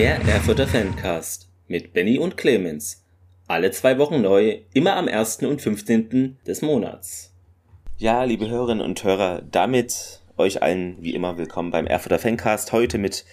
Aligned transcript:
Der 0.00 0.18
Erfurter 0.22 0.66
Fancast 0.66 1.50
mit 1.68 1.92
Benny 1.92 2.18
und 2.18 2.38
Clemens. 2.38 3.04
Alle 3.48 3.70
zwei 3.70 3.98
Wochen 3.98 4.22
neu, 4.22 4.60
immer 4.72 4.96
am 4.96 5.08
1. 5.08 5.42
und 5.42 5.60
15. 5.60 6.38
des 6.46 6.62
Monats. 6.62 7.34
Ja, 7.98 8.24
liebe 8.24 8.48
Hörerinnen 8.48 8.82
und 8.82 9.04
Hörer, 9.04 9.42
damit 9.42 10.22
euch 10.38 10.62
allen 10.62 10.96
wie 11.02 11.12
immer 11.12 11.36
willkommen 11.36 11.70
beim 11.70 11.86
Erfurter 11.86 12.18
Fancast. 12.18 12.72
Heute 12.72 12.96
mit 12.96 13.26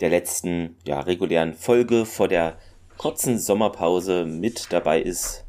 der 0.00 0.10
letzten 0.10 0.76
ja, 0.84 1.00
regulären 1.00 1.54
Folge 1.54 2.06
vor 2.06 2.28
der 2.28 2.56
kurzen 2.98 3.40
Sommerpause. 3.40 4.24
Mit 4.24 4.68
dabei 4.70 5.02
ist 5.02 5.44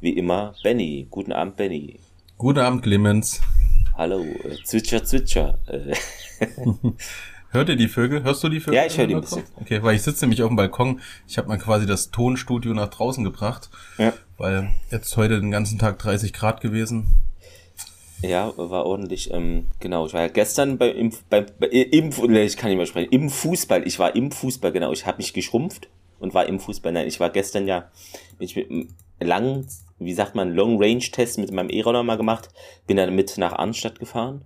wie 0.00 0.18
immer 0.18 0.56
Benny. 0.64 1.06
Guten 1.08 1.30
Abend, 1.30 1.54
Benny. 1.54 2.00
Guten 2.36 2.58
Abend, 2.58 2.82
Clemens. 2.82 3.40
Hallo, 3.96 4.24
äh, 4.24 4.56
Zwitscher, 4.64 5.04
Zwitscher. 5.04 5.60
Hört 7.56 7.70
ihr 7.70 7.76
die 7.76 7.88
Vögel? 7.88 8.22
Hörst 8.22 8.44
du 8.44 8.50
die 8.50 8.60
Vögel? 8.60 8.74
Ja, 8.74 8.84
ich 8.84 8.98
höre 8.98 9.06
die 9.06 9.14
ein 9.14 9.22
bisschen. 9.22 9.44
Okay, 9.58 9.82
weil 9.82 9.96
ich 9.96 10.02
sitze 10.02 10.26
nämlich 10.26 10.42
auf 10.42 10.50
dem 10.50 10.56
Balkon. 10.56 11.00
Ich 11.26 11.38
habe 11.38 11.48
mal 11.48 11.56
quasi 11.56 11.86
das 11.86 12.10
Tonstudio 12.10 12.74
nach 12.74 12.88
draußen 12.88 13.24
gebracht, 13.24 13.70
ja. 13.96 14.12
weil 14.36 14.68
jetzt 14.90 15.16
heute 15.16 15.40
den 15.40 15.52
ganzen 15.52 15.78
Tag 15.78 15.98
30 15.98 16.34
Grad 16.34 16.60
gewesen. 16.60 17.06
Ja, 18.20 18.52
war 18.58 18.84
ordentlich. 18.84 19.32
Ähm, 19.32 19.68
genau, 19.80 20.04
ich 20.04 20.12
war 20.12 20.20
ja 20.20 20.28
gestern 20.28 20.76
bei, 20.76 20.90
im, 20.90 21.14
beim, 21.30 21.46
bei, 21.58 21.68
im, 21.68 22.10
ich 22.10 22.56
kann 22.58 22.68
nicht 22.68 22.76
mehr 22.76 22.84
sprechen, 22.84 23.10
im 23.10 23.30
Fußball. 23.30 23.86
Ich 23.86 23.98
war 23.98 24.14
im 24.14 24.32
Fußball, 24.32 24.70
genau. 24.70 24.92
Ich 24.92 25.06
habe 25.06 25.16
mich 25.16 25.32
geschrumpft 25.32 25.88
und 26.18 26.34
war 26.34 26.44
im 26.44 26.60
Fußball. 26.60 26.92
Nein, 26.92 27.08
ich 27.08 27.20
war 27.20 27.30
gestern 27.30 27.66
ja, 27.66 27.90
bin 28.36 28.44
ich 28.44 28.56
mit 28.56 28.70
einem 28.70 28.88
langen, 29.18 29.66
wie 29.98 30.12
sagt 30.12 30.34
man, 30.34 30.52
Long-Range-Test 30.52 31.38
mit 31.38 31.50
meinem 31.52 31.70
E-Roller 31.70 32.02
mal 32.02 32.18
gemacht. 32.18 32.50
Bin 32.86 32.98
dann 32.98 33.14
mit 33.14 33.38
nach 33.38 33.54
Arnstadt 33.54 33.98
gefahren 33.98 34.44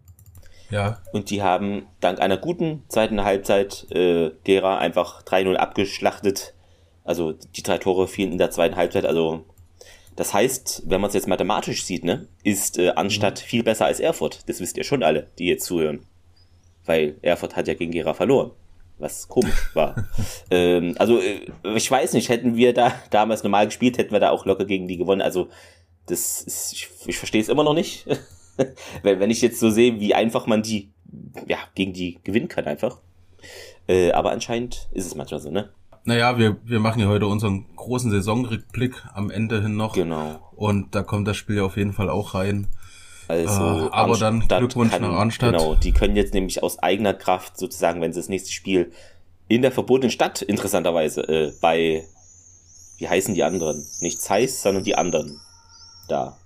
ja. 0.71 1.01
Und 1.13 1.31
die 1.31 1.43
haben 1.43 1.87
dank 2.01 2.21
einer 2.21 2.37
guten 2.37 2.85
zweiten 2.89 3.25
Halbzeit 3.25 3.87
äh, 3.91 4.31
Gera 4.45 4.79
einfach 4.79 5.23
3-0 5.23 5.55
abgeschlachtet. 5.57 6.55
Also 7.05 7.33
die 7.33 7.63
drei 7.63 7.79
Tore 7.79 8.09
fielen 8.09 8.33
in 8.33 8.39
der 8.39 8.51
zweiten 8.51 8.77
Halbzeit. 8.77 9.05
Also 9.05 9.45
das 10.17 10.35
heißt, 10.35 10.83
wenn 10.87 11.01
man 11.01 11.09
es 11.09 11.15
jetzt 11.15 11.29
mathematisch 11.29 11.85
sieht, 11.85 12.05
ne, 12.05 12.29
ist 12.43 12.79
äh, 12.79 12.91
Anstatt 12.91 13.41
mhm. 13.41 13.47
viel 13.47 13.63
besser 13.63 13.87
als 13.87 14.01
Erfurt. 14.01 14.49
Das 14.49 14.61
wisst 14.61 14.77
ihr 14.77 14.85
schon 14.85 15.03
alle, 15.03 15.29
die 15.39 15.47
jetzt 15.47 15.65
zuhören. 15.65 16.07
Weil 16.85 17.17
Erfurt 17.23 17.57
hat 17.57 17.69
ja 17.69 17.75
gegen 17.75 17.93
Gera 17.93 18.15
verloren. 18.15 18.51
Was 18.99 19.29
komisch 19.29 19.71
war. 19.75 20.09
ähm, 20.51 20.95
also, 20.99 21.21
äh, 21.21 21.41
ich 21.75 21.91
weiß 21.91 22.13
nicht, 22.13 22.29
hätten 22.29 22.57
wir 22.57 22.75
da 22.75 22.93
damals 23.11 23.43
normal 23.43 23.67
gespielt, 23.67 23.97
hätten 23.97 24.13
wir 24.13 24.21
da 24.21 24.31
auch 24.31 24.45
locker 24.45 24.67
gegen 24.67 24.89
die 24.89 24.99
gewonnen. 24.99 25.23
Also, 25.23 25.49
das 26.07 26.43
ist, 26.43 26.73
ich, 26.75 26.89
ich 27.07 27.17
verstehe 27.17 27.41
es 27.41 27.49
immer 27.49 27.65
noch 27.65 27.75
nicht. 27.75 28.07
wenn, 29.03 29.21
wenn 29.21 29.31
ich 29.31 29.43
jetzt 29.43 29.61
so 29.61 29.71
sehe, 29.71 30.01
wie 30.01 30.15
einfach 30.15 30.47
man 30.47 30.63
die, 30.63 30.91
ja, 31.47 31.59
gegen 31.75 31.93
die 31.93 32.19
gewinnen 32.25 32.49
kann 32.49 32.65
einfach. 32.65 32.99
Äh, 33.89 34.13
aber 34.13 34.31
anscheinend 34.31 34.89
ist 34.93 35.07
es 35.07 35.15
manchmal 35.15 35.41
so, 35.41 35.51
ne? 35.51 35.71
Naja, 36.05 36.39
wir, 36.39 36.57
wir 36.65 36.81
machen 36.81 37.01
ja 37.01 37.09
heute 37.09 37.27
unseren 37.27 37.67
großen 37.77 38.11
Saisonrückblick 38.11 39.05
am 39.13 39.31
Ende 39.31 39.61
hin 39.61 39.77
noch. 39.77 39.93
Genau. 39.93 40.41
Und 40.57 40.95
da 40.95 41.03
kommt 41.03 41.29
das 41.29 41.37
Spiel 41.37 41.57
ja 41.57 41.65
auf 41.65 41.77
jeden 41.77 41.93
Fall 41.93 42.09
auch 42.09 42.35
rein. 42.35 42.69
Also, 43.29 43.63
äh, 43.63 43.91
aber 43.93 44.17
dann 44.17 44.49
Glückwunsch 44.49 44.93
kann, 44.93 45.03
nach 45.03 45.13
Arnstadt. 45.13 45.53
Genau, 45.53 45.75
die 45.75 45.93
können 45.93 46.17
jetzt 46.17 46.35
nämlich 46.35 46.63
aus 46.63 46.79
eigener 46.79 47.15
Kraft 47.15 47.59
sozusagen, 47.59 48.01
wenn 48.01 48.13
sie 48.13 48.19
das 48.19 48.29
nächste 48.29 48.51
Spiel 48.51 48.93
in 49.47 49.63
der 49.63 49.73
verbotenen 49.73 50.11
Stadt 50.11 50.43
interessanterweise 50.43 51.23
äh, 51.29 51.53
bei, 51.61 52.05
wie 52.99 53.09
heißen 53.09 53.35
die 53.35 53.45
anderen? 53.45 53.87
Nicht 54.01 54.21
Zeiss, 54.21 54.63
sondern 54.63 54.85
die 54.85 54.97
anderen 54.97 55.41
da. 56.09 56.37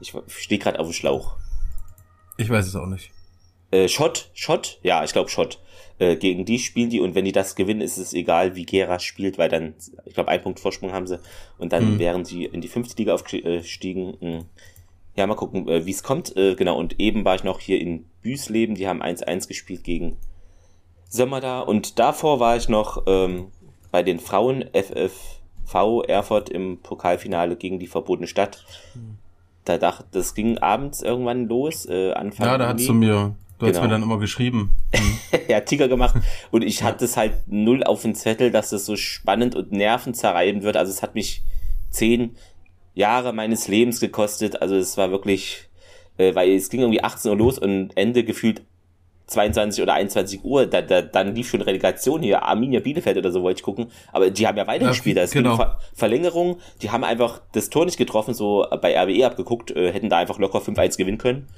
Ich 0.00 0.14
stehe 0.28 0.58
gerade 0.58 0.78
auf 0.78 0.86
dem 0.86 0.92
Schlauch. 0.92 1.36
Ich 2.36 2.50
weiß 2.50 2.66
es 2.66 2.76
auch 2.76 2.86
nicht. 2.86 3.10
Äh, 3.70 3.88
Schott, 3.88 4.30
Schott, 4.34 4.78
ja, 4.82 5.02
ich 5.04 5.12
glaube 5.12 5.30
Schott. 5.30 5.58
Äh, 5.98 6.16
gegen 6.16 6.44
die 6.44 6.58
spielen 6.58 6.90
die 6.90 7.00
und 7.00 7.14
wenn 7.14 7.24
die 7.24 7.32
das 7.32 7.56
gewinnen, 7.56 7.80
ist 7.80 7.96
es 7.96 8.12
egal, 8.12 8.54
wie 8.54 8.66
Gera 8.66 8.98
spielt, 8.98 9.38
weil 9.38 9.48
dann, 9.48 9.74
ich 10.04 10.14
glaube, 10.14 10.30
ein 10.30 10.42
Punkt 10.42 10.60
Vorsprung 10.60 10.92
haben 10.92 11.06
sie 11.06 11.18
und 11.58 11.72
dann 11.72 11.94
mhm. 11.94 11.98
wären 11.98 12.24
sie 12.24 12.44
in 12.44 12.60
die 12.60 12.68
fünfte 12.68 12.96
Liga 12.98 13.14
aufgestiegen. 13.14 14.16
Hm. 14.20 14.44
Ja, 15.16 15.26
mal 15.26 15.34
gucken, 15.34 15.66
äh, 15.68 15.86
wie 15.86 15.90
es 15.90 16.02
kommt. 16.02 16.36
Äh, 16.36 16.54
genau, 16.54 16.78
und 16.78 17.00
eben 17.00 17.24
war 17.24 17.34
ich 17.34 17.44
noch 17.44 17.60
hier 17.60 17.80
in 17.80 18.04
Büsleben, 18.20 18.74
die 18.74 18.86
haben 18.86 19.02
1-1 19.02 19.48
gespielt 19.48 19.84
gegen 19.84 20.18
Sömmerda 21.08 21.60
und 21.60 21.98
davor 21.98 22.40
war 22.40 22.56
ich 22.56 22.68
noch 22.68 23.04
ähm, 23.06 23.46
bei 23.90 24.02
den 24.02 24.20
Frauen 24.20 24.66
FFV 24.74 26.02
Erfurt 26.06 26.50
im 26.50 26.82
Pokalfinale 26.82 27.56
gegen 27.56 27.78
die 27.78 27.86
verbotene 27.86 28.28
Stadt. 28.28 28.66
Mhm 28.94 29.16
da 29.66 29.78
dachte, 29.78 30.06
das 30.12 30.34
ging 30.34 30.58
abends 30.58 31.02
irgendwann 31.02 31.48
los, 31.48 31.86
äh, 31.86 32.12
Anfang 32.12 32.46
Ja, 32.46 32.56
da 32.56 32.68
hast 32.72 32.88
du 32.88 32.94
mir, 32.94 33.34
du 33.58 33.66
genau. 33.66 33.76
hast 33.76 33.82
mir 33.82 33.88
dann 33.88 34.02
immer 34.02 34.18
geschrieben. 34.18 34.76
Mhm. 34.94 35.18
ja, 35.48 35.60
Ticker 35.60 35.88
gemacht 35.88 36.14
und 36.50 36.62
ich 36.62 36.82
hatte 36.82 37.04
es 37.04 37.16
halt 37.16 37.34
null 37.46 37.82
auf 37.84 38.02
den 38.02 38.14
Zettel, 38.14 38.50
dass 38.50 38.70
das 38.70 38.86
so 38.86 38.96
spannend 38.96 39.54
und 39.54 39.72
nervenzerreibend 39.72 40.62
wird. 40.62 40.76
Also 40.76 40.90
es 40.92 41.02
hat 41.02 41.14
mich 41.14 41.42
zehn 41.90 42.36
Jahre 42.94 43.32
meines 43.32 43.68
Lebens 43.68 44.00
gekostet. 44.00 44.62
Also 44.62 44.76
es 44.76 44.96
war 44.96 45.10
wirklich, 45.10 45.68
äh, 46.16 46.34
weil 46.34 46.50
es 46.50 46.70
ging 46.70 46.80
irgendwie 46.80 47.02
18 47.02 47.30
Uhr 47.30 47.36
los 47.36 47.58
und 47.58 47.96
Ende 47.96 48.24
gefühlt 48.24 48.62
22 49.26 49.82
oder 49.82 49.94
21 49.94 50.44
Uhr, 50.44 50.66
da, 50.66 50.82
da, 50.82 51.02
dann 51.02 51.34
lief 51.34 51.48
schon 51.48 51.60
Relegation 51.60 52.22
hier, 52.22 52.42
Arminia 52.42 52.80
Bielefeld 52.80 53.16
oder 53.18 53.32
so 53.32 53.42
wollte 53.42 53.58
ich 53.58 53.64
gucken, 53.64 53.90
aber 54.12 54.30
die 54.30 54.46
haben 54.46 54.56
ja 54.56 54.66
weitergespielt, 54.66 55.16
ja, 55.16 55.22
da 55.22 55.24
ist 55.24 55.32
genau. 55.32 55.56
Ver 55.56 55.78
Verlängerung, 55.94 56.58
die 56.82 56.90
haben 56.90 57.02
einfach 57.02 57.40
das 57.52 57.68
Tor 57.68 57.84
nicht 57.86 57.98
getroffen, 57.98 58.34
so 58.34 58.66
bei 58.80 58.96
RWE 58.96 59.26
abgeguckt, 59.26 59.72
äh, 59.72 59.92
hätten 59.92 60.08
da 60.08 60.18
einfach 60.18 60.38
locker 60.38 60.58
5-1 60.60 60.96
gewinnen 60.96 61.18
können. 61.18 61.48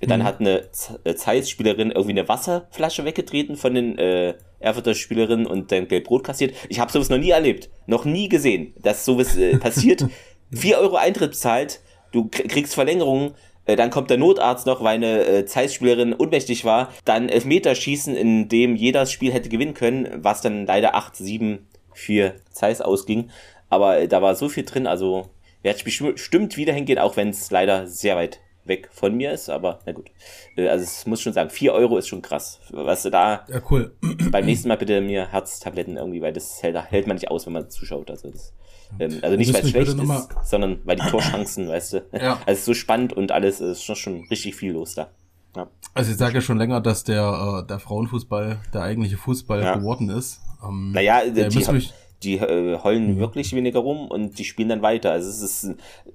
Dann 0.00 0.20
mhm. 0.20 0.24
hat 0.24 0.40
eine 0.40 0.64
äh, 1.04 1.14
Zeiss-Spielerin 1.14 1.92
irgendwie 1.92 2.18
eine 2.18 2.28
Wasserflasche 2.28 3.04
weggetreten 3.04 3.56
von 3.56 3.74
den 3.74 3.98
äh, 3.98 4.34
Erfurter 4.58 4.94
Spielerinnen 4.94 5.46
und 5.46 5.70
dann 5.70 5.86
gelb-rot 5.86 6.24
kassiert. 6.24 6.54
Ich 6.68 6.80
habe 6.80 6.90
sowas 6.90 7.08
noch 7.08 7.18
nie 7.18 7.30
erlebt, 7.30 7.70
noch 7.86 8.04
nie 8.04 8.28
gesehen, 8.28 8.74
dass 8.80 9.04
sowas 9.04 9.36
äh, 9.36 9.58
passiert. 9.58 10.06
4 10.52 10.78
Euro 10.78 10.96
Eintritt 10.96 11.36
zahlt, 11.36 11.80
du 12.10 12.28
kriegst 12.28 12.74
Verlängerung, 12.74 13.28
äh, 13.28 13.32
dann 13.66 13.90
kommt 13.90 14.10
der 14.10 14.18
Notarzt 14.18 14.66
noch, 14.66 14.82
weil 14.82 14.96
eine 14.96 15.24
äh, 15.24 15.44
Zeiss-Spielerin 15.46 16.14
ohnmächtig 16.14 16.64
war. 16.64 16.92
Dann 17.04 17.28
Elfmeterschießen, 17.28 18.16
in 18.16 18.48
dem 18.48 18.74
jeder 18.76 19.00
das 19.00 19.12
Spiel 19.12 19.32
hätte 19.32 19.48
gewinnen 19.48 19.74
können, 19.74 20.08
was 20.16 20.40
dann 20.40 20.66
leider 20.66 20.96
8-7 20.96 21.58
für 21.92 22.34
Zeiss 22.50 22.80
ausging. 22.80 23.30
Aber 23.68 23.98
äh, 24.00 24.08
da 24.08 24.20
war 24.20 24.34
so 24.34 24.48
viel 24.48 24.64
drin, 24.64 24.86
also 24.86 25.30
werde 25.62 25.78
ich 25.78 25.84
bestimmt 25.84 26.56
wieder 26.56 26.72
hingehen, 26.72 26.98
auch 26.98 27.16
wenn 27.16 27.28
es 27.28 27.50
leider 27.50 27.86
sehr 27.86 28.16
weit 28.16 28.40
weg 28.64 28.88
von 28.92 29.14
mir 29.14 29.32
ist, 29.32 29.48
aber 29.48 29.80
na 29.86 29.92
gut. 29.92 30.10
Äh, 30.56 30.68
also 30.68 30.84
es 30.84 31.06
muss 31.06 31.20
schon 31.20 31.32
sagen, 31.32 31.50
4 31.50 31.72
Euro 31.72 31.98
ist 31.98 32.08
schon 32.08 32.22
krass. 32.22 32.60
Was 32.70 33.02
du 33.02 33.10
da 33.10 33.46
ja, 33.48 33.60
cool. 33.70 33.92
beim 34.30 34.44
nächsten 34.44 34.68
Mal 34.68 34.76
bitte 34.76 35.00
mir 35.00 35.30
Herztabletten 35.30 35.96
irgendwie, 35.96 36.20
weil 36.20 36.32
das 36.32 36.62
hält, 36.62 36.76
hält 36.90 37.06
man 37.06 37.16
nicht 37.16 37.30
aus, 37.30 37.46
wenn 37.46 37.52
man 37.52 37.70
zuschaut. 37.70 38.10
Also 38.10 38.30
das 38.30 38.52
ähm, 38.98 39.18
also 39.22 39.36
nicht, 39.36 39.52
weil 39.52 39.62
es 39.62 39.70
schlecht 39.70 39.88
ist, 39.88 40.28
sondern 40.44 40.80
weil 40.84 40.96
die 40.96 41.06
Torchancen, 41.06 41.68
weißt 41.68 41.92
du. 41.94 42.04
Ja. 42.12 42.38
Also 42.46 42.52
es 42.52 42.58
ist 42.60 42.64
so 42.64 42.74
spannend 42.74 43.12
und 43.12 43.32
alles, 43.32 43.60
es 43.60 43.78
ist 43.78 43.84
schon, 43.84 43.96
schon 43.96 44.24
richtig 44.30 44.54
viel 44.54 44.72
los 44.72 44.94
da. 44.94 45.10
Ja. 45.56 45.68
Also 45.94 46.12
ich 46.12 46.16
sage 46.16 46.34
ja 46.34 46.40
schon 46.40 46.58
länger, 46.58 46.80
dass 46.80 47.04
der, 47.04 47.62
äh, 47.62 47.66
der 47.66 47.78
Frauenfußball 47.78 48.60
der 48.72 48.82
eigentliche 48.82 49.16
Fußball 49.16 49.62
ja. 49.62 49.76
geworden 49.76 50.08
ist. 50.08 50.40
Ähm, 50.66 50.92
naja, 50.92 51.22
die, 51.26 51.88
die 52.22 52.36
äh, 52.36 52.78
heulen 52.82 53.14
mhm. 53.14 53.18
wirklich 53.18 53.52
weniger 53.54 53.80
rum 53.80 54.08
und 54.08 54.38
die 54.38 54.44
spielen 54.44 54.68
dann 54.68 54.82
weiter. 54.82 55.12
Also 55.12 55.28
es 55.28 55.42
ist, 55.42 55.64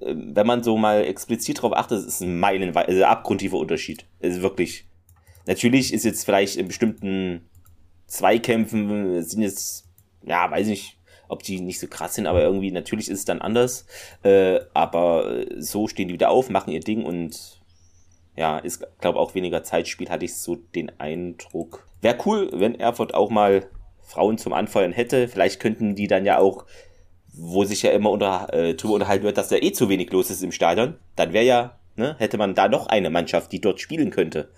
äh, 0.00 0.14
wenn 0.14 0.46
man 0.46 0.62
so 0.62 0.76
mal 0.76 1.04
explizit 1.04 1.62
drauf 1.62 1.72
achtet, 1.76 2.00
es 2.00 2.06
ist 2.06 2.22
ein 2.22 2.40
meilenweit, 2.40 2.88
also 2.88 3.04
abgrundtiefer 3.04 3.56
Unterschied. 3.56 4.06
Es 4.18 4.36
ist 4.36 4.42
wirklich. 4.42 4.86
Natürlich 5.46 5.94
ist 5.94 6.04
jetzt 6.04 6.24
vielleicht 6.24 6.56
in 6.56 6.68
bestimmten 6.68 7.48
Zweikämpfen 8.06 9.22
sind 9.22 9.42
jetzt, 9.42 9.86
ja, 10.22 10.50
weiß 10.50 10.66
nicht, 10.66 10.97
ob 11.28 11.42
die 11.42 11.60
nicht 11.60 11.78
so 11.78 11.86
krass 11.86 12.14
sind, 12.14 12.26
aber 12.26 12.42
irgendwie 12.42 12.70
natürlich 12.70 13.08
ist 13.08 13.20
es 13.20 13.24
dann 13.24 13.40
anders. 13.40 13.86
Äh, 14.22 14.60
aber 14.74 15.44
so 15.58 15.88
stehen 15.88 16.08
die 16.08 16.14
wieder 16.14 16.30
auf, 16.30 16.50
machen 16.50 16.72
ihr 16.72 16.80
Ding 16.80 17.04
und 17.04 17.58
ja, 18.36 18.58
ist, 18.58 18.86
glaube 19.00 19.18
auch 19.18 19.34
weniger 19.34 19.64
Zeitspiel, 19.64 20.08
hatte 20.08 20.24
ich 20.24 20.36
so 20.36 20.56
den 20.56 20.92
Eindruck. 21.00 21.88
Wäre 22.00 22.18
cool, 22.24 22.50
wenn 22.52 22.78
Erfurt 22.78 23.12
auch 23.14 23.30
mal 23.30 23.68
Frauen 24.00 24.38
zum 24.38 24.52
Anfeuern 24.52 24.92
hätte. 24.92 25.28
Vielleicht 25.28 25.60
könnten 25.60 25.96
die 25.96 26.06
dann 26.06 26.24
ja 26.24 26.38
auch, 26.38 26.64
wo 27.32 27.64
sich 27.64 27.82
ja 27.82 27.90
immer 27.90 28.10
unter, 28.10 28.52
äh, 28.54 28.74
drüber 28.74 28.94
unterhalten 28.94 29.24
wird, 29.24 29.38
dass 29.38 29.48
da 29.48 29.56
eh 29.56 29.72
zu 29.72 29.88
wenig 29.88 30.10
los 30.12 30.30
ist 30.30 30.42
im 30.42 30.52
Stadion, 30.52 30.96
dann 31.16 31.32
wäre 31.32 31.44
ja, 31.44 31.78
ne, 31.96 32.16
hätte 32.18 32.38
man 32.38 32.54
da 32.54 32.68
noch 32.68 32.86
eine 32.86 33.10
Mannschaft, 33.10 33.52
die 33.52 33.60
dort 33.60 33.80
spielen 33.80 34.10
könnte. 34.10 34.50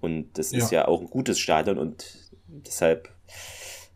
Und 0.00 0.38
das 0.38 0.52
ja. 0.52 0.58
ist 0.58 0.70
ja 0.70 0.88
auch 0.88 1.00
ein 1.00 1.10
gutes 1.10 1.38
Stadion 1.38 1.78
und 1.78 2.16
deshalb 2.46 3.10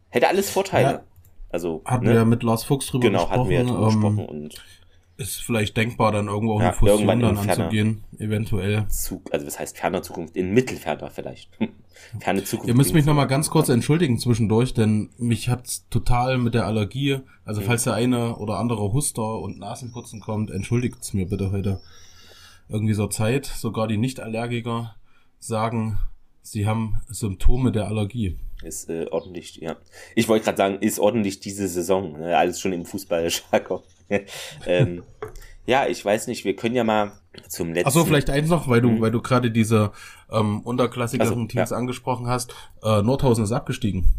hätte 0.09 0.29
alles 0.29 0.51
Vorteile. 0.51 0.91
Ja. 0.91 1.05
Also, 1.51 1.83
hatten 1.85 2.05
ne? 2.05 2.11
wir 2.11 2.19
ja 2.19 2.25
mit 2.25 2.43
Lars 2.43 2.65
Fuchs 2.65 2.87
drüber 2.87 3.09
genau, 3.09 3.27
gesprochen. 3.27 3.49
Genau, 3.49 3.59
hatten 3.59 3.69
wir 3.69 3.75
drüber 3.75 3.93
ähm, 3.93 4.17
gesprochen 4.17 4.29
und 4.29 4.63
ist 5.21 5.43
vielleicht 5.43 5.77
denkbar, 5.77 6.13
dann 6.13 6.29
irgendwo 6.29 6.55
auch 6.55 6.61
ja, 6.61 6.69
eine 6.69 6.77
Fusion 6.77 7.21
dann 7.21 7.37
anzugehen, 7.37 8.05
eventuell. 8.19 8.89
Zug, 8.89 9.33
also 9.33 9.47
was 9.47 9.59
heißt 9.59 9.77
ferner 9.77 10.03
Zukunft? 10.03 10.35
In 10.35 10.53
mittelferner 10.53 11.11
vielleicht. 11.11 11.51
Ferne 12.21 12.43
Zukunft. 12.43 12.69
Ihr 12.69 12.75
müsst 12.75 12.95
mich 12.95 13.05
nochmal 13.05 13.27
ganz 13.27 13.51
kurz 13.51 13.69
entschuldigen 13.69 14.19
zwischendurch, 14.19 14.73
denn 14.73 15.11
mich 15.19 15.51
hat's 15.51 15.87
total 15.91 16.39
mit 16.39 16.55
der 16.55 16.65
Allergie, 16.65 17.19
also 17.45 17.61
mhm. 17.61 17.67
falls 17.67 17.85
der 17.85 17.95
eine 17.95 18.37
oder 18.37 18.59
andere 18.59 18.93
Huster 18.95 19.39
und 19.41 19.59
Nasenputzen 19.59 20.21
kommt, 20.21 20.51
entschuldigt's 20.51 21.13
mir 21.13 21.27
bitte 21.27 21.53
heute. 21.53 21.81
Irgendwie 22.71 22.95
so 22.95 23.07
Zeit, 23.07 23.45
sogar 23.45 23.89
die 23.89 23.99
Nicht-Allergiker 23.99 24.95
sagen, 25.39 25.99
sie 26.41 26.67
haben 26.67 27.03
Symptome 27.09 27.73
der 27.73 27.89
Allergie. 27.89 28.39
Ist 28.63 28.91
äh, 28.91 29.07
ordentlich, 29.11 29.57
ja. 29.57 29.77
Ich 30.15 30.29
wollte 30.29 30.45
gerade 30.45 30.59
sagen, 30.59 30.79
ist 30.81 30.99
ordentlich 30.99 31.41
diese 31.41 31.67
Saison. 31.69 32.19
Ne? 32.19 32.37
Alles 32.37 32.61
schon 32.61 32.73
im 32.73 32.85
Fußball, 32.85 33.31
ähm, 34.67 35.03
ja, 35.67 35.87
ich 35.87 36.05
weiß 36.05 36.27
nicht, 36.27 36.45
wir 36.45 36.57
können 36.57 36.75
ja 36.75 36.85
mal 36.85 37.13
zum 37.49 37.73
letzten. 37.73 37.89
Achso, 37.89 38.05
vielleicht 38.05 38.31
eins 38.31 38.49
noch, 38.49 38.69
weil 38.69 38.81
du, 38.81 38.91
mhm. 38.91 39.01
weil 39.01 39.11
du 39.11 39.23
gerade 39.23 39.51
diese 39.51 39.93
ähm, 40.31 40.61
unterklassigeren 40.61 41.33
also, 41.33 41.47
Teams 41.47 41.71
ja. 41.71 41.77
angesprochen 41.77 42.27
hast. 42.27 42.55
Äh, 42.83 43.03
Nordhausen 43.03 43.45
ist 43.45 43.53
abgestiegen. 43.53 44.13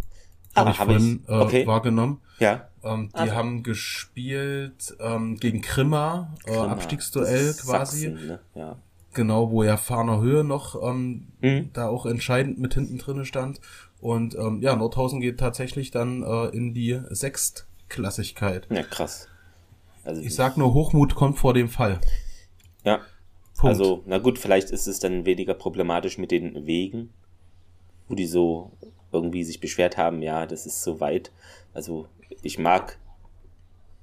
Habe 0.56 0.70
ah, 0.70 0.72
ich 0.74 0.80
hab 0.80 0.88
vorhin 0.88 1.24
ich? 1.24 1.30
Okay. 1.30 1.62
Äh, 1.64 1.68
wahrgenommen. 1.68 2.22
Ja. 2.40 2.68
Ähm, 2.84 3.10
die 3.14 3.20
also. 3.20 3.36
haben 3.36 3.64
gespielt 3.64 4.96
ähm, 5.00 5.38
gegen 5.38 5.62
Krimmer, 5.62 6.34
äh, 6.46 6.56
Abstiegsduell 6.56 7.54
quasi. 7.54 8.10
Sachsen, 8.10 8.28
ne? 8.28 8.40
ja. 8.56 8.78
Genau, 9.14 9.52
wo 9.52 9.64
ja 9.64 9.76
Fahner 9.76 10.22
Höhe 10.22 10.46
noch 10.46 10.82
ähm, 10.82 11.28
mhm. 11.42 11.70
da 11.74 11.90
auch 11.90 12.06
entscheidend 12.06 12.60
mit 12.60 12.74
hinten 12.74 12.98
drinne 12.98 13.26
stand. 13.26 13.60
Und 14.02 14.36
ähm, 14.36 14.62
ja, 14.62 14.76
Nordhausen 14.76 15.22
geht 15.22 15.40
tatsächlich 15.40 15.92
dann 15.92 16.24
äh, 16.24 16.48
in 16.48 16.74
die 16.74 17.00
Sechstklassigkeit. 17.10 18.68
Ja, 18.72 18.82
krass. 18.84 19.28
Also 20.04 20.22
ich 20.22 20.34
sag 20.34 20.58
nur, 20.58 20.74
Hochmut 20.74 21.14
kommt 21.14 21.38
vor 21.38 21.54
dem 21.54 21.70
Fall. 21.70 22.02
Ja. 22.84 23.02
Punkt. 23.58 23.78
Also, 23.78 24.02
na 24.08 24.18
gut, 24.18 24.40
vielleicht 24.40 24.72
ist 24.72 24.88
es 24.88 25.00
dann 25.00 25.26
weniger 25.26 25.54
problematisch 25.54 26.18
mit 26.18 26.32
den 26.32 26.66
Wegen, 26.66 27.14
wo 28.08 28.16
die 28.16 28.26
so 28.26 28.72
irgendwie 29.12 29.44
sich 29.44 29.60
beschwert 29.60 29.98
haben, 29.98 30.24
ja, 30.24 30.48
das 30.48 30.66
ist 30.66 30.82
so 30.82 31.00
weit. 31.00 31.32
Also, 31.74 32.08
ich 32.42 32.58
mag 32.58 32.98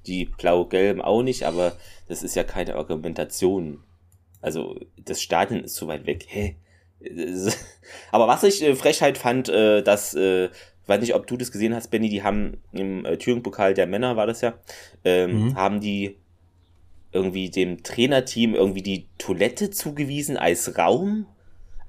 die 0.06 0.26
blau-gelben 0.26 1.02
auch 1.02 1.22
nicht, 1.22 1.42
aber 1.42 1.72
das 2.06 2.22
ist 2.22 2.36
ja 2.36 2.44
keine 2.44 2.76
Argumentation. 2.76 3.82
Also, 4.40 4.78
das 4.96 5.20
Stadion 5.20 5.64
ist 5.64 5.74
so 5.74 5.88
weit 5.88 6.06
weg. 6.06 6.26
Hä? 6.28 6.54
Aber 8.10 8.28
was 8.28 8.42
ich 8.42 8.62
äh, 8.62 8.74
Frechheit 8.74 9.18
fand, 9.18 9.48
äh, 9.48 9.82
dass, 9.82 10.14
äh, 10.14 10.48
weiß 10.86 11.00
nicht, 11.00 11.14
ob 11.14 11.26
du 11.26 11.36
das 11.36 11.52
gesehen 11.52 11.74
hast, 11.74 11.88
Benny, 11.90 12.08
die 12.08 12.22
haben 12.22 12.58
im 12.72 13.04
äh, 13.04 13.16
Thüringen-Pokal 13.16 13.74
der 13.74 13.86
Männer, 13.86 14.16
war 14.16 14.26
das 14.26 14.40
ja, 14.40 14.54
ähm, 15.04 15.48
mhm. 15.48 15.54
haben 15.56 15.80
die 15.80 16.16
irgendwie 17.12 17.50
dem 17.50 17.82
Trainerteam 17.82 18.54
irgendwie 18.54 18.82
die 18.82 19.06
Toilette 19.18 19.70
zugewiesen 19.70 20.36
als 20.36 20.76
Raum. 20.76 21.26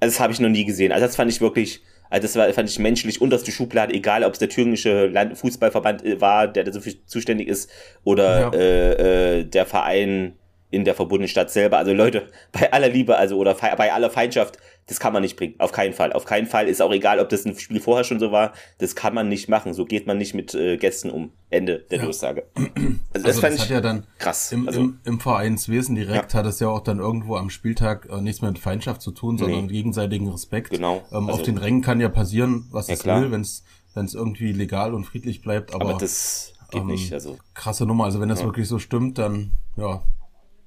Also 0.00 0.14
das 0.14 0.20
habe 0.20 0.32
ich 0.32 0.40
noch 0.40 0.48
nie 0.48 0.64
gesehen. 0.64 0.92
Also 0.92 1.06
das 1.06 1.16
fand 1.16 1.30
ich 1.30 1.40
wirklich, 1.40 1.82
also 2.08 2.22
das 2.22 2.36
war, 2.36 2.50
fand 2.54 2.70
ich 2.70 2.78
menschlich 2.78 3.20
unterste 3.20 3.52
Schublade, 3.52 3.92
egal 3.92 4.24
ob 4.24 4.32
es 4.32 4.38
der 4.38 4.48
thüringische 4.48 5.06
Land 5.08 5.36
Fußballverband 5.36 6.04
äh, 6.04 6.20
war, 6.20 6.48
der 6.48 6.64
dafür 6.64 6.94
zuständig 7.06 7.48
ist, 7.48 7.70
oder 8.02 8.40
ja. 8.40 8.52
äh, 8.52 9.40
äh, 9.40 9.44
der 9.44 9.66
Verein 9.66 10.34
in 10.70 10.84
der 10.84 10.94
verbundenen 10.94 11.28
Stadt 11.28 11.50
selber. 11.50 11.78
Also 11.78 11.92
Leute, 11.92 12.28
bei 12.52 12.72
aller 12.72 12.88
Liebe, 12.88 13.16
also 13.16 13.36
oder 13.36 13.54
bei 13.54 13.92
aller 13.92 14.10
Feindschaft, 14.10 14.58
das 14.86 14.98
kann 14.98 15.12
man 15.12 15.22
nicht 15.22 15.36
bringen. 15.36 15.54
Auf 15.58 15.72
keinen 15.72 15.92
Fall. 15.92 16.12
Auf 16.12 16.24
keinen 16.24 16.46
Fall 16.46 16.68
ist 16.68 16.82
auch 16.82 16.92
egal, 16.92 17.20
ob 17.20 17.28
das 17.28 17.44
ein 17.44 17.56
Spiel 17.56 17.80
vorher 17.80 18.02
schon 18.02 18.18
so 18.18 18.32
war. 18.32 18.52
Das 18.78 18.96
kann 18.96 19.14
man 19.14 19.28
nicht 19.28 19.48
machen. 19.48 19.72
So 19.72 19.84
geht 19.84 20.06
man 20.06 20.18
nicht 20.18 20.34
mit 20.34 20.54
äh, 20.54 20.76
Gästen 20.78 21.10
um. 21.10 21.32
Ende 21.48 21.84
der 21.90 21.98
ja. 21.98 22.04
Durchsage. 22.04 22.44
Also, 22.54 22.68
das, 23.12 23.24
also 23.24 23.40
fand 23.40 23.54
das 23.54 23.64
ich 23.64 23.70
ja 23.70 23.80
dann 23.80 24.06
krass. 24.18 24.52
Im, 24.52 24.66
also, 24.66 24.80
im, 24.80 25.00
im 25.04 25.20
Vereinswesen 25.20 25.94
direkt 25.94 26.32
ja. 26.32 26.38
hat 26.40 26.46
es 26.46 26.60
ja 26.60 26.68
auch 26.68 26.80
dann 26.80 26.98
irgendwo 26.98 27.36
am 27.36 27.50
Spieltag 27.50 28.08
äh, 28.10 28.20
nichts 28.20 28.42
mehr 28.42 28.50
mit 28.50 28.60
Feindschaft 28.60 29.02
zu 29.02 29.10
tun, 29.10 29.38
sondern 29.38 29.66
nee. 29.66 29.72
gegenseitigen 29.72 30.28
Respekt. 30.28 30.70
Genau. 30.70 31.02
Ähm, 31.12 31.26
also, 31.26 31.32
auf 31.32 31.42
den 31.42 31.58
Rängen 31.58 31.82
kann 31.82 32.00
ja 32.00 32.08
passieren, 32.08 32.66
was 32.70 32.88
ja, 32.88 32.94
es 32.94 33.00
klar. 33.00 33.20
will, 33.20 33.32
wenn 33.32 33.42
es 33.42 33.64
wenn 33.94 34.06
es 34.06 34.14
irgendwie 34.14 34.52
legal 34.52 34.94
und 34.94 35.04
friedlich 35.04 35.42
bleibt. 35.42 35.74
Aber, 35.74 35.90
aber 35.90 35.98
das 35.98 36.52
geht 36.70 36.82
ähm, 36.82 36.88
nicht. 36.88 37.12
Also 37.12 37.38
krasse 37.54 37.86
Nummer. 37.86 38.04
Also 38.04 38.20
wenn 38.20 38.28
das 38.28 38.44
wirklich 38.44 38.68
so 38.68 38.78
stimmt, 38.78 39.18
dann 39.18 39.52
ja, 39.76 40.02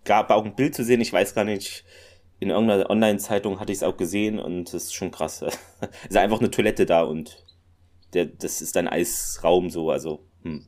gab 0.06 0.32
auch 0.32 0.46
ein 0.46 0.56
Bild 0.56 0.76
zu 0.76 0.84
sehen, 0.84 1.02
ich 1.02 1.14
weiß 1.14 1.36
gar 1.36 1.44
nicht, 1.44 1.84
in 2.40 2.50
irgendeiner 2.50 2.90
Online-Zeitung 2.90 3.60
hatte 3.60 3.72
ich 3.72 3.80
es 3.80 3.84
auch 3.84 3.98
gesehen 3.98 4.40
und 4.40 4.74
das 4.74 4.86
ist 4.86 4.96
schon 4.96 5.12
krass. 5.12 5.42
es 5.42 5.58
ist 6.10 6.18
einfach 6.18 6.40
eine 6.40 6.52
Toilette 6.52 6.86
da 6.86 7.04
und 7.04 7.44
der, 8.14 8.26
das 8.26 8.62
ist 8.62 8.78
ein 8.78 8.88
Eisraum 8.88 9.70
so, 9.70 9.90
also 9.90 10.26
hm. 10.44 10.66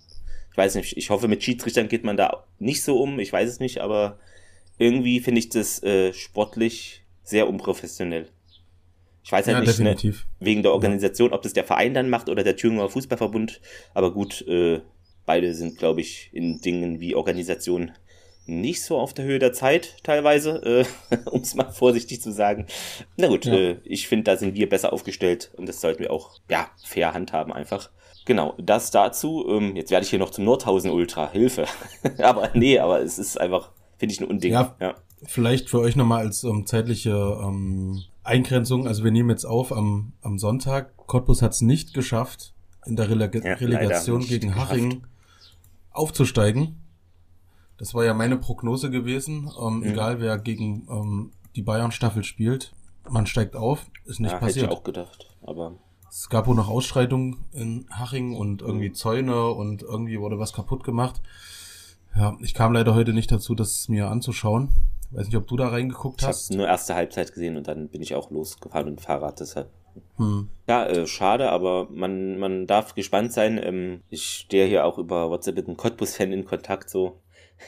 ich 0.51 0.57
weiß 0.57 0.75
nicht, 0.75 0.97
ich 0.97 1.09
hoffe 1.09 1.27
mit 1.27 1.43
Schiedsrichtern 1.43 1.87
geht 1.87 2.03
man 2.03 2.17
da 2.17 2.45
nicht 2.59 2.83
so 2.83 3.01
um, 3.01 3.19
ich 3.19 3.31
weiß 3.31 3.49
es 3.49 3.59
nicht, 3.59 3.79
aber 3.81 4.19
irgendwie 4.77 5.19
finde 5.19 5.39
ich 5.39 5.49
das 5.49 5.83
äh, 5.83 6.13
sportlich 6.13 7.03
sehr 7.23 7.47
unprofessionell. 7.47 8.29
Ich 9.23 9.31
weiß 9.31 9.47
halt 9.47 9.57
ja, 9.57 9.87
nicht, 9.87 10.03
ne, 10.03 10.13
wegen 10.39 10.61
der 10.61 10.71
Organisation, 10.71 11.33
ob 11.33 11.41
das 11.41 11.53
der 11.53 11.63
Verein 11.63 11.93
dann 11.93 12.09
macht 12.09 12.29
oder 12.29 12.43
der 12.43 12.55
Thüringer 12.55 12.89
Fußballverbund, 12.89 13.59
aber 13.93 14.13
gut, 14.13 14.47
äh, 14.47 14.81
beide 15.25 15.53
sind, 15.55 15.77
glaube 15.77 16.01
ich, 16.01 16.29
in 16.31 16.61
Dingen 16.61 16.99
wie 16.99 17.15
Organisation 17.15 17.91
nicht 18.47 18.83
so 18.83 18.97
auf 18.97 19.13
der 19.13 19.25
Höhe 19.25 19.39
der 19.39 19.53
Zeit 19.53 19.97
teilweise, 20.03 20.85
äh, 21.11 21.17
um 21.29 21.41
es 21.41 21.55
mal 21.55 21.71
vorsichtig 21.71 22.21
zu 22.21 22.31
sagen. 22.31 22.67
Na 23.17 23.27
gut, 23.27 23.45
ja. 23.45 23.53
äh, 23.53 23.77
ich 23.83 24.07
finde, 24.07 24.25
da 24.25 24.37
sind 24.37 24.55
wir 24.55 24.69
besser 24.69 24.93
aufgestellt 24.93 25.51
und 25.57 25.67
das 25.67 25.81
sollten 25.81 26.01
wir 26.01 26.11
auch 26.11 26.39
ja 26.49 26.69
fair 26.83 27.13
handhaben 27.13 27.53
einfach. 27.53 27.89
Genau, 28.25 28.55
das 28.57 28.89
dazu. 28.91 29.45
Ähm, 29.47 29.75
jetzt 29.75 29.91
werde 29.91 30.03
ich 30.03 30.09
hier 30.09 30.19
noch 30.19 30.31
zum 30.31 30.45
Nordhausen 30.45 30.89
Ultra. 30.91 31.31
Hilfe. 31.31 31.65
aber 32.17 32.49
nee, 32.55 32.79
aber 32.79 33.01
es 33.01 33.19
ist 33.19 33.39
einfach, 33.39 33.71
finde 33.97 34.13
ich, 34.13 34.21
ein 34.21 34.27
Unding. 34.27 34.51
Ja, 34.51 34.75
ja. 34.79 34.95
Vielleicht 35.23 35.69
für 35.69 35.79
euch 35.79 35.95
nochmal 35.95 36.25
als 36.25 36.43
ähm, 36.43 36.65
zeitliche 36.65 37.11
ähm, 37.11 38.03
Eingrenzung. 38.23 38.87
Also 38.87 39.03
wir 39.03 39.11
nehmen 39.11 39.29
jetzt 39.29 39.45
auf 39.45 39.71
am, 39.71 40.13
am 40.21 40.39
Sonntag. 40.39 40.97
Cottbus 41.07 41.41
hat 41.41 41.51
es 41.51 41.61
nicht 41.61 41.93
geschafft, 41.93 42.53
in 42.85 42.95
der 42.95 43.09
Releg 43.09 43.35
ja, 43.35 43.53
Relegation 43.53 44.21
gegen 44.21 44.55
Haching 44.55 45.05
aufzusteigen. 45.91 46.84
Das 47.77 47.93
war 47.93 48.05
ja 48.05 48.13
meine 48.13 48.37
Prognose 48.37 48.89
gewesen. 48.89 49.51
Ähm, 49.59 49.77
mhm. 49.77 49.83
Egal 49.83 50.19
wer 50.19 50.37
gegen 50.37 50.87
ähm, 50.89 51.31
die 51.55 51.61
Bayern-Staffel 51.61 52.23
spielt, 52.23 52.73
man 53.09 53.25
steigt 53.25 53.55
auf. 53.55 53.85
Ist 54.05 54.19
nicht 54.19 54.31
ja, 54.31 54.37
passiert. 54.37 54.65
Hätte 54.65 54.73
ich 54.73 54.79
auch 54.79 54.83
gedacht, 54.83 55.35
aber. 55.43 55.73
Es 56.09 56.29
gab 56.29 56.47
wohl 56.47 56.55
noch 56.55 56.69
Ausschreitungen 56.69 57.45
in 57.51 57.87
Haching 57.89 58.35
und 58.35 58.61
irgendwie. 58.61 58.93
Zäune 58.93 59.49
und 59.49 59.81
irgendwie 59.83 60.19
wurde 60.19 60.39
was 60.39 60.53
kaputt 60.53 60.83
gemacht. 60.83 61.21
Ja, 62.15 62.37
ich 62.39 62.53
kam 62.53 62.71
leider 62.71 62.95
heute 62.95 63.11
nicht 63.11 63.31
dazu, 63.31 63.55
das 63.55 63.89
mir 63.89 64.07
anzuschauen. 64.09 64.69
Weiß 65.11 65.27
nicht, 65.27 65.35
ob 65.35 65.47
du 65.47 65.57
da 65.57 65.67
reingeguckt 65.67 66.21
ich 66.21 66.27
hast. 66.27 66.49
Ich 66.49 66.49
habe 66.51 66.59
nur 66.59 66.67
erste 66.67 66.95
Halbzeit 66.95 67.33
gesehen 67.33 67.57
und 67.57 67.67
dann 67.67 67.89
bin 67.89 68.01
ich 68.01 68.15
auch 68.15 68.31
losgefahren 68.31 68.89
mit 68.89 68.99
dem 68.99 69.03
Fahrrad, 69.03 69.39
deshalb. 69.39 69.69
Hm. 70.17 70.49
Ja, 70.67 70.85
äh, 70.85 71.07
schade, 71.07 71.51
aber 71.51 71.87
man, 71.89 72.37
man 72.37 72.67
darf 72.67 72.95
gespannt 72.95 73.33
sein. 73.33 73.59
Ähm, 73.61 74.01
ich 74.09 74.25
stehe 74.25 74.67
hier 74.67 74.85
auch 74.85 74.97
über 74.97 75.29
WhatsApp 75.29 75.55
mit 75.55 75.67
einem 75.67 75.77
Cottbus-Fan 75.77 76.31
in 76.31 76.45
Kontakt, 76.45 76.89
so 76.89 77.19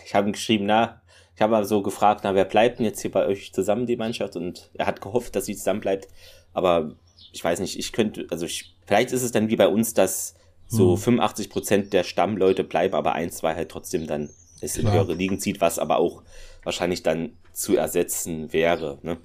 ich 0.05 0.15
habe 0.15 0.29
ihm 0.29 0.33
geschrieben, 0.33 0.65
na, 0.65 1.01
ich 1.35 1.41
habe 1.41 1.63
so 1.65 1.81
gefragt, 1.81 2.21
na, 2.23 2.33
wer 2.33 2.45
bleibt 2.45 2.79
denn 2.79 2.85
jetzt 2.85 3.01
hier 3.01 3.11
bei 3.11 3.25
euch 3.25 3.53
zusammen, 3.53 3.85
die 3.85 3.95
Mannschaft? 3.95 4.35
Und 4.35 4.71
er 4.73 4.87
hat 4.87 5.01
gehofft, 5.01 5.35
dass 5.35 5.45
sie 5.45 5.55
zusammen 5.55 5.81
bleibt. 5.81 6.07
Aber 6.53 6.95
ich 7.31 7.43
weiß 7.43 7.59
nicht, 7.59 7.77
ich 7.77 7.91
könnte, 7.91 8.25
also 8.31 8.45
ich, 8.45 8.75
vielleicht 8.85 9.11
ist 9.11 9.21
es 9.21 9.31
dann 9.31 9.49
wie 9.49 9.55
bei 9.55 9.67
uns, 9.67 9.93
dass 9.93 10.35
so 10.67 10.93
hm. 10.93 10.97
85 10.97 11.49
Prozent 11.49 11.93
der 11.93 12.03
Stammleute 12.03 12.63
bleiben, 12.63 12.95
aber 12.95 13.13
ein, 13.13 13.31
zwei 13.31 13.55
halt 13.55 13.69
trotzdem 13.69 14.07
dann 14.07 14.29
es 14.59 14.77
in 14.77 14.91
höhere 14.91 15.13
Ligen 15.13 15.39
zieht, 15.39 15.61
was 15.61 15.77
aber 15.77 15.97
auch 15.97 16.23
wahrscheinlich 16.63 17.03
dann 17.03 17.33
zu 17.53 17.75
ersetzen 17.75 18.51
wäre. 18.51 18.97
Ne? 19.03 19.17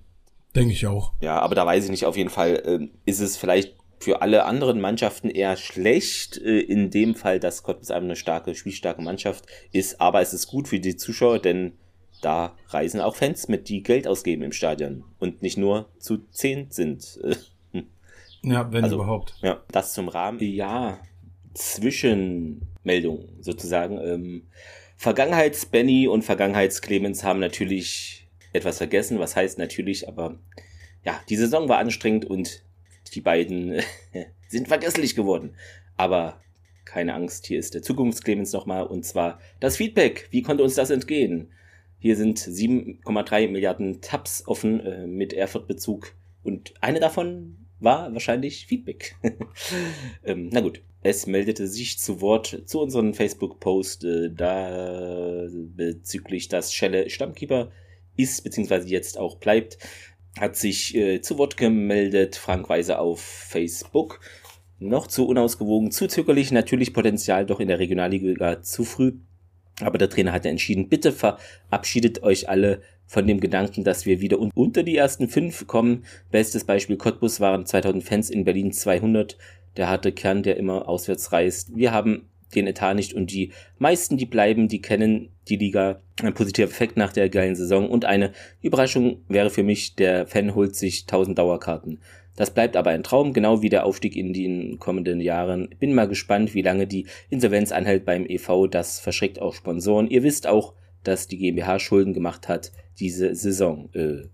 Denke 0.55 0.73
ich 0.73 0.87
auch. 0.87 1.13
Ja, 1.21 1.39
aber 1.41 1.55
da 1.55 1.65
weiß 1.65 1.85
ich 1.85 1.91
nicht, 1.91 2.05
auf 2.05 2.17
jeden 2.17 2.31
Fall 2.31 2.63
äh, 2.67 2.89
ist 3.07 3.21
es 3.21 3.37
vielleicht 3.37 3.75
für 4.03 4.21
alle 4.21 4.45
anderen 4.45 4.81
Mannschaften 4.81 5.31
eher 5.31 5.57
schlecht. 5.57 6.37
Äh, 6.39 6.61
in 6.61 6.91
dem 6.91 7.15
Fall, 7.15 7.41
dass 7.41 7.63
Cottbus 7.63 7.91
eine 7.91 8.17
starke, 8.17 8.55
spielstarke 8.55 9.03
Mannschaft 9.03 9.47
ist. 9.73 10.01
Aber 10.01 10.21
es 10.21 10.35
ist 10.35 10.49
gut 10.49 10.69
für 10.69 10.81
die 10.81 10.97
Zuschauer, 10.97 11.39
denn 11.39 11.73
da 12.21 12.57
reisen 12.69 13.01
auch 13.01 13.17
Fans 13.17 13.49
mit, 13.49 13.69
die 13.69 13.83
Geld 13.83 14.07
ausgeben 14.07 14.43
im 14.43 14.53
Stadion 14.53 15.05
und 15.19 15.43
nicht 15.43 15.59
nur 15.59 15.89
zu 15.99 16.19
zehn 16.31 16.71
sind. 16.71 17.21
Ja, 18.45 18.73
wenn 18.73 18.83
also, 18.83 18.97
überhaupt. 18.97 19.37
Ja, 19.41 19.63
das 19.71 19.93
zum 19.93 20.09
Rahmen. 20.09 20.41
Ja, 20.41 20.99
Zwischenmeldung 21.55 23.29
sozusagen. 23.41 23.99
Ähm, 23.99 24.49
Vergangenheits-Benny 24.97 26.09
und 26.09 26.23
Vergangenheits-Clemens 26.23 27.23
haben 27.23 27.39
natürlich 27.39 28.29
etwas 28.53 28.79
vergessen. 28.79 29.21
Was 29.21 29.37
heißt 29.37 29.59
natürlich, 29.59 30.09
aber 30.09 30.41
ja, 31.05 31.21
die 31.29 31.37
Saison 31.37 31.69
war 31.69 31.79
anstrengend 31.79 32.25
und 32.25 32.65
die 33.15 33.21
beiden 33.21 33.81
sind 34.49 34.69
vergesslich 34.69 35.15
geworden. 35.15 35.55
Aber 35.97 36.41
keine 36.85 37.15
Angst, 37.15 37.47
hier 37.47 37.59
ist 37.59 37.75
der 37.75 37.83
Zukunftsclemens 37.83 38.53
nochmal 38.53 38.87
und 38.87 39.05
zwar 39.05 39.41
das 39.61 39.77
Feedback. 39.77 40.29
Wie 40.31 40.43
konnte 40.43 40.63
uns 40.63 40.75
das 40.75 40.91
entgehen? 40.91 41.53
Hier 41.99 42.17
sind 42.17 42.39
7,3 42.39 43.49
Milliarden 43.49 44.01
Tabs 44.01 44.43
offen 44.47 44.81
äh, 44.81 45.07
mit 45.07 45.33
Erfurt-Bezug 45.33 46.15
und 46.43 46.75
eine 46.81 47.01
davon 47.01 47.69
war 47.79 48.13
wahrscheinlich 48.13 48.67
Feedback. 48.67 49.17
ähm, 50.25 50.51
na 50.53 50.61
gut, 50.61 50.83
es 51.03 51.27
meldete 51.27 51.67
sich 51.67 51.99
zu 51.99 52.21
Wort 52.21 52.63
zu 52.67 52.81
unserem 52.81 53.15
Facebook-Post 53.15 54.05
äh, 54.05 54.31
da 54.33 55.47
bezüglich, 55.51 56.49
dass 56.49 56.75
Schelle 56.75 57.11
Stammkeeper 57.11 57.71
ist, 58.17 58.45
beziehungsweise 58.45 58.89
jetzt 58.89 59.19
auch 59.19 59.37
bleibt 59.37 59.79
hat 60.39 60.57
sich 60.57 60.95
äh, 60.95 61.21
zu 61.21 61.39
Wort 61.39 61.57
gemeldet, 61.57 62.37
Frank 62.37 62.69
Weise 62.69 62.99
auf 62.99 63.21
Facebook. 63.21 64.21
Noch 64.79 65.07
zu 65.07 65.27
unausgewogen, 65.27 65.93
zu 65.93 66.09
zögerlich, 66.09 66.51
natürlich 66.51 66.93
Potenzial 66.93 67.47
doch 67.47 67.61
in 67.61 67.69
der 67.69 67.79
Regionalliga 67.79 68.63
zu 68.63 68.85
früh. 68.85 69.13
Aber 69.81 69.99
der 69.99 70.11
Trainer 70.11 70.33
hat 70.33 70.45
entschieden, 70.45 70.89
bitte 70.89 71.13
verabschiedet 71.13 72.23
euch 72.23 72.49
alle 72.49 72.83
von 73.07 73.27
dem 73.27 73.41
Gedanken, 73.41 73.85
dass 73.85 74.07
wir 74.07 74.21
wieder 74.21 74.41
un 74.41 74.51
unter 74.55 74.83
die 74.83 74.97
ersten 74.97 75.29
fünf 75.29 75.67
kommen. 75.67 76.05
Bestes 76.31 76.65
Beispiel 76.65 76.97
Cottbus 76.97 77.41
waren 77.41 77.67
2000 77.67 78.03
Fans 78.03 78.31
in 78.31 78.45
Berlin 78.45 78.73
200. 78.73 79.37
der 79.77 79.89
harte 79.89 80.13
Kern, 80.13 80.43
der 80.43 80.57
immer 80.57 80.89
auswärts 80.89 81.33
reist. 81.33 81.75
Wir 81.75 81.93
haben 81.93 82.29
den 82.55 82.67
Etat 82.67 82.95
nicht 82.95 83.15
und 83.15 83.31
die 83.33 83.53
meisten, 83.79 84.17
die 84.17 84.27
bleiben, 84.27 84.69
die 84.69 84.81
kennen 84.81 85.31
die 85.49 85.57
Liga. 85.57 86.01
Ein 86.23 86.35
positiver 86.35 86.69
Effekt 86.69 86.97
nach 86.97 87.13
der 87.13 87.29
geilen 87.29 87.57
Saison 87.57 87.89
und 87.89 88.05
eine 88.05 88.33
Überraschung 88.61 89.23
wäre 89.29 89.51
für 89.51 89.63
mich, 89.63 89.97
der 89.97 90.27
Fan 90.27 90.55
holt 90.55 90.77
sich 90.77 91.03
1000 91.03 91.39
Dauerkarten. 91.39 91.99
Das 92.37 92.51
bleibt 92.51 92.77
aber 92.77 92.91
ein 92.91 93.03
Traum, 93.03 93.33
genau 93.33 93.61
wie 93.61 93.69
der 93.69 93.85
Aufstieg 93.85 94.17
in 94.17 94.33
den 94.33 94.79
kommenden 94.79 95.21
Jahren. 95.21 95.69
Bin 95.79 95.95
mal 95.95 96.09
gespannt, 96.09 96.55
wie 96.55 96.63
lange 96.63 96.87
die 96.87 97.07
Insolvenz 97.29 97.73
anhält 97.73 98.05
beim 98.05 98.25
EV. 98.27 98.69
Das 98.71 99.01
verschreckt 99.01 99.41
auch 99.41 99.55
Sponsoren. 99.55 100.09
Ihr 100.09 100.23
wisst 100.23 100.47
auch, 100.47 100.73
dass 101.05 101.27
die 101.27 101.37
GmbH 101.37 101.79
Schulden 101.79 102.15
gemacht 102.15 102.49
hat 102.49 102.73
diese 102.99 103.35
Saison. 103.35 103.91
Äh, 103.93 104.29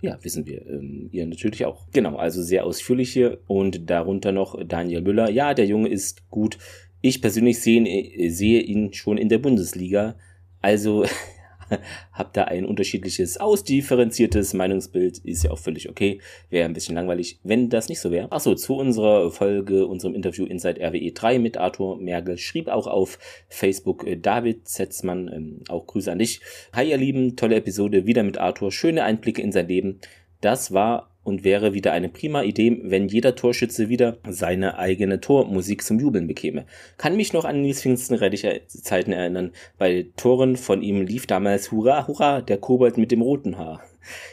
ja, 0.00 0.18
wissen 0.22 0.46
wir. 0.46 0.64
Ähm, 0.66 1.08
ihr 1.12 1.26
natürlich 1.26 1.64
auch. 1.66 1.86
Genau, 1.92 2.16
also 2.16 2.42
sehr 2.42 2.64
ausführlich 2.64 3.12
hier. 3.12 3.38
Und 3.46 3.90
darunter 3.90 4.32
noch 4.32 4.56
Daniel 4.64 5.02
Müller. 5.02 5.30
Ja, 5.30 5.52
der 5.52 5.66
Junge 5.66 5.88
ist 5.88 6.30
gut. 6.30 6.58
Ich 7.02 7.22
persönlich 7.22 7.60
sehe, 7.60 7.82
äh, 7.86 8.28
sehe 8.28 8.60
ihn 8.60 8.92
schon 8.92 9.18
in 9.18 9.28
der 9.28 9.38
Bundesliga. 9.38 10.16
Also 10.60 11.04
habe 12.12 12.30
da 12.32 12.44
ein 12.44 12.66
unterschiedliches, 12.66 13.38
ausdifferenziertes 13.38 14.54
Meinungsbild. 14.54 15.18
Ist 15.18 15.44
ja 15.44 15.50
auch 15.50 15.58
völlig 15.58 15.88
okay. 15.88 16.20
Wäre 16.50 16.66
ein 16.66 16.72
bisschen 16.72 16.94
langweilig, 16.94 17.38
wenn 17.42 17.70
das 17.70 17.88
nicht 17.88 18.00
so 18.00 18.10
wäre. 18.10 18.30
Achso, 18.32 18.54
zu 18.54 18.76
unserer 18.76 19.30
Folge, 19.30 19.86
unserem 19.86 20.14
Interview 20.14 20.44
Inside 20.44 20.80
RWE 20.80 21.12
3 21.12 21.38
mit 21.38 21.56
Arthur 21.56 21.98
Mergel 21.98 22.38
schrieb 22.38 22.68
auch 22.68 22.86
auf 22.86 23.18
Facebook 23.48 24.06
äh, 24.06 24.16
David 24.16 24.68
Setzmann, 24.68 25.30
ähm, 25.32 25.60
auch 25.68 25.86
Grüße 25.86 26.10
an 26.10 26.18
dich. 26.18 26.40
Hi 26.72 26.90
ihr 26.90 26.98
Lieben, 26.98 27.36
tolle 27.36 27.56
Episode, 27.56 28.06
wieder 28.06 28.22
mit 28.22 28.38
Arthur, 28.38 28.72
schöne 28.72 29.04
Einblicke 29.04 29.42
in 29.42 29.52
sein 29.52 29.68
Leben. 29.68 30.00
Das 30.40 30.72
war 30.72 31.09
und 31.22 31.44
wäre 31.44 31.74
wieder 31.74 31.92
eine 31.92 32.08
prima 32.08 32.42
Idee, 32.42 32.80
wenn 32.82 33.08
jeder 33.08 33.34
Torschütze 33.34 33.88
wieder 33.88 34.18
seine 34.28 34.78
eigene 34.78 35.20
Tormusik 35.20 35.82
zum 35.82 35.98
Jubeln 35.98 36.26
bekäme. 36.26 36.66
Kann 36.96 37.16
mich 37.16 37.32
noch 37.32 37.44
an 37.44 37.62
Nils 37.62 37.82
Pfingsten 37.82 38.18
Zeiten 38.68 39.12
erinnern. 39.12 39.52
Bei 39.78 40.06
Toren 40.16 40.56
von 40.56 40.82
ihm 40.82 41.02
lief 41.02 41.26
damals 41.26 41.72
Hurra, 41.72 42.06
Hurra, 42.06 42.40
der 42.40 42.58
Kobold 42.58 42.96
mit 42.96 43.10
dem 43.10 43.22
roten 43.22 43.58
Haar. 43.58 43.82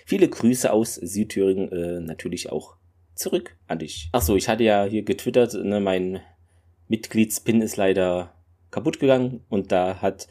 Viele 0.06 0.29
Grüße 0.29 0.72
aus 0.72 0.96
Südthüringen, 0.96 1.72
äh, 1.72 2.00
natürlich 2.00 2.51
auch 2.51 2.75
zurück 3.15 3.58
an 3.67 3.79
dich. 3.79 4.10
Ach 4.13 4.22
so, 4.22 4.36
ich 4.36 4.48
hatte 4.48 4.63
ja 4.63 4.86
hier 4.86 5.03
getwittert, 5.03 5.53
ne, 5.53 5.79
mein 5.79 6.22
Mitgliedspin 6.88 7.62
ist 7.62 7.75
leider 7.75 8.34
kaputt 8.72 9.00
gegangen 9.00 9.41
und 9.50 9.72
da 9.72 10.01
hat 10.01 10.27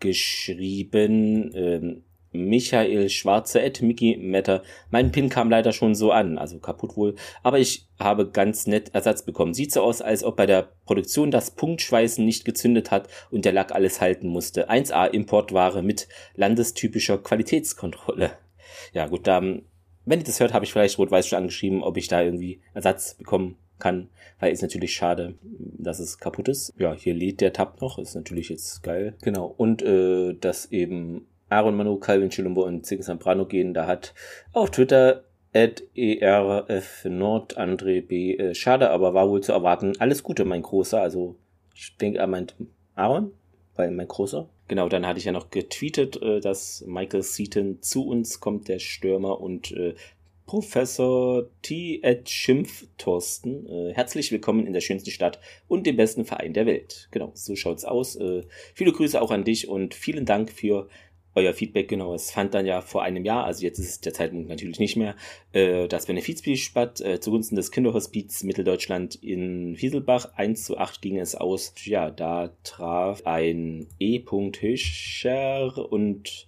geschrieben, 0.00 1.52
ähm, 1.54 2.02
Michael 2.32 3.08
Schwarze 3.08 3.62
at 3.62 3.82
Mickey 3.82 4.16
Matter. 4.16 4.62
Mein 4.90 5.12
Pin 5.12 5.28
kam 5.28 5.50
leider 5.50 5.72
schon 5.72 5.94
so 5.94 6.12
an, 6.12 6.38
also 6.38 6.58
kaputt 6.58 6.96
wohl. 6.96 7.14
Aber 7.42 7.58
ich 7.58 7.86
habe 7.98 8.30
ganz 8.30 8.66
nett 8.66 8.94
Ersatz 8.94 9.24
bekommen. 9.24 9.54
Sieht 9.54 9.72
so 9.72 9.82
aus, 9.82 10.00
als 10.02 10.24
ob 10.24 10.36
bei 10.36 10.46
der 10.46 10.68
Produktion 10.86 11.30
das 11.30 11.50
Punktschweißen 11.52 12.24
nicht 12.24 12.44
gezündet 12.44 12.90
hat 12.90 13.08
und 13.30 13.44
der 13.44 13.52
Lack 13.52 13.72
alles 13.72 14.00
halten 14.00 14.28
musste. 14.28 14.70
1A 14.70 15.08
Importware 15.08 15.82
mit 15.82 16.08
landestypischer 16.34 17.18
Qualitätskontrolle. 17.18 18.32
Ja 18.92 19.06
gut, 19.06 19.26
da, 19.26 19.40
wenn 19.40 20.20
ihr 20.20 20.24
das 20.24 20.40
hört, 20.40 20.54
habe 20.54 20.64
ich 20.64 20.72
vielleicht 20.72 20.98
rot-weiß 20.98 21.26
schon 21.26 21.38
angeschrieben, 21.38 21.82
ob 21.82 21.96
ich 21.96 22.08
da 22.08 22.22
irgendwie 22.22 22.60
Ersatz 22.74 23.14
bekommen 23.14 23.56
kann, 23.80 24.08
weil 24.38 24.52
ist 24.52 24.62
natürlich 24.62 24.94
schade, 24.94 25.34
dass 25.42 25.98
es 25.98 26.18
kaputt 26.18 26.48
ist. 26.48 26.74
Ja, 26.78 26.94
hier 26.94 27.14
lädt 27.14 27.40
der 27.40 27.52
Tab 27.52 27.80
noch, 27.80 27.98
ist 27.98 28.14
natürlich 28.14 28.50
jetzt 28.50 28.82
geil. 28.82 29.14
Genau, 29.22 29.46
und 29.56 29.82
äh, 29.82 30.34
dass 30.34 30.66
eben 30.66 31.26
Aaron 31.50 31.76
Manu, 31.76 31.98
Calvin 31.98 32.30
Chilumbo 32.30 32.64
und 32.64 32.86
Ziggy 32.86 33.02
Sambrano 33.02 33.44
gehen. 33.44 33.74
Da 33.74 33.86
hat 33.86 34.14
auf 34.52 34.70
Twitter 34.70 35.24
at 35.52 35.82
ERF 35.94 37.04
Nord 37.04 37.58
André 37.58 38.06
B. 38.06 38.36
Äh, 38.36 38.54
schade, 38.54 38.90
aber 38.90 39.14
war 39.14 39.28
wohl 39.28 39.42
zu 39.42 39.52
erwarten. 39.52 39.92
Alles 39.98 40.22
Gute, 40.22 40.44
mein 40.44 40.62
Großer. 40.62 41.00
Also, 41.00 41.36
ich 41.74 41.96
denke, 41.96 42.20
er 42.20 42.28
meint 42.28 42.54
Aaron, 42.94 43.32
weil 43.74 43.90
mein 43.90 44.08
Großer. 44.08 44.48
Genau, 44.68 44.88
dann 44.88 45.06
hatte 45.06 45.18
ich 45.18 45.24
ja 45.24 45.32
noch 45.32 45.50
getweetet, 45.50 46.22
äh, 46.22 46.40
dass 46.40 46.84
Michael 46.86 47.22
Seaton 47.22 47.82
zu 47.82 48.06
uns 48.06 48.38
kommt, 48.38 48.68
der 48.68 48.78
Stürmer 48.78 49.40
und 49.40 49.72
äh, 49.72 49.94
Professor 50.46 51.44
T. 51.62 52.00
Ed 52.02 52.28
Schimpf 52.28 52.86
Thorsten. 52.98 53.66
Äh, 53.66 53.94
herzlich 53.94 54.32
willkommen 54.32 54.66
in 54.66 54.72
der 54.72 54.80
schönsten 54.80 55.10
Stadt 55.10 55.40
und 55.68 55.86
dem 55.86 55.96
besten 55.96 56.24
Verein 56.24 56.54
der 56.54 56.66
Welt. 56.66 57.08
Genau, 57.12 57.30
so 57.34 57.54
schaut's 57.54 57.84
aus. 57.84 58.16
Äh, 58.16 58.42
viele 58.74 58.90
Grüße 58.92 59.20
auch 59.20 59.30
an 59.30 59.44
dich 59.44 59.68
und 59.68 59.94
vielen 59.94 60.26
Dank 60.26 60.50
für 60.50 60.88
euer 61.34 61.54
Feedback, 61.54 61.88
genau. 61.88 62.14
Es 62.14 62.30
fand 62.30 62.54
dann 62.54 62.66
ja 62.66 62.80
vor 62.80 63.02
einem 63.02 63.24
Jahr, 63.24 63.44
also 63.44 63.64
jetzt 63.64 63.78
ist 63.78 63.88
es 63.88 64.00
der 64.00 64.12
Zeitpunkt 64.12 64.48
natürlich 64.48 64.80
nicht 64.80 64.96
mehr, 64.96 65.14
äh, 65.52 65.86
das 65.86 66.06
statt 66.56 67.00
äh, 67.00 67.20
zugunsten 67.20 67.56
des 67.56 67.70
Kinderhospiz 67.70 68.42
Mitteldeutschland 68.42 69.14
in 69.16 69.76
Fieselbach. 69.76 70.32
1 70.34 70.64
zu 70.64 70.78
8 70.78 71.00
ging 71.00 71.18
es 71.18 71.34
aus. 71.34 71.74
Ja, 71.84 72.10
da 72.10 72.52
traf 72.64 73.22
ein 73.26 73.86
E. 73.98 74.20
Hüscher 74.60 75.92
und 75.92 76.46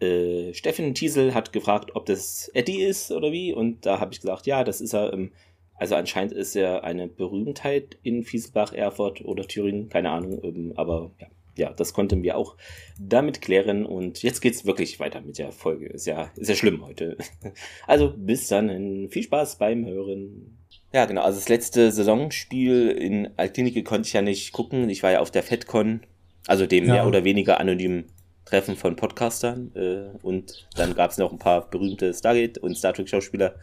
äh, 0.00 0.54
Steffen 0.54 0.94
Tiesel 0.94 1.34
hat 1.34 1.52
gefragt, 1.52 1.94
ob 1.94 2.06
das 2.06 2.48
Eddie 2.54 2.82
ist 2.82 3.10
oder 3.12 3.32
wie. 3.32 3.52
Und 3.52 3.84
da 3.84 4.00
habe 4.00 4.14
ich 4.14 4.20
gesagt, 4.20 4.46
ja, 4.46 4.64
das 4.64 4.80
ist 4.80 4.94
er. 4.94 5.12
Ähm, 5.12 5.32
also 5.74 5.96
anscheinend 5.96 6.32
ist 6.32 6.54
er 6.54 6.84
eine 6.84 7.08
Berühmtheit 7.08 7.98
in 8.04 8.22
Fieselbach, 8.22 8.72
Erfurt 8.72 9.24
oder 9.24 9.48
Thüringen, 9.48 9.88
keine 9.88 10.10
Ahnung, 10.10 10.40
ähm, 10.44 10.72
aber 10.76 11.10
ja 11.20 11.26
ja, 11.56 11.72
das 11.72 11.92
konnten 11.92 12.22
wir 12.22 12.36
auch 12.36 12.56
damit 12.98 13.40
klären 13.40 13.84
und 13.84 14.22
jetzt 14.22 14.40
geht's 14.40 14.64
wirklich 14.64 15.00
weiter 15.00 15.20
mit 15.20 15.38
der 15.38 15.52
Folge. 15.52 15.86
Ist 15.86 16.06
ja, 16.06 16.30
ist 16.36 16.48
ja 16.48 16.54
schlimm 16.54 16.84
heute. 16.84 17.16
Also 17.86 18.14
bis 18.16 18.48
dann, 18.48 19.08
viel 19.10 19.22
Spaß 19.22 19.58
beim 19.58 19.86
Hören. 19.86 20.58
Ja, 20.92 21.04
genau, 21.06 21.22
also 21.22 21.38
das 21.38 21.48
letzte 21.48 21.90
Saisonspiel 21.90 22.90
in 22.90 23.30
Altklinike 23.36 23.82
konnte 23.82 24.06
ich 24.06 24.12
ja 24.12 24.22
nicht 24.22 24.52
gucken. 24.52 24.88
Ich 24.88 25.02
war 25.02 25.10
ja 25.10 25.20
auf 25.20 25.30
der 25.30 25.42
FedCon, 25.42 26.02
also 26.46 26.66
dem 26.66 26.86
ja. 26.86 26.94
mehr 26.94 27.06
oder 27.06 27.24
weniger 27.24 27.60
anonymen 27.60 28.04
Treffen 28.44 28.76
von 28.76 28.96
Podcastern 28.96 29.72
äh, 29.74 30.18
und 30.22 30.66
dann 30.76 30.94
gab's 30.94 31.16
noch 31.16 31.32
ein 31.32 31.38
paar 31.38 31.70
berühmte 31.70 32.12
Stargate 32.12 32.58
und 32.58 32.76
Star 32.76 32.92
Trek 32.92 33.08
Schauspieler. 33.08 33.54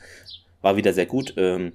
War 0.61 0.77
wieder 0.77 0.93
sehr 0.93 1.05
gut. 1.05 1.33
Ähm, 1.37 1.73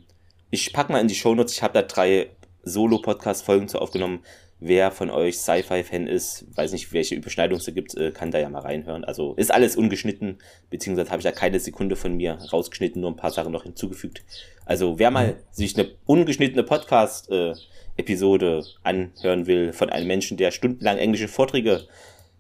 ich 0.51 0.73
pack 0.73 0.91
mal 0.91 1.01
in 1.01 1.09
die 1.09 1.15
Shownotes, 1.15 1.55
ich 1.55 1.63
habe 1.63 1.75
da 1.75 1.83
drei 1.83 2.31
Solo-Podcast-Folgen 2.63 3.69
zu 3.69 3.79
aufgenommen 3.79 4.21
wer 4.61 4.91
von 4.91 5.11
euch 5.11 5.39
Sci-Fi-Fan 5.39 6.07
ist, 6.07 6.47
weiß 6.57 6.73
nicht, 6.73 6.93
welche 6.93 7.15
Überschneidung 7.15 7.59
es 7.59 7.67
gibt, 7.67 7.97
äh, 7.97 8.13
kann 8.13 8.31
da 8.31 8.39
ja 8.39 8.49
mal 8.49 8.61
reinhören. 8.61 9.05
Also 9.05 9.35
ist 9.35 9.53
alles 9.53 9.77
ungeschnitten, 9.77 10.39
beziehungsweise 10.71 11.11
habe 11.11 11.21
ich 11.21 11.25
da 11.25 11.33
keine 11.33 11.61
Sekunde 11.61 11.97
von 11.97 12.17
mir 12.17 12.39
rausgeschnitten, 12.53 13.01
nur 13.01 13.11
ein 13.11 13.17
paar 13.17 13.31
Sachen 13.31 13.53
noch 13.53 13.65
hinzugefügt. 13.65 14.23
Also 14.65 14.99
wer 14.99 15.11
mal 15.11 15.29
mhm. 15.29 15.35
sich 15.51 15.79
eine 15.79 15.91
ungeschnittene 16.07 16.63
Podcast-Episode 16.63 18.61
äh, 18.61 18.89
anhören 18.89 19.47
will 19.47 19.73
von 19.73 19.91
einem 19.91 20.07
Menschen, 20.07 20.37
der 20.37 20.51
stundenlang 20.51 20.99
englische 20.99 21.29
Vorträge 21.29 21.87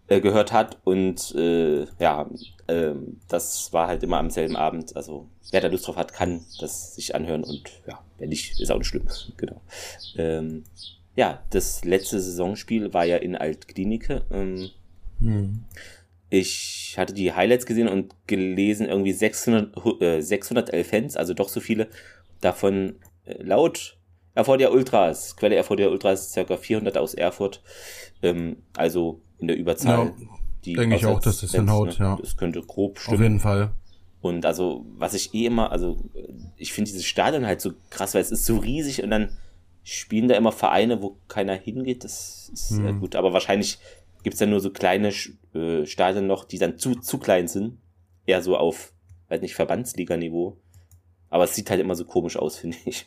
äh, 0.06 0.21
gehört 0.21 0.52
hat 0.52 0.78
und 0.85 1.35
äh, 1.35 1.87
ja, 1.99 2.28
äh, 2.66 2.92
das 3.28 3.73
war 3.73 3.88
halt 3.88 4.02
immer 4.02 4.18
am 4.18 4.30
selben 4.30 4.54
Abend. 4.54 4.94
Also 4.97 5.28
wer 5.50 5.62
da 5.62 5.68
Lust 5.68 5.87
drauf 5.87 5.97
hat, 5.97 6.12
kann 6.12 6.44
das 6.61 6.94
sich 6.94 7.14
anhören 7.14 7.42
und 7.42 7.71
ja, 7.87 8.00
wenn 8.18 8.28
nicht, 8.28 8.61
ist 8.61 8.71
auch 8.71 8.78
nicht 8.78 8.87
schlimm. 8.87 9.09
genau. 9.37 9.61
Ähm, 10.16 10.64
ja, 11.16 11.42
das 11.50 11.85
letzte 11.85 12.21
Saisonspiel 12.21 12.92
war 12.92 13.04
ja 13.04 13.16
in 13.16 13.37
Altklinike. 13.37 14.23
Ähm, 14.30 14.71
hm. 15.21 15.64
Ich 16.30 16.97
hatte 16.99 17.14
die 17.14 17.33
Highlights 17.33 17.66
gesehen 17.66 17.88
und 17.88 18.14
gelesen, 18.26 18.88
irgendwie 18.88 19.12
600, 19.12 20.00
äh, 20.00 20.21
611 20.21 20.88
Fans, 20.88 21.16
also 21.16 21.35
doch 21.35 21.49
so 21.49 21.61
viele. 21.61 21.88
Davon 22.40 22.97
äh, 23.25 23.40
laut 23.42 23.97
Erfordia 24.35 24.71
Ultras, 24.71 25.37
Quelle 25.37 25.54
Erfordia 25.54 25.88
Ultras, 25.88 26.33
circa 26.33 26.56
400 26.56 26.97
aus 26.99 27.14
Erfurt. 27.14 27.62
Ähm, 28.23 28.56
also 28.76 29.21
in 29.38 29.47
der 29.47 29.56
Überzahl. 29.56 30.12
Ja, 30.66 30.76
denke 30.76 30.97
ich 30.97 31.06
auch, 31.06 31.21
dass 31.21 31.40
das 31.40 31.52
hinhaut, 31.52 31.99
ne? 32.00 32.06
ja. 32.06 32.16
Das 32.21 32.37
könnte 32.37 32.61
grob 32.62 32.99
stimmen. 32.99 33.16
Auf 33.16 33.23
jeden 33.23 33.40
Fall. 33.40 33.71
Und 34.21 34.47
also, 34.47 34.87
was 34.97 35.14
ich 35.14 35.35
eh 35.35 35.47
immer, 35.47 35.71
also 35.71 35.99
ich 36.56 36.73
finde 36.73 36.90
dieses 36.90 37.04
Stadion 37.04 37.47
halt 37.47 37.61
so 37.61 37.73
krass, 37.90 38.14
weil 38.14 38.23
es 38.23 38.30
ist 38.30 38.47
so 38.47 38.56
riesig 38.56 39.02
und 39.02 39.11
dann 39.11 39.37
spielen 39.84 40.28
da 40.28 40.34
immer 40.34 40.52
Vereine, 40.52 41.02
wo 41.02 41.18
keiner 41.28 41.54
hingeht. 41.54 42.04
Das 42.04 42.50
ist 42.52 42.70
hm. 42.70 42.86
äh, 42.86 42.92
gut, 42.94 43.14
aber 43.14 43.32
wahrscheinlich 43.32 43.78
gibt 44.22 44.34
es 44.34 44.40
ja 44.40 44.46
nur 44.46 44.60
so 44.60 44.70
kleine 44.70 45.12
äh, 45.54 45.86
Stadien 45.86 46.26
noch, 46.26 46.44
die 46.44 46.58
dann 46.58 46.78
zu, 46.78 46.96
zu 46.96 47.18
klein 47.18 47.46
sind. 47.46 47.78
Eher 48.26 48.42
so 48.42 48.56
auf, 48.56 48.92
weiß 49.28 49.42
nicht, 49.42 49.54
Verbandsliga-Niveau. 49.54 50.56
Aber 51.28 51.44
es 51.44 51.54
sieht 51.54 51.68
halt 51.68 51.80
immer 51.80 51.94
so 51.94 52.06
komisch 52.06 52.36
aus, 52.36 52.56
finde 52.60 52.78
ich. 52.86 53.06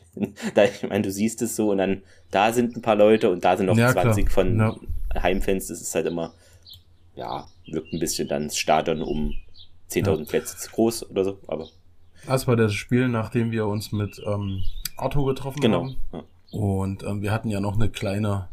da, 0.53 0.65
ich 0.65 0.84
meine, 0.84 1.01
du 1.01 1.12
siehst 1.12 1.41
es 1.41 1.55
so 1.55 1.72
und 1.72 1.79
dann 1.79 2.03
da 2.29 2.53
sind 2.53 2.75
ein 2.75 2.81
paar 2.81 2.96
Leute 2.96 3.31
und 3.31 3.43
da 3.43 3.57
sind 3.57 3.65
noch 3.65 3.77
ja, 3.77 3.91
20 3.91 4.25
klar. 4.25 4.34
von 4.34 4.60
ja. 4.60 4.75
Heimfans. 5.22 5.67
Das 5.67 5.81
ist 5.81 5.96
halt 5.96 6.05
immer, 6.05 6.34
ja, 7.15 7.48
wirkt 7.65 7.91
ein 7.91 8.00
bisschen 8.00 8.27
dann 8.27 8.46
das 8.46 8.57
Stadion 8.57 9.01
um 9.01 9.34
10.000 9.89 10.19
ja. 10.19 10.25
Plätze 10.25 10.57
zu 10.57 10.72
groß 10.72 11.10
oder 11.10 11.24
so, 11.24 11.39
aber. 11.48 11.67
Das 12.27 12.48
war 12.48 12.55
das 12.55 12.74
Spiel, 12.74 13.07
nachdem 13.07 13.51
wir 13.51 13.65
uns 13.65 13.91
mit 13.91 14.22
ähm, 14.27 14.62
Otto 14.98 15.24
getroffen 15.24 15.62
genau. 15.62 15.86
haben. 15.86 15.96
Genau. 16.12 16.24
Und 16.51 17.04
ähm, 17.04 17.22
wir 17.22 17.32
hatten 17.32 17.50
ja 17.50 17.60
noch 17.60 17.75
eine 17.75 17.89
kleine, 17.89 18.48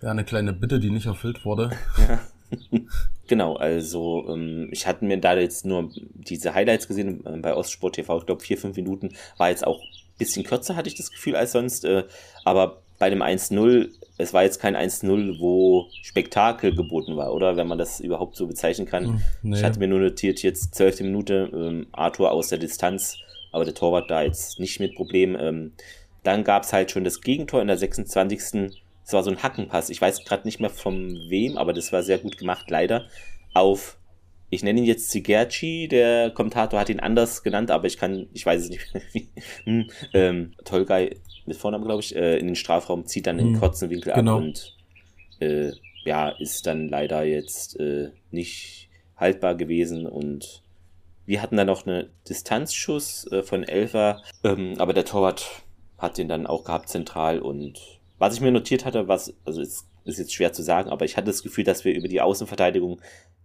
ja, 0.00 0.10
eine 0.10 0.24
kleine 0.24 0.52
Bitte, 0.52 0.80
die 0.80 0.90
nicht 0.90 1.06
erfüllt 1.06 1.44
wurde. 1.44 1.70
Ja. 1.98 2.20
genau, 3.28 3.56
also 3.56 4.26
ähm, 4.28 4.68
ich 4.72 4.86
hatte 4.86 5.04
mir 5.04 5.18
da 5.18 5.34
jetzt 5.34 5.64
nur 5.64 5.90
diese 5.94 6.54
Highlights 6.54 6.88
gesehen 6.88 7.24
äh, 7.26 7.38
bei 7.38 7.54
Ostsport 7.54 7.94
TV, 7.94 8.18
ich 8.18 8.26
glaube 8.26 8.42
vier, 8.42 8.58
fünf 8.58 8.76
Minuten, 8.76 9.10
war 9.38 9.50
jetzt 9.50 9.66
auch 9.66 9.80
bisschen 10.18 10.44
kürzer, 10.44 10.76
hatte 10.76 10.88
ich 10.88 10.94
das 10.94 11.10
Gefühl, 11.10 11.36
als 11.36 11.52
sonst. 11.52 11.84
Äh, 11.84 12.04
aber 12.44 12.82
bei 12.98 13.10
dem 13.10 13.22
1-0, 13.22 13.88
es 14.18 14.32
war 14.32 14.44
jetzt 14.44 14.60
kein 14.60 14.76
1-0, 14.76 15.40
wo 15.40 15.88
Spektakel 16.02 16.74
geboten 16.74 17.16
war, 17.16 17.34
oder? 17.34 17.56
Wenn 17.56 17.66
man 17.66 17.78
das 17.78 17.98
überhaupt 17.98 18.36
so 18.36 18.46
bezeichnen 18.46 18.86
kann. 18.86 19.04
Hm, 19.04 19.22
nee. 19.42 19.56
Ich 19.56 19.64
hatte 19.64 19.80
mir 19.80 19.88
nur 19.88 19.98
notiert, 19.98 20.42
jetzt 20.42 20.74
zwölfte 20.74 21.02
Minute, 21.02 21.50
ähm, 21.52 21.86
Arthur 21.92 22.30
aus 22.30 22.48
der 22.48 22.58
Distanz, 22.58 23.16
aber 23.50 23.64
der 23.64 23.74
Torwart 23.74 24.10
da 24.10 24.22
jetzt 24.22 24.60
nicht 24.60 24.78
mit 24.78 24.94
Problem. 24.94 25.36
Ähm, 25.38 25.72
dann 26.22 26.44
gab 26.44 26.62
es 26.64 26.72
halt 26.72 26.90
schon 26.90 27.04
das 27.04 27.20
Gegentor 27.20 27.60
in 27.60 27.68
der 27.68 27.78
26. 27.78 28.40
Es 29.04 29.12
war 29.12 29.22
so 29.22 29.30
ein 29.30 29.42
Hackenpass. 29.42 29.90
Ich 29.90 30.00
weiß 30.00 30.24
gerade 30.24 30.46
nicht 30.46 30.60
mehr 30.60 30.70
von 30.70 31.18
wem, 31.28 31.58
aber 31.58 31.72
das 31.72 31.92
war 31.92 32.02
sehr 32.02 32.18
gut 32.18 32.38
gemacht, 32.38 32.70
leider. 32.70 33.06
Auf, 33.54 33.98
ich 34.48 34.62
nenne 34.62 34.80
ihn 34.80 34.86
jetzt 34.86 35.10
Zigerci, 35.10 35.88
der 35.88 36.30
Kommentator 36.30 36.78
hat 36.78 36.88
ihn 36.88 37.00
anders 37.00 37.42
genannt, 37.42 37.70
aber 37.70 37.86
ich 37.86 37.98
kann, 37.98 38.28
ich 38.32 38.46
weiß 38.46 38.62
es 38.62 38.70
nicht. 38.70 38.86
hm, 39.64 39.88
ähm, 40.14 40.52
Tolgay 40.64 41.16
mit 41.46 41.56
Vornamen, 41.56 41.84
glaube 41.84 42.02
ich, 42.02 42.14
äh, 42.14 42.38
in 42.38 42.46
den 42.46 42.56
Strafraum 42.56 43.06
zieht 43.06 43.26
dann 43.26 43.38
den 43.38 43.54
hm, 43.54 43.60
kurzen 43.60 43.90
Winkel 43.90 44.12
genau. 44.12 44.36
ab 44.36 44.42
und 44.42 44.76
äh, 45.40 45.72
ja, 46.04 46.28
ist 46.30 46.66
dann 46.66 46.88
leider 46.88 47.24
jetzt 47.24 47.78
äh, 47.80 48.10
nicht 48.30 48.88
haltbar 49.16 49.54
gewesen 49.54 50.06
und 50.06 50.62
wir 51.26 51.40
hatten 51.40 51.56
dann 51.56 51.68
noch 51.68 51.86
eine 51.86 52.10
Distanzschuss 52.28 53.30
äh, 53.30 53.42
von 53.42 53.62
Elfer, 53.62 54.22
ähm, 54.44 54.74
aber 54.78 54.92
der 54.92 55.04
Torwart 55.04 55.62
hat 56.02 56.18
den 56.18 56.28
dann 56.28 56.46
auch 56.46 56.64
gehabt 56.64 56.88
zentral 56.88 57.38
und 57.38 57.80
was 58.18 58.34
ich 58.34 58.40
mir 58.40 58.52
notiert 58.52 58.84
hatte, 58.84 59.08
was, 59.08 59.34
also 59.44 59.60
es 59.60 59.86
ist 60.04 60.18
jetzt 60.18 60.34
schwer 60.34 60.52
zu 60.52 60.62
sagen, 60.62 60.90
aber 60.90 61.04
ich 61.04 61.16
hatte 61.16 61.26
das 61.26 61.42
Gefühl, 61.42 61.64
dass 61.64 61.84
wir 61.84 61.94
über 61.94 62.08
die 62.08 62.20
Außenverteidigung, 62.20 63.00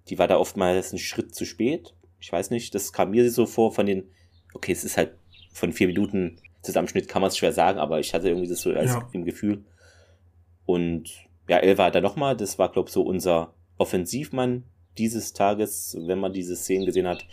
die 0.10 0.20
war 0.20 0.28
da 0.28 0.38
oftmals 0.38 0.92
einen 0.92 1.00
Schritt 1.00 1.34
zu 1.34 1.46
spät. 1.46 1.94
Ich 2.20 2.32
weiß 2.32 2.50
nicht, 2.50 2.76
das 2.76 2.94
kam 2.94 3.12
mir 3.12 3.30
so 3.32 3.46
vor 3.46 3.72
von 3.72 3.86
den, 3.86 4.10
okay, 4.54 4.72
es 4.72 4.84
ist 4.84 4.98
halt 4.98 5.14
von 5.52 5.74
vier 5.74 5.88
Minuten 5.88 6.40
Zusammenschnitt 6.62 7.08
kann 7.08 7.22
man 7.22 7.30
es 7.30 7.38
schwer 7.38 7.54
sagen, 7.54 7.80
aber 7.80 8.00
ich 8.00 8.14
hatte 8.14 8.28
irgendwie 8.28 8.48
das 8.48 8.62
so 8.62 8.72
als 8.72 8.92
ja. 8.92 9.10
im 9.14 9.24
Gefühl. 9.24 9.64
Und 10.66 11.10
ja, 11.48 11.58
Elva 11.58 11.86
hat 11.86 11.96
da 11.96 12.02
nochmal, 12.02 12.36
das 12.36 12.60
war, 12.60 12.72
glaube 12.72 12.90
ich, 12.90 12.94
so 12.94 13.04
unser 13.04 13.54
Offensivmann 13.78 14.64
dieses 14.98 15.34
Tages, 15.34 15.98
wenn 16.02 16.20
man 16.20 16.34
diese 16.34 16.56
Szenen 16.56 16.86
gesehen 16.86 17.08
hat 17.08 17.26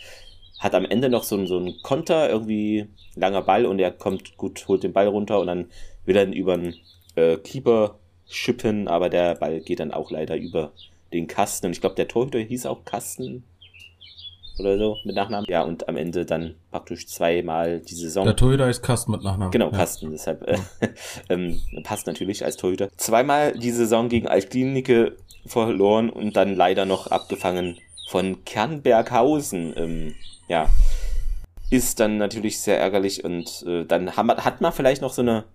hat 0.59 0.73
am 0.75 0.85
Ende 0.85 1.09
noch 1.09 1.23
so, 1.23 1.45
so 1.45 1.57
einen 1.57 1.81
Konter, 1.83 2.29
irgendwie 2.29 2.87
langer 3.15 3.41
Ball 3.41 3.65
und 3.65 3.79
er 3.79 3.91
kommt 3.91 4.37
gut, 4.37 4.67
holt 4.67 4.83
den 4.83 4.93
Ball 4.93 5.07
runter 5.07 5.39
und 5.39 5.47
dann 5.47 5.69
will 6.05 6.15
er 6.15 6.27
über 6.27 6.57
den 6.57 6.75
äh, 7.15 7.37
Keeper 7.37 7.99
schippen, 8.27 8.87
aber 8.87 9.09
der 9.09 9.35
Ball 9.35 9.59
geht 9.59 9.79
dann 9.79 9.91
auch 9.91 10.11
leider 10.11 10.35
über 10.35 10.71
den 11.13 11.27
Kasten 11.27 11.67
und 11.67 11.71
ich 11.73 11.81
glaube, 11.81 11.95
der 11.95 12.07
Torhüter 12.07 12.39
hieß 12.39 12.65
auch 12.65 12.85
Kasten 12.85 13.43
oder 14.59 14.77
so 14.77 14.97
mit 15.03 15.15
Nachnamen. 15.15 15.45
Ja, 15.49 15.63
und 15.63 15.87
am 15.89 15.97
Ende 15.97 16.25
dann 16.25 16.55
praktisch 16.71 17.07
zweimal 17.07 17.79
die 17.81 17.95
Saison. 17.95 18.25
Der 18.25 18.35
Torhüter 18.35 18.69
ist 18.69 18.81
Kasten 18.81 19.11
mit 19.11 19.23
Nachnamen. 19.23 19.51
Genau, 19.51 19.69
ja. 19.71 19.77
Kasten, 19.77 20.11
deshalb 20.11 20.47
äh, 20.47 20.57
ähm, 21.29 21.59
passt 21.83 22.07
natürlich 22.07 22.45
als 22.45 22.57
Torhüter. 22.57 22.89
Zweimal 22.97 23.53
die 23.57 23.71
Saison 23.71 24.09
gegen 24.09 24.27
Altklinike 24.27 25.17
verloren 25.45 26.09
und 26.09 26.35
dann 26.35 26.55
leider 26.55 26.85
noch 26.85 27.07
abgefangen 27.07 27.77
von 28.09 28.45
Kernberghausen. 28.45 29.73
Ähm, 29.75 30.15
ja, 30.47 30.69
ist 31.69 31.99
dann 31.99 32.17
natürlich 32.17 32.59
sehr 32.59 32.79
ärgerlich 32.79 33.23
und 33.23 33.63
äh, 33.67 33.85
dann 33.85 34.15
haben, 34.15 34.29
hat 34.29 34.61
man 34.61 34.71
vielleicht 34.71 35.01
noch 35.01 35.13
so 35.13 35.21
eine, 35.21 35.45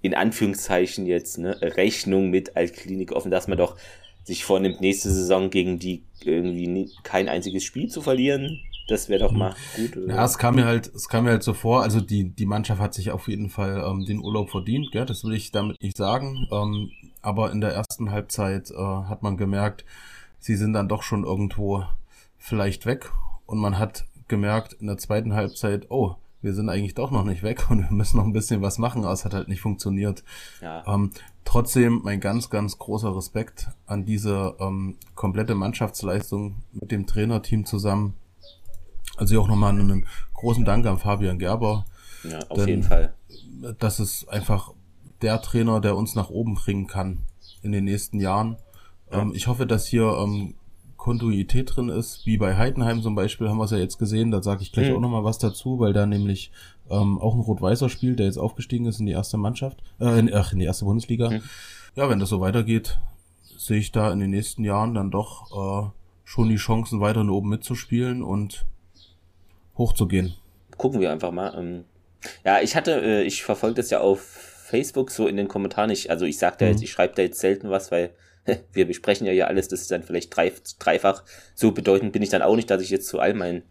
in 0.00 0.14
Anführungszeichen 0.14 1.06
jetzt, 1.06 1.38
ne, 1.38 1.60
Rechnung 1.60 2.30
mit 2.30 2.56
Altklinik 2.56 3.12
offen, 3.12 3.30
dass 3.30 3.48
man 3.48 3.58
doch 3.58 3.76
sich 4.24 4.44
vornimmt, 4.44 4.80
nächste 4.80 5.10
Saison 5.10 5.50
gegen 5.50 5.78
die 5.78 6.02
irgendwie 6.22 6.66
nie, 6.66 6.90
kein 7.02 7.28
einziges 7.28 7.64
Spiel 7.64 7.88
zu 7.88 8.00
verlieren. 8.00 8.60
Das 8.88 9.10
wäre 9.10 9.20
doch 9.20 9.32
mal 9.32 9.54
gut. 9.76 9.96
Oder? 9.96 10.14
Ja, 10.14 10.24
es 10.24 10.38
kam 10.38 10.54
mir 10.54 10.64
halt, 10.64 10.86
es 10.94 11.08
kam 11.08 11.24
mir 11.24 11.30
halt 11.30 11.42
so 11.42 11.52
vor, 11.52 11.82
also 11.82 12.00
die, 12.00 12.30
die 12.30 12.46
Mannschaft 12.46 12.80
hat 12.80 12.94
sich 12.94 13.10
auf 13.10 13.28
jeden 13.28 13.50
Fall 13.50 13.84
ähm, 13.86 14.06
den 14.06 14.20
Urlaub 14.20 14.50
verdient, 14.50 14.90
gell? 14.92 15.04
das 15.04 15.24
will 15.24 15.34
ich 15.34 15.50
damit 15.50 15.82
nicht 15.82 15.96
sagen. 15.96 16.46
Ähm, 16.50 16.90
aber 17.20 17.52
in 17.52 17.60
der 17.60 17.72
ersten 17.72 18.10
Halbzeit 18.10 18.70
äh, 18.70 18.74
hat 18.74 19.22
man 19.22 19.36
gemerkt, 19.36 19.84
sie 20.38 20.56
sind 20.56 20.72
dann 20.72 20.88
doch 20.88 21.02
schon 21.02 21.24
irgendwo 21.24 21.84
vielleicht 22.38 22.86
weg 22.86 23.10
und 23.44 23.58
man 23.58 23.78
hat 23.78 24.04
gemerkt 24.28 24.74
in 24.74 24.86
der 24.86 24.98
zweiten 24.98 25.34
Halbzeit, 25.34 25.86
oh, 25.90 26.16
wir 26.40 26.54
sind 26.54 26.68
eigentlich 26.68 26.94
doch 26.94 27.10
noch 27.10 27.24
nicht 27.24 27.42
weg 27.42 27.70
und 27.70 27.80
wir 27.80 27.90
müssen 27.90 28.18
noch 28.18 28.24
ein 28.24 28.32
bisschen 28.32 28.62
was 28.62 28.78
machen, 28.78 29.04
aber 29.04 29.12
es 29.12 29.24
hat 29.24 29.34
halt 29.34 29.48
nicht 29.48 29.60
funktioniert. 29.60 30.22
Ja. 30.60 30.84
Ähm, 30.86 31.10
trotzdem 31.44 32.02
mein 32.04 32.20
ganz, 32.20 32.50
ganz 32.50 32.78
großer 32.78 33.14
Respekt 33.14 33.68
an 33.86 34.04
diese 34.04 34.54
ähm, 34.60 34.96
komplette 35.14 35.54
Mannschaftsleistung 35.54 36.62
mit 36.72 36.90
dem 36.90 37.06
Trainerteam 37.06 37.64
zusammen. 37.64 38.14
Also 39.16 39.40
auch 39.40 39.48
nochmal 39.48 39.70
einen 39.70 40.06
großen 40.34 40.64
Dank 40.64 40.86
an 40.86 40.98
Fabian 40.98 41.38
Gerber. 41.38 41.86
Ja, 42.22 42.38
auf 42.48 42.66
jeden 42.66 42.84
Fall. 42.84 43.14
Das 43.78 43.98
ist 43.98 44.28
einfach 44.28 44.72
der 45.22 45.42
Trainer, 45.42 45.80
der 45.80 45.96
uns 45.96 46.14
nach 46.14 46.30
oben 46.30 46.54
bringen 46.54 46.86
kann 46.86 47.24
in 47.62 47.72
den 47.72 47.84
nächsten 47.84 48.20
Jahren. 48.20 48.56
Ja. 49.10 49.22
Ähm, 49.22 49.32
ich 49.34 49.48
hoffe, 49.48 49.66
dass 49.66 49.86
hier 49.86 50.06
ähm, 50.06 50.54
Kontinuität 50.98 51.74
drin 51.74 51.88
ist, 51.88 52.26
wie 52.26 52.36
bei 52.36 52.56
Heidenheim 52.56 53.00
zum 53.00 53.14
Beispiel, 53.14 53.48
haben 53.48 53.56
wir 53.56 53.64
es 53.64 53.70
ja 53.70 53.78
jetzt 53.78 53.98
gesehen, 53.98 54.30
da 54.30 54.42
sage 54.42 54.62
ich 54.62 54.72
gleich 54.72 54.90
mhm. 54.90 54.96
auch 54.96 55.00
nochmal 55.00 55.24
was 55.24 55.38
dazu, 55.38 55.78
weil 55.78 55.94
da 55.94 56.04
nämlich 56.04 56.50
ähm, 56.90 57.18
auch 57.18 57.34
ein 57.34 57.40
Rot-Weißer 57.40 57.88
spielt, 57.88 58.18
der 58.18 58.26
jetzt 58.26 58.36
aufgestiegen 58.36 58.84
ist 58.86 59.00
in 59.00 59.06
die 59.06 59.12
erste 59.12 59.38
Mannschaft, 59.38 59.78
äh, 60.00 60.18
in, 60.18 60.34
ach, 60.34 60.52
in 60.52 60.58
die 60.58 60.66
erste 60.66 60.84
Bundesliga. 60.84 61.30
Mhm. 61.30 61.42
Ja, 61.94 62.10
wenn 62.10 62.18
das 62.18 62.28
so 62.28 62.40
weitergeht, 62.40 62.98
sehe 63.56 63.78
ich 63.78 63.92
da 63.92 64.12
in 64.12 64.18
den 64.18 64.30
nächsten 64.30 64.64
Jahren 64.64 64.92
dann 64.92 65.10
doch 65.10 65.86
äh, 65.86 65.90
schon 66.24 66.48
die 66.48 66.56
Chancen, 66.56 67.00
weiter 67.00 67.26
oben 67.28 67.48
mitzuspielen 67.48 68.22
und 68.22 68.66
hochzugehen. 69.78 70.34
Gucken 70.76 71.00
wir 71.00 71.12
einfach 71.12 71.30
mal. 71.30 71.54
Ähm, 71.56 71.84
ja, 72.44 72.60
ich 72.60 72.76
hatte, 72.76 73.00
äh, 73.00 73.22
ich 73.22 73.44
verfolge 73.44 73.76
das 73.76 73.90
ja 73.90 74.00
auf 74.00 74.20
Facebook 74.20 75.10
so 75.10 75.28
in 75.28 75.36
den 75.36 75.48
Kommentaren. 75.48 75.90
Ich, 75.90 76.10
also 76.10 76.24
ich 76.26 76.38
sag 76.38 76.58
da 76.58 76.66
jetzt, 76.66 76.78
mhm. 76.78 76.84
ich 76.84 76.90
schreibe 76.90 77.14
da 77.14 77.22
jetzt 77.22 77.38
selten 77.38 77.70
was, 77.70 77.90
weil 77.90 78.10
wir 78.72 78.86
besprechen 78.86 79.26
ja 79.26 79.32
hier 79.32 79.48
alles, 79.48 79.68
das 79.68 79.82
ist 79.82 79.90
dann 79.90 80.02
vielleicht 80.02 80.36
drei, 80.36 80.52
dreifach. 80.78 81.22
So 81.54 81.72
bedeutend 81.72 82.12
bin 82.12 82.22
ich 82.22 82.30
dann 82.30 82.42
auch 82.42 82.56
nicht, 82.56 82.70
dass 82.70 82.82
ich 82.82 82.90
jetzt 82.90 83.08
zu 83.08 83.20
all 83.20 83.34
meinen 83.34 83.62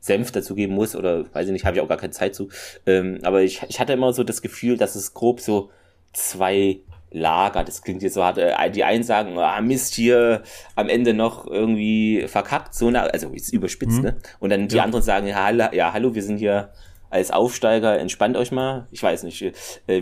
Senf 0.00 0.30
dazugeben 0.30 0.74
muss 0.74 0.94
oder 0.94 1.32
weiß 1.34 1.46
ich 1.46 1.52
nicht, 1.52 1.64
habe 1.64 1.76
ich 1.76 1.82
auch 1.82 1.88
gar 1.88 1.98
keine 1.98 2.12
Zeit 2.12 2.34
zu. 2.34 2.48
Ähm, 2.86 3.18
aber 3.22 3.42
ich, 3.42 3.62
ich 3.68 3.80
hatte 3.80 3.92
immer 3.92 4.12
so 4.12 4.24
das 4.24 4.42
Gefühl, 4.42 4.76
dass 4.76 4.94
es 4.94 5.14
grob 5.14 5.40
so 5.40 5.70
zwei 6.12 6.80
Lager, 7.10 7.64
das 7.64 7.82
klingt 7.82 8.02
jetzt 8.02 8.14
so 8.14 8.24
hart, 8.24 8.38
äh, 8.38 8.70
die 8.70 8.84
einen 8.84 9.04
sagen, 9.04 9.38
ah 9.38 9.60
Mist, 9.60 9.94
hier 9.94 10.42
am 10.74 10.88
Ende 10.88 11.14
noch 11.14 11.46
irgendwie 11.46 12.26
verkackt, 12.26 12.74
so 12.74 12.88
eine, 12.88 13.12
also 13.12 13.30
ist 13.30 13.52
überspitzt, 13.52 13.98
mhm. 13.98 14.02
ne? 14.02 14.16
Und 14.38 14.50
dann 14.50 14.68
die 14.68 14.76
ja. 14.76 14.82
anderen 14.82 15.04
sagen, 15.04 15.26
ja, 15.26 15.72
ja, 15.72 15.92
hallo, 15.92 16.14
wir 16.14 16.22
sind 16.22 16.38
hier 16.38 16.70
als 17.10 17.30
Aufsteiger, 17.30 17.98
entspannt 17.98 18.36
euch 18.36 18.52
mal. 18.52 18.86
Ich 18.90 19.02
weiß 19.02 19.22
nicht. 19.22 19.42
Äh, 19.42 19.52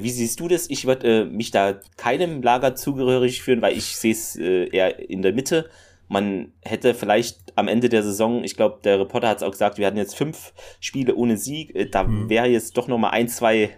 wie 0.03 0.11
siehst 0.11 0.41
du 0.41 0.49
das? 0.49 0.69
Ich 0.71 0.87
würde 0.87 1.23
äh, 1.23 1.25
mich 1.25 1.51
da 1.51 1.75
keinem 1.97 2.43
Lager 2.43 2.75
zugehörig 2.75 3.43
führen, 3.43 3.63
weil 3.63 3.77
ich 3.77 3.97
sehe 3.97 4.13
es 4.13 4.37
äh, 4.37 4.69
eher 4.69 5.09
in 5.09 5.23
der 5.23 5.33
Mitte. 5.33 5.69
Man 6.09 6.53
hätte 6.63 6.95
vielleicht 6.95 7.39
am 7.57 7.69
Ende 7.69 7.89
der 7.89 8.03
Saison, 8.03 8.45
ich 8.45 8.57
glaube, 8.57 8.81
der 8.85 9.01
Reporter 9.01 9.29
hat 9.29 9.39
es 9.39 9.43
auch 9.43 9.53
gesagt, 9.53 9.79
wir 9.79 9.87
hatten 9.87 9.97
jetzt 9.97 10.17
fünf 10.17 10.53
Spiele 10.81 11.15
ohne 11.15 11.37
Sieg. 11.37 11.75
Äh, 11.75 11.87
da 11.87 12.05
mhm. 12.05 12.29
wäre 12.29 12.47
jetzt 12.47 12.77
doch 12.77 12.89
noch 12.89 12.99
mal 12.99 13.11
ein, 13.11 13.29
zwei 13.29 13.71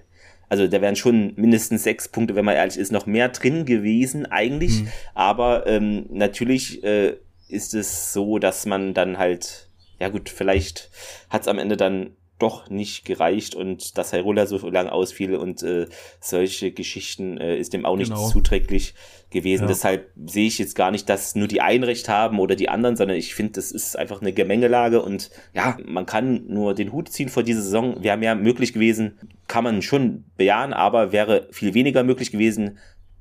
also 0.48 0.66
da 0.68 0.80
wären 0.80 0.96
schon 0.96 1.32
mindestens 1.36 1.82
sechs 1.82 2.08
Punkte, 2.08 2.36
wenn 2.36 2.44
man 2.44 2.54
ehrlich 2.54 2.78
ist, 2.78 2.92
noch 2.92 3.06
mehr 3.06 3.28
drin 3.30 3.64
gewesen 3.64 4.26
eigentlich. 4.26 4.82
Mhm. 4.82 4.88
Aber 5.14 5.66
ähm, 5.66 6.06
natürlich 6.10 6.84
äh, 6.84 7.16
ist 7.48 7.74
es 7.74 8.12
so, 8.12 8.38
dass 8.38 8.66
man 8.66 8.94
dann 8.94 9.18
halt, 9.18 9.68
ja 9.98 10.08
gut, 10.08 10.28
vielleicht 10.28 10.90
hat 11.30 11.42
es 11.42 11.48
am 11.48 11.58
Ende 11.58 11.76
dann 11.76 12.10
doch 12.38 12.68
nicht 12.68 13.04
gereicht 13.04 13.54
und 13.54 13.96
dass 13.96 14.12
Hyrule 14.12 14.46
so 14.46 14.68
lange 14.68 14.92
ausfiel 14.92 15.34
und 15.36 15.62
äh, 15.62 15.86
solche 16.20 16.70
Geschichten 16.70 17.38
äh, 17.38 17.56
ist 17.56 17.72
dem 17.72 17.86
auch 17.86 17.96
nicht 17.96 18.10
genau. 18.10 18.28
zuträglich 18.28 18.94
gewesen. 19.30 19.62
Ja. 19.62 19.68
Deshalb 19.68 20.10
sehe 20.26 20.46
ich 20.46 20.58
jetzt 20.58 20.74
gar 20.74 20.90
nicht, 20.90 21.08
dass 21.08 21.34
nur 21.34 21.48
die 21.48 21.62
einen 21.62 21.84
Recht 21.84 22.08
haben 22.08 22.38
oder 22.38 22.54
die 22.54 22.68
anderen, 22.68 22.96
sondern 22.96 23.16
ich 23.16 23.34
finde, 23.34 23.52
das 23.52 23.72
ist 23.72 23.98
einfach 23.98 24.20
eine 24.20 24.32
Gemengelage 24.32 25.00
und 25.00 25.30
ja, 25.54 25.78
man 25.84 26.04
kann 26.04 26.46
nur 26.46 26.74
den 26.74 26.92
Hut 26.92 27.08
ziehen 27.08 27.30
vor 27.30 27.42
dieser 27.42 27.62
Saison. 27.62 28.02
Wäre 28.02 28.18
mehr 28.18 28.34
möglich 28.34 28.74
gewesen, 28.74 29.18
kann 29.48 29.64
man 29.64 29.80
schon 29.80 30.24
bejahen, 30.36 30.74
aber 30.74 31.12
wäre 31.12 31.48
viel 31.52 31.72
weniger 31.72 32.04
möglich 32.04 32.32
gewesen. 32.32 32.78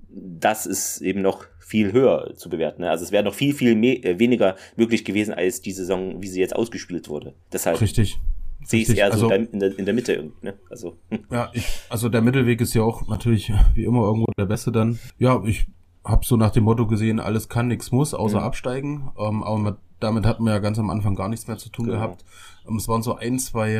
Das 0.09 0.65
ist 0.65 1.01
eben 1.01 1.21
noch 1.21 1.45
viel 1.59 1.93
höher 1.93 2.33
zu 2.35 2.49
bewerten. 2.49 2.81
Ne? 2.81 2.89
Also 2.89 3.05
es 3.05 3.11
wäre 3.11 3.23
noch 3.23 3.33
viel, 3.33 3.53
viel 3.53 3.75
mehr, 3.75 4.03
äh, 4.03 4.19
weniger 4.19 4.55
möglich 4.75 5.05
gewesen 5.05 5.33
als 5.33 5.61
die 5.61 5.71
Saison, 5.71 6.21
wie 6.21 6.27
sie 6.27 6.39
jetzt 6.39 6.55
ausgespielt 6.55 7.09
wurde. 7.09 7.33
Deshalb 7.51 7.81
Richtig 7.81 8.19
sehe 8.63 8.81
ich 8.81 8.89
es 8.89 8.95
eher 8.95 9.11
also, 9.11 9.29
so 9.29 9.33
in 9.33 9.59
der, 9.59 9.77
in 9.77 9.85
der 9.85 9.93
Mitte 9.93 10.13
irgendwie. 10.13 10.45
Ne? 10.45 10.53
Also. 10.69 10.97
Hm. 11.09 11.25
Ja, 11.31 11.49
ich, 11.53 11.65
also 11.89 12.09
der 12.09 12.21
Mittelweg 12.21 12.61
ist 12.61 12.73
ja 12.73 12.83
auch 12.83 13.07
natürlich 13.07 13.51
wie 13.73 13.83
immer 13.83 14.03
irgendwo 14.03 14.27
der 14.37 14.45
beste 14.45 14.71
dann. 14.71 14.99
Ja, 15.17 15.41
ich 15.43 15.67
habe 16.03 16.25
so 16.25 16.37
nach 16.37 16.51
dem 16.51 16.63
Motto 16.63 16.85
gesehen, 16.87 17.19
alles 17.19 17.49
kann, 17.49 17.67
nichts 17.67 17.91
muss, 17.91 18.13
außer 18.13 18.39
mhm. 18.39 18.45
absteigen. 18.45 19.11
Ähm, 19.17 19.43
aber 19.43 19.57
mit, 19.57 19.75
damit 19.99 20.25
hatten 20.25 20.43
wir 20.43 20.53
ja 20.53 20.59
ganz 20.59 20.77
am 20.79 20.89
Anfang 20.89 21.15
gar 21.15 21.29
nichts 21.29 21.47
mehr 21.47 21.57
zu 21.57 21.69
tun 21.69 21.85
genau. 21.85 21.97
gehabt. 21.97 22.23
Ähm, 22.67 22.77
es 22.77 22.87
waren 22.87 23.01
so 23.01 23.15
ein, 23.15 23.39
zwei 23.39 23.71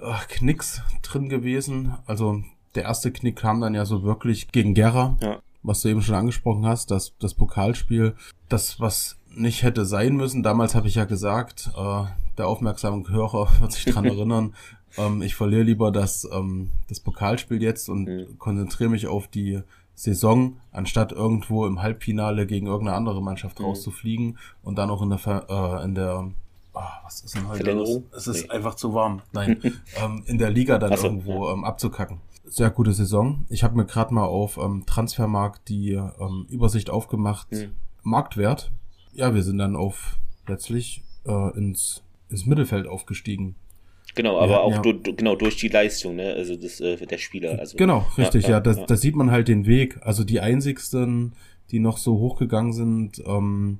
äh, 0.00 0.12
Knicks 0.28 0.82
drin 1.02 1.28
gewesen. 1.28 1.94
Also 2.06 2.42
der 2.74 2.84
erste 2.84 3.12
Knick 3.12 3.36
kam 3.36 3.60
dann 3.60 3.74
ja 3.74 3.84
so 3.84 4.02
wirklich 4.02 4.48
gegen 4.48 4.74
Gera. 4.74 5.16
Ja. 5.20 5.38
Was 5.62 5.82
du 5.82 5.88
eben 5.88 6.02
schon 6.02 6.16
angesprochen 6.16 6.66
hast, 6.66 6.90
das, 6.90 7.14
das 7.18 7.34
Pokalspiel, 7.34 8.14
das, 8.48 8.80
was 8.80 9.16
nicht 9.34 9.62
hätte 9.62 9.84
sein 9.84 10.16
müssen. 10.16 10.42
Damals 10.42 10.74
habe 10.74 10.88
ich 10.88 10.94
ja 10.94 11.04
gesagt, 11.04 11.70
äh, 11.76 12.04
der 12.38 12.48
aufmerksame 12.48 13.08
Hörer 13.08 13.48
wird 13.60 13.72
sich 13.72 13.92
dran 13.92 14.04
erinnern, 14.06 14.54
ähm, 14.98 15.22
ich 15.22 15.34
verliere 15.34 15.62
lieber 15.62 15.90
das, 15.90 16.28
ähm, 16.32 16.70
das 16.88 17.00
Pokalspiel 17.00 17.62
jetzt 17.62 17.88
und 17.88 18.04
mhm. 18.04 18.38
konzentriere 18.38 18.90
mich 18.90 19.06
auf 19.06 19.28
die 19.28 19.62
Saison, 19.94 20.56
anstatt 20.70 21.12
irgendwo 21.12 21.66
im 21.66 21.82
Halbfinale 21.82 22.46
gegen 22.46 22.66
irgendeine 22.66 22.96
andere 22.96 23.22
Mannschaft 23.22 23.60
mhm. 23.60 23.66
rauszufliegen 23.66 24.38
und 24.62 24.76
dann 24.76 24.90
auch 24.90 25.02
in 25.02 25.10
der, 25.10 25.46
äh, 25.48 25.84
in 25.84 25.94
der 25.94 26.30
oh, 26.74 26.80
was 27.04 27.20
ist 27.20 27.34
denn 27.36 27.48
heute 27.48 27.72
los? 27.72 28.02
Es 28.16 28.26
ist 28.26 28.44
nee. 28.44 28.50
einfach 28.50 28.74
zu 28.74 28.94
warm. 28.94 29.22
Nein, 29.32 29.60
ähm, 30.02 30.22
in 30.26 30.38
der 30.38 30.50
Liga 30.50 30.78
dann 30.78 30.96
so, 30.96 31.04
irgendwo 31.04 31.46
ja. 31.46 31.54
ähm, 31.54 31.64
abzukacken. 31.64 32.20
Sehr 32.44 32.70
gute 32.70 32.92
Saison. 32.92 33.46
Ich 33.48 33.62
habe 33.64 33.76
mir 33.76 33.86
gerade 33.86 34.12
mal 34.12 34.24
auf 34.24 34.58
ähm, 34.58 34.84
Transfermarkt 34.86 35.68
die 35.68 35.92
ähm, 35.92 36.46
Übersicht 36.48 36.90
aufgemacht. 36.90 37.50
Mhm. 37.52 37.72
Marktwert. 38.02 38.72
Ja, 39.12 39.34
wir 39.34 39.42
sind 39.42 39.58
dann 39.58 39.76
auf 39.76 40.16
letztlich 40.46 41.02
äh, 41.26 41.56
ins, 41.56 42.02
ins 42.30 42.46
Mittelfeld 42.46 42.86
aufgestiegen. 42.86 43.56
Genau, 44.14 44.38
aber 44.38 44.52
ja, 44.52 44.60
auch 44.60 44.72
ja. 44.72 44.82
Du, 44.82 45.14
genau 45.14 45.36
durch 45.36 45.56
die 45.56 45.68
Leistung, 45.68 46.16
ne? 46.16 46.34
Also 46.34 46.56
das 46.56 46.80
äh, 46.80 46.96
der 47.06 47.18
Spieler. 47.18 47.58
Also, 47.58 47.76
genau, 47.78 48.06
richtig, 48.18 48.44
ja, 48.44 48.50
ja, 48.50 48.60
da, 48.60 48.74
da 48.74 48.96
sieht 48.96 49.16
man 49.16 49.30
halt 49.30 49.48
den 49.48 49.66
Weg. 49.66 49.98
Also 50.02 50.24
die 50.24 50.40
einzigsten, 50.40 51.32
die 51.70 51.78
noch 51.78 51.96
so 51.96 52.18
hochgegangen 52.18 52.72
sind, 52.74 53.22
ähm, 53.26 53.78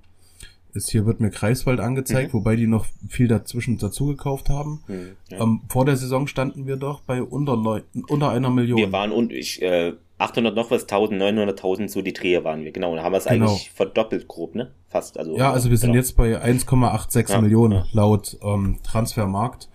ist 0.75 0.91
hier 0.91 1.05
wird 1.05 1.21
mir 1.21 1.31
Kreiswald 1.31 1.81
angezeigt, 1.81 2.33
mhm. 2.33 2.39
wobei 2.39 2.57
die 2.57 2.67
noch 2.67 2.87
viel 3.09 3.29
dazwischen 3.29 3.77
dazu 3.77 4.07
gekauft 4.07 4.49
haben. 4.49 4.83
Mhm, 4.89 5.17
ja. 5.31 5.41
ähm, 5.43 5.61
vor 5.69 5.85
der 5.85 5.97
Saison 5.97 6.27
standen 6.27 6.67
wir 6.67 6.77
doch 6.77 7.01
bei 7.01 7.23
unter, 7.23 7.57
neun, 7.57 7.83
unter 8.09 8.31
einer 8.31 8.49
Million. 8.51 8.79
Wir 8.79 8.93
waren 8.93 9.13
und 9.13 9.33
ich 9.33 9.61
äh, 9.61 9.93
800 10.23 10.55
noch 10.55 10.71
was, 10.71 10.83
1000, 10.83 11.21
900.000 11.21 11.89
so 11.89 12.03
die 12.03 12.13
Drehe 12.13 12.45
waren 12.45 12.65
wir. 12.65 12.73
Genau, 12.73 12.95
da 12.95 13.03
haben 13.03 13.13
wir 13.13 13.19
es 13.19 13.25
genau. 13.25 13.51
eigentlich 13.51 13.71
verdoppelt 13.71 14.29
grob, 14.29 14.55
ne? 14.55 14.73
Fast. 14.89 15.19
Also, 15.19 15.37
ja, 15.37 15.53
also 15.53 15.71
wir 15.71 15.77
genau. 15.77 15.81
sind 15.81 15.95
jetzt 15.95 16.17
bei 16.17 16.41
1,86 16.43 17.31
ja, 17.31 17.41
Millionen 17.41 17.73
ja. 17.73 17.87
laut 17.93 18.39
ähm, 18.43 18.79
Transfermarkt. 18.83 19.69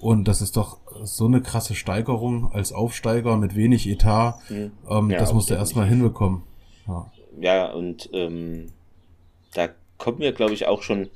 Und 0.00 0.28
das 0.28 0.42
ist 0.42 0.56
doch 0.56 0.78
so 1.02 1.26
eine 1.26 1.40
krasse 1.40 1.74
Steigerung 1.74 2.52
als 2.52 2.72
Aufsteiger 2.72 3.36
mit 3.36 3.56
wenig 3.56 3.88
Etat. 3.88 4.38
Mhm. 4.50 4.72
Ähm, 4.90 5.08
das 5.10 5.32
musst 5.32 5.50
du 5.50 5.54
erstmal 5.54 5.88
hinbekommen. 5.88 6.42
Ja, 6.86 7.10
ja 7.40 7.72
und 7.72 8.10
ähm, 8.12 8.66
da 9.54 9.68
kommt 9.96 10.18
mir, 10.18 10.32
glaube 10.32 10.52
ich, 10.52 10.66
auch 10.66 10.82
schon 10.82 11.08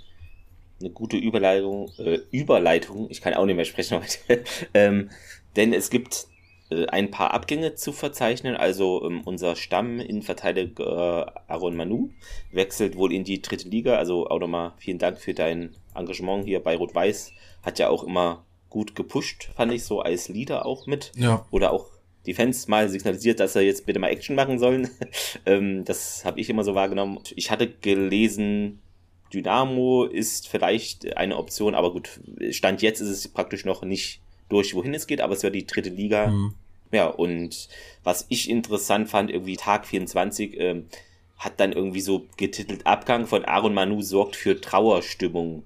eine 0.80 0.90
gute 0.90 1.16
Überleitung, 1.16 1.90
äh, 1.98 2.20
Überleitung, 2.30 3.08
ich 3.10 3.20
kann 3.20 3.34
auch 3.34 3.44
nicht 3.44 3.56
mehr 3.56 3.64
sprechen 3.64 4.00
heute, 4.00 4.44
ähm, 4.74 5.10
denn 5.56 5.72
es 5.72 5.90
gibt 5.90 6.28
ein 6.70 7.10
paar 7.10 7.32
Abgänge 7.32 7.74
zu 7.74 7.92
verzeichnen. 7.92 8.56
Also 8.56 9.04
ähm, 9.04 9.22
unser 9.24 9.56
Stamm 9.56 10.00
in 10.00 10.22
Verteidiger 10.22 11.34
äh, 11.48 11.52
Aaron 11.52 11.76
Manu 11.76 12.10
wechselt 12.52 12.96
wohl 12.96 13.12
in 13.12 13.24
die 13.24 13.40
dritte 13.40 13.68
Liga. 13.68 13.96
Also 13.96 14.28
auch 14.28 14.38
nochmal 14.38 14.72
vielen 14.78 14.98
Dank 14.98 15.18
für 15.18 15.34
dein 15.34 15.74
Engagement 15.94 16.44
hier 16.44 16.60
bei 16.60 16.76
Rot-Weiß. 16.76 17.32
Hat 17.62 17.78
ja 17.78 17.88
auch 17.88 18.04
immer 18.04 18.44
gut 18.70 18.94
gepusht, 18.94 19.50
fand 19.56 19.72
ich 19.72 19.84
so 19.84 20.00
als 20.00 20.28
Leader 20.28 20.66
auch 20.66 20.86
mit. 20.86 21.12
Ja. 21.16 21.46
Oder 21.50 21.72
auch 21.72 21.86
die 22.26 22.34
Fans 22.34 22.68
mal 22.68 22.88
signalisiert, 22.88 23.40
dass 23.40 23.56
er 23.56 23.62
jetzt 23.62 23.86
bitte 23.86 23.98
mal 23.98 24.08
Action 24.08 24.36
machen 24.36 24.58
sollen. 24.58 24.90
ähm, 25.46 25.84
das 25.84 26.24
habe 26.24 26.40
ich 26.40 26.50
immer 26.50 26.64
so 26.64 26.74
wahrgenommen. 26.74 27.20
Ich 27.34 27.50
hatte 27.50 27.68
gelesen, 27.68 28.82
Dynamo 29.32 30.04
ist 30.04 30.48
vielleicht 30.48 31.16
eine 31.16 31.36
Option, 31.36 31.74
aber 31.74 31.92
gut, 31.92 32.20
Stand 32.50 32.82
jetzt 32.82 33.00
ist 33.00 33.08
es 33.08 33.28
praktisch 33.28 33.64
noch 33.64 33.82
nicht 33.82 34.20
durch, 34.48 34.74
wohin 34.74 34.94
es 34.94 35.06
geht, 35.06 35.20
aber 35.20 35.34
es 35.34 35.42
wäre 35.42 35.52
die 35.52 35.66
dritte 35.66 35.90
Liga. 35.90 36.28
Mhm. 36.28 36.54
Ja, 36.90 37.06
und 37.06 37.68
was 38.02 38.26
ich 38.28 38.48
interessant 38.48 39.08
fand, 39.08 39.30
irgendwie 39.30 39.56
Tag 39.56 39.86
24, 39.86 40.58
ähm, 40.58 40.86
hat 41.36 41.60
dann 41.60 41.72
irgendwie 41.72 42.00
so 42.00 42.26
getitelt, 42.36 42.86
Abgang 42.86 43.26
von 43.26 43.44
Aaron 43.44 43.74
Manu 43.74 44.02
sorgt 44.02 44.36
für 44.36 44.60
Trauerstimmung. 44.60 45.62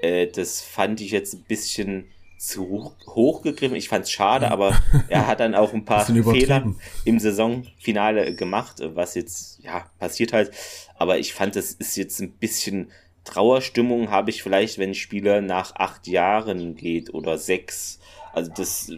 Äh, 0.00 0.28
das 0.28 0.62
fand 0.62 1.00
ich 1.00 1.10
jetzt 1.10 1.34
ein 1.34 1.42
bisschen 1.42 2.06
zu 2.38 2.92
hoch 3.06 3.42
gegriffen. 3.42 3.76
Ich 3.76 3.88
fand 3.88 4.04
es 4.04 4.10
schade, 4.10 4.50
aber 4.50 4.80
er 5.08 5.26
hat 5.26 5.40
dann 5.40 5.54
auch 5.54 5.72
ein 5.72 5.84
paar 5.86 6.06
Fehler 6.06 6.74
im 7.04 7.18
Saisonfinale 7.20 8.34
gemacht, 8.34 8.82
was 8.94 9.14
jetzt, 9.14 9.60
ja, 9.62 9.86
passiert 9.98 10.32
halt. 10.32 10.50
Aber 10.96 11.18
ich 11.18 11.34
fand, 11.34 11.54
das 11.54 11.72
ist 11.72 11.96
jetzt 11.96 12.20
ein 12.20 12.32
bisschen 12.32 12.90
Trauerstimmung 13.24 14.10
habe 14.10 14.30
ich 14.30 14.42
vielleicht, 14.42 14.78
wenn 14.78 14.90
ein 14.90 14.94
Spieler 14.94 15.40
nach 15.40 15.76
acht 15.76 16.08
Jahren 16.08 16.74
geht 16.74 17.14
oder 17.14 17.38
sechs. 17.38 18.00
Also 18.32 18.50
das 18.54 18.92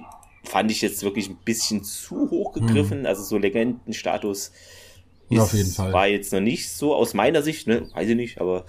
fand 0.44 0.70
ich 0.70 0.83
jetzt 0.83 1.03
wirklich 1.03 1.29
ein 1.29 1.38
bisschen 1.44 1.83
zu 1.85 2.31
hoch 2.31 2.53
gegriffen. 2.53 3.01
Hm. 3.01 3.07
Also 3.07 3.23
so 3.23 3.38
Legendenstatus 3.38 4.53
ist, 5.31 5.40
auf 5.40 5.55
jeden 5.55 5.70
Fall. 5.70 5.92
war 5.92 6.07
jetzt 6.07 6.33
noch 6.33 6.40
nicht 6.40 6.70
so 6.70 6.94
aus 6.94 7.14
meiner 7.14 7.42
Sicht, 7.42 7.66
ne? 7.66 7.88
Weiß 7.94 8.09
ich 8.09 8.16
nicht, 8.16 8.40
aber. 8.40 8.66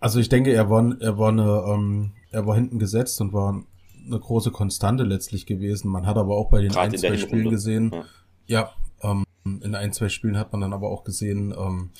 Also 0.00 0.20
ich 0.20 0.28
denke, 0.28 0.52
er 0.52 0.70
war, 0.70 0.96
er 1.00 1.18
war 1.18 1.30
eine, 1.30 1.64
ähm, 1.68 2.12
er 2.30 2.46
war 2.46 2.54
hinten 2.54 2.78
gesetzt 2.78 3.20
und 3.20 3.32
war 3.32 3.62
eine 4.06 4.18
große 4.18 4.50
Konstante 4.50 5.04
letztlich 5.04 5.44
gewesen. 5.44 5.90
Man 5.90 6.06
hat 6.06 6.16
aber 6.16 6.36
auch 6.36 6.50
bei 6.50 6.60
den 6.60 6.70
Gerade 6.70 6.92
ein, 6.92 6.98
zwei 6.98 7.16
Spielen 7.18 7.50
gesehen, 7.50 7.92
ja, 8.46 8.72
ja 9.02 9.10
ähm, 9.10 9.24
in 9.44 9.74
ein, 9.74 9.92
zwei 9.92 10.08
Spielen 10.08 10.38
hat 10.38 10.52
man 10.52 10.60
dann 10.60 10.72
aber 10.72 10.88
auch 10.88 11.04
gesehen, 11.04 11.54
ähm, 11.56 11.90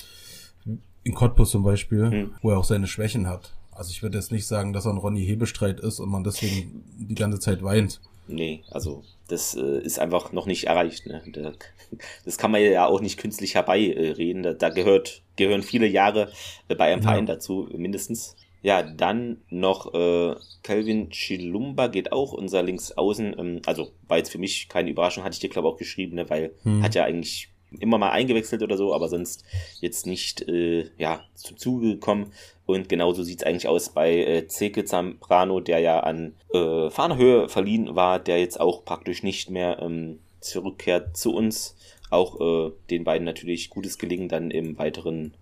in 1.03 1.13
Cottbus 1.13 1.51
zum 1.51 1.63
Beispiel, 1.63 2.09
hm. 2.09 2.31
wo 2.41 2.51
er 2.51 2.57
auch 2.57 2.63
seine 2.63 2.87
Schwächen 2.87 3.27
hat. 3.27 3.53
Also 3.79 3.91
ich 3.91 4.03
würde 4.03 4.17
jetzt 4.17 4.33
nicht 4.33 4.45
sagen, 4.45 4.73
dass 4.73 4.85
er 4.85 4.91
ein 4.91 4.97
Ronny 4.97 5.25
Hebestreit 5.25 5.79
ist 5.79 6.01
und 6.01 6.09
man 6.09 6.25
deswegen 6.25 6.83
die 6.97 7.15
ganze 7.15 7.39
Zeit 7.39 7.63
weint. 7.63 8.01
Nee, 8.27 8.61
also 8.69 9.05
das 9.29 9.55
äh, 9.55 9.79
ist 9.79 9.99
einfach 9.99 10.33
noch 10.33 10.45
nicht 10.47 10.65
erreicht. 10.65 11.05
Ne? 11.05 11.23
Da, 11.31 11.53
das 12.25 12.37
kann 12.37 12.51
man 12.51 12.61
ja 12.61 12.87
auch 12.87 12.99
nicht 12.99 13.17
künstlich 13.17 13.55
herbeireden. 13.55 14.43
Da, 14.43 14.53
da 14.53 14.67
gehört, 14.67 15.21
gehören 15.37 15.63
viele 15.63 15.87
Jahre 15.87 16.29
äh, 16.67 16.75
bei 16.75 16.91
einem 16.91 17.01
ja. 17.03 17.09
Verein 17.09 17.25
dazu, 17.25 17.69
mindestens. 17.73 18.35
Ja, 18.61 18.83
dann 18.83 19.37
noch 19.49 19.93
äh, 19.93 20.35
Calvin 20.61 21.09
Chilumba 21.11 21.87
geht 21.87 22.11
auch, 22.11 22.33
unser 22.33 22.61
Linksaußen. 22.61 23.39
Ähm, 23.39 23.61
also 23.65 23.93
war 24.09 24.17
jetzt 24.17 24.29
für 24.29 24.39
mich 24.39 24.67
keine 24.67 24.89
Überraschung, 24.89 25.23
hatte 25.23 25.35
ich 25.35 25.39
dir 25.39 25.49
glaube 25.49 25.69
auch 25.69 25.77
geschrieben, 25.77 26.15
ne, 26.15 26.29
weil 26.29 26.51
hm. 26.63 26.83
hat 26.83 26.95
ja 26.95 27.05
eigentlich 27.05 27.49
immer 27.79 27.97
mal 27.97 28.11
eingewechselt 28.11 28.63
oder 28.63 28.77
so, 28.77 28.93
aber 28.93 29.09
sonst 29.09 29.43
jetzt 29.79 30.07
nicht 30.07 30.47
äh, 30.47 30.89
ja, 30.97 31.21
zum 31.35 31.57
Zuge 31.57 31.93
gekommen. 31.93 32.31
Und 32.65 32.89
genauso 32.89 33.23
sieht's 33.23 33.43
eigentlich 33.43 33.67
aus 33.67 33.89
bei 33.89 34.15
äh, 34.15 34.47
Zeke 34.47 34.85
Zambrano, 34.85 35.59
der 35.59 35.79
ja 35.79 35.99
an 36.01 36.35
äh, 36.53 36.89
Fahnenhöhe 36.89 37.49
verliehen 37.49 37.95
war, 37.95 38.19
der 38.19 38.39
jetzt 38.39 38.59
auch 38.59 38.85
praktisch 38.85 39.23
nicht 39.23 39.49
mehr 39.49 39.79
ähm, 39.81 40.19
zurückkehrt 40.39 41.17
zu 41.17 41.33
uns. 41.33 41.75
Auch 42.09 42.39
äh, 42.39 42.71
den 42.89 43.03
beiden 43.03 43.25
natürlich 43.25 43.69
gutes 43.69 43.97
Gelingen 43.97 44.29
dann 44.29 44.51
im 44.51 44.77
weiteren 44.77 45.33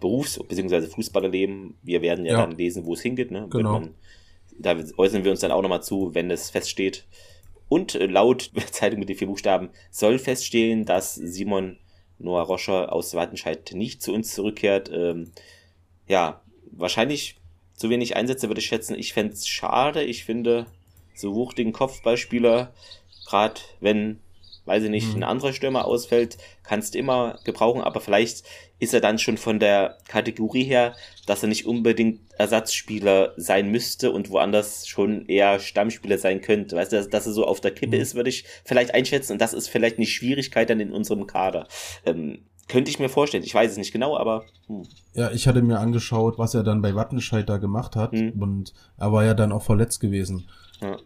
Berufs- 0.00 0.38
bzw. 0.38 0.88
Fußballerleben. 0.88 1.74
Wir 1.82 2.02
werden 2.02 2.24
ja, 2.24 2.32
ja, 2.32 2.46
dann 2.46 2.56
lesen, 2.56 2.84
wo 2.86 2.94
es 2.94 3.02
hingeht. 3.02 3.30
Ne? 3.30 3.46
Genau. 3.50 3.72
Man, 3.72 3.94
da 4.58 4.76
äußern 4.96 5.24
wir 5.24 5.30
uns 5.30 5.40
dann 5.40 5.52
auch 5.52 5.62
nochmal 5.62 5.82
zu, 5.82 6.14
wenn 6.14 6.30
es 6.30 6.50
feststeht. 6.50 7.04
Und 7.72 7.94
laut 7.94 8.50
Zeitung 8.70 8.98
mit 8.98 9.08
den 9.08 9.16
vier 9.16 9.28
Buchstaben 9.28 9.70
soll 9.90 10.18
feststehen, 10.18 10.84
dass 10.84 11.14
Simon 11.14 11.78
Noah 12.18 12.42
Roscher 12.42 12.92
aus 12.92 13.14
Wattenscheid 13.14 13.72
nicht 13.72 14.02
zu 14.02 14.12
uns 14.12 14.34
zurückkehrt. 14.34 14.90
Ähm, 14.92 15.32
ja, 16.06 16.42
wahrscheinlich 16.70 17.40
zu 17.72 17.88
wenig 17.88 18.14
Einsätze 18.14 18.48
würde 18.50 18.60
ich 18.60 18.66
schätzen. 18.66 18.94
Ich 18.94 19.14
fände 19.14 19.32
es 19.32 19.48
schade. 19.48 20.04
Ich 20.04 20.26
finde, 20.26 20.66
so 21.14 21.34
wuchtigen 21.34 21.72
Kopfballspieler, 21.72 22.74
gerade 23.24 23.62
wenn 23.80 24.20
weiß 24.64 24.84
ich 24.84 24.90
nicht, 24.90 25.08
mhm. 25.08 25.16
ein 25.16 25.22
anderer 25.24 25.52
Stürmer 25.52 25.86
ausfällt, 25.86 26.38
kannst 26.62 26.94
du 26.94 26.98
immer 26.98 27.38
gebrauchen, 27.44 27.80
aber 27.80 28.00
vielleicht 28.00 28.44
ist 28.78 28.94
er 28.94 29.00
dann 29.00 29.18
schon 29.18 29.36
von 29.36 29.58
der 29.58 29.98
Kategorie 30.08 30.64
her, 30.64 30.94
dass 31.26 31.42
er 31.42 31.48
nicht 31.48 31.66
unbedingt 31.66 32.20
Ersatzspieler 32.36 33.34
sein 33.36 33.70
müsste 33.70 34.10
und 34.12 34.30
woanders 34.30 34.86
schon 34.86 35.26
eher 35.26 35.60
Stammspieler 35.60 36.18
sein 36.18 36.40
könnte. 36.40 36.76
Weißt 36.76 36.92
du, 36.92 37.06
dass, 37.06 37.26
er 37.26 37.32
so 37.32 37.46
auf 37.46 37.60
der 37.60 37.72
Kippe 37.72 37.96
mhm. 37.96 38.02
ist, 38.02 38.14
würde 38.14 38.30
ich 38.30 38.44
vielleicht 38.64 38.94
einschätzen 38.94 39.32
und 39.32 39.40
das 39.40 39.54
ist 39.54 39.68
vielleicht 39.68 39.98
eine 39.98 40.06
Schwierigkeit 40.06 40.70
dann 40.70 40.80
in 40.80 40.92
unserem 40.92 41.26
Kader. 41.26 41.68
Ähm, 42.04 42.44
könnte 42.68 42.90
ich 42.90 42.98
mir 42.98 43.08
vorstellen. 43.08 43.44
Ich 43.44 43.54
weiß 43.54 43.72
es 43.72 43.76
nicht 43.76 43.92
genau, 43.92 44.16
aber. 44.16 44.44
Hm. 44.68 44.84
Ja, 45.14 45.30
ich 45.32 45.46
hatte 45.46 45.60
mir 45.62 45.78
angeschaut, 45.80 46.38
was 46.38 46.54
er 46.54 46.62
dann 46.62 46.80
bei 46.80 46.94
Wattenscheid 46.94 47.46
da 47.46 47.58
gemacht 47.58 47.96
hat. 47.96 48.12
Hm. 48.12 48.40
Und 48.40 48.72
er 48.96 49.12
war 49.12 49.24
ja 49.24 49.34
dann 49.34 49.52
auch 49.52 49.62
verletzt 49.62 50.00
gewesen. 50.00 50.48
Ja 50.80 50.96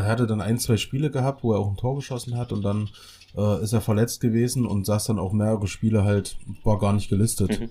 er 0.00 0.06
hatte 0.06 0.26
dann 0.26 0.40
ein, 0.40 0.58
zwei 0.58 0.76
Spiele 0.76 1.10
gehabt, 1.10 1.42
wo 1.44 1.52
er 1.52 1.58
auch 1.58 1.70
ein 1.70 1.76
Tor 1.76 1.96
geschossen 1.96 2.36
hat 2.36 2.52
und 2.52 2.62
dann 2.62 2.90
äh, 3.36 3.62
ist 3.62 3.72
er 3.72 3.80
verletzt 3.80 4.20
gewesen 4.20 4.66
und 4.66 4.86
saß 4.86 5.06
dann 5.06 5.18
auch 5.18 5.32
mehrere 5.32 5.66
Spiele 5.66 6.04
halt, 6.04 6.36
war 6.64 6.78
gar 6.78 6.92
nicht 6.92 7.08
gelistet. 7.08 7.60
Mhm. 7.60 7.70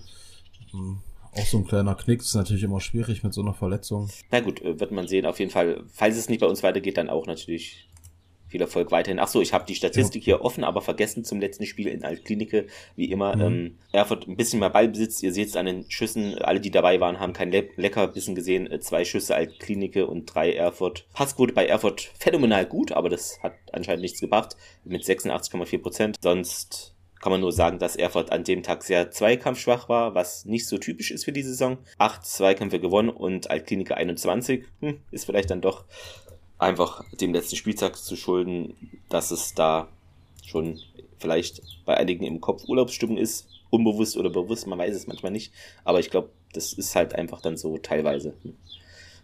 Hm, 0.70 0.98
auch 1.32 1.46
so 1.46 1.58
ein 1.58 1.66
kleiner 1.66 1.94
Knick 1.94 2.20
ist 2.20 2.34
natürlich 2.34 2.62
immer 2.62 2.80
schwierig 2.80 3.22
mit 3.22 3.34
so 3.34 3.42
einer 3.42 3.54
Verletzung. 3.54 4.08
Na 4.30 4.40
gut, 4.40 4.62
äh, 4.62 4.78
wird 4.78 4.90
man 4.90 5.08
sehen. 5.08 5.26
Auf 5.26 5.38
jeden 5.38 5.50
Fall, 5.50 5.84
falls 5.92 6.16
es 6.16 6.28
nicht 6.28 6.40
bei 6.40 6.46
uns 6.46 6.62
weitergeht, 6.62 6.96
dann 6.96 7.10
auch 7.10 7.26
natürlich 7.26 7.88
viel 8.52 8.60
Erfolg 8.60 8.92
weiterhin. 8.92 9.18
Ach 9.18 9.28
so, 9.28 9.40
ich 9.40 9.52
habe 9.52 9.64
die 9.66 9.74
Statistik 9.74 10.22
ja. 10.22 10.36
hier 10.36 10.44
offen, 10.44 10.62
aber 10.62 10.80
vergessen 10.82 11.24
zum 11.24 11.40
letzten 11.40 11.66
Spiel 11.66 11.88
in 11.88 12.04
Altklinike, 12.04 12.66
wie 12.94 13.10
immer. 13.10 13.34
Mhm. 13.34 13.42
Ähm, 13.42 13.78
Erfurt 13.90 14.28
ein 14.28 14.36
bisschen 14.36 14.60
mehr 14.60 14.70
Ballbesitz. 14.70 15.22
Ihr 15.22 15.32
seht 15.32 15.48
es 15.48 15.56
an 15.56 15.66
den 15.66 15.90
Schüssen. 15.90 16.38
Alle, 16.38 16.60
die 16.60 16.70
dabei 16.70 17.00
waren, 17.00 17.18
haben 17.18 17.32
kein 17.32 17.50
Le 17.50 17.68
Leckerbissen 17.76 18.34
gesehen. 18.34 18.70
Äh, 18.70 18.80
zwei 18.80 19.04
Schüsse 19.04 19.34
Altklinike 19.34 20.06
und 20.06 20.26
drei 20.26 20.52
Erfurt. 20.52 21.06
Passquote 21.12 21.54
bei 21.54 21.66
Erfurt 21.66 22.12
phänomenal 22.18 22.66
gut, 22.66 22.92
aber 22.92 23.08
das 23.08 23.42
hat 23.42 23.54
anscheinend 23.72 24.02
nichts 24.02 24.20
gebracht. 24.20 24.56
Mit 24.84 25.02
86,4 25.02 25.78
Prozent. 25.78 26.16
Sonst 26.22 26.94
kann 27.22 27.32
man 27.32 27.40
nur 27.40 27.52
sagen, 27.52 27.78
dass 27.78 27.96
Erfurt 27.96 28.32
an 28.32 28.44
dem 28.44 28.62
Tag 28.62 28.82
sehr 28.82 29.10
zweikampfschwach 29.10 29.88
war, 29.88 30.14
was 30.14 30.44
nicht 30.44 30.66
so 30.66 30.76
typisch 30.76 31.12
ist 31.12 31.24
für 31.24 31.32
die 31.32 31.44
Saison. 31.44 31.78
Acht 31.96 32.26
Zweikämpfe 32.26 32.80
gewonnen 32.80 33.08
und 33.08 33.50
Altklinike 33.50 33.96
21. 33.96 34.64
Hm, 34.80 34.98
ist 35.12 35.24
vielleicht 35.24 35.50
dann 35.50 35.60
doch 35.60 35.84
einfach 36.62 37.04
dem 37.20 37.32
letzten 37.32 37.56
Spieltag 37.56 37.96
zu 37.96 38.16
schulden, 38.16 38.74
dass 39.08 39.30
es 39.30 39.54
da 39.54 39.88
schon 40.44 40.80
vielleicht 41.18 41.62
bei 41.84 41.96
einigen 41.96 42.24
im 42.24 42.40
Kopf 42.40 42.64
Urlaubsstimmung 42.68 43.16
ist, 43.16 43.48
unbewusst 43.70 44.16
oder 44.16 44.30
bewusst, 44.30 44.66
man 44.66 44.78
weiß 44.78 44.94
es 44.94 45.06
manchmal 45.06 45.32
nicht. 45.32 45.52
Aber 45.84 46.00
ich 46.00 46.10
glaube, 46.10 46.30
das 46.52 46.72
ist 46.72 46.94
halt 46.94 47.14
einfach 47.14 47.40
dann 47.40 47.56
so 47.56 47.78
teilweise. 47.78 48.34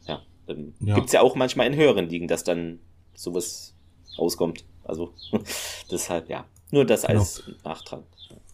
Ja, 0.06 0.22
ähm, 0.48 0.74
ja. 0.80 0.94
gibt 0.94 1.06
es 1.06 1.12
ja 1.12 1.20
auch 1.20 1.34
manchmal 1.34 1.66
in 1.66 1.76
höheren 1.76 2.08
Ligen, 2.08 2.28
dass 2.28 2.44
dann 2.44 2.80
sowas 3.14 3.74
rauskommt. 4.18 4.64
Also 4.84 5.12
deshalb, 5.90 6.28
ja, 6.28 6.46
nur 6.70 6.84
das 6.84 7.02
genau. 7.02 7.20
als 7.20 7.44
genau. 7.44 7.58
Nachtrag. 7.64 8.04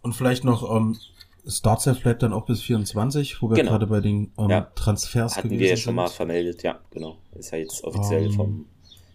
Und 0.03 0.15
vielleicht 0.15 0.45
noch, 0.45 0.75
ähm, 0.75 0.99
Startset 1.47 2.03
bleibt 2.03 2.23
dann 2.23 2.33
auch 2.33 2.47
bis 2.47 2.63
24, 2.63 3.43
wo 3.43 3.51
wir 3.51 3.57
genau. 3.57 3.73
gerade 3.73 3.87
bei 3.87 4.01
den 4.01 4.33
ähm, 4.39 4.51
ja. 4.51 4.63
Transfers 4.75 5.37
Hatten 5.37 5.51
wir 5.51 5.69
ja 5.69 5.77
schon 5.77 5.95
mal 5.95 6.09
vermeldet, 6.09 6.63
ja, 6.63 6.81
genau. 6.91 7.19
Ist 7.35 7.53
ja 7.53 7.59
jetzt 7.59 7.85
offiziell 7.85 8.27
um, 8.27 8.31
ähm. 8.31 8.33
vom 8.33 8.67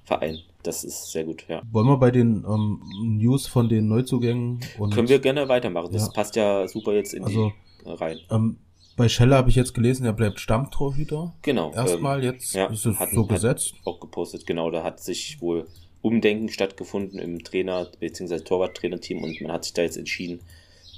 Verein. 0.09 0.39
Das 0.63 0.83
ist 0.83 1.11
sehr 1.11 1.23
gut, 1.23 1.45
ja. 1.47 1.61
Wollen 1.71 1.87
wir 1.87 1.97
bei 1.97 2.09
den 2.09 2.43
ähm, 2.43 2.81
News 3.03 3.45
von 3.45 3.69
den 3.69 3.87
Neuzugängen 3.87 4.59
und 4.79 4.93
Können 4.93 5.07
wir 5.07 5.19
gerne 5.19 5.47
weitermachen. 5.47 5.93
Das 5.93 6.07
ja. 6.07 6.11
passt 6.11 6.35
ja 6.35 6.67
super 6.67 6.93
jetzt 6.93 7.13
in 7.13 7.23
also, 7.23 7.53
die 7.85 7.89
rein. 7.89 8.19
Ähm, 8.31 8.57
bei 8.97 9.07
Scheller 9.07 9.37
habe 9.37 9.49
ich 9.49 9.55
jetzt 9.55 9.73
gelesen, 9.73 10.05
er 10.05 10.13
bleibt 10.13 10.39
Stammtorhüter. 10.39 11.33
Genau. 11.43 11.71
Erstmal 11.73 12.19
ähm, 12.19 12.33
jetzt 12.33 12.55
ja, 12.55 12.65
ist 12.65 12.87
es 12.87 12.99
hatten, 12.99 13.15
so 13.15 13.25
gesetzt. 13.27 13.75
Auch 13.85 13.99
gepostet, 13.99 14.47
genau. 14.47 14.71
Da 14.71 14.83
hat 14.83 14.99
sich 14.99 15.39
wohl 15.41 15.67
Umdenken 16.01 16.49
stattgefunden 16.49 17.19
im 17.19 17.43
Trainer- 17.43 17.87
bzw. 17.99 18.39
Torwarttrainerteam 18.39 19.23
und 19.23 19.39
man 19.41 19.51
hat 19.51 19.63
sich 19.63 19.73
da 19.73 19.83
jetzt 19.83 19.97
entschieden. 19.97 20.39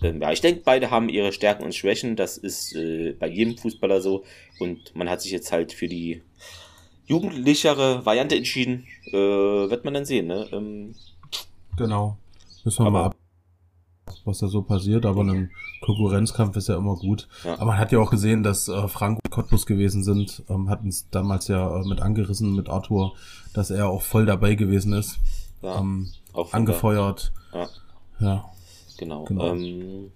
Ähm, 0.02 0.22
ja, 0.22 0.32
ich 0.32 0.42
denke, 0.42 0.62
beide 0.64 0.90
haben 0.90 1.10
ihre 1.10 1.34
Stärken 1.34 1.64
und 1.66 1.76
Schwächen. 1.76 2.16
Das 2.16 2.38
ist 2.38 2.74
äh, 2.76 3.12
bei 3.12 3.28
jedem 3.28 3.58
Fußballer 3.58 4.02
so. 4.02 4.24
Und 4.60 4.96
man 4.96 5.10
hat 5.10 5.22
sich 5.22 5.34
jetzt 5.34 5.52
halt 5.52 5.74
für 5.74 5.90
die 5.90 6.22
jugendlichere 7.12 8.06
Variante 8.06 8.38
entschieden. 8.38 8.88
Äh, 9.08 9.14
wird 9.70 9.84
man 9.84 9.94
dann 9.94 10.06
sehen, 10.06 10.28
ne? 10.28 10.48
Ähm, 10.52 10.96
genau. 11.78 12.18
Müssen 12.64 12.86
wir 12.86 12.92
mal 12.92 13.06
ab, 13.06 13.16
was 14.24 14.40
da 14.40 14.48
so 14.48 14.62
passiert, 14.62 15.06
aber 15.06 15.22
ein 15.24 15.52
Konkurrenzkampf 15.82 16.56
ist 16.56 16.70
ja 16.70 16.78
immer 16.78 16.96
gut. 16.96 17.28
Ja. 17.44 17.56
Aber 17.56 17.66
man 17.66 17.80
hat 17.80 17.92
ja 17.92 18.00
auch 18.00 18.12
gesehen, 18.12 18.44
dass 18.44 18.68
äh, 18.68 18.88
Frank 18.88 19.20
und 19.24 19.32
Cottbus 19.32 19.66
gewesen 19.66 20.04
sind, 20.04 20.44
ähm, 20.50 20.70
hatten 20.70 20.88
es 20.88 21.10
damals 21.10 21.48
ja 21.48 21.82
äh, 21.82 21.86
mit 21.86 22.02
angerissen 22.02 22.56
mit 22.56 22.70
Arthur, 22.70 23.14
dass 23.54 23.72
er 23.72 23.90
auch 23.90 24.04
voll 24.04 24.26
dabei 24.26 24.56
gewesen 24.56 24.94
ist. 24.94 25.20
Ja, 25.62 25.80
ähm, 25.80 26.12
angefeuert. 26.52 27.34
Ja. 27.54 27.68
ja. 28.20 28.46
Genau. 28.98 29.26
genau. 29.26 29.54
Ähm, 29.54 30.12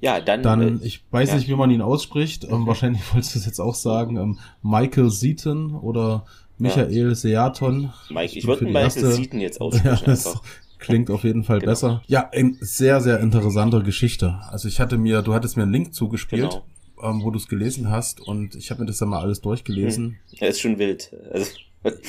ja, 0.00 0.20
dann. 0.20 0.42
Dann, 0.42 0.80
äh, 0.80 0.84
ich 0.86 1.04
weiß 1.10 1.30
ja. 1.30 1.36
nicht, 1.36 1.48
wie 1.48 1.54
man 1.54 1.70
ihn 1.70 1.82
ausspricht. 1.82 2.44
Ähm, 2.44 2.66
wahrscheinlich 2.66 3.02
wolltest 3.12 3.34
du 3.34 3.38
es 3.38 3.46
jetzt 3.46 3.60
auch 3.60 3.74
sagen. 3.74 4.16
Ähm, 4.16 4.38
Michael 4.62 5.10
Seaton 5.10 5.74
oder 5.74 6.26
Michael 6.58 6.92
ja. 6.92 7.14
Seaton. 7.14 7.92
Mike, 8.10 8.38
ich, 8.38 8.46
würde 8.46 8.64
Michael 8.64 8.84
erste, 8.84 9.12
Seaton 9.12 9.40
jetzt 9.40 9.60
aussprechen. 9.60 10.04
Ja. 10.24 10.40
Klingt 10.78 11.10
auf 11.10 11.24
jeden 11.24 11.42
Fall 11.42 11.58
genau. 11.60 11.72
besser. 11.72 12.02
Ja, 12.06 12.30
eine 12.30 12.56
sehr, 12.60 13.00
sehr 13.00 13.18
interessante 13.20 13.82
Geschichte. 13.82 14.38
Also 14.48 14.68
ich 14.68 14.78
hatte 14.80 14.96
mir, 14.96 15.22
du 15.22 15.34
hattest 15.34 15.56
mir 15.56 15.64
einen 15.64 15.72
Link 15.72 15.92
zugespielt, 15.92 16.62
genau. 16.96 17.10
ähm, 17.10 17.22
wo 17.24 17.30
du 17.32 17.38
es 17.38 17.48
gelesen 17.48 17.90
hast 17.90 18.20
und 18.20 18.54
ich 18.54 18.70
habe 18.70 18.82
mir 18.82 18.86
das 18.86 18.98
dann 18.98 19.08
mal 19.08 19.20
alles 19.20 19.40
durchgelesen. 19.40 20.04
Hm. 20.04 20.38
Er 20.38 20.48
ist 20.50 20.60
schon 20.60 20.78
wild. 20.78 21.12
Also 21.32 21.50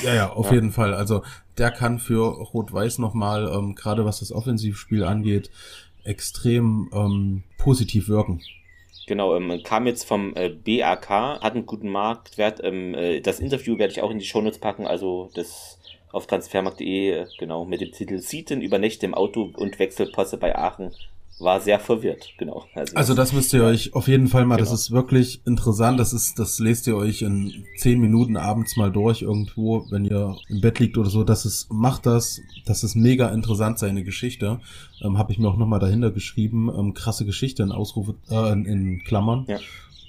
ja, 0.04 0.14
ja, 0.14 0.32
auf 0.32 0.46
ja. 0.46 0.54
jeden 0.54 0.72
Fall. 0.72 0.94
Also 0.94 1.22
der 1.58 1.70
kann 1.70 1.98
für 1.98 2.22
Rot-Weiß 2.22 2.98
nochmal, 2.98 3.50
ähm, 3.52 3.74
gerade 3.74 4.04
was 4.04 4.20
das 4.20 4.32
Offensivspiel 4.32 5.04
angeht, 5.04 5.50
extrem 6.04 6.90
ähm, 6.92 7.42
positiv 7.58 8.08
wirken. 8.08 8.40
Genau, 9.06 9.34
ähm, 9.34 9.62
kam 9.64 9.86
jetzt 9.86 10.04
vom 10.04 10.34
äh, 10.36 10.48
BAK, 10.48 11.08
hat 11.10 11.54
einen 11.54 11.66
guten 11.66 11.88
Marktwert. 11.88 12.60
Ähm, 12.62 12.94
äh, 12.94 13.20
das 13.20 13.40
Interview 13.40 13.76
werde 13.78 13.92
ich 13.92 14.02
auch 14.02 14.10
in 14.10 14.18
die 14.18 14.24
Shownotes 14.24 14.58
packen, 14.58 14.86
also 14.86 15.30
das 15.34 15.78
auf 16.12 16.26
transfermarkt.de, 16.26 17.10
äh, 17.10 17.26
genau, 17.38 17.64
mit 17.64 17.80
dem 17.80 17.92
Titel 17.92 18.18
Sieten 18.18 18.60
über 18.60 18.78
Nächte 18.78 19.06
im 19.06 19.14
Auto 19.14 19.50
und 19.56 19.78
Wechselposse 19.78 20.36
bei 20.36 20.56
Aachen 20.56 20.92
war 21.40 21.60
sehr 21.60 21.80
verwirrt, 21.80 22.34
genau. 22.38 22.64
Also, 22.74 22.96
also 22.96 23.14
das 23.14 23.32
müsst 23.32 23.52
ihr 23.52 23.64
euch 23.64 23.94
auf 23.94 24.08
jeden 24.08 24.28
Fall 24.28 24.44
mal, 24.44 24.56
genau. 24.56 24.70
das 24.70 24.80
ist 24.80 24.90
wirklich 24.90 25.40
interessant, 25.46 25.98
das 25.98 26.12
ist, 26.12 26.38
das 26.38 26.58
lest 26.58 26.86
ihr 26.86 26.96
euch 26.96 27.22
in 27.22 27.64
zehn 27.76 28.00
Minuten 28.00 28.36
abends 28.36 28.76
mal 28.76 28.90
durch 28.90 29.22
irgendwo, 29.22 29.86
wenn 29.90 30.04
ihr 30.04 30.36
im 30.48 30.60
Bett 30.60 30.78
liegt 30.78 30.98
oder 30.98 31.10
so, 31.10 31.24
das 31.24 31.46
ist, 31.46 31.72
macht 31.72 32.06
das, 32.06 32.40
das 32.66 32.84
ist 32.84 32.94
mega 32.94 33.28
interessant, 33.28 33.78
seine 33.78 34.04
Geschichte, 34.04 34.60
ähm, 35.02 35.18
habe 35.18 35.32
ich 35.32 35.38
mir 35.38 35.48
auch 35.48 35.56
nochmal 35.56 35.80
dahinter 35.80 36.10
geschrieben, 36.10 36.70
ähm, 36.76 36.94
krasse 36.94 37.24
Geschichte 37.24 37.62
in 37.62 37.72
Ausrufe, 37.72 38.14
äh, 38.30 38.52
in, 38.52 38.64
in 38.64 39.02
Klammern. 39.04 39.44
Ja 39.48 39.58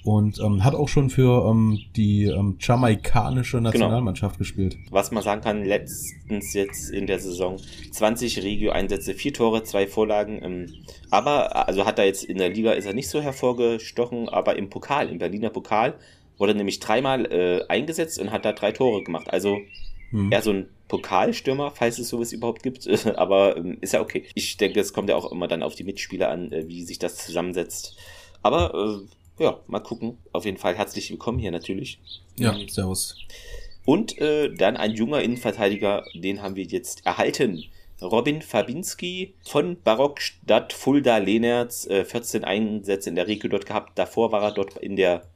und 0.04 0.40
ähm, 0.40 0.64
hat 0.64 0.74
auch 0.74 0.88
schon 0.88 1.10
für 1.10 1.48
ähm, 1.48 1.78
die 1.94 2.24
ähm, 2.24 2.56
jamaikanische 2.60 3.58
genau. 3.58 3.70
Nationalmannschaft 3.70 4.34
genau. 4.34 4.38
gespielt. 4.38 4.76
Was 4.90 5.12
man 5.12 5.22
sagen 5.22 5.42
kann, 5.42 5.64
letztens 5.64 6.54
jetzt 6.54 6.90
in 6.90 7.06
der 7.06 7.20
Saison 7.20 7.58
20 7.92 8.42
Regio-Einsätze, 8.42 9.14
vier 9.14 9.32
Tore, 9.32 9.62
zwei 9.62 9.86
Vorlagen. 9.86 10.40
Ähm, 10.42 10.74
aber, 11.10 11.68
also 11.68 11.86
hat 11.86 11.98
er 11.98 12.06
jetzt 12.06 12.24
in 12.24 12.38
der 12.38 12.48
Liga 12.48 12.72
ist 12.72 12.86
er 12.86 12.94
nicht 12.94 13.08
so 13.08 13.20
hervorgestochen, 13.20 14.28
aber 14.28 14.56
im 14.56 14.70
Pokal, 14.70 15.08
im 15.08 15.18
Berliner 15.18 15.50
Pokal, 15.50 15.94
wurde 16.36 16.52
er 16.52 16.56
nämlich 16.56 16.80
dreimal 16.80 17.26
äh, 17.26 17.64
eingesetzt 17.68 18.18
und 18.18 18.32
hat 18.32 18.44
da 18.44 18.52
drei 18.52 18.72
Tore 18.72 19.04
gemacht. 19.04 19.32
Also 19.32 19.58
hm. 20.10 20.32
eher 20.32 20.42
so 20.42 20.50
ein 20.50 20.68
Pokalstürmer, 20.88 21.70
falls 21.70 21.98
es 22.00 22.08
sowas 22.08 22.32
überhaupt 22.32 22.64
gibt. 22.64 22.88
aber 23.16 23.56
ähm, 23.56 23.78
ist 23.80 23.92
ja 23.92 24.00
okay. 24.00 24.24
Ich 24.34 24.56
denke, 24.56 24.80
es 24.80 24.92
kommt 24.92 25.08
ja 25.08 25.14
auch 25.14 25.30
immer 25.30 25.46
dann 25.46 25.62
auf 25.62 25.76
die 25.76 25.84
Mitspieler 25.84 26.28
an, 26.28 26.50
äh, 26.50 26.66
wie 26.66 26.82
sich 26.82 26.98
das 26.98 27.18
zusammensetzt. 27.18 27.96
Aber 28.42 28.74
äh, 28.74 29.06
ja, 29.42 29.60
mal 29.66 29.80
gucken. 29.80 30.18
Auf 30.32 30.44
jeden 30.44 30.56
Fall 30.56 30.76
herzlich 30.76 31.10
willkommen 31.10 31.38
hier 31.38 31.50
natürlich. 31.50 31.98
Ja, 32.38 32.52
mhm. 32.52 32.68
servus. 32.68 33.16
Und 33.84 34.16
äh, 34.18 34.54
dann 34.54 34.76
ein 34.76 34.92
junger 34.92 35.22
Innenverteidiger, 35.22 36.04
den 36.14 36.42
haben 36.42 36.54
wir 36.54 36.64
jetzt 36.64 37.04
erhalten. 37.04 37.64
Robin 38.00 38.42
Fabinski 38.42 39.34
von 39.44 39.80
Barockstadt 39.82 40.72
Fulda 40.72 41.18
Lehnerz, 41.18 41.86
äh, 41.86 42.04
14 42.04 42.44
Einsätze 42.44 43.10
in 43.10 43.16
der 43.16 43.26
Regio 43.26 43.48
dort 43.48 43.66
gehabt. 43.66 43.98
Davor 43.98 44.32
war 44.32 44.42
er 44.42 44.52
dort 44.52 44.76
in 44.78 44.96
der 44.96 45.28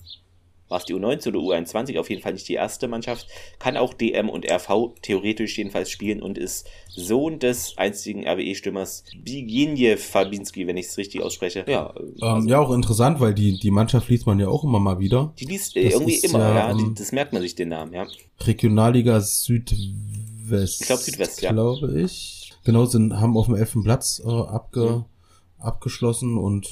war 0.69 0.79
es 0.79 0.85
die 0.85 0.95
U19 0.95 1.29
oder 1.29 1.39
U21, 1.41 1.99
auf 1.99 2.11
jeden 2.11 2.23
Fall 2.23 2.33
nicht 2.33 2.49
die 2.49 2.55
erste 2.55 2.89
Mannschaft, 2.89 3.27
kann 3.59 3.77
auch 3.77 3.95
DM 3.95 4.29
und 4.29 4.51
RV 4.51 4.95
theoretisch 5.03 5.59
jedenfalls 5.59 5.91
spielen 5.91 6.21
und 6.23 6.39
ist 6.39 6.69
Sohn 6.89 7.39
des 7.39 7.77
einzigen 7.77 8.27
RWE-Stürmers 8.27 9.05
Biginjew 9.23 9.97
Fabinski, 9.97 10.67
wenn 10.67 10.77
ich 10.77 10.87
es 10.87 10.99
richtig 10.99 11.23
ausspreche. 11.23 11.65
Ja, 11.69 11.93
also, 12.21 12.49
ja, 12.49 12.59
auch 12.59 12.73
interessant, 12.73 13.21
weil 13.21 13.35
die, 13.35 13.59
die 13.59 13.71
Mannschaft 13.71 14.09
liest 14.09 14.27
man 14.27 14.39
ja 14.41 14.49
auch 14.49 14.65
immer 14.65 14.81
mal 14.81 14.99
wieder. 14.99 15.33
Die 15.39 15.45
liest 15.45 15.77
äh, 15.77 15.89
irgendwie 15.91 16.17
immer, 16.17 16.39
ja, 16.41 16.55
ja 16.69 16.75
die, 16.75 16.83
ähm, 16.83 16.95
das 16.97 17.13
merkt 17.13 17.33
man 17.33 17.43
sich 17.43 17.55
den 17.55 17.69
Namen, 17.69 17.93
ja. 17.93 18.07
Regionalliga 18.41 19.21
Südwest. 19.21 20.81
Ich 20.81 20.87
glaube 20.87 21.03
Südwest, 21.03 21.43
ja. 21.43 21.53
Glaube 21.53 22.01
ich. 22.01 22.53
Genau, 22.65 22.85
sind, 22.87 23.21
haben 23.21 23.37
auf 23.37 23.47
dem 23.47 23.55
elften 23.55 23.85
Platz 23.85 24.21
äh, 24.25 24.29
abge, 24.29 24.81
mhm. 24.81 25.05
abgeschlossen 25.65 26.37
und 26.37 26.69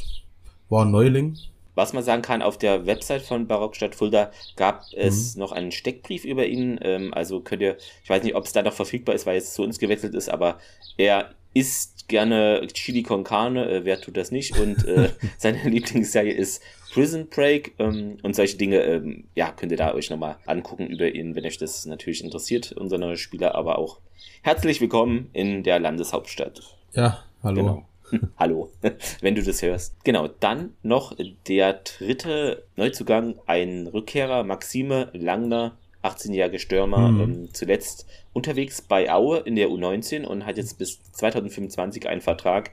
war 0.69 0.85
Neuling. 0.85 1.39
Was 1.75 1.93
man 1.93 2.05
sagen 2.05 2.23
kann, 2.23 2.43
auf 2.43 2.59
der 2.59 2.87
Website 2.87 3.23
von 3.23 3.47
Barockstadt 3.47 3.95
Fulda 3.95 4.31
gab 4.57 4.85
es 4.95 5.35
mhm. 5.35 5.41
noch 5.41 5.53
einen 5.53 5.73
Steckbrief 5.73 6.25
über 6.25 6.47
ihn. 6.47 6.79
Ähm, 6.83 7.13
also 7.13 7.41
könnt 7.41 7.63
ihr, 7.63 7.77
ich 8.03 8.11
weiß 8.11 8.23
nicht, 8.23 8.35
ob 8.35 8.45
es 8.45 8.53
da 8.53 8.63
noch 8.63 8.73
verfügbar 8.73 9.15
ist, 9.15 9.27
weil 9.27 9.39
es 9.39 9.55
zu 9.55 9.63
uns 9.63 9.79
gewechselt 9.79 10.15
ist, 10.15 10.29
aber 10.29 10.59
er 10.97 11.35
isst 11.55 12.09
gerne 12.09 12.67
Chili 12.73 13.03
con 13.03 13.25
Carne, 13.25 13.69
äh, 13.71 13.85
wer 13.85 14.01
tut 14.01 14.17
das 14.17 14.31
nicht? 14.31 14.59
Und 14.59 14.87
äh, 14.87 15.11
seine 15.39 15.63
Lieblingsserie 15.69 16.33
ist 16.33 16.63
Prison 16.93 17.29
Break 17.29 17.75
ähm, 17.79 18.19
und 18.23 18.37
solche 18.37 18.57
Dinge, 18.57 18.83
ähm, 18.83 19.25
ja, 19.35 19.51
könnt 19.51 19.73
ihr 19.73 19.79
da 19.79 19.95
euch 19.95 20.11
nochmal 20.11 20.37
angucken 20.47 20.87
über 20.87 21.13
ihn, 21.13 21.35
wenn 21.35 21.47
euch 21.47 21.59
das 21.59 21.87
natürlich 21.87 22.23
interessiert, 22.23 22.73
unser 22.73 22.99
neuer 22.99 23.17
Spieler, 23.17 23.55
aber 23.55 23.79
auch 23.79 23.99
herzlich 24.43 24.81
willkommen 24.81 25.31
in 25.33 25.63
der 25.63 25.81
Landeshauptstadt. 25.81 26.61
Ja, 26.93 27.25
hallo. 27.43 27.63
Genau. 27.63 27.87
Hallo, 28.37 28.71
wenn 29.21 29.35
du 29.35 29.43
das 29.43 29.63
hörst. 29.63 29.97
Genau, 30.05 30.29
dann 30.29 30.75
noch 30.83 31.17
der 31.47 31.75
dritte 31.75 32.65
Neuzugang, 32.77 33.37
ein 33.47 33.87
Rückkehrer, 33.87 34.45
Maxime 34.45 35.11
Langner, 35.13 35.77
18-jähriger 36.03 36.59
Stürmer, 36.59 37.09
mhm. 37.09 37.21
ähm, 37.21 37.49
zuletzt 37.53 38.07
unterwegs 38.33 38.83
bei 38.83 39.11
Aue 39.11 39.39
in 39.39 39.57
der 39.57 39.69
U19 39.69 40.25
und 40.25 40.45
hat 40.45 40.57
jetzt 40.57 40.79
bis 40.79 41.01
2025 41.13 42.09
einen 42.09 42.21
Vertrag, 42.21 42.71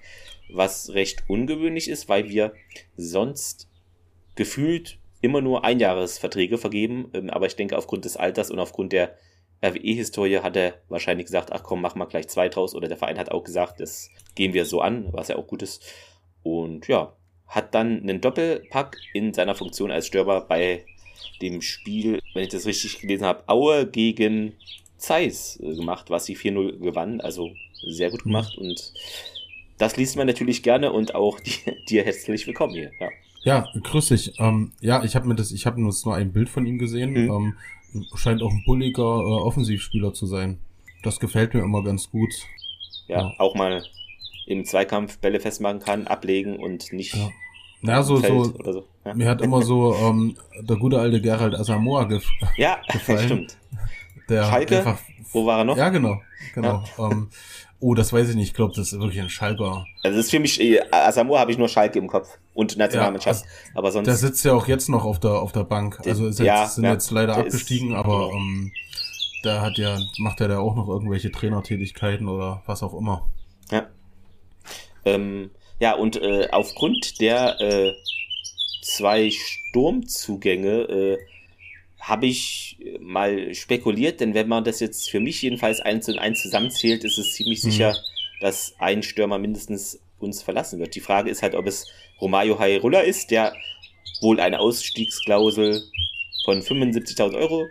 was 0.49 0.93
recht 0.93 1.23
ungewöhnlich 1.27 1.89
ist, 1.89 2.09
weil 2.09 2.29
wir 2.29 2.53
sonst 2.97 3.69
gefühlt 4.35 4.97
immer 5.21 5.41
nur 5.41 5.63
Einjahresverträge 5.63 6.57
vergeben, 6.57 7.09
ähm, 7.13 7.29
aber 7.29 7.45
ich 7.45 7.55
denke 7.55 7.77
aufgrund 7.77 8.05
des 8.05 8.17
Alters 8.17 8.51
und 8.51 8.59
aufgrund 8.59 8.91
der 8.91 9.15
RWE-Historie 9.63 10.39
hat 10.39 10.56
er 10.56 10.76
wahrscheinlich 10.89 11.28
gesagt, 11.28 11.52
ach 11.52 11.63
komm, 11.63 11.82
mach 11.82 11.95
mal 11.95 12.06
gleich 12.06 12.28
zwei 12.28 12.50
draus. 12.50 12.74
Oder 12.74 12.88
der 12.88 12.97
Verein 12.97 13.17
hat 13.17 13.32
auch 13.32 13.43
gesagt, 13.43 13.80
das 13.80 14.10
gehen 14.36 14.54
wir 14.54 14.65
so 14.65 14.82
an, 14.82 15.08
was 15.12 15.28
ja 15.28 15.36
auch 15.36 15.47
gut 15.47 15.62
ist. 15.62 15.84
Und 16.43 16.88
ja, 16.88 17.15
hat 17.47 17.76
dann 17.76 18.02
einen 18.02 18.21
Doppelpack 18.21 18.97
in 19.13 19.34
seiner 19.34 19.56
Funktion 19.56 19.91
als 19.91 20.08
Stürmer 20.08 20.41
bei 20.41 20.86
dem 21.41 21.62
Spiel, 21.62 22.19
wenn 22.34 22.43
ich 22.43 22.50
das 22.50 22.65
richtig 22.65 23.00
gelesen 23.00 23.26
habe, 23.26 23.43
Aue 23.47 23.86
gegen 23.86 24.54
Zeiss 24.97 25.60
äh, 25.62 25.76
gemacht, 25.76 26.10
was 26.10 26.26
sie 26.26 26.36
4-0 26.36 26.80
gewann. 26.80 27.21
Also 27.21 27.52
sehr 27.84 28.10
gut 28.10 28.24
gemacht 28.24 28.58
und 28.58 28.93
das 29.78 29.97
liest 29.97 30.15
man 30.15 30.28
natürlich 30.28 30.62
gerne 30.63 30.91
und 30.91 31.15
auch 31.15 31.39
dir 31.89 32.04
herzlich 32.04 32.47
willkommen 32.47 32.74
hier. 32.74 32.91
Ja. 33.00 33.10
Ja, 33.43 33.67
grüß 33.74 34.10
dich. 34.10 34.39
Ähm, 34.39 34.71
ja, 34.82 35.04
ich 35.04 35.15
habe 35.15 35.28
mir 35.28 35.34
das, 35.34 35.52
ich 35.52 35.65
habe 35.65 35.82
nur 35.82 35.91
ein 36.13 36.32
Bild 36.32 36.47
von 36.47 36.67
ihm 36.67 36.78
gesehen. 36.78 37.13
Mhm. 37.13 37.32
Ähm, 37.32 37.58
scheint 38.15 38.41
auch 38.41 38.51
ein 38.51 38.63
bulliger 38.65 39.01
äh, 39.01 39.41
Offensivspieler 39.41 40.13
zu 40.13 40.25
sein. 40.25 40.60
Das 41.04 41.19
gefällt 41.19 41.54
mir 41.54 41.62
immer 41.62 41.84
ganz 41.84 42.10
gut. 42.10 42.34
Ja, 43.08 43.21
ja. 43.21 43.34
auch 43.39 43.56
mal 43.56 43.84
im 44.45 44.65
Zweikampf 44.65 45.17
Bälle 45.19 45.39
festmachen 45.39 45.80
kann, 45.80 46.08
ablegen 46.08 46.58
und 46.58 46.93
nicht. 46.93 47.15
Ja. 47.15 47.30
Ja, 47.84 48.04
so, 48.04 48.17
so, 48.17 48.43
so. 48.43 48.88
Ja. 49.06 49.13
Mir 49.15 49.27
hat 49.27 49.41
immer 49.41 49.63
so 49.63 49.95
ähm, 49.95 50.36
der 50.60 50.77
gute 50.77 50.99
alte 50.99 51.19
Gerald 51.19 51.56
Asamoah 51.56 52.08
gef 52.08 52.30
ja, 52.56 52.80
gefallen. 52.91 53.25
stimmt. 53.25 53.58
Der 54.30 54.43
Schalke, 54.43 54.77
einfach, 54.77 54.99
wo 55.32 55.45
war 55.47 55.60
er 55.60 55.63
noch? 55.63 55.77
Ja, 55.77 55.89
genau, 55.89 56.21
genau. 56.54 56.84
Ja. 56.97 57.10
Ähm, 57.10 57.30
oh, 57.81 57.95
das 57.95 58.13
weiß 58.13 58.29
ich 58.29 58.35
nicht. 58.35 58.49
Ich 58.49 58.53
glaube, 58.53 58.73
das 58.75 58.93
ist 58.93 58.99
wirklich 58.99 59.19
ein 59.19 59.29
Schalker. 59.29 59.85
Also 60.03 60.17
das 60.17 60.25
ist 60.25 60.31
für 60.31 60.39
mich, 60.39 60.61
äh, 60.61 60.79
Asamoah 60.91 61.39
habe 61.39 61.51
ich 61.51 61.57
nur 61.57 61.67
Schalke 61.67 61.99
im 61.99 62.07
Kopf 62.07 62.37
und 62.53 62.77
Nationalmannschaft. 62.77 63.43
Ja, 63.43 63.51
also, 63.51 63.77
aber 63.79 63.91
sonst. 63.91 64.07
Der 64.07 64.15
sitzt 64.15 64.45
ja 64.45 64.53
auch 64.53 64.67
jetzt 64.67 64.87
noch 64.87 65.03
auf 65.03 65.19
der 65.19 65.31
auf 65.31 65.51
der 65.51 65.63
Bank. 65.63 65.99
Also 66.05 66.27
ist 66.27 66.39
jetzt, 66.39 66.45
ja, 66.45 66.67
sind 66.67 66.85
ja, 66.85 66.93
jetzt 66.93 67.11
leider 67.11 67.35
abgestiegen, 67.35 67.91
ist, 67.91 67.97
aber 67.97 68.31
ähm, 68.33 68.71
da 69.43 69.61
hat 69.61 69.77
ja 69.77 69.99
macht 70.19 70.39
er 70.39 70.47
da 70.47 70.59
auch 70.59 70.75
noch 70.75 70.87
irgendwelche 70.87 71.31
Trainertätigkeiten 71.31 72.27
oder 72.27 72.61
was 72.67 72.83
auch 72.83 72.93
immer. 72.93 73.27
Ja. 73.71 73.87
Ähm, 75.03 75.49
ja, 75.79 75.95
und 75.95 76.21
äh, 76.21 76.47
aufgrund 76.51 77.19
der 77.19 77.59
äh, 77.59 77.93
zwei 78.83 79.31
Sturmzugänge 79.31 80.69
äh, 80.69 81.17
habe 82.01 82.25
ich 82.25 82.77
mal 82.99 83.53
spekuliert, 83.53 84.19
denn 84.19 84.33
wenn 84.33 84.47
man 84.47 84.63
das 84.63 84.79
jetzt 84.79 85.09
für 85.09 85.19
mich 85.19 85.41
jedenfalls 85.41 85.79
eins 85.79 86.09
und 86.09 86.17
eins 86.17 86.41
zusammenzählt, 86.41 87.03
ist 87.03 87.19
es 87.19 87.35
ziemlich 87.35 87.63
mhm. 87.63 87.69
sicher, 87.69 87.97
dass 88.41 88.75
ein 88.79 89.03
Stürmer 89.03 89.37
mindestens 89.37 90.01
uns 90.19 90.41
verlassen 90.41 90.79
wird. 90.79 90.95
Die 90.95 90.99
Frage 90.99 91.29
ist 91.29 91.43
halt, 91.43 91.53
ob 91.53 91.67
es 91.67 91.87
Romario 92.19 92.57
Hairulla 92.57 93.01
ist, 93.01 93.29
der 93.29 93.53
wohl 94.19 94.39
eine 94.39 94.59
Ausstiegsklausel 94.59 95.83
von 96.43 96.61
75.000 96.61 97.35
Euro 97.35 97.67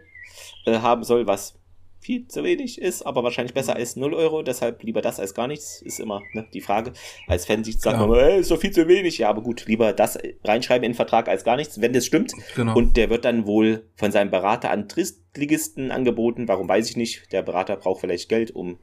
äh, 0.64 0.78
haben 0.78 1.02
soll, 1.02 1.26
was 1.26 1.59
viel 2.00 2.26
zu 2.26 2.42
wenig 2.42 2.80
ist, 2.80 3.02
aber 3.02 3.22
wahrscheinlich 3.22 3.52
besser 3.52 3.76
als 3.76 3.94
0 3.94 4.14
Euro. 4.14 4.42
Deshalb 4.42 4.82
lieber 4.82 5.02
das 5.02 5.20
als 5.20 5.34
gar 5.34 5.46
nichts, 5.46 5.82
ist 5.82 6.00
immer 6.00 6.22
ne, 6.32 6.46
die 6.52 6.62
Frage. 6.62 6.92
Als 7.28 7.44
Fan 7.44 7.62
sagt 7.62 7.84
ja. 7.84 8.06
man, 8.06 8.18
ey, 8.18 8.40
ist 8.40 8.50
doch 8.50 8.58
viel 8.58 8.70
zu 8.70 8.88
wenig. 8.88 9.18
Ja, 9.18 9.28
aber 9.28 9.42
gut, 9.42 9.66
lieber 9.66 9.92
das 9.92 10.18
reinschreiben 10.42 10.84
in 10.84 10.92
den 10.92 10.96
Vertrag 10.96 11.28
als 11.28 11.44
gar 11.44 11.56
nichts, 11.56 11.80
wenn 11.80 11.92
das 11.92 12.06
stimmt. 12.06 12.32
Genau. 12.56 12.74
Und 12.74 12.96
der 12.96 13.10
wird 13.10 13.26
dann 13.26 13.46
wohl 13.46 13.86
von 13.96 14.12
seinem 14.12 14.30
Berater 14.30 14.70
an 14.70 14.88
Tristligisten 14.88 15.90
angeboten. 15.90 16.48
Warum 16.48 16.68
weiß 16.68 16.88
ich 16.88 16.96
nicht. 16.96 17.30
Der 17.32 17.42
Berater 17.42 17.76
braucht 17.76 18.00
vielleicht 18.00 18.30
Geld, 18.30 18.50
um 18.50 18.78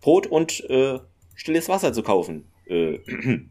Brot 0.00 0.28
und 0.28 0.60
äh, 0.70 1.00
stilles 1.34 1.68
Wasser 1.68 1.92
zu 1.92 2.04
kaufen. 2.04 2.44
Äh, 2.66 3.00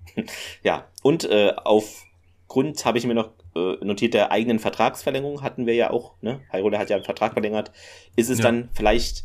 ja, 0.63 0.87
und 1.03 1.25
äh, 1.25 1.51
aufgrund 1.57 2.85
habe 2.85 2.97
ich 2.97 3.05
mir 3.05 3.15
noch 3.15 3.31
äh, 3.59 3.85
notiert 3.85 4.13
der 4.13 4.31
eigenen 4.31 4.59
Vertragsverlängerung 4.59 5.41
hatten 5.41 5.65
wir 5.65 5.75
ja 5.75 5.91
auch, 5.91 6.13
ne? 6.21 6.41
Hyrule 6.51 6.77
hat 6.77 6.89
ja 6.89 6.95
einen 6.95 7.05
Vertrag 7.05 7.33
verlängert. 7.33 7.71
Ist 8.15 8.29
es 8.29 8.39
ja. 8.39 8.45
dann 8.45 8.69
vielleicht 8.73 9.23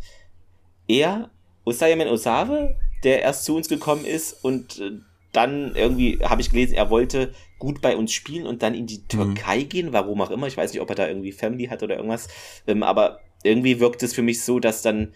eher 0.89 1.31
Osayaman 1.65 2.09
Osave, 2.09 2.77
der 3.03 3.23
erst 3.23 3.45
zu 3.45 3.57
uns 3.57 3.69
gekommen 3.69 4.05
ist 4.05 4.45
und 4.45 4.81
äh, 4.81 4.93
dann 5.33 5.75
irgendwie 5.75 6.21
habe 6.23 6.41
ich 6.41 6.51
gelesen, 6.51 6.75
er 6.75 6.91
wollte 6.91 7.33
gut 7.59 7.81
bei 7.81 7.97
uns 7.97 8.13
spielen 8.13 8.47
und 8.47 8.63
dann 8.63 8.75
in 8.75 8.87
die 8.87 9.03
Türkei 9.05 9.61
mhm. 9.61 9.69
gehen, 9.69 9.93
warum 9.93 10.21
auch 10.21 10.31
immer. 10.31 10.47
Ich 10.47 10.57
weiß 10.57 10.73
nicht, 10.73 10.81
ob 10.81 10.91
er 10.91 10.97
da 10.97 11.09
irgendwie 11.09 11.33
Family 11.33 11.67
hat 11.67 11.83
oder 11.83 11.97
irgendwas. 11.97 12.29
Ähm, 12.67 12.83
aber 12.83 13.21
irgendwie 13.43 13.81
wirkt 13.81 14.03
es 14.03 14.15
für 14.15 14.23
mich 14.23 14.43
so, 14.43 14.61
dass 14.61 14.83
dann 14.83 15.13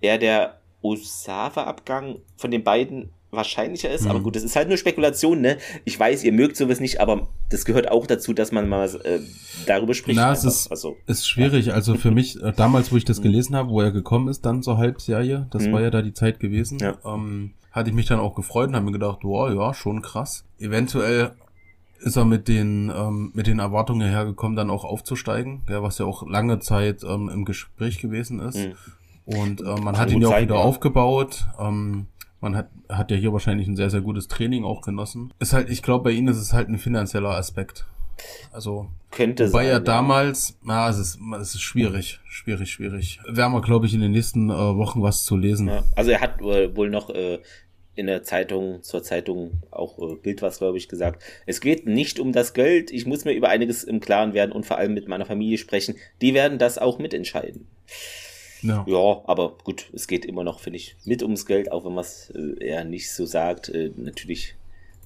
eher 0.00 0.18
der 0.18 0.60
Osava-Abgang 0.82 2.20
von 2.36 2.50
den 2.50 2.64
beiden 2.64 3.12
wahrscheinlicher 3.30 3.90
ist. 3.90 4.04
Mhm. 4.04 4.10
Aber 4.10 4.20
gut, 4.20 4.36
das 4.36 4.42
ist 4.42 4.56
halt 4.56 4.68
nur 4.68 4.76
Spekulation, 4.76 5.40
ne? 5.40 5.58
Ich 5.84 5.98
weiß, 5.98 6.24
ihr 6.24 6.32
mögt 6.32 6.56
sowas 6.56 6.80
nicht, 6.80 7.00
aber 7.00 7.28
das 7.48 7.64
gehört 7.64 7.90
auch 7.90 8.06
dazu, 8.06 8.32
dass 8.32 8.52
man 8.52 8.68
mal 8.68 8.88
äh, 9.04 9.20
darüber 9.66 9.94
spricht. 9.94 10.16
Na, 10.18 10.32
es 10.32 10.44
ist, 10.44 10.70
also, 10.70 10.96
ist 11.06 11.28
schwierig. 11.28 11.66
Ja. 11.66 11.74
Also 11.74 11.94
für 11.94 12.10
mich, 12.10 12.42
äh, 12.42 12.52
damals, 12.52 12.92
wo 12.92 12.96
ich 12.96 13.04
das 13.04 13.18
mhm. 13.18 13.24
gelesen 13.24 13.56
habe, 13.56 13.70
wo 13.70 13.80
er 13.80 13.92
gekommen 13.92 14.28
ist, 14.28 14.44
dann 14.44 14.62
zur 14.62 14.78
Halbserie, 14.78 15.46
das 15.50 15.66
mhm. 15.66 15.72
war 15.72 15.80
ja 15.80 15.90
da 15.90 16.02
die 16.02 16.14
Zeit 16.14 16.40
gewesen, 16.40 16.78
ja. 16.78 16.98
ähm, 17.04 17.52
hatte 17.70 17.90
ich 17.90 17.94
mich 17.94 18.06
dann 18.06 18.18
auch 18.18 18.34
gefreut 18.34 18.68
und 18.68 18.74
habe 18.74 18.86
mir 18.86 18.92
gedacht, 18.92 19.20
wow, 19.22 19.52
ja, 19.52 19.74
schon 19.74 20.02
krass. 20.02 20.44
Eventuell 20.58 21.32
ist 22.00 22.16
er 22.16 22.24
mit 22.24 22.48
den 22.48 22.90
ähm, 22.94 23.30
mit 23.34 23.46
den 23.46 23.58
Erwartungen 23.58 24.08
hergekommen, 24.08 24.56
dann 24.56 24.70
auch 24.70 24.84
aufzusteigen, 24.84 25.62
ja, 25.68 25.82
was 25.82 25.98
ja 25.98 26.06
auch 26.06 26.26
lange 26.26 26.58
Zeit 26.58 27.04
ähm, 27.04 27.28
im 27.28 27.44
Gespräch 27.44 27.98
gewesen 27.98 28.40
ist. 28.40 28.56
Mhm. 28.56 28.72
Und 29.26 29.60
äh, 29.60 29.80
man 29.80 29.98
hat 29.98 30.10
ihn 30.10 30.22
ja 30.22 30.28
auch 30.28 30.40
wieder 30.40 30.56
ja. 30.56 30.60
aufgebaut. 30.60 31.46
Ähm, 31.58 32.06
man 32.40 32.56
hat, 32.56 32.70
hat 32.88 33.10
ja 33.10 33.16
hier 33.16 33.32
wahrscheinlich 33.32 33.68
ein 33.68 33.76
sehr, 33.76 33.90
sehr 33.90 34.00
gutes 34.00 34.28
Training 34.28 34.64
auch 34.64 34.80
genossen. 34.80 35.32
Ist 35.38 35.52
halt, 35.52 35.68
ich 35.70 35.82
glaube, 35.82 36.04
bei 36.04 36.10
ihnen 36.10 36.28
ist 36.28 36.38
es 36.38 36.52
halt 36.52 36.68
ein 36.68 36.78
finanzieller 36.78 37.30
Aspekt. 37.30 37.86
Also, 38.52 38.88
könnte 39.10 39.48
sein. 39.48 39.66
ja 39.66 39.80
damals, 39.80 40.58
na, 40.62 40.88
es 40.88 40.98
ist, 40.98 41.18
es 41.40 41.54
ist 41.54 41.62
schwierig, 41.62 42.20
schwierig, 42.28 42.70
schwierig. 42.70 43.20
Werden 43.26 43.52
wir, 43.52 43.62
glaube 43.62 43.86
ich, 43.86 43.94
in 43.94 44.00
den 44.00 44.12
nächsten 44.12 44.50
äh, 44.50 44.54
Wochen 44.54 45.02
was 45.02 45.24
zu 45.24 45.36
lesen. 45.36 45.68
Ja, 45.68 45.84
also 45.96 46.10
er 46.10 46.20
hat 46.20 46.40
äh, 46.40 46.74
wohl 46.76 46.90
noch 46.90 47.10
äh, 47.10 47.38
in 47.94 48.06
der 48.06 48.22
Zeitung, 48.22 48.82
zur 48.82 49.02
Zeitung 49.02 49.62
auch 49.70 49.98
äh, 49.98 50.16
Bild 50.16 50.42
was, 50.42 50.58
glaube 50.58 50.78
ich, 50.78 50.88
gesagt. 50.88 51.22
Es 51.46 51.60
geht 51.60 51.86
nicht 51.86 52.20
um 52.20 52.32
das 52.32 52.54
Geld. 52.54 52.90
Ich 52.90 53.06
muss 53.06 53.24
mir 53.24 53.32
über 53.32 53.48
einiges 53.48 53.84
im 53.84 54.00
Klaren 54.00 54.32
werden 54.32 54.52
und 54.52 54.66
vor 54.66 54.78
allem 54.78 54.94
mit 54.94 55.08
meiner 55.08 55.26
Familie 55.26 55.58
sprechen. 55.58 55.96
Die 56.20 56.34
werden 56.34 56.58
das 56.58 56.78
auch 56.78 56.98
mitentscheiden. 56.98 57.66
Ja. 58.62 58.84
ja, 58.86 59.22
aber 59.24 59.56
gut, 59.64 59.90
es 59.92 60.06
geht 60.06 60.24
immer 60.24 60.44
noch, 60.44 60.60
finde 60.60 60.78
ich, 60.78 60.96
mit 61.04 61.22
ums 61.22 61.46
Geld, 61.46 61.72
auch 61.72 61.84
wenn 61.84 61.94
man 61.94 62.04
es 62.04 62.30
äh, 62.30 62.64
eher 62.64 62.84
nicht 62.84 63.12
so 63.12 63.26
sagt. 63.26 63.68
Äh, 63.68 63.90
natürlich, 63.96 64.56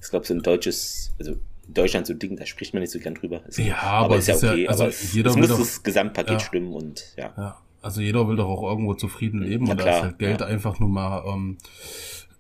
ich 0.03 0.11
glaube, 0.11 0.27
so 0.27 0.35
ein 0.35 0.43
deutsches, 0.43 1.15
also 1.19 1.33
in 1.67 1.75
Deutschland 1.75 2.07
so 2.07 2.15
Ding, 2.15 2.37
da 2.37 2.47
spricht 2.47 2.75
man 2.75 2.83
nicht 2.83 2.93
so 2.93 2.99
gern 2.99 3.15
drüber. 3.15 3.45
Ist, 3.47 3.59
ja, 3.59 3.77
aber, 3.79 4.07
aber 4.07 4.17
ist 4.17 4.29
ja 4.29 4.37
okay. 4.37 4.65
Ja, 4.65 4.71
also 4.71 4.85
es, 4.85 5.13
jeder 5.15 5.31
es 5.31 5.37
muss 5.37 5.49
doch, 5.49 5.59
das 5.59 5.83
Gesamtpaket 5.83 6.33
ja. 6.33 6.41
stimmen 6.41 6.73
und 6.73 7.15
ja. 7.17 7.33
ja. 7.37 7.59
Also 7.81 8.01
jeder 8.01 8.27
will 8.27 8.37
doch 8.37 8.49
auch 8.49 8.63
irgendwo 8.63 8.95
zufrieden 8.95 9.43
leben 9.43 9.69
und 9.69 9.79
da 9.79 9.97
ist 9.97 10.03
halt 10.03 10.19
Geld 10.19 10.41
einfach 10.41 10.79
nur 10.79 10.89
mal 10.89 11.23
ähm, 11.27 11.59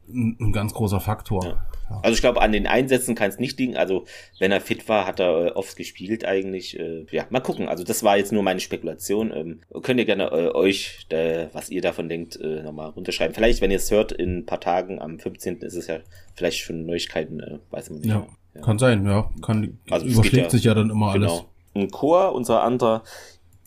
ein, 0.09 0.37
ein 0.40 0.53
ganz 0.53 0.72
großer 0.72 1.00
Faktor. 1.00 1.62
Ja. 1.90 2.01
Also 2.03 2.14
ich 2.14 2.20
glaube, 2.20 2.40
an 2.40 2.53
den 2.53 2.66
Einsätzen 2.66 3.14
kann 3.14 3.29
es 3.29 3.38
nicht 3.38 3.59
liegen. 3.59 3.77
Also 3.77 4.05
wenn 4.38 4.53
er 4.53 4.61
fit 4.61 4.88
war, 4.88 5.07
hat 5.07 5.20
er 5.20 5.47
äh, 5.47 5.51
oft 5.51 5.77
gespielt 5.77 6.25
eigentlich. 6.25 6.79
Äh, 6.79 7.07
ja, 7.11 7.27
mal 7.31 7.40
gucken. 7.40 7.68
Also 7.68 7.85
das 7.85 8.03
war 8.03 8.16
jetzt 8.16 8.33
nur 8.33 8.42
meine 8.42 8.61
Spekulation. 8.61 9.33
Ähm, 9.35 9.61
könnt 9.83 10.01
ihr 10.01 10.07
gerne 10.07 10.31
äh, 10.31 10.55
euch, 10.55 11.07
da, 11.09 11.49
was 11.53 11.68
ihr 11.70 11.83
davon 11.83 12.09
denkt, 12.09 12.37
äh, 12.37 12.62
nochmal 12.62 12.90
runterschreiben. 12.90 13.35
Vielleicht, 13.35 13.61
wenn 13.61 13.70
ihr 13.70 13.77
es 13.77 13.90
hört, 13.90 14.12
in 14.12 14.38
ein 14.38 14.47
paar 14.47 14.61
Tagen, 14.61 15.01
am 15.01 15.18
15. 15.18 15.59
ist 15.59 15.75
es 15.75 15.87
ja 15.87 15.99
vielleicht 16.35 16.59
schon 16.59 16.87
Neuigkeiten, 16.87 17.40
äh, 17.40 17.59
weiß 17.70 17.90
man 17.90 18.01
nicht. 18.01 18.09
Ja, 18.09 18.27
ja. 18.55 18.61
kann 18.62 18.79
sein, 18.79 19.07
ja. 19.07 19.31
Kann, 19.42 19.79
also 19.90 20.07
überschlägt 20.07 20.44
ja, 20.44 20.51
sich 20.51 20.64
ja 20.64 20.75
dann 20.75 20.90
immer 20.90 21.12
genau. 21.12 21.33
alles. 21.33 21.44
Ein 21.75 21.90
Chor, 21.90 22.35
unser 22.35 22.62
anderer 22.62 23.03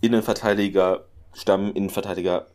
Innenverteidiger, 0.02 1.06
Stamm-Innenverteidiger, 1.34 2.48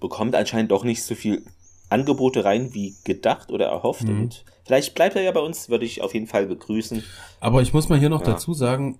bekommt 0.00 0.34
anscheinend 0.34 0.70
doch 0.70 0.84
nicht 0.84 1.02
so 1.02 1.14
viel 1.14 1.42
Angebote 1.88 2.44
rein 2.44 2.74
wie 2.74 2.94
gedacht 3.04 3.50
oder 3.50 3.66
erhofft. 3.66 4.04
Mhm. 4.04 4.22
Und 4.22 4.44
vielleicht 4.66 4.94
bleibt 4.94 5.16
er 5.16 5.22
ja 5.22 5.32
bei 5.32 5.40
uns, 5.40 5.68
würde 5.68 5.84
ich 5.84 6.02
auf 6.02 6.14
jeden 6.14 6.26
Fall 6.26 6.46
begrüßen. 6.46 7.02
Aber 7.40 7.62
ich 7.62 7.72
muss 7.72 7.88
mal 7.88 7.98
hier 7.98 8.08
noch 8.08 8.20
ja. 8.20 8.32
dazu 8.32 8.52
sagen, 8.52 8.98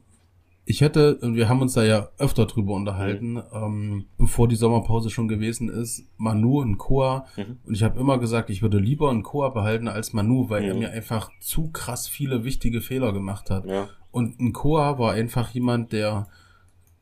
ich 0.69 0.81
hätte, 0.81 1.17
und 1.19 1.37
wir 1.37 1.49
haben 1.49 1.63
uns 1.63 1.75
da 1.75 1.85
ja 1.85 2.09
öfter 2.19 2.47
drüber 2.47 2.75
unterhalten, 2.75 3.35
mhm. 3.35 3.43
ähm, 3.53 4.07
bevor 4.19 4.49
die 4.49 4.57
Sommerpause 4.57 5.11
schon 5.11 5.29
gewesen 5.29 5.69
ist, 5.69 6.05
Manu 6.17 6.61
und 6.61 6.77
Koa. 6.77 7.27
Mhm. 7.37 7.59
Und 7.65 7.75
ich 7.75 7.85
habe 7.85 8.01
immer 8.01 8.19
gesagt, 8.19 8.51
ich 8.51 8.63
würde 8.63 8.79
lieber 8.79 9.11
einen 9.11 9.23
Koa 9.23 9.51
behalten 9.51 9.87
als 9.87 10.13
Manu, 10.13 10.51
weil 10.51 10.63
mhm. 10.63 10.69
er 10.69 10.75
mir 10.75 10.91
einfach 10.91 11.31
zu 11.41 11.71
krass 11.71 12.09
viele 12.09 12.45
wichtige 12.45 12.81
Fehler 12.81 13.13
gemacht 13.13 13.49
hat. 13.49 13.65
Ja. 13.67 13.89
Und 14.11 14.41
ein 14.41 14.53
Koa 14.53 14.99
war 14.99 15.13
einfach 15.13 15.51
jemand, 15.51 15.93
der 15.93 16.27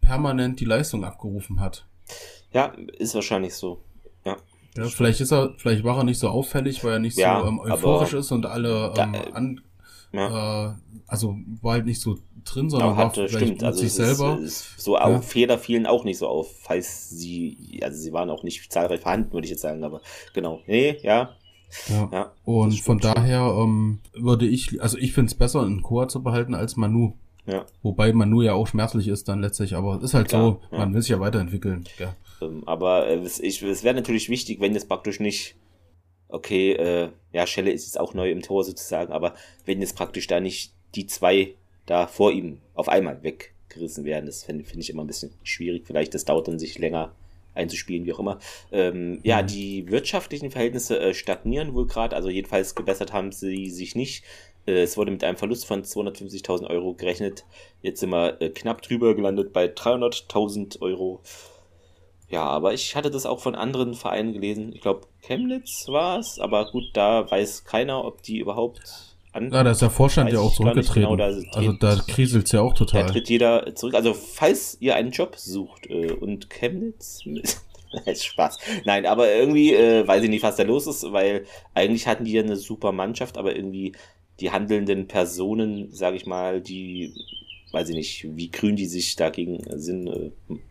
permanent 0.03 0.61
die 0.61 0.67
Leistung 0.67 1.03
abgerufen 1.03 1.61
hat. 1.61 1.87
Ja, 2.53 2.67
ist 2.99 3.15
wahrscheinlich 3.15 3.55
so. 3.55 3.81
Ja, 4.77 4.85
vielleicht 4.85 5.21
ist 5.21 5.33
er, 5.33 5.55
vielleicht 5.57 5.85
war 5.85 5.99
er 5.99 6.05
nicht 6.05 6.19
so 6.19 6.29
auffällig, 6.29 6.83
weil 6.83 6.95
er 6.95 6.99
nicht 6.99 7.17
ja, 7.17 7.41
so 7.41 7.47
ähm, 7.47 7.61
euphorisch 7.61 8.13
ist 8.15 8.33
und 8.33 8.47
alle 8.47 8.89
ähm, 8.89 8.95
da, 8.95 9.13
äh, 9.13 9.33
an, 9.33 9.61
ja. 10.13 10.71
äh, 10.71 10.75
also 11.07 11.37
war 11.63 11.75
halt 11.75 11.87
nicht 11.87 12.01
so 12.01 12.19
drin, 12.45 12.71
sondern 12.71 12.97
hatte, 12.97 13.23
war 13.23 13.29
vielleicht 13.29 13.35
stimmt, 13.35 13.51
mit 13.53 13.65
also 13.65 13.81
sich 13.81 13.93
selber. 13.93 14.39
Ist, 14.39 14.77
ist 14.77 14.81
so 14.81 14.97
ja. 14.97 15.21
Fehler 15.21 15.59
fielen 15.59 15.87
auch 15.87 16.05
nicht 16.05 16.19
so 16.19 16.27
auf, 16.27 16.49
falls 16.61 17.11
sie, 17.11 17.81
also 17.83 17.97
sie 17.97 18.13
waren 18.13 18.31
auch 18.31 18.43
nicht 18.43 18.73
zahlreich 18.73 19.01
vorhanden, 19.01 19.33
würde 19.33 19.45
ich 19.45 19.51
jetzt 19.51 19.63
sagen, 19.63 19.85
aber 19.85 20.01
genau. 20.33 20.61
Nee, 20.67 20.99
ja. 21.03 21.31
Ja. 21.89 22.09
ja 22.13 22.33
und 22.45 22.81
von 22.81 22.99
daher 22.99 23.57
ähm, 23.59 24.01
würde 24.15 24.47
ich, 24.47 24.83
also 24.83 24.99
ich 24.99 25.13
finde 25.13 25.31
es 25.31 25.35
besser, 25.35 25.63
einen 25.63 25.83
Chor 25.83 26.09
zu 26.09 26.23
behalten 26.23 26.55
als 26.55 26.77
Manu. 26.77 27.15
Ja. 27.47 27.67
Wobei 27.83 28.13
Manu 28.13 28.43
ja 28.43 28.55
auch 28.55 28.67
schmerzlich 28.67 29.09
ist 29.09 29.29
dann 29.29 29.41
letztlich, 29.41 29.77
aber 29.77 29.97
es 29.97 30.05
ist 30.05 30.15
halt 30.15 30.29
Klar, 30.29 30.59
so, 30.71 30.77
man 30.77 30.95
will 30.95 31.03
sich 31.03 31.11
ja 31.11 31.21
weiterentwickeln. 31.21 31.85
Ja. 31.99 32.15
Ähm, 32.45 32.63
aber 32.67 33.09
äh, 33.09 33.19
es, 33.19 33.41
es 33.41 33.63
wäre 33.85 33.95
natürlich 33.95 34.29
wichtig, 34.29 34.61
wenn 34.61 34.75
jetzt 34.75 34.89
praktisch 34.89 35.21
nicht, 35.21 35.57
okay, 36.29 36.73
äh, 36.73 37.09
ja, 37.33 37.47
Schelle 37.47 37.73
ist 37.73 37.87
jetzt 37.87 37.99
auch 37.99 38.15
neu 38.15 38.31
im 38.31 38.43
Tor 38.43 38.65
sozusagen, 38.65 39.13
aber 39.13 39.35
wenn 39.65 39.81
jetzt 39.81 39.97
praktisch 39.97 40.27
da 40.27 40.41
nicht 40.41 40.73
die 40.95 41.07
zwei 41.07 41.55
da 41.87 42.07
vor 42.07 42.33
ihm 42.33 42.61
auf 42.75 42.89
einmal 42.89 43.23
weggerissen 43.23 44.05
werden, 44.05 44.27
das 44.27 44.45
finde 44.45 44.65
find 44.65 44.83
ich 44.83 44.91
immer 44.91 45.05
ein 45.05 45.09
bisschen 45.09 45.33
schwierig. 45.43 45.87
Vielleicht 45.87 46.15
das 46.15 46.25
dauert 46.25 46.49
dann 46.49 46.59
sich 46.59 46.79
länger 46.79 47.15
einzuspielen, 47.55 48.05
wie 48.05 48.13
auch 48.13 48.21
immer. 48.21 48.39
Ähm, 48.73 49.21
ja, 49.23 49.43
mhm. 49.43 49.47
die 49.47 49.91
wirtschaftlichen 49.91 50.51
Verhältnisse 50.51 50.99
äh, 50.99 51.15
stagnieren 51.15 51.75
wohl 51.75 51.87
gerade, 51.87 52.17
also 52.17 52.29
jedenfalls 52.29 52.75
gebessert 52.75 53.13
haben 53.13 53.33
sie 53.33 53.71
sich 53.71 53.95
nicht. 53.95 54.25
Äh, 54.67 54.83
es 54.83 54.97
wurde 54.97 55.13
mit 55.13 55.25
einem 55.25 55.37
Verlust 55.37 55.67
von 55.67 55.83
250.000 55.83 56.69
Euro 56.69 56.95
gerechnet. 56.95 57.45
Jetzt 57.83 58.01
sind 58.01 58.11
wir 58.11 58.41
äh, 58.41 58.51
knapp 58.51 58.83
drüber 58.83 59.15
gelandet 59.15 59.53
bei 59.53 59.67
300.000 59.67 60.81
Euro. 60.81 61.21
Ja, 62.29 62.45
aber 62.45 62.73
ich 62.73 62.97
hatte 62.97 63.11
das 63.11 63.27
auch 63.27 63.41
von 63.41 63.55
anderen 63.55 63.95
Vereinen 63.95 64.33
gelesen. 64.33 64.73
Ich 64.75 64.81
glaube, 64.81 65.07
Chemnitz 65.21 65.87
war 65.89 66.19
es, 66.19 66.39
aber 66.39 66.71
gut, 66.71 66.85
da 66.95 67.31
weiß 67.31 67.65
keiner, 67.65 68.05
ob 68.05 68.23
die 68.23 68.39
überhaupt 68.39 68.81
an. 69.33 69.53
Ja, 69.53 69.63
da 69.63 69.71
ist 69.71 69.83
der 69.83 69.91
Vorstand 69.91 70.33
ja 70.33 70.41
auch 70.41 70.55
zurückgetreten. 70.55 71.03
Genau, 71.03 71.17
da 71.17 71.25
also 71.25 71.73
da 71.73 71.97
kriselt 72.07 72.47
es 72.47 72.53
ja 72.53 72.61
auch 72.61 72.75
total. 72.75 73.03
Da 73.07 73.13
tritt 73.13 73.29
jeder 73.29 73.75
zurück. 73.75 73.95
Also, 73.95 74.15
falls 74.15 74.77
ihr 74.81 74.95
einen 74.95 75.11
Job 75.11 75.37
sucht 75.37 75.87
äh, 75.89 76.13
und 76.13 76.51
Chemnitz. 76.51 77.21
ist 78.07 78.27
Spaß. 78.27 78.59
Nein, 78.85 79.07
aber 79.07 79.33
irgendwie 79.33 79.75
äh, 79.75 80.07
weiß 80.07 80.25
ich 80.25 80.31
nicht, 80.31 80.43
was 80.43 80.57
da 80.57 80.65
los 80.65 80.87
ist, 80.87 81.13
weil 81.13 81.47
eigentlich 81.75 82.07
hatten 82.07 82.25
die 82.25 82.33
ja 82.33 82.43
eine 82.43 82.57
super 82.57 82.93
Mannschaft, 82.93 83.39
aber 83.39 83.55
irgendwie 83.55 83.93
die 84.41 84.51
handelnden 84.51 85.07
Personen, 85.07 85.93
sage 85.93 86.17
ich 86.17 86.27
mal, 86.27 86.61
die 86.61 87.15
weiß 87.75 87.91
ich 87.91 87.95
nicht, 87.97 88.37
wie 88.37 88.51
grün 88.51 88.77
die 88.77 88.87
sich 88.87 89.17
dagegen 89.17 89.63
sind, 89.79 90.07
äh, 90.07 90.31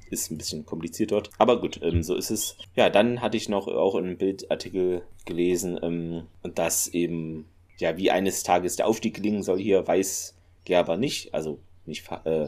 ist 0.09 0.31
ein 0.31 0.37
bisschen 0.37 0.65
kompliziert 0.65 1.11
dort. 1.11 1.29
Aber 1.37 1.59
gut, 1.59 1.79
ähm, 1.83 2.01
so 2.01 2.15
ist 2.15 2.31
es. 2.31 2.57
Ja, 2.75 2.89
dann 2.89 3.21
hatte 3.21 3.37
ich 3.37 3.49
noch 3.49 3.67
auch 3.67 3.95
einen 3.95 4.17
Bildartikel 4.17 5.03
gelesen, 5.25 5.79
ähm, 5.83 6.23
dass 6.55 6.87
eben, 6.87 7.45
ja, 7.77 7.97
wie 7.97 8.09
eines 8.09 8.43
Tages 8.43 8.77
der 8.77 8.87
Aufstieg 8.87 9.15
gelingen 9.15 9.43
soll, 9.43 9.59
hier 9.59 9.85
weiß 9.85 10.35
Gerber 10.65 10.97
nicht, 10.97 11.33
also 11.33 11.59
nicht, 11.85 12.09
äh, 12.23 12.47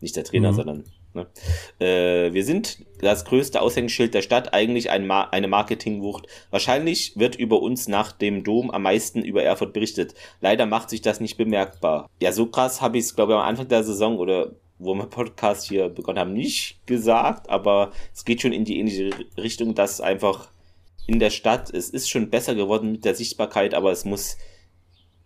nicht 0.00 0.16
der 0.16 0.24
Trainer, 0.24 0.52
mhm. 0.52 0.56
sondern 0.56 0.84
Ne? 1.14 1.26
Äh, 1.78 2.32
wir 2.32 2.44
sind 2.44 2.84
das 3.00 3.24
größte 3.24 3.60
Aushängeschild 3.60 4.14
der 4.14 4.22
Stadt, 4.22 4.52
eigentlich 4.52 4.90
ein 4.90 5.06
Ma 5.06 5.24
eine 5.24 5.48
Marketingwucht. 5.48 6.26
Wahrscheinlich 6.50 7.16
wird 7.16 7.36
über 7.36 7.62
uns 7.62 7.88
nach 7.88 8.12
dem 8.12 8.44
Dom 8.44 8.70
am 8.70 8.82
meisten 8.82 9.22
über 9.22 9.42
Erfurt 9.42 9.72
berichtet. 9.72 10.14
Leider 10.40 10.66
macht 10.66 10.90
sich 10.90 11.02
das 11.02 11.20
nicht 11.20 11.36
bemerkbar. 11.36 12.10
Ja, 12.20 12.32
so 12.32 12.46
krass 12.46 12.80
habe 12.80 12.98
ich 12.98 13.04
es, 13.04 13.14
glaube 13.14 13.32
ich, 13.32 13.38
am 13.38 13.44
Anfang 13.44 13.68
der 13.68 13.84
Saison 13.84 14.18
oder 14.18 14.52
wo 14.78 14.94
wir 14.94 15.06
Podcast 15.06 15.68
hier 15.68 15.88
begonnen 15.88 16.18
haben, 16.18 16.32
nicht 16.32 16.84
gesagt, 16.86 17.48
aber 17.48 17.92
es 18.12 18.24
geht 18.24 18.42
schon 18.42 18.52
in 18.52 18.64
die 18.64 18.78
ähnliche 18.78 19.10
Richtung, 19.36 19.74
dass 19.74 20.00
einfach 20.00 20.50
in 21.06 21.20
der 21.20 21.30
Stadt, 21.30 21.72
es 21.72 21.90
ist 21.90 22.08
schon 22.08 22.30
besser 22.30 22.54
geworden 22.54 22.92
mit 22.92 23.04
der 23.04 23.14
Sichtbarkeit, 23.14 23.74
aber 23.74 23.92
es 23.92 24.04
muss, 24.04 24.36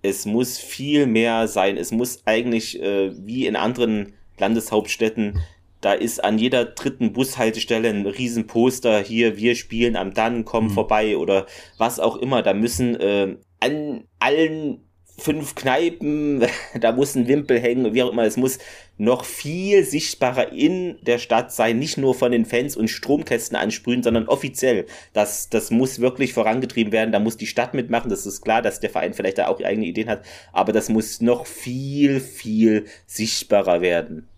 es 0.02 0.26
muss 0.26 0.58
viel 0.58 1.06
mehr 1.06 1.48
sein. 1.48 1.76
Es 1.76 1.92
muss 1.92 2.22
eigentlich, 2.26 2.80
äh, 2.82 3.12
wie 3.24 3.46
in 3.46 3.56
anderen 3.56 4.14
Landeshauptstädten, 4.38 5.40
da 5.80 5.92
ist 5.92 6.22
an 6.24 6.38
jeder 6.38 6.64
dritten 6.64 7.12
Bushaltestelle 7.12 7.88
ein 7.88 8.06
Riesenposter 8.06 9.00
hier, 9.00 9.36
wir 9.36 9.54
spielen 9.54 9.96
am 9.96 10.14
Dann, 10.14 10.44
komm 10.44 10.64
mhm. 10.64 10.70
vorbei 10.70 11.16
oder 11.16 11.46
was 11.76 12.00
auch 12.00 12.16
immer. 12.16 12.42
Da 12.42 12.54
müssen 12.54 12.98
äh, 13.00 13.36
an 13.60 14.04
allen 14.18 14.80
fünf 15.18 15.54
Kneipen, 15.54 16.44
da 16.80 16.92
muss 16.92 17.14
ein 17.14 17.28
Wimpel 17.28 17.60
hängen, 17.60 17.92
wie 17.94 18.02
auch 18.02 18.12
immer. 18.12 18.24
Es 18.24 18.36
muss 18.36 18.58
noch 18.96 19.24
viel 19.24 19.84
sichtbarer 19.84 20.52
in 20.52 20.98
der 21.02 21.18
Stadt 21.18 21.52
sein, 21.52 21.78
nicht 21.78 21.98
nur 21.98 22.14
von 22.14 22.32
den 22.32 22.44
Fans 22.44 22.76
und 22.76 22.88
Stromkästen 22.88 23.56
ansprühen, 23.56 24.02
sondern 24.02 24.28
offiziell. 24.28 24.86
Das, 25.12 25.48
das 25.48 25.70
muss 25.70 26.00
wirklich 26.00 26.32
vorangetrieben 26.32 26.92
werden. 26.92 27.12
Da 27.12 27.20
muss 27.20 27.36
die 27.36 27.46
Stadt 27.46 27.74
mitmachen. 27.74 28.10
Das 28.10 28.26
ist 28.26 28.42
klar, 28.42 28.62
dass 28.62 28.80
der 28.80 28.90
Verein 28.90 29.14
vielleicht 29.14 29.38
da 29.38 29.48
auch 29.48 29.60
eigene 29.60 29.86
Ideen 29.86 30.08
hat, 30.08 30.24
aber 30.52 30.72
das 30.72 30.88
muss 30.88 31.20
noch 31.20 31.46
viel, 31.46 32.20
viel 32.20 32.86
sichtbarer 33.06 33.80
werden 33.80 34.28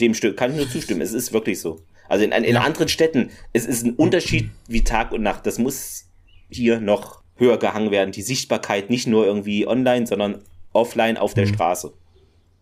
dem 0.00 0.14
Stück 0.14 0.36
kann 0.36 0.52
ich 0.52 0.56
nur 0.56 0.68
zustimmen. 0.68 1.00
Es 1.00 1.12
ist 1.12 1.32
wirklich 1.32 1.60
so. 1.60 1.80
Also 2.08 2.24
in, 2.24 2.32
in 2.32 2.54
ja. 2.54 2.60
anderen 2.60 2.88
Städten, 2.88 3.30
es 3.52 3.66
ist 3.66 3.84
ein 3.84 3.94
Unterschied 3.94 4.50
wie 4.68 4.84
Tag 4.84 5.12
und 5.12 5.22
Nacht. 5.22 5.46
Das 5.46 5.58
muss 5.58 6.08
hier 6.50 6.80
noch 6.80 7.22
höher 7.36 7.58
gehangen 7.58 7.90
werden. 7.90 8.12
Die 8.12 8.22
Sichtbarkeit 8.22 8.90
nicht 8.90 9.06
nur 9.06 9.26
irgendwie 9.26 9.66
online, 9.66 10.06
sondern 10.06 10.42
offline 10.72 11.16
auf 11.16 11.34
der 11.34 11.46
mhm. 11.46 11.54
Straße. 11.54 11.92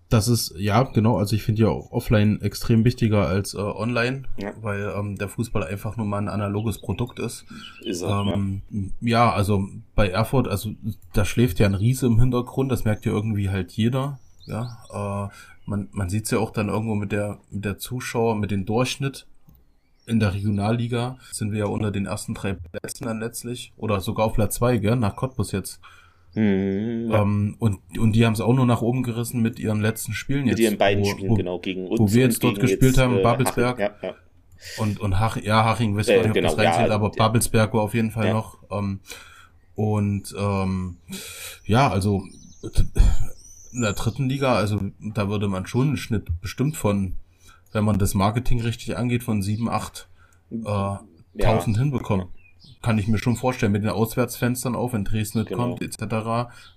Das 0.09 0.27
ist, 0.27 0.55
ja, 0.59 0.83
genau, 0.83 1.19
also 1.19 1.37
ich 1.37 1.45
finde 1.45 1.63
ja 1.63 1.69
auch 1.69 1.93
offline 1.93 2.41
extrem 2.43 2.85
wichtiger 2.85 3.29
als 3.29 3.55
äh, 3.55 3.59
online, 3.59 4.25
ja. 4.39 4.53
weil 4.61 4.93
ähm, 4.99 5.17
der 5.17 5.29
Fußball 5.29 5.63
einfach 5.63 5.97
nur 5.97 6.05
mal 6.05 6.19
ein 6.19 6.29
analoges 6.29 6.79
Produkt 6.81 7.21
ist. 7.21 7.45
Ist 7.85 8.03
er, 8.03 8.33
ähm, 8.35 8.63
ja. 8.71 8.89
ja, 9.01 9.33
also 9.33 9.69
bei 9.95 10.09
Erfurt, 10.09 10.49
also 10.49 10.71
da 11.13 11.25
schläft 11.25 11.61
ja 11.61 11.67
ein 11.67 11.75
Riese 11.75 12.07
im 12.07 12.19
Hintergrund, 12.19 12.73
das 12.73 12.85
merkt 12.85 13.07
ja 13.07 13.13
irgendwie 13.13 13.51
halt 13.51 13.71
jeder. 13.71 14.19
Ja, 14.47 15.29
äh, 15.29 15.60
man, 15.71 15.89
man 15.93 16.11
sieht 16.11 16.25
es 16.25 16.33
ja 16.33 16.39
auch 16.39 16.51
dann 16.51 16.69
irgendwo 16.69 16.97
mit 16.97 17.13
der, 17.13 17.39
mit 17.51 17.65
der 17.65 17.79
Zuschauer, 17.79 18.35
mit 18.35 18.51
dem 18.51 18.67
Durchschnitt. 18.67 19.27
In 20.05 20.19
der 20.19 20.35
Regionalliga 20.35 21.17
sind 21.31 21.53
wir 21.53 21.61
ja 21.61 21.67
unter 21.67 21.93
den 21.93 22.07
ersten 22.07 22.35
drei 22.35 22.55
Plätzen 22.55 23.05
dann 23.05 23.21
letztlich. 23.21 23.73
Oder 23.77 24.01
sogar 24.01 24.27
auf 24.27 24.35
Platz 24.35 24.57
zwei, 24.57 24.79
gell? 24.79 24.97
Nach 24.97 25.15
Cottbus 25.15 25.53
jetzt. 25.53 25.81
Mhm, 26.35 27.11
ja. 27.11 27.23
ähm, 27.23 27.57
und, 27.61 27.79
und 27.97 28.13
die 28.13 28.27
haben 28.27 28.33
es 28.33 28.41
auch 28.41 28.53
nur 28.53 28.67
nach 28.67 28.83
oben 28.83 29.05
gerissen 29.05 29.41
mit 29.43 29.61
ihren 29.61 29.81
letzten 29.81 30.13
Spielen 30.13 30.47
jetzt. 30.47 30.59
Mit 30.59 30.65
ihren 30.65 30.79
beiden 30.79 31.05
wo, 31.05 31.09
Spielen, 31.09 31.31
wo, 31.31 31.35
genau, 31.35 31.59
gegen 31.61 31.87
uns. 31.87 32.01
Wo 32.01 32.13
wir 32.13 32.23
jetzt 32.23 32.43
dort 32.43 32.59
gespielt 32.59 32.83
jetzt, 32.83 32.99
haben, 32.99 33.19
äh, 33.19 33.23
Babelsberg. 33.23 33.81
Haching, 33.81 33.95
ja, 34.03 34.09
ja. 34.09 34.15
Und, 34.83 35.01
und 35.01 35.21
Haching, 35.21 35.45
ja, 35.45 35.65
Haching, 35.65 35.97
weiß 35.97 36.09
äh, 36.09 36.19
nicht, 36.19 36.27
ob 36.27 36.35
genau, 36.35 36.49
das 36.49 36.59
reinzählt, 36.59 36.89
ja, 36.89 36.95
aber 36.95 37.11
Babelsberg 37.11 37.73
war 37.75 37.83
auf 37.83 37.95
jeden 37.95 38.11
Fall 38.11 38.33
noch. 38.33 38.59
Ähm, 38.73 39.01
und 39.77 40.35
ähm, 40.37 40.97
ja, 41.65 41.89
also 41.89 42.25
in 43.73 43.83
der 43.83 43.93
dritten 43.93 44.29
Liga, 44.29 44.55
also 44.55 44.81
da 44.99 45.29
würde 45.29 45.49
man 45.49 45.67
schon 45.67 45.89
einen 45.89 45.97
Schnitt 45.97 46.41
bestimmt 46.41 46.77
von, 46.77 47.17
wenn 47.73 47.85
man 47.85 47.99
das 47.99 48.15
Marketing 48.15 48.61
richtig 48.61 48.97
angeht, 48.97 49.23
von 49.23 49.43
sieben, 49.43 49.69
acht 49.69 50.09
äh, 50.51 50.57
ja. 50.65 51.65
hinbekommen. 51.65 52.29
Kann 52.83 52.99
ich 52.99 53.09
mir 53.09 53.19
schon 53.19 53.37
vorstellen, 53.37 53.73
mit 53.73 53.83
den 53.83 53.91
Auswärtsfenstern 53.91 54.75
auf, 54.75 54.93
wenn 54.93 55.05
Dresden 55.05 55.45
genau. 55.45 55.63
kommt, 55.63 55.83
etc. 55.83 56.03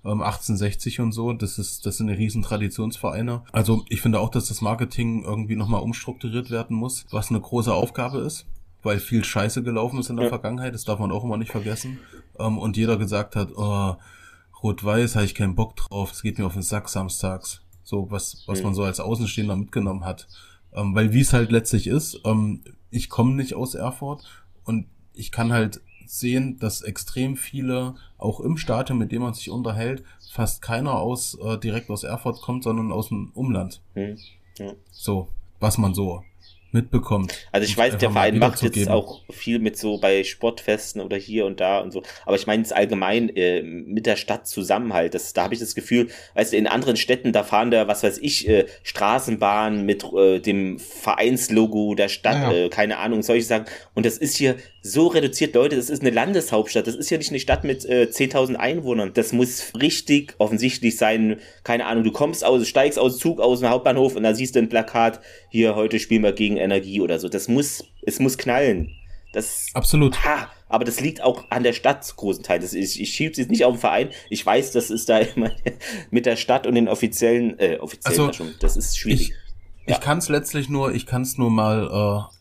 Ähm, 0.06 0.22
1860 0.22 1.00
und 1.02 1.12
so, 1.12 1.34
das 1.34 1.58
ist, 1.58 1.86
das 1.86 1.98
sind 1.98 2.10
riesen 2.10 2.42
Traditionsvereine. 2.42 3.44
Also 3.52 3.84
ich 3.90 4.02
finde 4.02 4.20
auch, 4.20 4.30
dass 4.30 4.48
das 4.48 4.62
Marketing 4.62 5.24
irgendwie 5.24 5.56
nochmal 5.56 5.82
umstrukturiert 5.82 6.52
werden 6.52 6.76
muss, 6.76 7.06
was 7.12 7.30
eine 7.30 7.42
große 7.42 7.74
Aufgabe 7.74 8.20
ist 8.20 8.46
weil 8.84 9.00
viel 9.00 9.24
Scheiße 9.24 9.64
gelaufen 9.64 10.00
ist 10.00 10.10
in 10.10 10.18
der 10.18 10.26
ja. 10.26 10.30
Vergangenheit, 10.30 10.74
das 10.74 10.84
darf 10.84 11.00
man 11.00 11.12
auch 11.12 11.24
immer 11.24 11.38
nicht 11.38 11.52
vergessen. 11.52 12.00
Ähm, 12.38 12.58
und 12.58 12.78
jeder 12.78 12.98
gesagt 12.98 13.36
hat, 13.36 13.50
oh, 13.56 13.96
Rot-Weiß 14.64 15.16
habe 15.16 15.26
ich 15.26 15.36
keinen 15.36 15.56
Bock 15.56 15.76
drauf, 15.76 16.12
es 16.12 16.22
geht 16.22 16.40
mir 16.40 16.46
auf 16.46 16.54
den 16.54 16.62
Sack 16.62 16.90
samstags. 16.90 17.62
So, 17.84 18.10
was, 18.10 18.44
was 18.48 18.60
mhm. 18.60 18.66
man 18.66 18.74
so 18.76 18.84
als 18.84 19.00
Außenstehender 19.00 19.56
mitgenommen 19.56 20.06
hat. 20.06 20.28
Ähm, 20.74 20.96
weil 20.96 21.14
wie 21.14 21.20
es 21.20 21.34
halt 21.34 21.52
letztlich 21.52 21.88
ist, 21.88 22.22
ähm, 22.24 22.64
ich 22.90 23.10
komme 23.10 23.36
nicht 23.36 23.56
aus 23.56 23.76
Erfurt 23.76 24.24
und 24.64 24.88
ich 25.14 25.32
kann 25.32 25.52
halt 25.52 25.82
sehen, 26.06 26.58
dass 26.60 26.82
extrem 26.82 27.38
viele, 27.38 27.96
auch 28.18 28.40
im 28.40 28.58
Stadion, 28.58 28.98
mit 28.98 29.12
dem 29.12 29.22
man 29.22 29.34
sich 29.34 29.50
unterhält, 29.50 30.04
fast 30.32 30.62
keiner 30.62 30.96
aus 30.96 31.38
äh, 31.44 31.58
direkt 31.58 31.90
aus 31.90 32.04
Erfurt 32.04 32.42
kommt, 32.42 32.64
sondern 32.64 32.92
aus 32.92 33.10
dem 33.10 33.32
Umland. 33.34 33.82
Mhm. 33.96 34.18
Ja. 34.58 34.74
So, 34.92 35.30
was 35.60 35.78
man 35.78 35.94
so 35.94 36.24
mitbekommt. 36.74 37.48
Also 37.52 37.66
ich 37.66 37.78
weiß, 37.78 37.98
der 37.98 38.12
Verein 38.12 38.40
macht 38.40 38.62
jetzt 38.62 38.90
auch 38.90 39.22
viel 39.30 39.60
mit 39.60 39.78
so 39.78 40.00
bei 40.00 40.24
Sportfesten 40.24 41.02
oder 41.02 41.18
hier 41.18 41.46
und 41.46 41.60
da 41.60 41.80
und 41.80 41.92
so. 41.92 42.04
Aber 42.26 42.36
ich 42.36 42.48
meine 42.48 42.64
es 42.64 42.72
allgemein 42.72 43.30
äh, 43.30 43.62
mit 43.62 44.06
der 44.06 44.16
Stadt 44.16 44.48
Zusammenhalt. 44.48 45.14
Das, 45.14 45.34
da 45.34 45.44
habe 45.44 45.54
ich 45.54 45.60
das 45.60 45.76
Gefühl, 45.76 46.10
weißt 46.36 46.54
du, 46.54 46.58
in 46.58 46.68
anderen 46.68 46.98
Städten, 46.98 47.32
da 47.32 47.44
fahren 47.44 47.72
da, 47.72 47.88
was 47.88 48.04
weiß 48.04 48.18
ich, 48.20 48.48
äh, 48.48 48.66
Straßenbahnen 48.84 49.86
mit 49.86 50.04
äh, 50.14 50.40
dem 50.40 50.80
Vereinslogo 50.80 51.96
der 51.96 52.10
Stadt, 52.10 52.36
ja. 52.36 52.52
äh, 52.52 52.70
keine 52.70 52.98
Ahnung, 52.98 53.22
solche 53.24 53.46
Sachen. 53.46 53.66
Und 53.94 54.06
das 54.06 54.18
ist 54.18 54.36
hier 54.36 54.56
so 54.86 55.08
reduziert, 55.08 55.56
Leute, 55.56 55.78
das 55.78 55.90
ist 55.90 56.02
eine 56.02 56.10
Landeshauptstadt. 56.10 56.86
Das 56.88 56.96
ist 56.96 57.10
ja 57.10 57.18
nicht 57.18 57.30
eine 57.30 57.40
Stadt 57.40 57.64
mit 57.64 57.86
äh, 57.86 58.10
10.000 58.12 58.56
Einwohnern. 58.56 59.12
Das 59.14 59.32
muss 59.32 59.72
richtig 59.80 60.36
offensichtlich 60.40 60.98
sein. 60.98 61.40
Keine 61.64 61.86
Ahnung, 61.86 62.04
du 62.04 62.12
kommst 62.12 62.44
aus, 62.44 62.68
steigst 62.68 63.00
aus 63.00 63.18
Zug 63.18 63.40
aus 63.40 63.62
dem 63.62 63.70
Hauptbahnhof 63.70 64.18
und 64.18 64.24
da 64.24 64.36
siehst 64.36 64.56
du 64.56 64.60
ein 64.60 64.68
Plakat, 64.68 65.22
hier, 65.50 65.76
heute 65.76 66.00
spielen 66.00 66.22
wir 66.22 66.34
gegen 66.34 66.58
Energie 66.58 67.00
oder 67.00 67.18
so. 67.18 67.30
Das 67.30 67.48
muss, 67.48 67.86
es 68.02 68.20
muss 68.20 68.38
knallen. 68.38 68.92
Das, 69.32 69.68
Absolut. 69.74 70.22
Ha, 70.26 70.50
aber 70.68 70.84
das 70.84 71.00
liegt 71.00 71.24
auch 71.24 71.46
an 71.50 71.64
der 71.64 71.74
Stadt 71.74 72.04
zu 72.04 72.16
großen 72.16 72.44
Teil. 72.44 72.60
Das 72.60 72.74
ist, 72.74 72.98
ich 72.98 73.10
schiebe 73.14 73.32
es 73.32 73.38
jetzt 73.38 73.52
nicht 73.52 73.64
auf 73.64 73.76
den 73.76 73.80
Verein. 73.80 74.10
Ich 74.30 74.46
weiß, 74.46 74.74
das 74.74 74.90
ist 74.90 75.08
da 75.08 75.18
immer 75.36 75.52
mit 76.12 76.26
der 76.26 76.36
Stadt 76.36 76.68
und 76.68 76.76
den 76.76 76.90
offiziellen, 76.90 77.58
äh, 77.58 77.78
offiziellen 77.80 78.28
also, 78.28 78.46
das 78.60 78.76
ist 78.76 78.98
schwierig. 78.98 79.30
Ich, 79.32 79.88
ja. 79.88 79.96
ich 79.96 80.02
kann 80.02 80.18
es 80.18 80.28
letztlich 80.28 80.68
nur, 80.68 80.94
ich 80.94 81.06
kann 81.06 81.22
es 81.22 81.38
nur 81.38 81.50
mal 81.50 82.28
äh, 82.30 82.33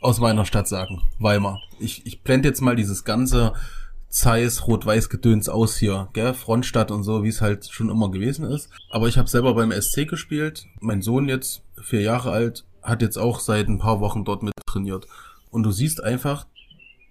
aus 0.00 0.20
meiner 0.20 0.44
Stadt 0.44 0.68
sagen, 0.68 1.02
Weimar. 1.18 1.60
Ich, 1.78 2.06
ich 2.06 2.22
blende 2.22 2.48
jetzt 2.48 2.60
mal 2.60 2.76
dieses 2.76 3.04
ganze 3.04 3.52
Zeiss 4.08 4.66
Rot-Weiß-Gedöns 4.66 5.48
aus 5.48 5.76
hier, 5.76 6.08
gell? 6.12 6.34
Frontstadt 6.34 6.90
und 6.90 7.02
so, 7.02 7.22
wie 7.24 7.28
es 7.28 7.40
halt 7.40 7.68
schon 7.70 7.90
immer 7.90 8.10
gewesen 8.10 8.44
ist. 8.46 8.70
Aber 8.90 9.08
ich 9.08 9.18
habe 9.18 9.28
selber 9.28 9.54
beim 9.54 9.72
SC 9.72 10.08
gespielt. 10.08 10.66
Mein 10.80 11.02
Sohn 11.02 11.28
jetzt, 11.28 11.62
vier 11.82 12.00
Jahre 12.00 12.30
alt, 12.30 12.64
hat 12.82 13.02
jetzt 13.02 13.18
auch 13.18 13.40
seit 13.40 13.68
ein 13.68 13.78
paar 13.78 14.00
Wochen 14.00 14.24
dort 14.24 14.42
mit 14.42 14.54
trainiert. 14.66 15.06
Und 15.50 15.62
du 15.62 15.70
siehst 15.70 16.02
einfach, 16.02 16.46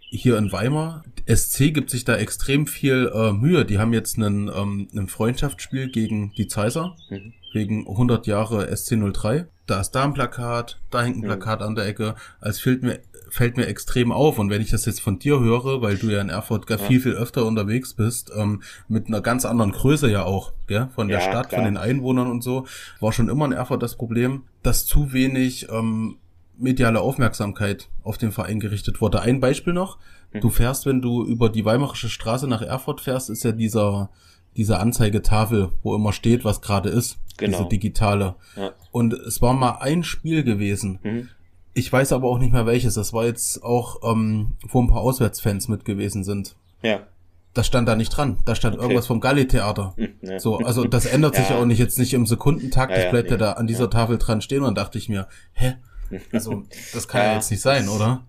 hier 0.09 0.37
in 0.37 0.51
Weimar, 0.51 1.03
SC 1.27 1.73
gibt 1.73 1.89
sich 1.89 2.05
da 2.05 2.15
extrem 2.15 2.67
viel 2.67 3.11
äh, 3.13 3.31
Mühe. 3.33 3.65
Die 3.65 3.79
haben 3.79 3.93
jetzt 3.93 4.17
einen, 4.17 4.47
ähm, 4.47 4.87
ein 4.95 5.07
Freundschaftsspiel 5.07 5.89
gegen 5.89 6.33
die 6.37 6.47
Zeiser, 6.47 6.95
mhm. 7.09 7.33
wegen 7.53 7.87
100 7.87 8.27
Jahre 8.27 8.71
SC03 8.71 9.47
da 9.67 9.81
ist 9.81 9.91
da 9.91 10.05
ein 10.05 10.13
Plakat, 10.13 10.79
da 10.89 11.03
hängt 11.03 11.17
ein 11.17 11.23
Plakat 11.23 11.61
an 11.61 11.75
der 11.75 11.85
Ecke. 11.85 12.15
als 12.39 12.59
fällt 12.59 12.83
mir, 12.83 12.99
fällt 13.29 13.57
mir 13.57 13.67
extrem 13.67 14.11
auf. 14.13 14.39
Und 14.39 14.49
wenn 14.49 14.61
ich 14.61 14.71
das 14.71 14.85
jetzt 14.85 15.01
von 15.01 15.19
dir 15.19 15.39
höre, 15.39 15.81
weil 15.81 15.97
du 15.97 16.07
ja 16.09 16.21
in 16.21 16.29
Erfurt 16.29 16.65
gar 16.65 16.79
ja. 16.79 16.85
viel, 16.85 17.01
viel 17.01 17.13
öfter 17.13 17.45
unterwegs 17.45 17.93
bist, 17.93 18.31
ähm, 18.35 18.63
mit 18.87 19.07
einer 19.07 19.21
ganz 19.21 19.45
anderen 19.45 19.73
Größe 19.73 20.09
ja 20.09 20.23
auch, 20.23 20.53
gell? 20.67 20.89
von 20.95 21.09
der 21.09 21.19
ja, 21.19 21.29
Stadt, 21.29 21.49
klar. 21.49 21.61
von 21.61 21.65
den 21.65 21.77
Einwohnern 21.77 22.31
und 22.31 22.43
so, 22.43 22.65
war 23.01 23.11
schon 23.11 23.29
immer 23.29 23.45
in 23.45 23.51
Erfurt 23.51 23.83
das 23.83 23.97
Problem, 23.97 24.43
dass 24.63 24.85
zu 24.85 25.11
wenig 25.11 25.67
ähm, 25.69 26.15
mediale 26.57 27.01
Aufmerksamkeit 27.01 27.89
auf 28.03 28.17
den 28.17 28.31
Verein 28.31 28.59
gerichtet 28.59 29.01
wurde. 29.01 29.21
Ein 29.21 29.39
Beispiel 29.39 29.73
noch. 29.73 29.97
Mhm. 30.33 30.41
Du 30.41 30.49
fährst, 30.49 30.85
wenn 30.85 31.01
du 31.01 31.25
über 31.25 31.49
die 31.49 31.65
Weimarische 31.65 32.09
Straße 32.09 32.47
nach 32.47 32.61
Erfurt 32.61 33.01
fährst, 33.01 33.29
ist 33.29 33.43
ja 33.43 33.51
dieser, 33.51 34.09
diese 34.55 34.79
Anzeigetafel, 34.79 35.71
wo 35.83 35.95
immer 35.95 36.13
steht, 36.13 36.45
was 36.45 36.61
gerade 36.61 36.89
ist. 36.89 37.17
Genau. 37.37 37.57
Diese 37.57 37.69
digitale. 37.69 38.35
Ja. 38.55 38.71
Und 38.91 39.13
es 39.13 39.41
war 39.41 39.53
mal 39.53 39.77
ein 39.79 40.03
Spiel 40.03 40.43
gewesen. 40.43 40.99
Mhm. 41.03 41.29
Ich 41.73 41.93
weiß 41.93 42.11
aber 42.11 42.27
auch 42.27 42.39
nicht 42.39 42.53
mehr 42.53 42.65
welches. 42.65 42.95
Das 42.95 43.13
war 43.13 43.25
jetzt 43.25 43.63
auch, 43.63 44.01
ähm, 44.03 44.55
wo 44.67 44.81
ein 44.81 44.87
paar 44.87 45.01
Auswärtsfans 45.01 45.67
mit 45.67 45.85
gewesen 45.85 46.23
sind. 46.23 46.55
Ja. 46.81 47.01
Das 47.53 47.67
stand 47.67 47.87
da 47.87 47.95
nicht 47.95 48.09
dran. 48.09 48.39
Da 48.45 48.55
stand 48.55 48.75
okay. 48.75 48.83
irgendwas 48.83 49.05
vom 49.05 49.19
Galli-Theater. 49.19 49.93
Hm, 49.95 50.09
ja. 50.21 50.39
So, 50.39 50.57
also 50.57 50.85
das 50.85 51.05
ändert 51.05 51.35
sich 51.37 51.49
ja 51.49 51.57
auch 51.57 51.65
nicht 51.65 51.77
jetzt 51.77 51.99
nicht 51.99 52.15
im 52.15 52.25
Sekundentakt. 52.25 52.91
Ja, 52.91 53.03
das 53.03 53.11
bleibt 53.11 53.29
ja, 53.29 53.37
da 53.37 53.53
an 53.53 53.67
dieser 53.67 53.91
Tafel 53.91 54.17
dran 54.17 54.41
stehen. 54.41 54.59
Und 54.59 54.65
dann 54.65 54.75
dachte 54.75 54.97
ich 54.97 55.07
mir, 55.07 55.27
hä? 55.53 55.75
Also, 56.31 56.63
das 56.93 57.07
kann 57.07 57.21
ja, 57.21 57.35
jetzt 57.35 57.51
nicht 57.51 57.61
sein, 57.61 57.87
oder? 57.89 58.23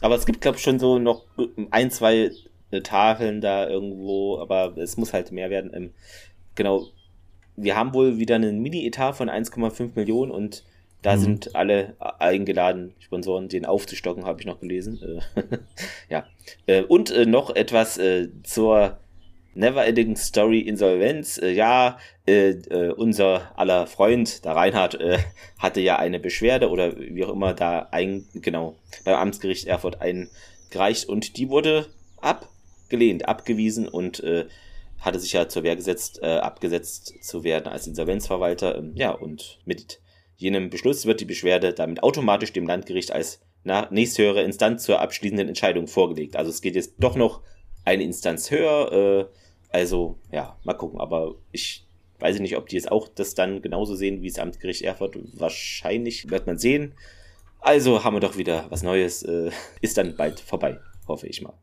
Aber 0.00 0.14
es 0.16 0.26
gibt, 0.26 0.40
glaube 0.40 0.58
ich, 0.58 0.62
schon 0.62 0.78
so 0.78 0.98
noch 0.98 1.24
ein, 1.70 1.90
zwei 1.90 2.30
äh, 2.70 2.80
Tafeln 2.82 3.40
da 3.40 3.68
irgendwo, 3.68 4.38
aber 4.38 4.76
es 4.76 4.96
muss 4.96 5.12
halt 5.12 5.32
mehr 5.32 5.50
werden. 5.50 5.70
Ähm, 5.74 5.90
genau. 6.54 6.86
Wir 7.56 7.76
haben 7.76 7.94
wohl 7.94 8.18
wieder 8.18 8.34
einen 8.34 8.60
Mini-Etat 8.60 9.12
von 9.12 9.30
1,5 9.30 9.92
Millionen 9.94 10.32
und 10.32 10.64
da 11.02 11.14
mhm. 11.16 11.20
sind 11.20 11.54
alle 11.54 11.94
eingeladen, 12.18 12.94
Sponsoren, 12.98 13.48
den 13.48 13.64
aufzustocken, 13.64 14.24
habe 14.24 14.40
ich 14.40 14.46
noch 14.46 14.60
gelesen. 14.60 15.00
Äh, 15.36 15.42
ja. 16.08 16.26
Äh, 16.66 16.82
und 16.82 17.10
äh, 17.10 17.26
noch 17.26 17.54
etwas 17.54 18.00
zur 18.42 18.98
Never-Ending 19.54 20.16
Story 20.16 20.60
Insolvenz. 20.60 21.40
ja, 21.42 21.98
unser 22.96 23.52
aller 23.58 23.86
Freund, 23.86 24.44
der 24.44 24.52
Reinhard, 24.52 24.98
hatte 25.58 25.80
ja 25.80 25.96
eine 25.96 26.18
Beschwerde 26.18 26.70
oder 26.70 26.98
wie 26.98 27.24
auch 27.24 27.32
immer 27.32 27.54
da 27.54 27.88
ein, 27.90 28.26
genau, 28.34 28.76
beim 29.04 29.16
Amtsgericht 29.16 29.66
Erfurt 29.66 30.00
eingereicht 30.00 31.08
und 31.08 31.36
die 31.36 31.50
wurde 31.50 31.86
abgelehnt, 32.20 33.28
abgewiesen 33.28 33.88
und 33.88 34.22
hatte 34.98 35.20
sich 35.20 35.32
ja 35.34 35.48
zur 35.48 35.62
Wehr 35.62 35.76
gesetzt, 35.76 36.22
abgesetzt 36.22 37.14
zu 37.22 37.44
werden 37.44 37.68
als 37.68 37.86
Insolvenzverwalter. 37.86 38.78
Ähm, 38.78 38.92
ja, 38.94 39.10
und 39.10 39.58
mit 39.66 40.00
jenem 40.36 40.70
Beschluss 40.70 41.06
wird 41.06 41.20
die 41.20 41.26
Beschwerde 41.26 41.74
damit 41.74 42.02
automatisch 42.02 42.52
dem 42.52 42.66
Landgericht 42.66 43.12
als 43.12 43.40
nächsthöhere 43.90 44.42
Instanz 44.42 44.84
zur 44.84 45.00
abschließenden 45.00 45.48
Entscheidung 45.48 45.86
vorgelegt. 45.86 46.36
Also 46.36 46.50
es 46.50 46.60
geht 46.60 46.74
jetzt 46.74 46.94
doch 46.98 47.16
noch 47.16 47.42
eine 47.84 48.02
Instanz 48.02 48.50
höher. 48.50 48.92
Äh, 48.92 49.26
also 49.74 50.16
ja, 50.30 50.56
mal 50.62 50.74
gucken. 50.74 51.00
Aber 51.00 51.34
ich 51.50 51.84
weiß 52.20 52.38
nicht, 52.38 52.56
ob 52.56 52.68
die 52.68 52.76
jetzt 52.76 52.92
auch 52.92 53.08
das 53.08 53.34
dann 53.34 53.60
genauso 53.60 53.96
sehen 53.96 54.22
wie 54.22 54.28
das 54.28 54.38
Amtsgericht 54.38 54.82
Erfurt. 54.82 55.18
Wahrscheinlich 55.32 56.30
wird 56.30 56.46
man 56.46 56.58
sehen. 56.58 56.94
Also 57.58 58.04
haben 58.04 58.14
wir 58.14 58.20
doch 58.20 58.36
wieder 58.36 58.66
was 58.70 58.84
Neues. 58.84 59.24
Äh, 59.24 59.50
ist 59.80 59.98
dann 59.98 60.14
bald 60.16 60.38
vorbei, 60.38 60.78
hoffe 61.08 61.26
ich 61.26 61.42
mal. 61.42 61.54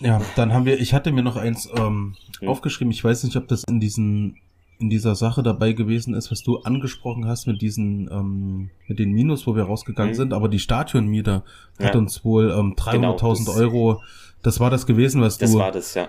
Ja, 0.00 0.20
dann 0.34 0.52
haben 0.52 0.64
wir, 0.64 0.80
ich 0.80 0.92
hatte 0.92 1.12
mir 1.12 1.22
noch 1.22 1.36
eins 1.36 1.68
ähm, 1.76 2.16
hm. 2.40 2.48
aufgeschrieben. 2.48 2.90
Ich 2.90 3.04
weiß 3.04 3.22
nicht, 3.22 3.36
ob 3.36 3.46
das 3.46 3.62
in 3.68 3.78
diesen 3.78 4.40
in 4.80 4.90
dieser 4.90 5.14
Sache 5.14 5.44
dabei 5.44 5.72
gewesen 5.72 6.14
ist, 6.14 6.32
was 6.32 6.42
du 6.42 6.58
angesprochen 6.58 7.28
hast 7.28 7.46
mit 7.46 7.62
diesen, 7.62 8.10
ähm, 8.10 8.70
mit 8.88 8.98
den 8.98 9.12
Minus, 9.12 9.46
wo 9.46 9.54
wir 9.54 9.62
rausgegangen 9.62 10.14
mhm. 10.14 10.16
sind, 10.16 10.32
aber 10.32 10.48
die 10.48 10.58
Stadionmiete 10.58 11.44
ja. 11.78 11.86
hat 11.86 11.94
uns 11.94 12.24
wohl 12.24 12.50
ähm, 12.50 12.74
300.000 12.74 13.44
genau, 13.44 13.52
Euro, 13.56 14.02
das 14.42 14.58
war 14.58 14.70
das 14.70 14.84
gewesen, 14.84 15.22
was 15.22 15.38
du 15.38 15.46
das, 15.58 15.94
ja. 15.94 16.08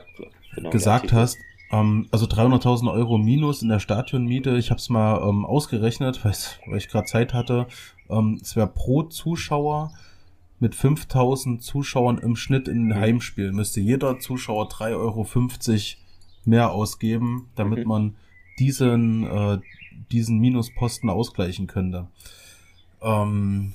Genau, 0.56 0.70
gesagt 0.70 1.14
hast. 1.14 1.38
Ähm, 1.72 2.08
also 2.12 2.26
300.000 2.26 2.92
Euro 2.92 3.18
Minus 3.18 3.62
in 3.62 3.70
der 3.70 3.80
Stadionmiete. 3.80 4.58
Ich 4.58 4.70
habe 4.70 4.80
es 4.80 4.90
mal 4.90 5.28
ähm, 5.28 5.46
ausgerechnet, 5.46 6.24
weil 6.24 6.78
ich 6.78 6.88
gerade 6.88 7.06
Zeit 7.06 7.34
hatte. 7.34 7.68
Ähm, 8.10 8.40
es 8.42 8.56
wäre 8.56 8.68
pro 8.68 9.04
Zuschauer 9.04 9.92
mit 10.60 10.76
5000 10.76 11.62
Zuschauern 11.62 12.18
im 12.18 12.36
Schnitt 12.36 12.68
in 12.68 12.88
ein 12.88 12.98
mhm. 12.98 13.02
Heimspiel 13.02 13.52
müsste 13.52 13.82
jeder 13.82 14.20
Zuschauer 14.20 14.70
3,50 14.70 14.96
Euro 14.96 15.28
mehr 16.46 16.72
ausgeben, 16.72 17.50
damit 17.56 17.80
mhm. 17.80 17.88
man 17.88 18.16
diesen, 18.60 19.26
äh, 19.26 19.60
diesen 20.12 20.40
Minusposten 20.40 21.10
ausgleichen 21.10 21.68
könnte. 21.68 22.08
Ähm, 23.02 23.74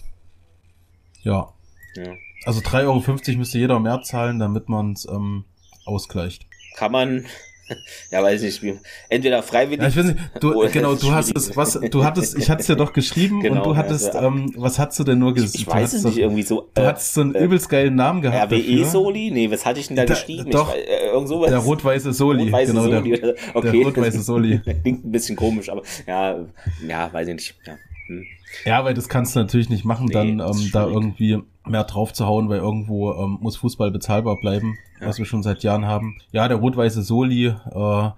ja. 1.23 1.53
ja. 1.97 2.13
Also 2.45 2.61
3,50 2.61 3.29
Euro 3.29 3.39
müsste 3.39 3.59
jeder 3.59 3.79
mehr 3.79 4.03
zahlen, 4.03 4.39
damit 4.39 4.69
man 4.69 4.93
es 4.93 5.07
ähm, 5.07 5.45
ausgleicht. 5.85 6.47
Kann 6.77 6.93
man 6.93 7.27
ja, 8.11 8.23
weiß 8.23 8.43
nicht, 8.43 8.63
entweder 9.09 9.43
freiwillig. 9.43 9.83
Ja, 9.83 9.89
ich 9.89 9.97
weiß 9.97 10.07
nicht, 10.07 10.19
du, 10.41 10.69
genau, 10.71 10.95
du 10.95 11.11
hast 11.13 11.35
es, 11.37 11.57
was, 11.57 11.79
du 11.81 12.05
hattest, 12.05 12.37
ich 12.39 12.51
hatte 12.51 12.63
es 12.63 12.69
ja 12.69 12.75
doch 12.75 12.93
geschrieben 12.93 13.41
genau, 13.41 13.59
und 13.59 13.67
du 13.67 13.77
hattest, 13.77 14.15
ja, 14.15 14.27
ähm, 14.27 14.53
was 14.57 14.79
hast 14.79 14.99
du 14.99 15.05
denn 15.05 15.19
nur 15.19 15.35
gesagt? 15.35 15.55
Ich, 15.55 15.63
ich 15.63 15.67
weiß 15.67 15.93
es 15.93 16.05
nicht, 16.05 16.19
irgendwie 16.19 16.43
so. 16.43 16.69
Du 16.75 16.83
äh, 16.83 16.87
hattest 16.87 17.15
so 17.15 17.21
einen 17.21 17.35
äh, 17.35 17.45
übelst 17.45 17.69
geilen 17.69 17.95
Namen 17.95 18.23
gehabt. 18.23 18.53
RWE-Soli? 18.53 19.31
Nee, 19.31 19.51
was 19.51 19.65
hatte 19.65 19.81
ich 19.81 19.89
denn 19.89 19.97
da, 19.97 20.05
da 20.05 20.15
geschrieben? 20.15 20.51
Doch, 20.51 20.75
ich, 20.75 20.89
äh, 20.89 21.07
irgend 21.13 21.29
sowas. 21.29 21.51
Der 21.51 21.59
rot-weiße 21.59 22.13
Soli, 22.13 22.51
rot 22.51 22.67
genau, 22.67 22.83
Soli. 22.83 23.21
Der, 23.21 23.35
okay. 23.55 23.71
der 23.71 23.87
rot-weiße 23.87 24.23
Soli. 24.23 24.61
Klingt 24.61 25.05
ein 25.05 25.13
bisschen 25.13 25.37
komisch, 25.37 25.69
aber 25.69 25.83
ja, 26.07 26.39
ja, 26.87 27.13
weiß 27.13 27.29
ich 27.29 27.35
nicht, 27.35 27.55
ja. 27.67 27.75
Hm. 28.09 28.27
Ja, 28.65 28.85
weil 28.85 28.95
das 28.95 29.09
kannst 29.09 29.37
du 29.37 29.41
natürlich 29.41 29.69
nicht 29.69 29.85
machen, 29.85 30.07
nee, 30.07 30.13
dann 30.13 30.41
ähm, 30.41 30.71
da 30.73 30.87
irgendwie 30.87 31.39
mehr 31.65 31.85
drauf 31.85 32.13
zu 32.13 32.27
hauen, 32.27 32.49
weil 32.49 32.59
irgendwo 32.59 33.13
ähm, 33.13 33.39
muss 33.41 33.57
Fußball 33.57 33.93
bezahlbar 33.93 34.41
bleiben, 34.41 34.77
ja. 35.01 35.09
was 35.09 35.19
wir 35.19 35.25
schon 35.25 35.43
seit 35.43 35.63
Jahren 35.63 35.87
haben. 35.87 36.19
Ja, 36.33 36.49
der 36.49 36.59
rot-weiße 36.59 37.03
Soli, 37.03 37.47
äh, 37.47 38.11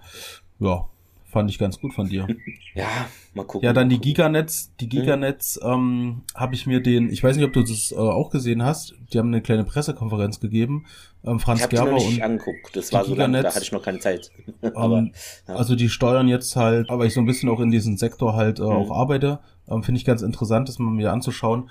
ja, 0.59 0.87
fand 1.33 1.49
ich 1.49 1.59
ganz 1.59 1.81
gut 1.81 1.93
von 1.93 2.07
dir. 2.07 2.27
Ja, 2.75 2.87
mal 3.35 3.45
gucken. 3.45 3.67
Ja, 3.67 3.71
dann 3.71 3.87
die 3.87 3.99
Giganetz, 3.99 4.71
die 4.79 4.89
Giganetz, 4.89 5.59
mhm. 5.61 5.69
ähm, 5.69 6.21
habe 6.33 6.55
ich 6.55 6.65
mir 6.65 6.81
den, 6.81 7.11
ich 7.11 7.23
weiß 7.23 7.35
nicht, 7.35 7.45
ob 7.45 7.53
du 7.53 7.61
das 7.61 7.91
äh, 7.91 7.95
auch 7.95 8.31
gesehen 8.31 8.63
hast, 8.63 8.95
die 9.11 9.19
haben 9.19 9.27
eine 9.27 9.43
kleine 9.43 9.63
Pressekonferenz 9.63 10.39
gegeben. 10.39 10.87
Ähm, 11.23 11.39
Franz 11.39 11.61
ich 11.61 11.69
Gerber 11.69 11.91
die 11.91 11.95
noch 11.97 12.09
nicht 12.09 12.23
angeguckt. 12.23 12.75
Das 12.75 12.91
war 12.91 13.05
so 13.05 13.13
lange, 13.13 13.43
da 13.43 13.49
hatte 13.49 13.63
ich 13.63 13.71
noch 13.71 13.83
keine 13.83 13.99
Zeit. 13.99 14.31
aber, 14.73 14.97
ähm, 14.97 15.11
ja. 15.47 15.53
Also 15.53 15.75
die 15.75 15.87
steuern 15.87 16.27
jetzt 16.27 16.55
halt, 16.55 16.89
aber 16.89 17.05
ich 17.05 17.13
so 17.13 17.19
ein 17.19 17.27
bisschen 17.27 17.47
auch 17.47 17.59
in 17.59 17.69
diesem 17.69 17.95
Sektor 17.95 18.33
halt 18.33 18.57
äh, 18.57 18.63
mhm. 18.63 18.69
auch 18.69 18.89
arbeite, 18.89 19.37
ähm, 19.69 19.83
finde 19.83 19.99
ich 19.99 20.05
ganz 20.05 20.23
interessant, 20.23 20.67
das 20.67 20.79
mal 20.79 20.89
mir 20.89 21.13
anzuschauen. 21.13 21.69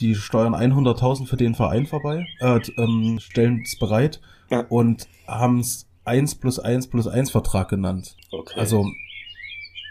Die 0.00 0.14
steuern 0.14 0.54
100.000 0.54 1.26
für 1.26 1.36
den 1.36 1.54
Verein 1.54 1.84
vorbei, 1.84 2.24
äh, 2.40 2.58
ähm, 2.78 3.18
stellen 3.20 3.60
es 3.66 3.78
bereit 3.78 4.22
ja. 4.50 4.60
und 4.68 5.06
haben 5.26 5.60
es 5.60 5.86
1 6.04 6.36
plus 6.36 6.58
1 6.58 6.88
plus 6.88 7.06
1 7.06 7.30
Vertrag 7.30 7.68
genannt. 7.68 8.16
Okay. 8.30 8.58
Also, 8.58 8.90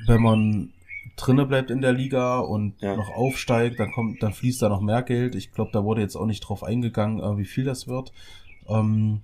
wenn 0.05 0.21
man 0.21 0.73
drinne 1.15 1.45
bleibt 1.45 1.71
in 1.71 1.81
der 1.81 1.93
Liga 1.93 2.39
und 2.39 2.75
ja. 2.81 2.95
noch 2.95 3.09
aufsteigt, 3.09 3.79
dann 3.79 3.91
kommt, 3.91 4.21
dann 4.21 4.33
fließt 4.33 4.61
da 4.61 4.69
noch 4.69 4.81
mehr 4.81 5.01
Geld. 5.01 5.35
Ich 5.35 5.51
glaube, 5.51 5.71
da 5.73 5.83
wurde 5.83 6.01
jetzt 6.01 6.15
auch 6.15 6.25
nicht 6.25 6.41
drauf 6.41 6.63
eingegangen, 6.63 7.19
äh, 7.19 7.37
wie 7.37 7.45
viel 7.45 7.65
das 7.65 7.87
wird. 7.87 8.11
Ähm, 8.67 9.21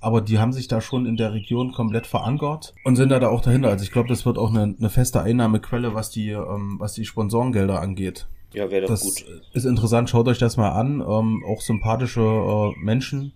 aber 0.00 0.20
die 0.20 0.38
haben 0.38 0.52
sich 0.52 0.68
da 0.68 0.80
schon 0.80 1.06
in 1.06 1.16
der 1.16 1.32
Region 1.32 1.72
komplett 1.72 2.06
verankert 2.06 2.74
und 2.84 2.96
sind 2.96 3.08
da, 3.08 3.18
da 3.18 3.28
auch 3.28 3.40
dahinter. 3.40 3.70
Also 3.70 3.84
ich 3.84 3.92
glaube, 3.92 4.08
das 4.08 4.26
wird 4.26 4.38
auch 4.38 4.50
eine, 4.50 4.74
eine 4.78 4.90
feste 4.90 5.20
Einnahmequelle, 5.22 5.94
was 5.94 6.10
die, 6.10 6.30
ähm, 6.30 6.76
was 6.78 6.92
die 6.92 7.04
Sponsorengelder 7.04 7.80
angeht. 7.80 8.26
Ja, 8.52 8.70
wäre 8.70 8.82
doch 8.82 8.90
das 8.90 9.02
gut. 9.02 9.24
Ist 9.52 9.64
interessant, 9.64 10.08
schaut 10.10 10.28
euch 10.28 10.38
das 10.38 10.56
mal 10.56 10.70
an. 10.70 11.00
Ähm, 11.00 11.44
auch 11.46 11.60
sympathische 11.60 12.20
äh, 12.20 12.78
Menschen 12.84 13.32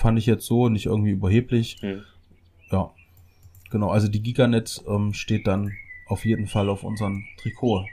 fand 0.00 0.18
ich 0.18 0.26
jetzt 0.26 0.46
so, 0.46 0.68
nicht 0.68 0.86
irgendwie 0.86 1.10
überheblich. 1.10 1.76
Hm. 1.80 2.02
Ja, 2.70 2.90
genau. 3.70 3.90
Also 3.90 4.08
die 4.08 4.22
Giganet 4.22 4.82
ähm, 4.88 5.12
steht 5.12 5.46
dann 5.46 5.72
auf 6.06 6.24
jeden 6.24 6.46
Fall 6.46 6.68
auf 6.68 6.82
unserem 6.82 7.24
Trikot 7.38 7.84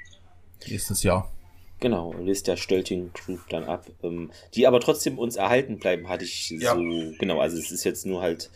nächstes 0.69 1.03
Jahr. 1.03 1.31
Genau, 1.79 2.13
löst 2.13 2.47
der 2.47 2.55
Stölting 2.55 3.11
Group 3.13 3.41
dann 3.49 3.65
ab. 3.65 3.85
Ähm, 4.01 4.31
die 4.55 4.65
aber 4.65 4.79
trotzdem 4.79 5.19
uns 5.19 5.35
erhalten 5.35 5.77
bleiben, 5.77 6.09
hatte 6.09 6.23
ich 6.23 6.49
ja. 6.49 6.73
so, 6.73 6.81
genau, 7.19 7.39
also 7.39 7.57
es 7.57 7.71
ist 7.71 7.83
jetzt 7.83 8.05
nur 8.05 8.21
halt 8.21 8.49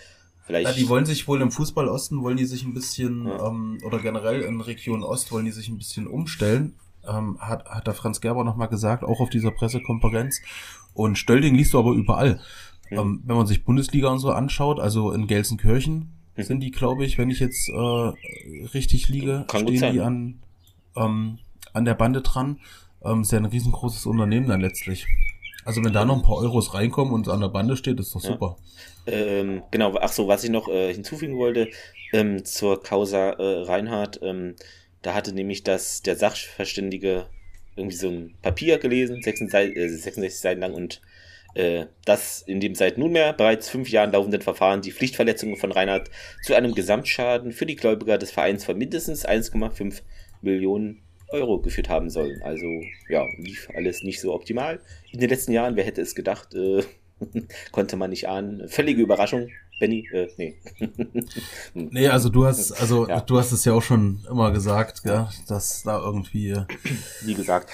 vielleicht. 0.46 0.70
Ja, 0.70 0.74
die 0.74 0.90
wollen 0.90 1.06
sich 1.06 1.28
wohl 1.28 1.42
im 1.42 1.52
Fußball 1.52 1.88
Osten, 1.88 2.24
wollen 2.24 2.38
die 2.38 2.46
sich 2.46 2.64
ein 2.64 2.74
bisschen, 2.74 3.28
ja. 3.28 3.48
ähm, 3.48 3.80
oder 3.86 4.00
generell 4.00 4.42
in 4.42 4.62
Region 4.62 5.04
Ost 5.04 5.32
wollen 5.32 5.46
die 5.46 5.52
sich 5.52 5.68
ein 5.70 5.78
bisschen 5.78 6.08
umstellen. 6.08 6.76
Ähm, 7.08 7.38
hat, 7.40 7.66
hat 7.66 7.86
der 7.86 7.96
Franz 7.96 8.22
Gerber 8.22 8.44
nochmal 8.44 8.70
gesagt, 8.70 9.04
auch 9.04 9.20
auf 9.20 9.30
dieser 9.30 9.52
Pressekonferenz. 9.52 10.42
Und 10.94 11.18
Stölting 11.18 11.56
liest 11.56 11.74
du 11.74 11.80
aber 11.80 11.92
überall. 11.92 12.40
Mhm. 12.92 12.98
Ähm, 12.98 13.24
wenn 13.26 13.36
man 13.36 13.48
sich 13.48 13.64
Bundesliga 13.64 14.10
und 14.10 14.20
so 14.20 14.30
anschaut, 14.32 14.80
also 14.80 15.12
in 15.12 15.28
Gelsenkirchen 15.28 16.12
mhm. 16.36 16.44
sind 16.44 16.60
die, 16.60 16.72
glaube 16.72 17.06
ich, 17.06 17.18
wenn 17.18 17.30
ich 17.30 17.40
jetzt 17.40 17.70
äh, 17.70 18.62
richtig 18.74 19.10
liege, 19.10 19.46
Kann 19.48 19.68
stehen 19.68 19.94
die 19.94 20.02
an, 20.02 20.40
ähm, 20.96 21.40
an 21.74 21.86
der 21.86 21.96
Bande 21.96 22.22
dran. 22.22 22.60
Ähm, 23.04 23.22
ist 23.22 23.32
ja 23.32 23.40
ein 23.40 23.46
riesengroßes 23.46 24.06
Unternehmen 24.06 24.48
dann 24.48 24.62
letztlich. 24.62 25.08
Also 25.66 25.84
wenn 25.84 25.94
da 25.94 26.06
noch 26.06 26.18
ein 26.18 26.24
paar 26.24 26.38
Euros 26.38 26.74
reinkommen 26.74 27.14
und 27.14 27.28
es 27.28 27.34
an 27.34 27.42
der 27.42 27.50
Bande 27.50 27.78
steht, 27.78 28.00
ist 28.00 28.14
doch 28.14 28.22
super. 28.22 28.58
Ja. 29.08 29.14
Ähm, 29.14 29.64
genau, 29.72 29.96
ach 30.00 30.12
so, 30.12 30.28
was 30.28 30.44
ich 30.44 30.50
noch 30.52 30.68
äh, 30.68 30.94
hinzufügen 30.94 31.38
wollte 31.38 31.70
ähm, 32.14 32.46
zur 32.46 32.82
Causa 32.82 33.32
äh, 33.32 33.64
Reinhardt, 33.64 34.20
ähm, 34.22 34.56
da 35.02 35.14
hatte 35.14 35.34
nämlich 35.34 35.64
das 35.64 36.02
der 36.02 36.16
Sachverständige 36.16 37.26
irgendwie 37.76 37.96
so 37.96 38.10
ein 38.10 38.36
Papier 38.42 38.78
gelesen, 38.78 39.22
66, 39.22 39.76
äh, 39.76 39.90
66 39.90 40.40
Seiten 40.40 40.62
lang 40.62 40.74
und 40.74 41.02
dass 42.06 42.42
in 42.44 42.62
dem 42.62 42.76
seit 42.76 42.98
nunmehr 42.98 43.34
bereits 43.34 43.68
fünf 43.68 43.90
Jahren 43.90 44.14
laufenden 44.14 44.42
Verfahren 44.42 44.82
die 44.82 44.92
Pflichtverletzungen 44.92 45.58
von 45.58 45.74
Reinhardt 45.74 46.10
zu 46.44 46.56
einem 46.56 46.74
Gesamtschaden 46.74 47.52
für 47.52 47.66
die 47.66 47.76
Gläubiger 47.76 48.18
des 48.18 48.32
Vereins 48.32 48.64
von 48.64 48.78
mindestens 48.78 49.28
1,5 49.28 50.02
Millionen 50.42 51.02
Euro 51.32 51.60
geführt 51.60 51.90
haben 51.90 52.10
sollen. 52.10 52.42
Also 52.44 52.68
ja, 53.10 53.26
lief 53.38 53.70
alles 53.76 54.04
nicht 54.04 54.22
so 54.22 54.34
optimal. 54.34 54.80
In 55.12 55.20
den 55.20 55.30
letzten 55.30 55.52
Jahren, 55.52 55.76
wer 55.76 55.86
hätte 55.86 56.02
es 56.02 56.16
gedacht, 56.16 56.54
äh, 56.54 56.84
konnte 57.72 57.96
man 57.98 58.10
nicht 58.10 58.28
ahnen. 58.28 58.68
Völlige 58.68 59.02
Überraschung. 59.02 59.50
Benny, 59.80 60.08
äh, 60.14 60.28
nee. 60.38 60.56
nee, 61.74 62.08
also 62.08 62.30
du 62.30 62.46
hast, 62.46 62.72
also 62.74 63.08
ja. 63.08 63.20
du 63.20 63.40
hast 63.40 63.52
es 63.52 63.66
ja 63.66 63.74
auch 63.74 63.82
schon 63.82 64.24
immer 64.30 64.52
gesagt, 64.52 65.04
gell, 65.04 65.28
dass 65.48 65.84
da 65.84 66.00
irgendwie. 66.00 66.56
Wie 67.22 67.34
gesagt, 67.34 67.72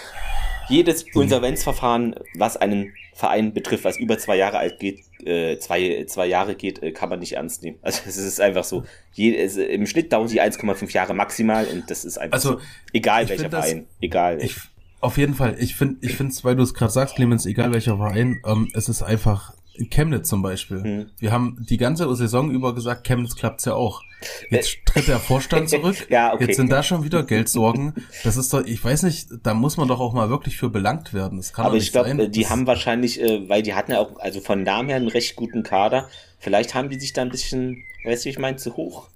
jedes 0.69 1.03
Insolvenzverfahren, 1.03 2.15
was 2.35 2.55
einen 2.55 2.93
Verein 3.17 3.51
betrifft, 3.51 3.83
was 3.83 3.97
über 3.97 4.19
zwei 4.19 4.37
Jahre 4.37 4.59
alt 4.59 4.79
geht, 4.79 4.99
äh, 5.25 5.57
zwei, 5.57 6.05
zwei 6.07 6.27
Jahre 6.27 6.53
geht, 6.53 6.83
äh, 6.83 6.91
kann 6.91 7.09
man 7.09 7.19
nicht 7.19 7.33
ernst 7.33 7.63
nehmen. 7.63 7.79
Also 7.81 8.03
es 8.05 8.15
ist 8.15 8.39
einfach 8.39 8.63
so. 8.63 8.83
Je, 9.13 9.35
es, 9.35 9.57
Im 9.57 9.87
Schnitt 9.87 10.13
dauern 10.13 10.27
sie 10.27 10.39
1,5 10.39 10.91
Jahre 10.93 11.15
maximal 11.15 11.65
und 11.65 11.89
das 11.89 12.05
ist 12.05 12.19
einfach 12.19 12.35
also, 12.35 12.51
so. 12.53 12.61
Egal 12.93 13.27
welcher 13.27 13.49
Verein. 13.49 13.87
Das, 13.87 13.97
egal. 14.01 14.43
Ich, 14.43 14.57
auf 14.99 15.17
jeden 15.17 15.33
Fall. 15.33 15.55
Ich 15.57 15.75
finde, 15.75 15.97
ich 16.05 16.15
finde, 16.15 16.35
weil 16.43 16.55
du 16.55 16.61
es 16.61 16.75
gerade 16.75 16.91
sagst, 16.91 17.15
Clemens, 17.15 17.47
egal 17.47 17.73
welcher 17.73 17.97
Verein, 17.97 18.39
ähm, 18.45 18.69
es 18.75 18.87
ist 18.87 19.01
einfach 19.01 19.55
Chemnitz 19.89 20.29
zum 20.29 20.43
Beispiel. 20.43 20.83
Hm. 20.83 21.09
Wir 21.17 21.31
haben 21.31 21.65
die 21.67 21.77
ganze 21.77 22.15
Saison 22.15 22.51
über 22.51 22.75
gesagt, 22.75 23.07
Chemnitz 23.07 23.35
klappt's 23.35 23.65
ja 23.65 23.73
auch. 23.73 24.03
Jetzt 24.49 24.75
äh. 24.75 24.77
tritt 24.85 25.07
der 25.07 25.19
Vorstand 25.19 25.69
zurück. 25.69 26.07
ja, 26.09 26.33
okay. 26.33 26.45
Jetzt 26.45 26.57
sind 26.57 26.71
da 26.71 26.83
schon 26.83 27.03
wieder 27.03 27.23
Geldsorgen. 27.23 27.93
Das 28.23 28.37
ist 28.37 28.53
doch, 28.53 28.65
ich 28.65 28.83
weiß 28.83 29.03
nicht, 29.03 29.27
da 29.43 29.53
muss 29.53 29.77
man 29.77 29.87
doch 29.87 29.99
auch 29.99 30.13
mal 30.13 30.29
wirklich 30.29 30.57
für 30.57 30.69
belangt 30.69 31.13
werden. 31.13 31.37
Das 31.37 31.53
kann 31.53 31.65
Aber 31.65 31.77
ich 31.77 31.91
glaube, 31.91 32.29
die 32.29 32.47
haben 32.47 32.67
wahrscheinlich, 32.67 33.21
äh, 33.21 33.47
weil 33.47 33.61
die 33.61 33.73
hatten 33.73 33.91
ja 33.91 33.99
auch, 33.99 34.19
also 34.19 34.41
von 34.41 34.63
Namen 34.63 34.89
her 34.89 34.97
einen 34.97 35.07
recht 35.07 35.35
guten 35.35 35.63
Kader. 35.63 36.09
Vielleicht 36.39 36.73
haben 36.73 36.89
die 36.89 36.99
sich 36.99 37.13
da 37.13 37.21
ein 37.21 37.29
bisschen, 37.29 37.83
weißt 38.05 38.25
du, 38.25 38.29
ich 38.29 38.39
meine, 38.39 38.57
zu 38.57 38.75
hoch 38.75 39.09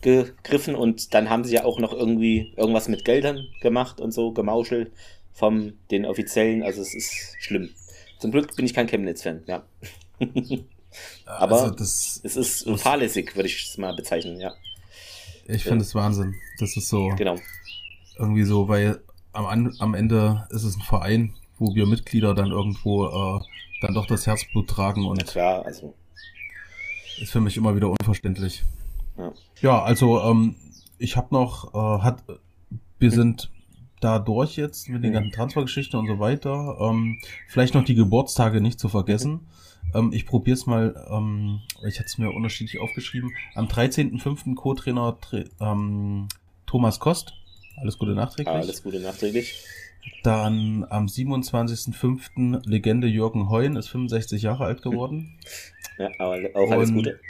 gegriffen 0.00 0.74
und 0.74 1.12
dann 1.12 1.28
haben 1.28 1.44
sie 1.44 1.54
ja 1.54 1.64
auch 1.64 1.78
noch 1.78 1.92
irgendwie 1.92 2.54
irgendwas 2.56 2.88
mit 2.88 3.04
Geldern 3.04 3.46
gemacht 3.60 4.00
und 4.00 4.12
so 4.12 4.32
gemauschelt 4.32 4.90
vom 5.32 5.74
den 5.90 6.06
Offiziellen. 6.06 6.62
Also 6.62 6.80
es 6.80 6.94
ist 6.94 7.34
schlimm. 7.38 7.70
Zum 8.18 8.30
Glück 8.30 8.54
bin 8.56 8.64
ich 8.64 8.74
kein 8.74 8.86
Chemnitz-Fan, 8.86 9.44
ja. 9.46 9.64
Aber 11.26 11.62
also 11.62 11.74
das, 11.74 12.20
es 12.22 12.36
ist 12.36 12.68
fahrlässig, 12.80 13.36
würde 13.36 13.48
ich 13.48 13.68
es 13.68 13.78
mal 13.78 13.94
bezeichnen, 13.94 14.40
ja. 14.40 14.52
Ich 15.46 15.64
finde 15.64 15.82
es 15.82 15.94
Wahnsinn. 15.94 16.34
Das 16.58 16.76
ist 16.76 16.88
so. 16.88 17.08
Genau. 17.16 17.36
Irgendwie 18.18 18.44
so, 18.44 18.68
weil 18.68 19.00
am, 19.32 19.74
am 19.78 19.94
Ende 19.94 20.46
ist 20.50 20.64
es 20.64 20.76
ein 20.76 20.82
Verein, 20.82 21.34
wo 21.58 21.74
wir 21.74 21.86
Mitglieder 21.86 22.34
dann 22.34 22.50
irgendwo 22.50 23.06
äh, 23.06 23.40
dann 23.80 23.94
doch 23.94 24.06
das 24.06 24.26
Herzblut 24.26 24.68
tragen 24.68 25.06
und. 25.06 25.20
Ja, 25.22 25.26
klar, 25.26 25.64
also. 25.64 25.94
Ist 27.20 27.32
für 27.32 27.40
mich 27.40 27.56
immer 27.56 27.74
wieder 27.76 27.88
unverständlich. 27.88 28.64
Ja, 29.16 29.32
ja 29.60 29.82
also 29.82 30.20
ähm, 30.22 30.56
ich 30.98 31.16
habe 31.16 31.34
noch, 31.34 31.74
äh, 31.74 32.02
hat, 32.02 32.22
wir 32.98 33.10
sind 33.10 33.50
da 34.00 34.18
durch 34.18 34.56
jetzt 34.56 34.88
mit 34.88 35.04
den 35.04 35.12
ganzen 35.12 35.32
Transfergeschichten 35.32 35.98
und 35.98 36.06
so 36.06 36.18
weiter. 36.18 36.78
Ähm, 36.80 37.18
vielleicht 37.48 37.74
noch 37.74 37.84
die 37.84 37.94
Geburtstage 37.94 38.60
nicht 38.60 38.80
zu 38.80 38.88
vergessen. 38.88 39.46
Ähm, 39.94 40.12
ich 40.12 40.26
probiere 40.26 40.54
es 40.54 40.66
mal, 40.66 41.06
ähm, 41.10 41.60
ich 41.86 41.98
hatte 41.98 42.06
es 42.06 42.18
mir 42.18 42.30
unterschiedlich 42.30 42.80
aufgeschrieben. 42.80 43.32
Am 43.54 43.66
13.05. 43.66 44.54
Co-Trainer 44.54 45.16
ähm, 45.60 46.28
Thomas 46.66 47.00
Kost. 47.00 47.34
Alles 47.76 47.98
Gute 47.98 48.12
nachträglich. 48.12 48.54
Alles 48.54 48.82
Gute 48.82 49.00
nachträglich. 49.00 49.64
Dann 50.22 50.86
am 50.88 51.06
27.05. 51.06 52.68
Legende 52.68 53.06
Jürgen 53.06 53.50
Heun 53.50 53.76
ist 53.76 53.88
65 53.88 54.42
Jahre 54.42 54.64
alt 54.64 54.82
geworden. 54.82 55.38
Ja, 55.98 56.08
aber 56.18 56.38
auch 56.54 56.70
alles 56.70 56.94
Gute. 56.94 57.20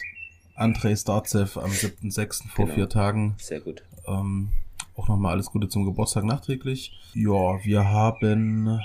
Andrei 0.55 0.95
Starzev 0.95 1.57
am 1.57 1.73
7.06. 1.73 2.47
vor 2.51 2.67
genau. 2.67 2.77
vier 2.77 2.89
Tagen. 2.89 3.35
Sehr 3.39 3.59
gut. 3.59 3.83
Ähm, 4.07 4.51
auch 4.95 5.09
nochmal 5.09 5.33
alles 5.33 5.47
Gute 5.47 5.69
zum 5.69 5.85
Geburtstag 5.85 6.23
nachträglich. 6.23 6.93
Ja, 7.15 7.59
wir 7.65 7.91
haben 7.91 8.81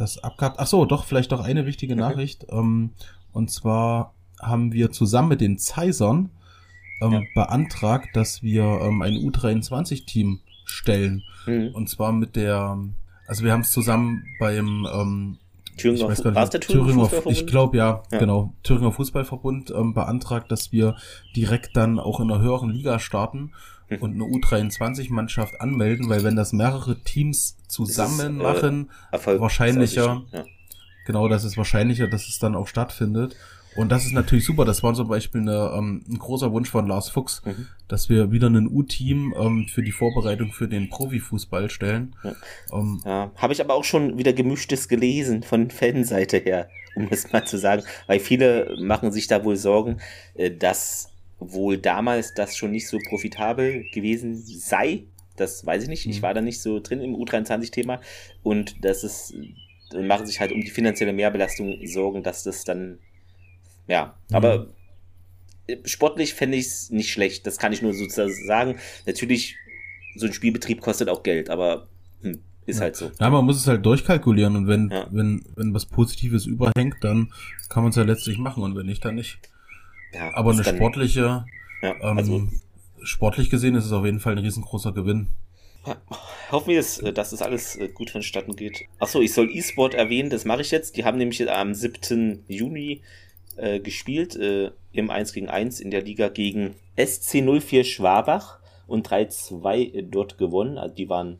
das 0.00 0.18
abgehabt. 0.18 0.58
Ach 0.58 0.66
so, 0.66 0.84
doch, 0.84 1.04
vielleicht 1.04 1.30
noch 1.30 1.40
eine 1.40 1.66
wichtige 1.66 1.96
Nachricht. 1.96 2.46
Ähm, 2.50 2.90
und 3.32 3.50
zwar 3.50 4.14
haben 4.40 4.72
wir 4.72 4.90
zusammen 4.90 5.28
mit 5.28 5.40
den 5.40 5.58
Zeisern 5.58 6.30
ähm, 7.02 7.12
ja. 7.12 7.20
beantragt, 7.34 8.08
dass 8.14 8.42
wir 8.42 8.62
ähm, 8.82 9.02
ein 9.02 9.14
U23-Team 9.14 10.40
stellen. 10.64 11.22
Mhm. 11.46 11.70
Und 11.74 11.88
zwar 11.88 12.12
mit 12.12 12.36
der, 12.36 12.78
also 13.26 13.44
wir 13.44 13.52
haben 13.52 13.60
es 13.60 13.70
zusammen 13.70 14.24
beim 14.38 14.86
ähm, 14.92 15.38
Thüringer, 15.80 16.10
ich 16.12 16.24
weiß 16.24 16.50
der 16.50 16.60
Thüringer, 16.60 17.08
Thüringer 17.08 17.30
Ich 17.30 17.46
glaube 17.46 17.76
ja, 17.76 18.02
ja, 18.10 18.18
genau. 18.18 18.54
Thüringer 18.62 18.92
Fußballverbund 18.92 19.70
ähm, 19.70 19.94
beantragt, 19.94 20.50
dass 20.50 20.72
wir 20.72 20.96
direkt 21.34 21.76
dann 21.76 21.98
auch 21.98 22.20
in 22.20 22.30
einer 22.30 22.40
höheren 22.40 22.70
Liga 22.70 22.98
starten 22.98 23.52
und 23.98 24.14
eine 24.14 24.24
U23-Mannschaft 24.24 25.60
anmelden, 25.60 26.08
weil 26.08 26.22
wenn 26.22 26.36
das 26.36 26.52
mehrere 26.52 27.00
Teams 27.00 27.56
zusammen 27.66 28.36
ist, 28.36 28.40
äh, 28.40 28.52
machen, 28.52 28.90
äh, 29.10 29.40
wahrscheinlicher, 29.40 30.22
ja. 30.32 30.44
genau, 31.06 31.28
das 31.28 31.44
ist 31.44 31.56
wahrscheinlicher, 31.56 32.06
dass 32.06 32.28
es 32.28 32.38
dann 32.38 32.54
auch 32.54 32.68
stattfindet. 32.68 33.36
Und 33.80 33.90
das 33.90 34.04
ist 34.04 34.12
natürlich 34.12 34.44
super. 34.44 34.64
Das 34.66 34.82
war 34.82 34.92
zum 34.94 35.08
Beispiel 35.08 35.40
eine, 35.40 35.72
ähm, 35.74 36.04
ein 36.06 36.18
großer 36.18 36.52
Wunsch 36.52 36.68
von 36.68 36.86
Lars 36.86 37.08
Fuchs, 37.08 37.42
mhm. 37.46 37.66
dass 37.88 38.10
wir 38.10 38.30
wieder 38.30 38.48
ein 38.48 38.68
U-Team 38.68 39.34
ähm, 39.38 39.66
für 39.68 39.82
die 39.82 39.92
Vorbereitung 39.92 40.52
für 40.52 40.68
den 40.68 40.90
Profifußball 40.90 41.70
stellen. 41.70 42.14
Ja, 42.22 42.34
ähm, 42.72 43.00
ja. 43.06 43.30
habe 43.36 43.52
ich 43.54 43.60
aber 43.62 43.74
auch 43.74 43.84
schon 43.84 44.18
wieder 44.18 44.34
gemischtes 44.34 44.86
gelesen 44.86 45.42
von 45.42 45.70
Fanseite 45.70 46.36
her, 46.36 46.68
um 46.94 47.08
das 47.08 47.32
mal 47.32 47.46
zu 47.46 47.56
sagen, 47.56 47.82
weil 48.06 48.20
viele 48.20 48.76
machen 48.78 49.12
sich 49.12 49.28
da 49.28 49.44
wohl 49.44 49.56
Sorgen, 49.56 49.96
äh, 50.34 50.50
dass 50.50 51.08
wohl 51.38 51.78
damals 51.78 52.34
das 52.34 52.56
schon 52.56 52.72
nicht 52.72 52.86
so 52.86 52.98
profitabel 53.08 53.84
gewesen 53.94 54.36
sei. 54.36 55.04
Das 55.36 55.64
weiß 55.64 55.84
ich 55.84 55.88
nicht. 55.88 56.04
Ich 56.04 56.18
mhm. 56.18 56.22
war 56.22 56.34
da 56.34 56.42
nicht 56.42 56.60
so 56.60 56.80
drin 56.80 57.00
im 57.00 57.16
U23-Thema. 57.16 58.02
Und 58.42 58.84
das 58.84 59.04
ist, 59.04 59.34
machen 59.94 60.26
sich 60.26 60.38
halt 60.38 60.52
um 60.52 60.60
die 60.60 60.68
finanzielle 60.68 61.14
Mehrbelastung 61.14 61.78
Sorgen, 61.86 62.22
dass 62.22 62.42
das 62.42 62.64
dann, 62.64 62.98
ja, 63.90 64.14
mhm. 64.28 64.36
aber 64.36 64.66
sportlich 65.84 66.34
fände 66.34 66.56
ich 66.56 66.66
es 66.66 66.90
nicht 66.90 67.10
schlecht. 67.10 67.46
Das 67.46 67.58
kann 67.58 67.72
ich 67.72 67.82
nur 67.82 67.92
sozusagen 67.92 68.32
sagen. 68.46 68.78
Natürlich, 69.06 69.56
so 70.14 70.26
ein 70.26 70.32
Spielbetrieb 70.32 70.80
kostet 70.80 71.08
auch 71.08 71.22
Geld, 71.22 71.50
aber 71.50 71.88
hm, 72.22 72.38
ist 72.66 72.76
ja. 72.76 72.82
halt 72.82 72.96
so. 72.96 73.10
Ja, 73.18 73.30
man 73.30 73.44
muss 73.44 73.58
es 73.58 73.66
halt 73.66 73.84
durchkalkulieren 73.84 74.56
und 74.56 74.68
wenn, 74.68 74.90
ja. 74.90 75.06
wenn, 75.10 75.44
wenn 75.56 75.74
was 75.74 75.86
Positives 75.86 76.46
überhängt, 76.46 76.96
dann 77.02 77.32
kann 77.68 77.82
man 77.82 77.90
es 77.90 77.96
ja 77.96 78.04
letztlich 78.04 78.38
machen 78.38 78.62
und 78.62 78.76
wenn 78.76 78.86
nicht, 78.86 79.04
dann 79.04 79.16
nicht. 79.16 79.38
Ja, 80.12 80.32
Aber 80.34 80.52
eine 80.52 80.64
sportliche, 80.64 81.44
ja, 81.82 81.94
ähm, 82.00 82.18
also, 82.18 82.48
sportlich 83.02 83.50
gesehen 83.50 83.74
ist 83.74 83.86
es 83.86 83.92
auf 83.92 84.04
jeden 84.04 84.20
Fall 84.20 84.32
ein 84.32 84.38
riesengroßer 84.38 84.92
Gewinn. 84.92 85.28
Hoffen 86.50 86.68
wir, 86.68 86.80
es, 86.80 86.98
äh, 86.98 87.12
dass 87.12 87.32
es 87.32 87.42
alles 87.42 87.76
äh, 87.76 87.88
gut 87.88 88.10
vonstatten 88.10 88.54
geht. 88.54 88.84
Achso, 88.98 89.20
ich 89.20 89.32
soll 89.32 89.50
E-Sport 89.50 89.94
erwähnen, 89.94 90.30
das 90.30 90.44
mache 90.44 90.60
ich 90.60 90.70
jetzt. 90.70 90.96
Die 90.96 91.04
haben 91.04 91.16
nämlich 91.16 91.50
am 91.50 91.74
7. 91.74 92.44
Juni 92.48 93.02
äh, 93.60 93.80
gespielt, 93.80 94.36
äh, 94.36 94.70
im 94.92 95.10
1 95.10 95.32
gegen 95.32 95.48
1 95.48 95.80
in 95.80 95.90
der 95.90 96.02
Liga 96.02 96.28
gegen 96.28 96.74
SC04 96.96 97.84
Schwabach 97.84 98.58
und 98.86 99.08
3-2 99.08 100.02
dort 100.10 100.38
gewonnen. 100.38 100.78
Also 100.78 100.94
die 100.94 101.08
waren 101.08 101.38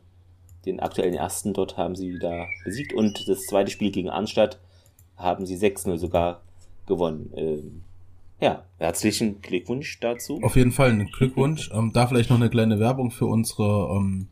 den 0.65 0.79
aktuellen 0.79 1.13
ersten 1.13 1.53
dort 1.53 1.77
haben 1.77 1.95
sie 1.95 2.19
da 2.19 2.45
besiegt 2.63 2.93
und 2.93 3.27
das 3.27 3.45
zweite 3.47 3.71
Spiel 3.71 3.91
gegen 3.91 4.09
Arnstadt 4.09 4.59
haben 5.17 5.45
sie 5.45 5.55
6-0 5.55 5.97
sogar 5.97 6.41
gewonnen. 6.87 7.31
Ähm, 7.35 7.83
ja, 8.39 8.63
herzlichen 8.77 9.41
Glückwunsch 9.41 9.99
dazu. 9.99 10.39
Auf 10.41 10.55
jeden 10.55 10.71
Fall 10.71 10.89
ein 10.89 11.07
Glückwunsch. 11.07 11.69
ähm, 11.73 11.91
da 11.93 12.07
vielleicht 12.07 12.29
noch 12.29 12.37
eine 12.37 12.49
kleine 12.49 12.79
Werbung 12.79 13.11
für 13.11 13.27
unsere 13.27 13.95
ähm, 13.95 14.29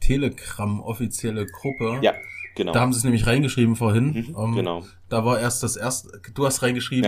Telegram-offizielle 0.00 1.46
Gruppe. 1.46 1.98
Ja, 2.02 2.14
genau. 2.54 2.72
Da 2.72 2.80
haben 2.80 2.92
sie 2.92 2.98
es 2.98 3.04
nämlich 3.04 3.26
reingeschrieben 3.26 3.76
vorhin. 3.76 4.08
Mhm, 4.08 4.36
ähm, 4.38 4.54
genau. 4.54 4.84
Da 5.08 5.24
war 5.24 5.40
erst 5.40 5.62
das 5.62 5.76
erste, 5.76 6.20
du 6.34 6.46
hast 6.46 6.62
reingeschrieben, 6.62 7.04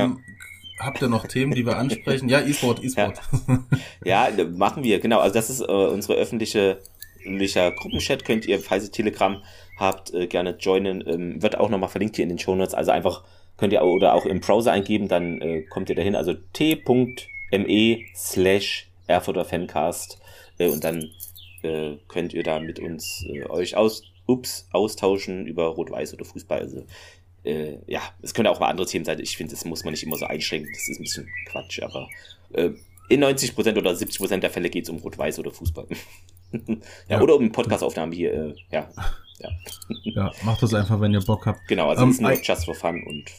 ja. 0.78 0.84
habt 0.84 1.02
ihr 1.02 1.08
noch 1.08 1.26
Themen, 1.26 1.52
die 1.52 1.66
wir 1.66 1.76
ansprechen? 1.76 2.28
Ja, 2.28 2.40
E-Sport, 2.40 2.82
E-Sport. 2.84 3.20
Ja. 4.04 4.28
ja. 4.36 4.44
machen 4.44 4.84
wir, 4.84 5.00
genau. 5.00 5.18
Also 5.18 5.34
das 5.34 5.50
ist 5.50 5.60
äh, 5.60 5.64
unsere 5.64 6.14
öffentliche 6.14 6.78
öffentlicher 7.28 7.72
Gruppenchat. 7.72 8.24
Könnt 8.24 8.46
ihr, 8.46 8.60
falls 8.60 8.84
ihr 8.84 8.92
Telegram 8.92 9.42
habt, 9.78 10.14
äh, 10.14 10.26
gerne 10.26 10.56
joinen. 10.58 11.04
Ähm, 11.06 11.42
wird 11.42 11.58
auch 11.58 11.68
nochmal 11.68 11.88
verlinkt 11.88 12.16
hier 12.16 12.24
in 12.24 12.30
den 12.30 12.38
Show 12.38 12.54
Notes. 12.54 12.74
Also 12.74 12.90
einfach 12.90 13.24
könnt 13.56 13.72
ihr 13.72 13.82
auch, 13.82 13.92
oder 13.92 14.14
auch 14.14 14.24
im 14.24 14.40
Browser 14.40 14.72
eingeben, 14.72 15.08
dann 15.08 15.40
äh, 15.40 15.62
kommt 15.62 15.90
ihr 15.90 15.96
dahin. 15.96 16.16
Also 16.16 16.34
t.me 16.52 17.98
slash 18.14 18.88
Erfurter 19.06 19.44
Fancast 19.44 20.20
äh, 20.58 20.68
und 20.68 20.84
dann 20.84 21.10
äh, 21.62 21.96
könnt 22.08 22.34
ihr 22.34 22.42
da 22.42 22.60
mit 22.60 22.78
uns 22.78 23.24
äh, 23.26 23.44
euch 23.46 23.76
aus, 23.76 24.02
ups, 24.26 24.68
austauschen 24.72 25.46
über 25.46 25.66
Rot-Weiß 25.66 26.14
oder 26.14 26.24
Fußball. 26.24 26.60
Also 26.60 26.84
äh, 27.44 27.78
ja, 27.86 28.02
es 28.22 28.34
können 28.34 28.48
auch 28.48 28.60
mal 28.60 28.68
andere 28.68 28.86
Themen 28.86 29.04
sein. 29.04 29.20
Ich 29.20 29.36
finde, 29.36 29.54
das 29.54 29.64
muss 29.64 29.84
man 29.84 29.92
nicht 29.92 30.02
immer 30.02 30.16
so 30.16 30.26
einschränken. 30.26 30.70
Das 30.72 30.88
ist 30.88 30.98
ein 30.98 31.02
bisschen 31.02 31.28
Quatsch, 31.46 31.82
aber 31.82 32.08
äh, 32.52 32.70
in 33.08 33.24
90% 33.24 33.76
oder 33.76 33.90
70% 33.92 34.38
der 34.38 34.50
Fälle 34.50 34.68
geht 34.70 34.84
es 34.84 34.90
um 34.90 34.98
Rot-Weiß 34.98 35.38
oder 35.38 35.50
Fußball. 35.50 35.86
ja, 36.52 36.76
ja, 37.08 37.20
oder 37.20 37.36
um 37.36 37.50
Podcastaufnahmen 37.50 38.14
hier, 38.14 38.32
äh, 38.32 38.54
ja. 38.70 38.88
Ja. 39.38 39.50
ja, 40.02 40.32
macht 40.42 40.62
das 40.62 40.74
einfach, 40.74 41.00
wenn 41.00 41.12
ihr 41.12 41.20
Bock 41.20 41.46
habt. 41.46 41.60
Genau, 41.68 41.88
also 41.88 42.02
um, 42.02 42.10
ist 42.10 42.20
nur 42.20 42.32
just 42.32 42.64
for 42.64 42.74
fun 42.74 43.02
und 43.06 43.30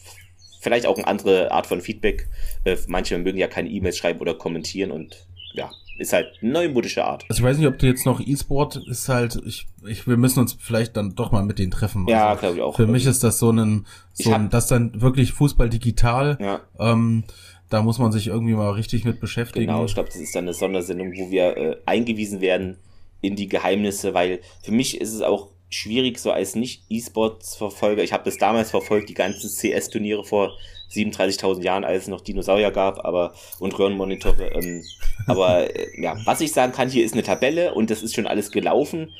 vielleicht 0.60 0.86
auch 0.86 0.96
eine 0.96 1.06
andere 1.06 1.50
Art 1.52 1.66
von 1.66 1.80
Feedback. 1.80 2.28
Äh, 2.64 2.76
manche 2.88 3.18
mögen 3.18 3.38
ja 3.38 3.48
keine 3.48 3.68
E-Mails 3.68 3.98
schreiben 3.98 4.20
oder 4.20 4.34
kommentieren 4.34 4.90
und 4.90 5.26
ja, 5.52 5.70
ist 6.00 6.12
halt 6.12 6.38
neumodische 6.40 7.04
Art. 7.04 7.24
Also 7.28 7.42
ich 7.42 7.44
weiß 7.44 7.58
nicht, 7.58 7.66
ob 7.66 7.78
du 7.78 7.86
jetzt 7.86 8.06
noch 8.06 8.20
E-Sport 8.20 8.76
ist 8.88 9.08
halt, 9.08 9.40
ich, 9.46 9.66
ich, 9.86 10.06
wir 10.06 10.16
müssen 10.16 10.40
uns 10.40 10.56
vielleicht 10.58 10.96
dann 10.96 11.14
doch 11.14 11.30
mal 11.30 11.44
mit 11.44 11.58
denen 11.58 11.70
treffen. 11.70 12.06
Ja, 12.08 12.30
also 12.30 12.40
glaube 12.40 12.56
ich 12.56 12.62
auch. 12.62 12.76
Für 12.76 12.86
mich 12.86 13.06
ist 13.06 13.22
das 13.22 13.38
so 13.38 13.50
ein, 13.50 13.86
so 14.14 14.32
ein 14.32 14.48
das 14.48 14.66
dann 14.66 15.00
wirklich 15.00 15.32
Fußball 15.32 15.68
digital. 15.68 16.38
Ja. 16.40 16.60
Ähm, 16.78 17.24
da 17.68 17.82
muss 17.82 17.98
man 17.98 18.12
sich 18.12 18.28
irgendwie 18.28 18.54
mal 18.54 18.70
richtig 18.70 19.04
mit 19.04 19.20
beschäftigen. 19.20 19.66
Genau, 19.66 19.84
ich 19.84 19.94
glaube, 19.94 20.08
das 20.08 20.18
ist 20.18 20.34
dann 20.34 20.44
eine 20.44 20.54
Sondersendung, 20.54 21.12
wo 21.12 21.30
wir 21.30 21.56
äh, 21.56 21.76
eingewiesen 21.86 22.40
werden 22.40 22.78
in 23.20 23.36
die 23.36 23.48
Geheimnisse, 23.48 24.14
weil 24.14 24.40
für 24.62 24.72
mich 24.72 25.00
ist 25.00 25.12
es 25.12 25.20
auch 25.20 25.50
schwierig, 25.68 26.18
so 26.18 26.32
als 26.32 26.56
Nicht-E-Sports-Verfolger. 26.56 28.02
Ich 28.02 28.12
habe 28.12 28.24
das 28.24 28.38
damals 28.38 28.70
verfolgt, 28.70 29.08
die 29.08 29.14
ganzen 29.14 29.48
CS-Turniere 29.48 30.24
vor 30.24 30.56
37.000 30.92 31.62
Jahren, 31.62 31.84
als 31.84 32.04
es 32.04 32.08
noch 32.08 32.20
Dinosaurier 32.20 32.70
gab, 32.70 33.04
aber 33.04 33.32
und 33.58 33.78
Röhrenmonitore. 33.78 34.50
Ähm, 34.54 34.84
aber 35.26 35.74
äh, 35.74 36.00
ja, 36.00 36.16
was 36.24 36.40
ich 36.40 36.52
sagen 36.52 36.72
kann, 36.72 36.90
hier 36.90 37.04
ist 37.04 37.14
eine 37.14 37.22
Tabelle 37.22 37.74
und 37.74 37.90
das 37.90 38.02
ist 38.02 38.14
schon 38.14 38.26
alles 38.26 38.50
gelaufen. 38.50 39.12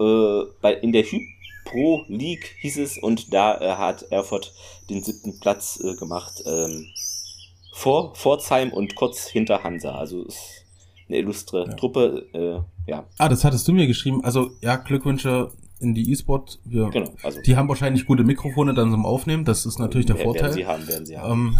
Äh, 0.00 0.42
bei, 0.60 0.74
in 0.74 0.92
der 0.92 1.04
Hypro 1.04 2.04
League 2.08 2.56
hieß 2.60 2.78
es 2.78 2.98
und 2.98 3.32
da 3.32 3.60
äh, 3.60 3.76
hat 3.76 4.02
Erfurt 4.10 4.52
den 4.90 5.02
siebten 5.02 5.38
Platz 5.40 5.80
äh, 5.82 5.94
gemacht. 5.96 6.42
Ähm, 6.46 6.88
vor 7.72 8.14
Pforzheim 8.14 8.72
und 8.72 8.94
kurz 8.94 9.26
hinter 9.26 9.64
Hansa. 9.64 9.96
Also 9.96 10.22
ist 10.22 10.64
eine 11.08 11.18
illustre 11.18 11.66
ja. 11.66 11.74
Truppe. 11.74 12.26
Äh, 12.32 12.90
ja. 12.90 13.04
Ah, 13.18 13.28
das 13.28 13.44
hattest 13.44 13.66
du 13.66 13.72
mir 13.72 13.86
geschrieben. 13.86 14.24
Also 14.24 14.52
ja, 14.60 14.76
Glückwünsche 14.76 15.50
in 15.84 15.94
die 15.94 16.10
E-Sport. 16.10 16.60
Wir, 16.64 16.90
genau, 16.90 17.12
also. 17.22 17.40
Die 17.42 17.56
haben 17.56 17.68
wahrscheinlich 17.68 18.06
gute 18.06 18.24
Mikrofone 18.24 18.74
dann 18.74 18.90
zum 18.90 19.06
Aufnehmen. 19.06 19.44
Das 19.44 19.66
ist 19.66 19.78
natürlich 19.78 20.06
der 20.06 20.16
Vorteil. 20.16 20.42
Werden 20.42 20.54
sie 20.54 20.66
haben, 20.66 20.88
werden 20.88 21.06
sie 21.06 21.18
haben. 21.18 21.56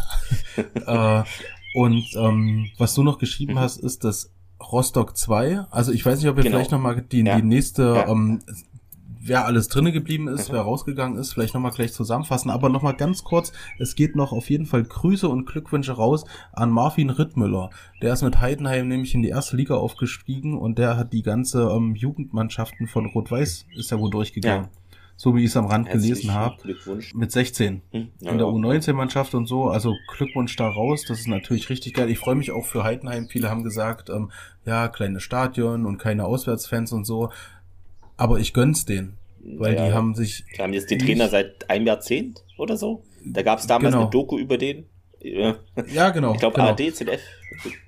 Ähm, 0.57 0.65
äh, 0.87 1.23
und 1.75 2.05
ähm, 2.17 2.71
was 2.79 2.95
du 2.95 3.03
noch 3.03 3.19
geschrieben 3.19 3.55
mhm. 3.55 3.59
hast, 3.59 3.79
ist 3.79 4.05
das 4.05 4.33
Rostock 4.61 5.17
2. 5.17 5.67
Also 5.71 5.93
ich 5.93 6.05
weiß 6.05 6.21
nicht, 6.21 6.29
ob 6.29 6.37
wir 6.37 6.45
genau. 6.45 6.57
vielleicht 6.57 6.73
nochmal 6.73 7.01
die, 7.01 7.23
ja. 7.23 7.37
die 7.37 7.43
nächste 7.43 7.83
ja. 7.83 8.09
ähm, 8.09 8.43
wer 9.27 9.47
alles 9.47 9.69
drinne 9.69 9.93
geblieben 9.93 10.29
ist, 10.29 10.53
wer 10.53 10.61
rausgegangen 10.61 11.19
ist, 11.19 11.33
vielleicht 11.33 11.55
nochmal 11.55 11.73
gleich 11.73 11.93
zusammenfassen. 11.93 12.51
Aber 12.51 12.69
nochmal 12.69 12.95
ganz 12.95 13.25
kurz, 13.25 13.53
es 13.79 13.95
geht 13.95 14.17
noch 14.17 14.33
auf 14.33 14.51
jeden 14.51 14.67
Fall 14.67 14.85
Grüße 14.85 15.29
und 15.29 15.47
Glückwünsche 15.47 15.93
raus 15.93 16.25
an 16.53 16.71
Marvin 16.71 17.11
Rittmüller. 17.11 17.71
Der 18.03 18.13
ist 18.13 18.23
mit 18.23 18.41
Heidenheim 18.41 18.89
nämlich 18.89 19.15
in 19.15 19.23
die 19.23 19.31
erste 19.31 19.57
Liga 19.57 19.77
aufgestiegen 19.77 20.59
und 20.59 20.79
der 20.79 20.97
hat 20.97 21.13
die 21.13 21.23
ganze 21.23 21.71
ähm, 21.71 21.95
Jugendmannschaften 21.95 22.87
von 22.87 23.07
Rot-Weiß 23.07 23.67
ist 23.77 23.91
ja 23.91 23.99
wohl 23.99 24.11
durchgegangen. 24.11 24.65
Ja. 24.65 24.71
So 25.17 25.37
wie 25.37 25.45
ich 25.45 25.51
es 25.51 25.57
am 25.57 25.67
Rand 25.67 25.87
Herzlichen 25.89 26.15
gelesen 26.15 26.35
habe. 26.35 26.57
Mit 27.15 27.31
16. 27.31 27.83
Hm, 27.93 28.09
ja, 28.19 28.33
in 28.33 28.39
der 28.39 28.49
U19-Mannschaft 28.49 29.35
und 29.37 29.47
so. 29.47 29.69
Also 29.69 29.95
Glückwunsch 30.17 30.57
da 30.57 30.67
raus. 30.69 31.05
Das 31.07 31.21
ist 31.21 31.29
natürlich 31.29 31.71
richtig 31.71 31.95
geil. 31.95 32.11
Ich 32.11 32.19
freue 32.19 32.35
mich 32.35 32.51
auch 32.51 32.67
für 32.67 32.83
Heidenheim. 32.83 33.29
Viele 33.29 33.49
haben 33.49 33.63
gesagt, 33.63 34.11
ähm, 34.11 34.33
ja, 34.67 34.89
kleine 34.89 35.21
Stadion 35.21 35.87
und 35.87 35.99
keine 35.99 36.25
Auswärtsfans 36.25 36.91
und 36.93 37.05
so 37.05 37.31
aber 38.17 38.39
ich 38.39 38.53
gönn's 38.53 38.85
denen. 38.85 39.17
Weil 39.41 39.75
ja, 39.75 39.87
die 39.87 39.93
haben 39.93 40.15
sich. 40.15 40.45
Die 40.57 40.63
haben 40.63 40.73
jetzt 40.73 40.91
den 40.91 40.99
Trainer 40.99 41.29
seit 41.29 41.69
einem 41.69 41.87
Jahrzehnt 41.87 42.45
oder 42.57 42.77
so. 42.77 43.05
Da 43.25 43.43
gab 43.43 43.59
es 43.59 43.67
damals 43.67 43.93
genau. 43.93 44.03
eine 44.05 44.11
Doku 44.11 44.39
über 44.39 44.57
den. 44.59 44.87
Ja, 45.21 46.11
genau. 46.11 46.35
Ich 46.35 46.41
glaube 46.41 46.57
genau. 46.57 46.69
ARD, 46.69 46.95
ZDF. 46.95 47.21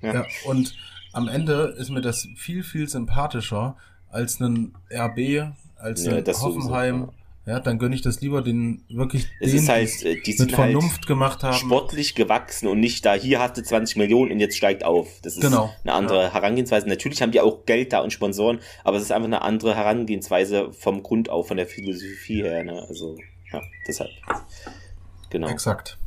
Ja. 0.01 0.13
ja, 0.13 0.25
und 0.45 0.73
am 1.13 1.27
Ende 1.27 1.75
ist 1.77 1.89
mir 1.89 2.01
das 2.01 2.27
viel, 2.35 2.63
viel 2.63 2.87
sympathischer 2.87 3.75
als 4.09 4.39
ein 4.39 4.75
RB, 4.91 5.51
als 5.75 6.07
ein 6.07 6.23
Hoffenheim, 6.25 6.95
sowieso, 6.95 7.13
ja, 7.47 7.61
dann 7.61 7.79
gönne 7.79 7.95
ich 7.95 8.01
das 8.01 8.19
lieber 8.19 8.41
den 8.41 8.83
wirklich 8.89 9.29
es 9.39 9.51
den, 9.51 9.59
ist 9.59 9.69
halt, 9.69 10.03
äh, 10.03 10.21
die 10.21 10.35
mit 10.37 10.51
Vernunft 10.51 10.97
halt 10.97 11.07
gemacht 11.07 11.43
haben. 11.43 11.53
Sportlich 11.53 12.13
gewachsen 12.13 12.67
und 12.67 12.81
nicht 12.81 13.05
da, 13.05 13.13
hier 13.13 13.39
hast 13.39 13.55
du 13.55 13.63
20 13.63 13.95
Millionen 13.95 14.33
und 14.33 14.41
jetzt 14.41 14.57
steigt 14.57 14.83
auf. 14.83 15.07
Das 15.21 15.35
ist 15.35 15.41
genau. 15.41 15.73
eine 15.85 15.93
andere 15.93 16.23
ja. 16.23 16.33
Herangehensweise. 16.33 16.89
Natürlich 16.89 17.21
haben 17.21 17.31
die 17.31 17.39
auch 17.39 17.65
Geld 17.65 17.93
da 17.93 18.01
und 18.01 18.11
Sponsoren, 18.11 18.59
aber 18.83 18.97
es 18.97 19.03
ist 19.03 19.13
einfach 19.13 19.27
eine 19.27 19.43
andere 19.43 19.77
Herangehensweise 19.77 20.73
vom 20.73 21.03
Grund 21.03 21.29
auf, 21.29 21.47
von 21.47 21.55
der 21.55 21.67
Philosophie 21.67 22.43
her. 22.43 22.65
Ne? 22.65 22.85
Also, 22.85 23.15
ja, 23.53 23.61
deshalb. 23.87 24.11
Genau. 25.29 25.47
Exakt. 25.47 25.97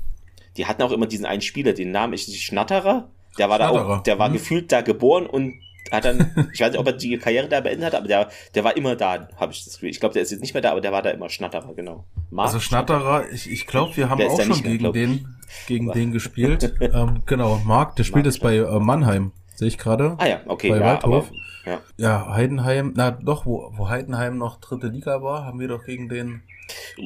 Die 0.58 0.66
hatten 0.66 0.82
auch 0.82 0.92
immer 0.92 1.06
diesen 1.06 1.24
einen 1.24 1.40
Spieler, 1.40 1.72
den 1.72 1.90
Namen 1.90 2.12
ist 2.12 2.36
Schnatterer. 2.36 3.08
Der 3.38 3.48
war 3.48 3.56
Schnatterer. 3.56 3.88
da 3.88 3.96
auch, 3.96 4.02
der 4.02 4.18
war 4.18 4.26
hm. 4.26 4.34
gefühlt 4.34 4.72
da 4.72 4.82
geboren 4.82 5.24
und 5.24 5.54
hat 5.90 6.04
dann, 6.04 6.50
ich 6.52 6.60
weiß 6.60 6.72
nicht, 6.72 6.80
ob 6.80 6.86
er 6.86 6.92
die 6.92 7.16
Karriere 7.18 7.48
da 7.48 7.60
beendet 7.60 7.86
hat, 7.86 7.94
aber 7.94 8.08
der, 8.08 8.28
der 8.54 8.64
war 8.64 8.76
immer 8.76 8.96
da, 8.96 9.28
habe 9.36 9.52
ich 9.52 9.64
das 9.64 9.74
Gefühl. 9.74 9.90
Ich 9.90 10.00
glaube, 10.00 10.12
der 10.14 10.22
ist 10.22 10.30
jetzt 10.30 10.40
nicht 10.40 10.54
mehr 10.54 10.62
da, 10.62 10.70
aber 10.72 10.80
der 10.80 10.92
war 10.92 11.02
da 11.02 11.10
immer 11.10 11.28
Schnatterer, 11.28 11.74
genau. 11.74 12.04
Mark 12.30 12.48
also 12.48 12.60
Schnatterer, 12.60 13.30
ich, 13.32 13.50
ich 13.50 13.66
glaube, 13.66 13.96
wir 13.96 14.08
haben 14.08 14.22
auch 14.22 14.40
schon 14.40 14.62
gegen 14.62 14.82
mehr, 14.82 14.92
den, 14.92 15.36
gegen 15.66 15.90
den 15.92 16.12
gespielt. 16.12 16.74
ähm, 16.80 17.22
genau, 17.26 17.60
Marc, 17.64 17.96
der 17.96 18.04
spielt 18.04 18.26
jetzt 18.26 18.40
bei 18.40 18.56
äh, 18.56 18.80
Mannheim, 18.80 19.32
sehe 19.54 19.68
ich 19.68 19.78
gerade. 19.78 20.16
Ah 20.18 20.26
ja, 20.26 20.40
okay, 20.46 20.70
bei 20.70 20.78
ja, 20.78 21.02
aber, 21.02 21.24
ja. 21.64 21.80
ja, 21.96 22.34
Heidenheim, 22.34 22.92
na 22.96 23.10
doch, 23.10 23.46
wo, 23.46 23.72
wo 23.76 23.88
Heidenheim 23.88 24.38
noch 24.38 24.60
dritte 24.60 24.88
Liga 24.88 25.22
war, 25.22 25.44
haben 25.44 25.60
wir 25.60 25.68
doch 25.68 25.84
gegen 25.84 26.08
den, 26.08 26.42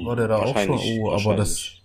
war 0.05 0.16
der 0.16 0.29
da 0.29 0.37
auch 0.39 0.59
schon, 0.59 0.79
oh, 0.79 1.12
aber 1.12 1.37
das, 1.37 1.81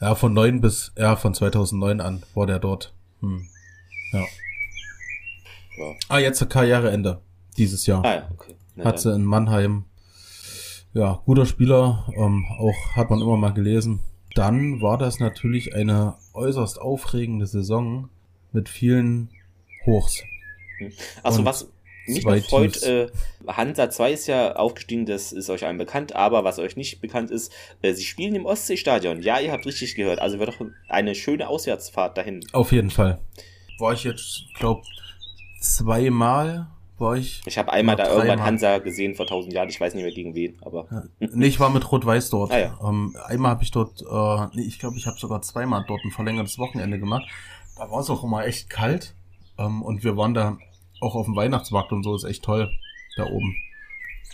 ja, 0.00 0.14
von 0.14 0.32
neun 0.32 0.60
bis, 0.60 0.92
ja, 0.96 1.16
von 1.16 1.34
2009 1.34 2.00
an 2.00 2.22
war 2.34 2.46
der 2.46 2.58
dort. 2.58 2.92
Hm. 3.20 3.48
Ja. 4.12 4.24
Ja. 5.78 5.94
Ah, 6.08 6.18
jetzt 6.18 6.48
Karriereende 6.48 7.20
dieses 7.56 7.86
Jahr. 7.86 8.04
Ah, 8.04 8.14
ja, 8.14 8.28
okay. 8.32 8.54
Ja, 8.76 8.84
hat 8.84 9.00
sie 9.00 9.14
in 9.14 9.24
Mannheim. 9.24 9.84
Ja, 10.94 11.20
guter 11.26 11.46
Spieler, 11.46 12.08
ähm, 12.16 12.44
auch 12.58 12.96
hat 12.96 13.10
man 13.10 13.20
immer 13.20 13.36
mal 13.36 13.52
gelesen. 13.52 14.00
Dann 14.34 14.80
war 14.80 14.98
das 14.98 15.20
natürlich 15.20 15.74
eine 15.74 16.16
äußerst 16.34 16.80
aufregende 16.80 17.46
Saison 17.46 18.08
mit 18.52 18.68
vielen 18.68 19.30
Hochs. 19.84 20.22
Also 21.22 21.44
was 21.44 21.68
mich 22.06 22.24
noch 22.24 22.38
freut, 22.38 22.82
äh, 22.84 23.08
Hansa 23.46 23.90
2 23.90 24.12
ist 24.12 24.26
ja 24.28 24.56
aufgestiegen, 24.56 25.06
das 25.06 25.32
ist 25.32 25.50
euch 25.50 25.66
allen 25.66 25.76
bekannt, 25.76 26.14
aber 26.14 26.44
was 26.44 26.58
euch 26.58 26.76
nicht 26.76 27.00
bekannt 27.00 27.30
ist, 27.30 27.52
äh, 27.82 27.92
sie 27.92 28.04
spielen 28.04 28.34
im 28.34 28.46
Ostseestadion. 28.46 29.22
Ja, 29.22 29.40
ihr 29.40 29.52
habt 29.52 29.66
richtig 29.66 29.94
gehört. 29.94 30.18
Also 30.20 30.38
wird 30.38 30.48
doch 30.48 30.66
eine 30.88 31.14
schöne 31.14 31.48
Auswärtsfahrt 31.48 32.16
dahin. 32.16 32.40
Auf 32.52 32.72
jeden 32.72 32.90
Fall. 32.90 33.18
War 33.78 33.92
ich 33.92 34.04
jetzt, 34.04 34.44
glaub, 34.54 34.84
zweimal 35.60 36.68
war 36.98 37.16
ich. 37.16 37.42
Ich 37.46 37.58
habe 37.58 37.72
einmal 37.72 37.96
da 37.96 38.12
irgendwann 38.12 38.42
Hansa 38.42 38.78
gesehen 38.78 39.14
vor 39.14 39.26
tausend 39.26 39.52
Jahren. 39.52 39.68
Ich 39.68 39.80
weiß 39.80 39.94
nicht 39.94 40.02
mehr 40.02 40.12
gegen 40.12 40.34
wen, 40.34 40.56
aber. 40.62 40.86
Ja. 40.90 41.28
Nee, 41.32 41.46
ich 41.46 41.60
war 41.60 41.70
mit 41.70 41.90
Rot-Weiß 41.90 42.30
dort. 42.30 42.52
Ah, 42.52 42.58
ja. 42.58 42.78
ähm, 42.82 43.16
einmal 43.26 43.52
habe 43.52 43.62
ich 43.62 43.70
dort, 43.70 44.02
äh, 44.02 44.56
nee, 44.56 44.66
ich 44.66 44.78
glaube, 44.78 44.96
ich 44.96 45.06
habe 45.06 45.18
sogar 45.18 45.42
zweimal 45.42 45.84
dort 45.86 46.00
ein 46.04 46.10
verlängertes 46.10 46.58
Wochenende 46.58 46.98
gemacht. 46.98 47.28
Da 47.76 47.90
war 47.90 48.00
es 48.00 48.10
auch 48.10 48.24
immer 48.24 48.44
echt 48.44 48.68
kalt. 48.68 49.14
Ähm, 49.58 49.82
und 49.82 50.04
wir 50.04 50.16
waren 50.16 50.34
da 50.34 50.58
auch 51.00 51.14
auf 51.14 51.26
dem 51.26 51.36
Weihnachtsmarkt 51.36 51.92
und 51.92 52.02
so, 52.02 52.16
ist 52.16 52.24
echt 52.24 52.44
toll. 52.44 52.70
Da 53.16 53.26
oben. 53.26 53.56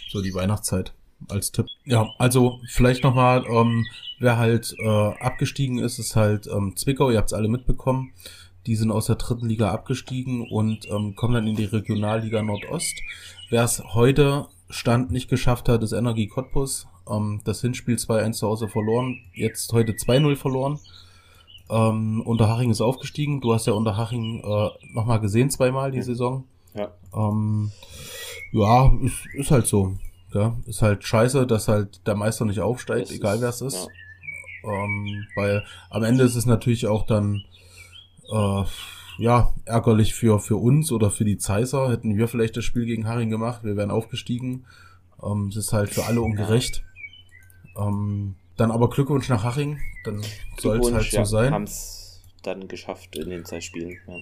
So 0.09 0.23
die 0.23 0.35
Weihnachtszeit 0.35 0.95
als 1.29 1.53
Tipp. 1.53 1.67
Ja, 1.85 2.09
also 2.19 2.61
vielleicht 2.69 3.03
nochmal, 3.03 3.45
ähm, 3.47 3.87
wer 4.19 4.39
halt 4.39 4.75
äh, 4.79 4.89
abgestiegen 4.89 5.79
ist, 5.79 5.99
ist 5.99 6.17
halt 6.17 6.47
ähm, 6.47 6.77
Zwickau, 6.77 7.11
ihr 7.11 7.19
habt 7.19 7.29
es 7.29 7.33
alle 7.33 7.49
mitbekommen. 7.49 8.13
Die 8.67 8.77
sind 8.77 8.91
aus 8.91 9.07
der 9.07 9.17
dritten 9.17 9.49
Liga 9.49 9.71
abgestiegen 9.71 10.49
und 10.51 10.89
ähm, 10.91 11.15
kommen 11.15 11.35
dann 11.35 11.47
in 11.47 11.57
die 11.57 11.65
Regionalliga 11.65 12.43
Nordost. 12.43 12.95
Wer 13.51 13.65
es 13.65 13.83
heute 13.93 14.47
Stand 14.71 15.11
nicht 15.11 15.29
geschafft 15.29 15.69
hat, 15.69 15.83
ist 15.83 15.93
Energie 15.93 16.29
Cottbus. 16.29 16.87
Ähm, 17.09 17.41
das 17.45 17.61
Hinspiel 17.61 17.97
2-1 17.97 18.33
zu 18.33 18.49
Hause 18.49 18.69
verloren, 18.69 19.21
jetzt 19.35 19.73
heute 19.73 19.93
2-0 19.93 20.37
verloren. 20.37 20.79
Ähm, 21.71 22.23
Unterhaching 22.23 22.71
ist 22.71 22.81
aufgestiegen. 22.81 23.41
Du 23.41 23.53
hast 23.53 23.67
ja 23.67 23.73
Unterhaching 23.73 24.41
äh, 24.41 24.69
nochmal 24.93 25.21
gesehen 25.21 25.51
zweimal 25.51 25.91
die 25.91 26.03
Saison. 26.03 26.45
Ja. 26.75 26.91
Ähm, 27.15 27.71
ja, 28.53 28.93
ist, 29.03 29.27
ist 29.35 29.51
halt 29.51 29.67
so. 29.67 29.95
Ja, 30.33 30.57
ist 30.67 30.83
halt 30.83 31.05
scheiße, 31.05 31.47
dass 31.47 31.69
halt 31.69 32.07
der 32.07 32.17
Meister 32.17 32.45
nicht 32.45 32.61
aufsteigt, 32.61 33.09
das 33.09 33.17
egal 33.17 33.41
wer 33.41 33.51
es 33.51 33.61
ist. 33.61 33.89
Ja. 34.65 34.71
Ähm, 34.73 35.27
weil 35.37 35.65
am 35.91 36.03
Ende 36.03 36.25
ist 36.25 36.35
es 36.35 36.47
natürlich 36.47 36.87
auch 36.87 37.07
dann 37.07 37.45
äh, 38.31 38.65
ja, 39.19 39.53
ärgerlich 39.65 40.15
für, 40.15 40.41
für 40.41 40.57
uns 40.57 40.91
oder 40.93 41.11
für 41.11 41.25
die 41.25 41.39
Zeiser. 41.39 41.91
Hätten 41.91 42.17
wir 42.17 42.29
vielleicht 42.29 42.57
das 42.57 42.65
Spiel 42.65 42.87
gegen 42.87 43.07
Haring 43.07 43.31
gemacht, 43.31 43.65
wir 43.65 43.77
wären 43.77 43.91
aufgestiegen. 43.91 44.65
Ähm, 45.23 45.49
es 45.49 45.57
ist 45.57 45.73
halt 45.73 45.91
für 45.91 46.05
alle 46.05 46.21
ungerecht. 46.21 46.85
Ähm, 47.77 48.37
dann 48.57 48.71
aber 48.71 48.89
Glückwunsch 48.89 49.29
nach 49.29 49.45
Haching, 49.45 49.81
dann 50.05 50.23
soll 50.59 50.79
es 50.79 50.93
halt 50.93 51.11
so 51.11 51.17
ja, 51.17 51.25
sein. 51.25 51.53
haben 51.53 51.65
es 51.65 52.23
dann 52.43 52.69
geschafft 52.69 53.17
in 53.17 53.31
den 53.31 53.45
zwei 53.45 53.61
Spielen. 53.61 53.99
Ja. 54.07 54.15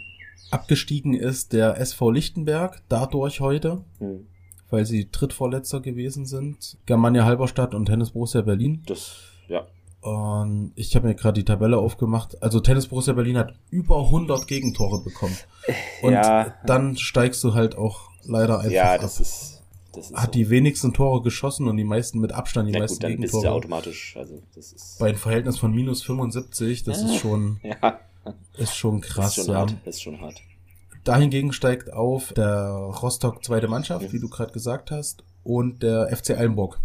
Abgestiegen 0.51 1.15
ist 1.15 1.53
der 1.53 1.79
SV 1.79 2.11
Lichtenberg, 2.11 2.83
dadurch 2.89 3.41
heute, 3.41 3.85
hm. 3.99 4.27
weil 4.71 4.87
sie 4.87 5.11
Drittvorletzter 5.11 5.81
gewesen 5.81 6.27
sind. 6.27 6.79
Germania 6.87 7.25
Halberstadt 7.25 7.75
und 7.75 7.87
Tennis 7.87 8.11
Borussia 8.11 8.43
Berlin. 8.43 8.83
Das, 8.87 9.17
ja. 9.49 9.67
Und 10.03 10.73
ich 10.75 10.95
habe 10.97 11.07
mir 11.07 11.15
gerade 11.15 11.41
die 11.41 11.45
Tabelle 11.45 11.79
aufgemacht. 11.79 12.43
Also 12.43 12.59
Tennis 12.59 12.89
Borussia 12.89 13.13
Berlin 13.13 13.39
hat 13.39 13.55
über 13.71 13.99
100 13.99 14.49
Gegentore 14.49 15.03
bekommen. 15.03 15.37
Und 16.03 16.13
ja. 16.13 16.55
dann 16.67 16.97
steigst 16.97 17.43
du 17.45 17.55
halt 17.55 17.77
auch 17.77 18.11
leider 18.25 18.59
einfach 18.59 18.73
Ja, 18.73 18.99
das 18.99 19.17
ab. 19.17 19.23
ist 19.23 19.63
das 19.95 20.11
ist 20.11 20.17
hat 20.17 20.27
so. 20.27 20.31
die 20.33 20.51
wenigsten 20.51 20.93
Tore 20.93 21.23
geschossen 21.23 21.69
und 21.69 21.77
die 21.77 21.85
meisten 21.85 22.19
mit 22.19 22.33
Abstand 22.33 22.69
die 22.69 22.73
ja, 22.73 22.81
meisten 22.81 22.97
gut, 22.97 23.05
dann 23.05 23.11
Gegentore. 23.13 23.43
Bist 23.43 23.45
du 23.45 23.49
automatisch, 23.51 24.17
also 24.17 24.43
das 24.55 24.73
ist 24.73 24.99
bei 24.99 25.11
einem 25.11 25.19
Verhältnis 25.19 25.59
von 25.59 25.73
minus 25.73 26.03
75, 26.03 26.83
das 26.85 26.99
ja. 27.03 27.07
ist 27.07 27.17
schon 27.19 27.61
ja. 27.63 28.01
ist 28.57 28.75
schon 28.75 29.01
krass. 29.01 29.39
Ist 29.39 29.45
schon 29.45 29.55
ja. 29.55 29.61
hart, 29.61 29.75
ist 29.85 30.03
schon 30.03 30.21
hart. 30.21 30.41
Dahingegen 31.05 31.53
steigt 31.53 31.93
auf 31.93 32.33
der 32.33 32.69
Rostock 32.71 33.45
zweite 33.45 33.69
Mannschaft, 33.69 34.09
mhm. 34.09 34.13
wie 34.13 34.21
du 34.21 34.29
gerade 34.29 34.53
gesagt 34.53 34.91
hast, 34.91 35.25
und 35.45 35.83
der 35.83 36.09
FC 36.17 36.31
Eilenburg. 36.31 36.81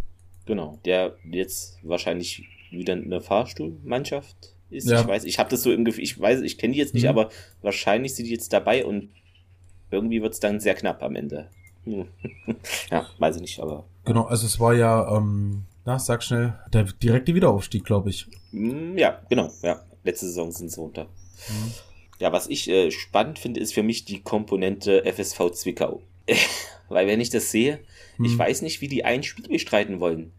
Genau, 0.45 0.79
der 0.85 1.15
jetzt 1.29 1.77
wahrscheinlich 1.83 2.47
wieder 2.71 2.93
eine 2.93 3.21
Fahrstuhlmannschaft 3.21 4.53
ist. 4.69 4.89
Ja. 4.89 5.01
Ich 5.01 5.07
weiß, 5.07 5.23
ich 5.23 5.39
habe 5.39 5.49
das 5.49 5.63
so 5.63 5.71
im 5.71 5.85
Gefühl, 5.85 6.03
ich 6.03 6.19
weiß, 6.19 6.41
ich 6.41 6.57
kenne 6.57 6.73
die 6.73 6.79
jetzt 6.79 6.93
nicht, 6.93 7.03
mhm. 7.03 7.09
aber 7.09 7.29
wahrscheinlich 7.61 8.15
sind 8.15 8.25
die 8.25 8.31
jetzt 8.31 8.51
dabei 8.53 8.85
und 8.85 9.09
irgendwie 9.91 10.21
wird 10.21 10.33
es 10.33 10.39
dann 10.39 10.59
sehr 10.59 10.75
knapp 10.75 11.01
am 11.03 11.15
Ende. 11.15 11.49
Hm. 11.85 12.07
ja, 12.91 13.07
weiß 13.17 13.37
ich 13.37 13.41
nicht, 13.41 13.59
aber. 13.59 13.85
Genau, 14.05 14.25
also 14.25 14.45
es 14.45 14.59
war 14.59 14.73
ja, 14.73 15.15
ähm, 15.15 15.63
na, 15.85 15.99
sag 15.99 16.23
schnell, 16.23 16.53
der 16.73 16.83
direkte 16.83 17.33
Wiederaufstieg, 17.33 17.85
glaube 17.85 18.09
ich. 18.09 18.27
Hm, 18.51 18.97
ja, 18.97 19.21
genau, 19.29 19.49
ja. 19.61 19.81
Letzte 20.03 20.25
Saison 20.25 20.51
sind 20.51 20.71
sie 20.71 20.79
runter. 20.79 21.05
Mhm. 21.49 21.71
Ja, 22.19 22.31
was 22.31 22.47
ich 22.47 22.69
äh, 22.69 22.91
spannend 22.91 23.39
finde, 23.39 23.59
ist 23.59 23.73
für 23.73 23.83
mich 23.83 24.05
die 24.05 24.21
Komponente 24.21 25.03
FSV 25.05 25.51
Zwickau. 25.51 26.01
Weil 26.89 27.07
wenn 27.07 27.21
ich 27.21 27.29
das 27.29 27.51
sehe, 27.51 27.79
mhm. 28.17 28.25
ich 28.25 28.37
weiß 28.37 28.61
nicht, 28.61 28.81
wie 28.81 28.87
die 28.87 29.05
ein 29.05 29.23
Spiel 29.23 29.47
bestreiten 29.47 29.99
wollen. 29.99 30.31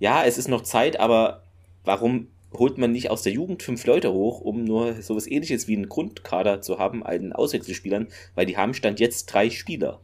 Ja, 0.00 0.24
es 0.24 0.38
ist 0.38 0.48
noch 0.48 0.62
Zeit, 0.62 0.98
aber 0.98 1.43
warum 1.84 2.28
holt 2.52 2.78
man 2.78 2.92
nicht 2.92 3.10
aus 3.10 3.22
der 3.22 3.32
Jugend 3.32 3.62
fünf 3.62 3.84
Leute 3.86 4.12
hoch, 4.12 4.40
um 4.40 4.64
nur 4.64 5.02
sowas 5.02 5.26
ähnliches 5.26 5.68
wie 5.68 5.76
einen 5.76 5.88
Grundkader 5.88 6.60
zu 6.60 6.78
haben, 6.78 7.04
einen 7.04 7.32
Auswechselspielern, 7.32 8.08
weil 8.34 8.46
die 8.46 8.56
haben 8.56 8.74
Stand 8.74 9.00
jetzt 9.00 9.26
drei 9.26 9.50
Spieler. 9.50 10.00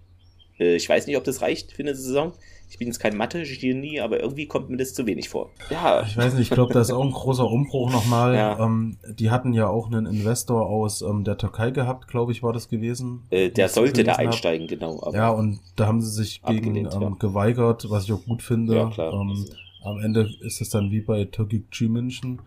Äh, 0.58 0.76
ich 0.76 0.88
weiß 0.88 1.06
nicht, 1.06 1.16
ob 1.16 1.24
das 1.24 1.42
reicht 1.42 1.72
für 1.72 1.82
eine 1.82 1.94
Saison. 1.94 2.32
Ich 2.68 2.78
bin 2.78 2.86
jetzt 2.86 3.00
kein 3.00 3.16
Mathe-Genie, 3.16 4.00
aber 4.00 4.20
irgendwie 4.20 4.46
kommt 4.46 4.70
mir 4.70 4.76
das 4.76 4.94
zu 4.94 5.04
wenig 5.04 5.28
vor. 5.28 5.50
Ja. 5.70 6.04
Ich 6.06 6.16
weiß 6.16 6.34
nicht, 6.34 6.42
ich 6.42 6.50
glaube, 6.50 6.72
da 6.72 6.80
ist 6.80 6.92
auch 6.92 7.04
ein 7.04 7.10
großer 7.10 7.44
Umbruch 7.44 7.90
nochmal. 7.90 8.36
Ja. 8.36 8.64
Ähm, 8.64 8.96
die 9.08 9.30
hatten 9.30 9.52
ja 9.52 9.66
auch 9.66 9.88
einen 9.88 10.06
Investor 10.06 10.66
aus 10.66 11.02
ähm, 11.02 11.24
der 11.24 11.36
Türkei 11.36 11.72
gehabt, 11.72 12.06
glaube 12.06 12.30
ich, 12.30 12.44
war 12.44 12.52
das 12.52 12.68
gewesen. 12.68 13.24
Äh, 13.30 13.50
der 13.50 13.68
sollte 13.68 14.04
da 14.04 14.14
einsteigen, 14.14 14.68
hab. 14.68 14.78
genau. 14.78 15.12
ja, 15.12 15.30
und 15.30 15.58
da 15.74 15.88
haben 15.88 16.00
sie 16.00 16.10
sich 16.10 16.42
gegen 16.42 16.76
ähm, 16.76 16.86
ja. 16.88 17.16
geweigert, 17.18 17.86
was 17.90 18.04
ich 18.04 18.12
auch 18.12 18.24
gut 18.24 18.40
finde. 18.40 18.76
Ja, 18.76 18.88
klar. 18.88 19.14
Ähm, 19.14 19.46
am 19.82 19.98
Ende 20.00 20.30
ist 20.40 20.60
es 20.60 20.70
dann 20.70 20.90
wie 20.90 21.00
bei 21.00 21.24
G 21.24 21.88
München 21.88 22.42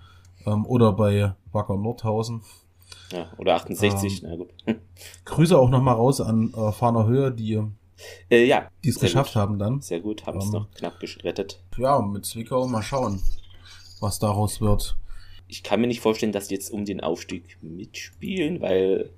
ähm, 0.45 0.65
oder 0.65 0.93
bei 0.93 1.33
Wacker 1.51 1.77
Nordhausen. 1.77 2.41
Ja, 3.11 3.31
oder 3.37 3.55
68, 3.55 4.23
ähm, 4.23 4.29
na 4.29 4.35
gut. 4.35 4.53
Grüße 5.25 5.57
auch 5.57 5.69
nochmal 5.69 5.95
raus 5.95 6.21
an 6.21 6.53
äh, 6.53 6.71
Fahner 6.71 7.05
Höhe, 7.05 7.31
die 7.31 7.59
äh, 8.29 8.45
ja. 8.45 8.69
Die 8.83 8.89
es 8.89 8.99
geschafft 8.99 9.33
gut. 9.33 9.41
haben 9.41 9.59
dann. 9.59 9.81
Sehr 9.81 9.99
gut, 9.99 10.25
haben 10.25 10.39
es 10.39 10.45
ähm, 10.45 10.51
noch 10.51 10.71
knapp 10.71 10.99
gerettet. 10.99 11.61
Ja, 11.77 12.01
mit 12.01 12.25
Zwickau 12.25 12.67
mal 12.67 12.81
schauen, 12.81 13.21
was 13.99 14.19
daraus 14.19 14.61
wird. 14.61 14.97
Ich 15.47 15.63
kann 15.63 15.81
mir 15.81 15.87
nicht 15.87 16.01
vorstellen, 16.01 16.31
dass 16.31 16.47
die 16.47 16.55
jetzt 16.55 16.71
um 16.71 16.85
den 16.85 17.01
Aufstieg 17.01 17.57
mitspielen, 17.61 18.61
weil 18.61 19.11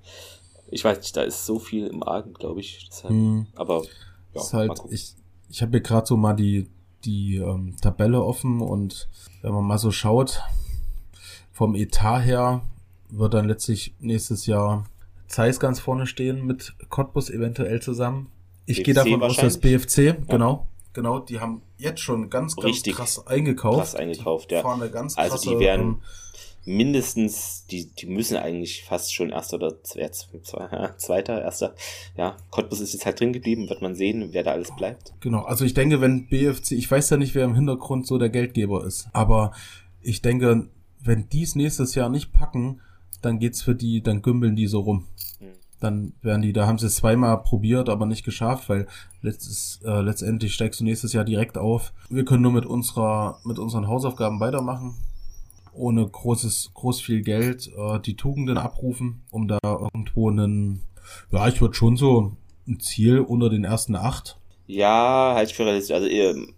ich 0.68 0.84
weiß 0.84 0.98
nicht, 0.98 1.16
da 1.16 1.22
ist 1.22 1.46
so 1.46 1.58
viel 1.58 1.86
im 1.86 2.02
Argen, 2.02 2.34
glaube 2.34 2.60
ich. 2.60 2.88
Deshalb, 2.88 3.10
hm. 3.10 3.46
Aber 3.54 3.82
ja, 4.34 4.40
ist 4.40 4.52
halt, 4.52 4.80
ich, 4.90 5.14
ich 5.48 5.62
habe 5.62 5.72
hier 5.72 5.80
gerade 5.80 6.06
so 6.06 6.16
mal 6.16 6.34
die, 6.34 6.68
die 7.06 7.36
ähm, 7.36 7.76
Tabelle 7.80 8.22
offen 8.22 8.60
und 8.60 9.08
wenn 9.42 9.52
man 9.52 9.64
mal 9.64 9.78
so 9.78 9.90
schaut, 9.90 10.42
vom 11.52 11.74
Etat 11.74 12.20
her 12.20 12.62
wird 13.08 13.34
dann 13.34 13.46
letztlich 13.46 13.94
nächstes 14.00 14.46
Jahr 14.46 14.84
Zeiss 15.28 15.58
ganz 15.60 15.80
vorne 15.80 16.06
stehen 16.06 16.44
mit 16.44 16.74
Cottbus 16.88 17.30
eventuell 17.30 17.80
zusammen. 17.80 18.30
Ich 18.66 18.84
gehe 18.84 18.94
davon 18.94 19.22
aus, 19.22 19.36
dass 19.36 19.58
BFC, 19.58 19.98
ja. 19.98 20.16
genau, 20.28 20.66
genau, 20.92 21.20
die 21.20 21.40
haben 21.40 21.62
jetzt 21.78 22.00
schon 22.00 22.30
ganz, 22.30 22.56
ganz 22.56 22.66
Richtig 22.66 22.96
krass 22.96 23.26
eingekauft. 23.26 23.78
Krass 23.78 23.94
eingekauft, 23.94 24.52
ja. 24.52 24.62
Also 24.62 25.50
die 25.50 25.58
werden 25.58 25.86
ähm, 25.86 26.02
mindestens, 26.66 27.64
die, 27.70 27.86
die 27.86 28.06
müssen 28.06 28.36
eigentlich 28.36 28.84
fast 28.84 29.14
schon 29.14 29.30
erster 29.30 29.56
oder 29.56 29.82
zweiter, 29.82 31.40
erster. 31.40 31.74
Ja, 32.16 32.36
Cottbus 32.50 32.80
ist 32.80 32.92
jetzt 32.92 33.06
halt 33.06 33.20
drin 33.20 33.32
geblieben, 33.32 33.68
wird 33.68 33.82
man 33.82 33.94
sehen, 33.94 34.28
wer 34.32 34.42
da 34.42 34.52
alles 34.52 34.74
bleibt. 34.76 35.14
Genau, 35.20 35.42
also 35.42 35.64
ich 35.64 35.74
denke, 35.74 36.00
wenn 36.00 36.28
BFC, 36.28 36.72
ich 36.72 36.90
weiß 36.90 37.10
ja 37.10 37.16
nicht, 37.16 37.34
wer 37.34 37.44
im 37.44 37.54
Hintergrund 37.54 38.06
so 38.06 38.18
der 38.18 38.28
Geldgeber 38.28 38.84
ist, 38.84 39.08
aber 39.12 39.52
ich 40.02 40.22
denke, 40.22 40.68
wenn 41.00 41.28
die 41.28 41.42
es 41.42 41.54
nächstes 41.54 41.94
Jahr 41.94 42.08
nicht 42.08 42.32
packen, 42.32 42.80
dann 43.22 43.38
geht's 43.38 43.62
für 43.62 43.74
die, 43.74 44.02
dann 44.02 44.22
gümbeln 44.22 44.56
die 44.56 44.66
so 44.66 44.80
rum 44.80 45.06
dann 45.80 46.14
werden 46.22 46.42
die, 46.42 46.52
da 46.52 46.66
haben 46.66 46.78
sie 46.78 46.86
es 46.86 46.96
zweimal 46.96 47.42
probiert, 47.42 47.88
aber 47.88 48.06
nicht 48.06 48.24
geschafft, 48.24 48.68
weil 48.68 48.86
letztes, 49.20 49.80
äh, 49.84 50.00
letztendlich 50.00 50.54
steigst 50.54 50.80
du 50.80 50.84
nächstes 50.84 51.12
Jahr 51.12 51.24
direkt 51.24 51.58
auf. 51.58 51.92
Wir 52.08 52.24
können 52.24 52.42
nur 52.42 52.52
mit 52.52 52.66
unserer, 52.66 53.40
mit 53.44 53.58
unseren 53.58 53.86
Hausaufgaben 53.86 54.40
weitermachen, 54.40 54.94
ohne 55.76 56.06
großes, 56.06 56.72
groß 56.74 57.00
viel 57.00 57.22
Geld, 57.22 57.70
äh, 57.76 58.00
die 58.00 58.16
Tugenden 58.16 58.58
abrufen, 58.58 59.22
um 59.30 59.48
da 59.48 59.58
irgendwo 59.62 60.30
einen, 60.30 60.82
ja, 61.30 61.46
ich 61.48 61.60
würde 61.60 61.74
schon 61.74 61.96
so 61.96 62.36
ein 62.66 62.80
Ziel 62.80 63.20
unter 63.20 63.50
den 63.50 63.64
ersten 63.64 63.94
acht. 63.96 64.38
Ja, 64.66 65.32
halt 65.34 65.52
für 65.52 65.64
realistisch. 65.64 65.94
Also 65.94 66.08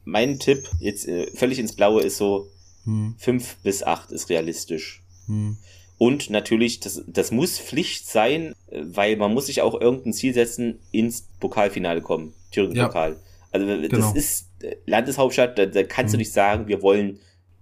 mein 0.05 0.39
Tipp 0.39 0.69
jetzt 0.81 1.07
äh, 1.07 1.27
völlig 1.35 1.59
ins 1.59 1.75
Blaue 1.75 2.03
ist 2.03 2.17
so 2.17 2.49
hm. 2.85 3.15
fünf 3.19 3.57
bis 3.63 3.83
acht 3.83 4.13
ist 4.13 4.31
realistisch. 4.31 5.03
Hm. 5.27 5.59
Und 5.99 6.31
natürlich, 6.31 6.81
das, 6.81 7.03
das 7.07 7.33
muss 7.33 7.59
Pflicht 7.59 8.07
sein, 8.07 8.55
weil 8.71 9.17
man 9.17 9.35
muss 9.35 9.47
sich 9.47 9.63
auch 9.63 9.79
irgendein 9.79 10.13
Ziel 10.13 10.33
setzen, 10.33 10.79
ins 10.93 11.29
Pokalfinale 11.41 12.01
kommen. 12.01 12.35
Thüringen-Pokal. 12.53 13.13
Ja, 13.13 13.19
also 13.51 13.67
das 13.67 13.89
genau. 13.89 14.15
ist 14.15 14.49
äh, 14.63 14.77
Landeshauptstadt, 14.87 15.59
da, 15.59 15.67
da 15.67 15.83
kannst 15.83 16.13
mhm. 16.13 16.17
du 16.17 16.19
nicht 16.19 16.33
sagen, 16.33 16.69
wir 16.69 16.83
wollen 16.83 17.19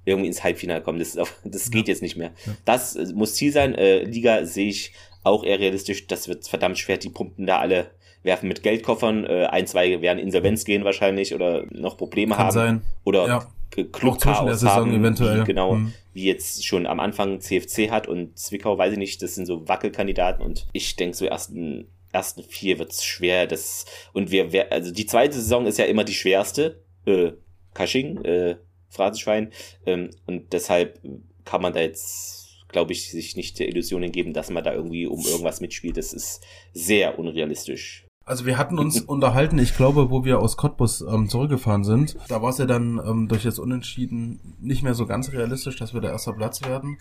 irgendwie 0.06 0.28
ins 0.28 0.42
Halbfinale 0.42 0.80
kommen. 0.80 0.98
Das, 0.98 1.18
das 1.44 1.70
geht 1.70 1.88
jetzt 1.88 2.02
nicht 2.02 2.16
mehr. 2.16 2.32
Ja. 2.46 2.52
Das 2.64 2.96
äh, 2.96 3.12
muss 3.14 3.34
Ziel 3.34 3.52
sein. 3.52 3.74
Äh, 3.74 4.04
Liga 4.04 4.46
sehe 4.46 4.68
ich 4.68 4.92
auch 5.22 5.44
eher 5.44 5.60
realistisch. 5.60 6.06
Das 6.06 6.28
wird 6.28 6.48
verdammt 6.48 6.78
schwer. 6.78 6.96
Die 6.96 7.10
pumpen 7.10 7.46
da 7.46 7.58
alle, 7.58 7.90
werfen 8.22 8.48
mit 8.48 8.62
Geldkoffern. 8.62 9.24
Äh, 9.24 9.46
ein, 9.46 9.66
zwei 9.66 10.00
werden 10.00 10.18
Insolvenz 10.18 10.64
gehen 10.64 10.84
wahrscheinlich 10.84 11.34
oder 11.34 11.64
noch 11.70 11.96
Probleme 11.98 12.34
Kann 12.34 12.46
haben. 12.46 12.52
Sein. 12.52 12.82
Oder 13.04 13.26
ja. 13.26 13.46
Clubchaos 13.92 14.64
haben, 14.64 14.94
eventuell. 14.94 15.42
Wie, 15.42 15.44
genau, 15.44 15.72
hm. 15.72 15.92
wie 16.14 16.24
jetzt 16.24 16.64
schon 16.64 16.86
am 16.86 17.00
Anfang 17.00 17.40
CFC 17.40 17.90
hat 17.90 18.06
und 18.08 18.38
Zwickau, 18.38 18.78
weiß 18.78 18.92
ich 18.92 18.98
nicht, 18.98 19.20
das 19.22 19.34
sind 19.34 19.46
so 19.46 19.68
Wackelkandidaten 19.68 20.44
und 20.44 20.66
ich 20.72 20.96
denke, 20.96 21.16
so 21.16 21.26
ersten, 21.26 21.88
ersten 22.12 22.42
vier 22.42 22.78
wird's 22.78 23.04
schwer. 23.04 23.46
Das, 23.46 23.84
und 24.12 24.30
wir, 24.30 24.72
also 24.72 24.92
die 24.92 25.06
zweite 25.06 25.34
Saison 25.34 25.66
ist 25.66 25.78
ja 25.78 25.84
immer 25.84 26.04
die 26.04 26.14
schwerste, 26.14 26.84
äh, 27.06 27.32
Kasching, 27.74 28.24
äh, 28.24 28.56
Phrasenschwein, 28.88 29.52
ähm, 29.84 30.10
und 30.26 30.52
deshalb 30.52 31.00
kann 31.44 31.62
man 31.62 31.72
da 31.72 31.80
jetzt, 31.80 32.64
glaube 32.68 32.92
ich, 32.92 33.10
sich 33.10 33.36
nicht 33.36 33.58
der 33.58 33.68
Illusionen 33.68 34.12
geben, 34.12 34.32
dass 34.32 34.50
man 34.50 34.64
da 34.64 34.72
irgendwie 34.72 35.06
um 35.06 35.20
irgendwas 35.20 35.60
mitspielt. 35.60 35.96
Das 35.96 36.12
ist 36.12 36.42
sehr 36.72 37.18
unrealistisch. 37.18 38.06
Also 38.24 38.44
wir 38.44 38.58
hatten 38.58 38.78
uns 38.78 39.00
unterhalten, 39.06 39.58
ich 39.58 39.76
glaube, 39.76 40.10
wo 40.10 40.24
wir 40.24 40.40
aus 40.40 40.56
Cottbus 40.56 41.00
ähm, 41.00 41.28
zurückgefahren 41.28 41.84
sind. 41.84 42.16
Da 42.28 42.42
war 42.42 42.50
es 42.50 42.58
ja 42.58 42.66
dann 42.66 43.00
ähm, 43.06 43.28
durch 43.28 43.44
das 43.44 43.58
Unentschieden 43.58 44.56
nicht 44.60 44.82
mehr 44.82 44.94
so 44.94 45.06
ganz 45.06 45.32
realistisch, 45.32 45.76
dass 45.76 45.94
wir 45.94 46.00
der 46.00 46.10
erster 46.10 46.32
Platz 46.32 46.62
werden. 46.62 46.98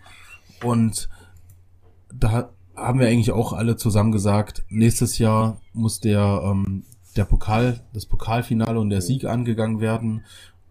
Und 0.63 1.09
da 2.13 2.51
haben 2.75 2.99
wir 2.99 3.07
eigentlich 3.07 3.31
auch 3.31 3.53
alle 3.53 3.75
zusammen 3.75 4.11
gesagt, 4.11 4.63
nächstes 4.69 5.17
Jahr 5.17 5.59
muss 5.73 5.99
der, 5.99 6.41
ähm, 6.43 6.83
der 7.15 7.25
Pokal, 7.25 7.81
das 7.93 8.05
Pokalfinale 8.05 8.79
und 8.79 8.89
der 8.89 9.01
Sieg 9.01 9.25
angegangen 9.25 9.79
werden 9.79 10.23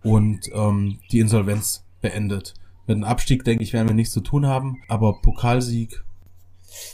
und 0.05 0.50
ähm, 0.52 0.98
die 1.11 1.18
Insolvenz 1.18 1.84
beendet. 2.00 2.55
Mit 2.86 2.98
dem 2.98 3.05
Abstieg, 3.05 3.44
denke 3.44 3.64
ich, 3.64 3.72
werden 3.72 3.88
wir 3.88 3.94
nichts 3.94 4.12
zu 4.12 4.20
tun 4.20 4.46
haben, 4.46 4.82
aber 4.88 5.20
Pokalsieg, 5.20 6.05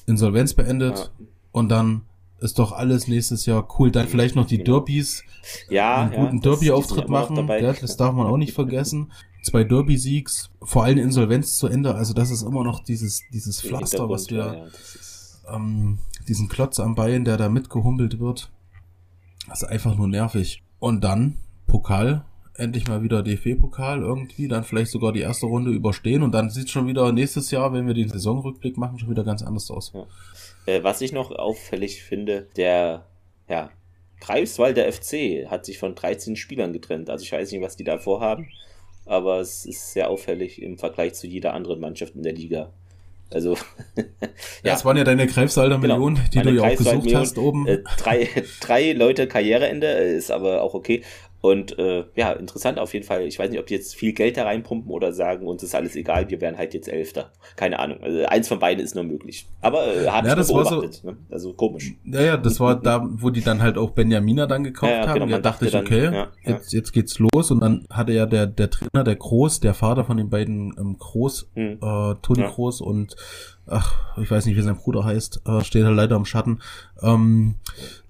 Insolvenz 0.07 0.55
beendet 0.55 1.13
ja. 1.19 1.27
und 1.53 1.69
dann 1.69 2.03
ist 2.41 2.59
doch 2.59 2.73
alles 2.73 3.07
nächstes 3.09 3.47
Jahr 3.47 3.69
cool. 3.79 3.91
Dann 3.91 4.09
vielleicht 4.09 4.37
noch 4.37 4.47
die 4.47 4.59
genau. 4.59 4.79
Derbys. 4.79 5.25
Ja, 5.69 6.03
einen 6.03 6.13
guten 6.13 6.37
ja, 6.37 6.43
Derby-Auftritt 6.43 7.09
machen. 7.09 7.47
Das 7.47 7.97
darf 7.97 8.15
man 8.15 8.27
auch 8.27 8.37
nicht 8.37 8.53
vergessen. 8.53 9.13
Zwei 9.43 9.65
Derby-Siegs, 9.65 10.51
vor 10.63 10.85
allem 10.85 10.99
Insolvenz 10.99 11.57
zu 11.57 11.67
Ende. 11.67 11.95
Also 11.95 12.13
das 12.13 12.31
ist 12.31 12.43
immer 12.43 12.63
noch 12.63 12.81
dieses, 12.85 13.23
dieses 13.33 13.61
Pflaster, 13.61 14.09
was 14.09 14.31
wir, 14.31 14.69
ja, 15.49 15.55
ähm, 15.55 15.99
diesen 16.29 16.49
Klotz 16.49 16.79
am 16.79 16.95
Bein, 16.95 17.25
der 17.25 17.37
da 17.37 17.49
mitgehumpelt 17.49 18.21
wird. 18.21 18.51
Das 19.49 19.63
ist 19.63 19.69
einfach 19.69 19.97
nur 19.97 20.09
nervig. 20.09 20.63
Und 20.79 21.03
dann 21.03 21.39
Pokal, 21.67 22.25
endlich 22.61 22.87
mal 22.87 23.03
wieder 23.03 23.23
DFB-Pokal 23.23 24.01
irgendwie, 24.01 24.49
dann 24.49 24.65
vielleicht 24.65 24.91
sogar 24.91 25.13
die 25.13 25.21
erste 25.21 25.47
Runde 25.47 25.71
überstehen 25.71 26.23
und 26.23 26.33
dann 26.33 26.51
sieht 26.51 26.71
schon 26.71 26.87
wieder 26.87 27.11
nächstes 27.13 27.51
Jahr, 27.51 27.73
wenn 27.73 27.87
wir 27.87 27.95
den 27.95 28.09
Saisonrückblick 28.09 28.77
machen, 28.77 28.99
schon 28.99 29.11
wieder 29.11 29.25
ganz 29.25 29.43
anders 29.43 29.71
aus. 29.71 29.93
Ja. 29.95 30.07
Äh, 30.67 30.85
was 30.85 31.01
ich 31.01 31.13
noch 31.13 31.31
auffällig 31.31 32.03
finde, 32.03 32.47
der 32.57 33.07
ja, 33.49 33.71
Greifswalder 34.21 34.91
FC 34.91 35.51
hat 35.51 35.65
sich 35.65 35.79
von 35.79 35.95
13 35.95 36.37
Spielern 36.37 36.73
getrennt. 36.73 37.11
Also 37.11 37.25
ich 37.25 37.33
weiß 37.33 37.51
nicht, 37.51 37.63
was 37.63 37.77
die 37.77 37.85
da 37.85 37.99
vorhaben, 37.99 38.49
aber 39.07 39.41
es 39.41 39.65
ist 39.65 39.93
sehr 39.93 40.11
auffällig 40.11 40.63
im 40.63 40.79
Vergleich 40.79 41.15
zu 41.15 41.27
jeder 41.27 41.55
anderen 41.55 41.81
Mannschaft 41.81 42.15
in 42.15 42.23
der 42.23 42.35
Liga. 42.35 42.73
Also, 43.33 43.57
ja. 43.97 44.05
Das 44.65 44.85
waren 44.85 44.97
ja 44.97 45.05
deine 45.05 45.27
Greifswalder 45.27 45.79
genau, 45.79 45.95
Millionen, 45.95 46.21
die 46.33 46.41
du 46.41 46.51
ja 46.51 46.63
auch 46.63 46.77
gesucht 46.77 47.15
hast 47.15 47.39
oben. 47.39 47.67
Äh, 47.67 47.83
drei, 47.97 48.29
drei 48.61 48.93
Leute 48.93 49.29
Karriereende, 49.29 49.87
ist 49.87 50.31
aber 50.31 50.63
auch 50.63 50.75
okay. 50.75 51.03
Und 51.41 51.79
äh, 51.79 52.05
ja, 52.17 52.33
interessant 52.33 52.79
auf 52.79 52.93
jeden 52.93 53.07
Fall. 53.07 53.23
Ich 53.23 53.39
weiß 53.39 53.51
nicht, 53.51 53.59
ob 53.59 53.67
die 53.67 53.75
jetzt 53.75 53.95
viel 53.95 54.13
Geld 54.13 54.37
da 54.37 54.45
reinpumpen 54.45 54.91
oder 54.91 55.13
sagen, 55.13 55.47
uns 55.47 55.63
ist 55.63 55.75
alles 55.75 55.97
egal, 55.97 56.29
wir 56.29 56.41
werden 56.41 56.59
halt 56.59 56.75
jetzt 56.75 56.89
Elfter. 56.89 57.33
Keine 57.57 57.79
Ahnung. 57.79 57.99
Also 58.03 58.25
eins 58.27 58.49
von 58.49 58.59
beiden 58.59 58.85
ist 58.85 58.95
nur 58.95 59.05
möglich. 59.05 59.49
Aber 59.63 59.87
äh, 59.87 60.09
hat 60.09 60.27
ja, 60.27 60.35
das 60.35 60.49
beobachtet. 60.49 60.95
So, 60.95 61.11
ne? 61.11 61.17
Also 61.31 61.55
komisch. 61.55 61.95
Ja, 62.05 62.21
ja, 62.23 62.37
das 62.37 62.61
war 62.61 62.77
da, 62.77 63.09
wo 63.11 63.31
die 63.31 63.41
dann 63.41 63.63
halt 63.63 63.79
auch 63.79 63.91
Benjamina 63.91 64.47
dann 64.47 64.65
gekauft 64.65 64.93
ja, 64.93 65.03
ja, 65.03 65.09
haben. 65.09 65.21
Genau, 65.21 65.33
da 65.33 65.39
dachte 65.39 65.67
ich, 65.67 65.75
okay, 65.75 66.11
dann, 66.11 66.29
jetzt, 66.45 66.73
jetzt 66.73 66.93
geht's 66.93 67.19
los. 67.19 67.51
Und 67.51 67.61
dann 67.61 67.87
hatte 67.89 68.13
ja 68.13 68.27
der, 68.27 68.47
der 68.47 68.69
Trainer, 68.69 69.05
der 69.05 69.17
Groß, 69.17 69.61
der 69.61 69.73
Vater 69.73 70.05
von 70.05 70.19
den 70.19 70.29
beiden 70.29 70.75
ähm, 70.79 70.99
Groß, 70.99 71.51
hm. 71.55 71.79
äh, 71.81 72.15
Toni 72.21 72.43
Groß 72.43 72.83
und 72.83 73.17
ach, 73.71 73.95
ich 74.19 74.31
weiß 74.31 74.47
nicht, 74.47 74.57
wie 74.57 74.63
sein 74.63 74.77
Bruder 74.77 75.05
heißt, 75.05 75.43
äh, 75.47 75.65
steht 75.65 75.85
halt 75.85 75.97
leider 75.97 76.17
im 76.17 76.25
Schatten. 76.25 76.61
Ähm, 77.03 77.57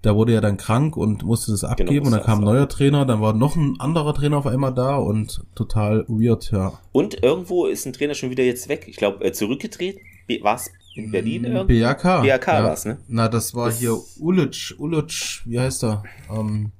der 0.03 0.17
wurde 0.17 0.33
ja 0.33 0.41
dann 0.41 0.57
krank 0.57 0.97
und 0.97 1.23
musste 1.23 1.53
das 1.53 1.61
genau, 1.61 1.73
abgeben 1.73 2.05
genau, 2.05 2.07
und 2.07 2.13
dann 2.13 2.23
kam 2.23 2.39
ein 2.41 2.45
neuer 2.45 2.69
Trainer, 2.69 3.05
dann 3.05 3.21
war 3.21 3.33
noch 3.33 3.57
ein 3.57 3.77
anderer 3.79 4.15
Trainer 4.15 4.39
auf 4.39 4.47
einmal 4.47 4.75
da 4.75 4.97
und 4.97 5.45
total 5.55 6.05
weird, 6.09 6.51
ja. 6.53 6.73
Und 6.93 7.23
irgendwo 7.23 7.67
ist 7.67 7.87
ein 7.87 7.93
Trainer 7.93 8.15
schon 8.15 8.31
wieder 8.31 8.45
jetzt 8.45 8.69
weg. 8.69 8.87
Ich 8.89 8.97
glaube, 8.97 9.25
äh, 9.25 9.33
zurückgedreht. 9.33 9.99
War 10.43 10.55
es 10.55 10.71
in 10.95 11.11
Berlin 11.11 11.43
mm, 11.43 11.47
irgendwie? 11.47 11.81
BAK. 11.81 12.03
BAK 12.03 12.47
ja. 12.47 12.65
war 12.65 12.73
es, 12.73 12.85
ne? 12.85 12.99
Na, 13.09 13.29
das 13.29 13.55
war 13.55 13.67
das 13.67 13.79
hier 13.79 13.99
Ulic, 14.21 14.75
Ulic, 14.79 15.43
wie 15.45 15.59
heißt 15.59 15.83
er? 15.85 16.05
Ähm, 16.31 16.71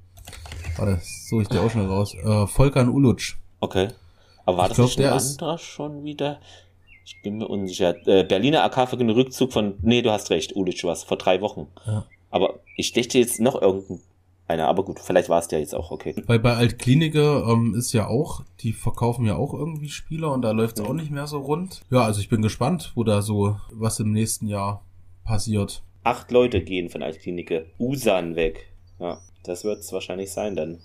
warte, 0.77 1.01
suche 1.01 1.43
ich 1.43 1.47
dir 1.49 1.61
auch 1.61 1.69
schon 1.69 1.85
raus. 1.85 2.15
Äh, 2.15 2.47
Volkan 2.47 2.89
Ulic. 2.89 3.35
Okay. 3.59 3.89
Aber 4.45 4.57
war 4.57 4.71
ich 4.71 4.77
das 4.77 4.95
glaub, 4.95 5.13
nicht 5.13 5.23
ein 5.23 5.31
anderer 5.31 5.57
schon 5.57 6.03
wieder? 6.03 6.39
Ich 7.05 7.21
bin 7.21 7.37
mir 7.37 7.47
unsicher. 7.47 7.95
Äh, 8.07 8.23
Berliner 8.23 8.63
AK 8.63 8.89
für 8.89 8.97
den 8.97 9.09
Rückzug 9.09 9.53
von, 9.53 9.75
nee, 9.81 10.01
du 10.01 10.11
hast 10.11 10.29
recht, 10.29 10.55
Ulic 10.55 10.83
was, 10.83 11.03
vor 11.03 11.17
drei 11.17 11.41
Wochen. 11.41 11.67
Ja. 11.85 12.05
Aber 12.29 12.59
ich 12.77 12.93
dachte 12.93 13.19
jetzt 13.19 13.39
noch 13.39 13.61
irgendeiner, 13.61 14.67
aber 14.67 14.83
gut, 14.83 14.99
vielleicht 14.99 15.29
war 15.29 15.39
es 15.39 15.47
der 15.47 15.59
jetzt 15.59 15.75
auch, 15.75 15.91
okay. 15.91 16.15
Weil 16.25 16.39
bei 16.39 16.53
Altklinike 16.53 17.43
ähm, 17.47 17.75
ist 17.75 17.93
ja 17.93 18.07
auch, 18.07 18.43
die 18.61 18.73
verkaufen 18.73 19.25
ja 19.25 19.35
auch 19.35 19.53
irgendwie 19.53 19.89
Spieler 19.89 20.31
und 20.31 20.41
da 20.41 20.51
läuft 20.51 20.79
es 20.79 20.83
ja. 20.83 20.89
auch 20.89 20.93
nicht 20.93 21.11
mehr 21.11 21.27
so 21.27 21.39
rund. 21.39 21.81
Ja, 21.89 22.03
also 22.03 22.21
ich 22.21 22.29
bin 22.29 22.41
gespannt, 22.41 22.93
wo 22.95 23.03
da 23.03 23.21
so 23.21 23.57
was 23.71 23.99
im 23.99 24.11
nächsten 24.11 24.47
Jahr 24.47 24.83
passiert. 25.23 25.83
Acht 26.03 26.31
Leute 26.31 26.61
gehen 26.61 26.89
von 26.89 27.03
Altklinike. 27.03 27.67
Usan 27.77 28.35
weg. 28.35 28.67
Ja, 28.99 29.19
das 29.43 29.63
wird 29.63 29.79
es 29.79 29.91
wahrscheinlich 29.91 30.31
sein 30.31 30.55
dann. 30.55 30.79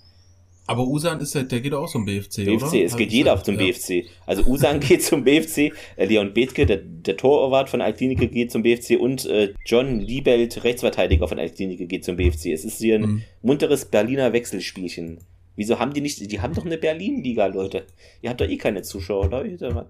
Aber 0.67 0.85
Usan 0.85 1.21
ist 1.21 1.33
ja, 1.33 1.43
der 1.43 1.61
geht 1.61 1.73
auch 1.73 1.89
zum 1.89 2.05
BFC, 2.05 2.45
BFC, 2.45 2.63
oder? 2.63 2.83
es 2.83 2.97
geht 2.97 3.11
jeder 3.11 3.41
zum 3.41 3.57
ja. 3.57 3.65
BFC. 3.65 4.05
Also 4.25 4.43
Usan 4.43 4.79
geht 4.81 5.01
zum 5.01 5.23
BFC, 5.23 5.71
äh, 5.95 6.05
Leon 6.05 6.33
Bethke, 6.33 6.65
der, 6.65 6.77
der 6.77 7.15
Torwart 7.15 7.69
von 7.69 7.81
Altklinike 7.81 8.27
geht 8.27 8.51
zum 8.51 8.63
BFC 8.63 8.99
und 8.99 9.25
äh, 9.25 9.53
John 9.65 10.01
Liebelt, 10.01 10.63
Rechtsverteidiger 10.65 11.27
von 11.27 11.39
Altklinike 11.39 11.87
geht 11.87 12.03
zum 12.03 12.17
BFC. 12.17 12.47
Es 12.47 12.65
ist 12.65 12.79
hier 12.79 12.95
ein 12.95 13.01
mhm. 13.01 13.23
munteres 13.41 13.85
Berliner 13.85 14.33
Wechselspielchen. 14.33 15.19
Wieso 15.55 15.79
haben 15.79 15.91
die 15.91 16.01
nicht, 16.01 16.31
die 16.31 16.39
haben 16.39 16.53
doch 16.53 16.65
eine 16.65 16.77
Berlin-Liga, 16.77 17.47
Leute. 17.47 17.87
Ihr 18.21 18.29
habt 18.29 18.39
doch 18.39 18.45
eh 18.45 18.57
keine 18.57 18.83
Zuschauer, 18.83 19.29
Leute. 19.29 19.87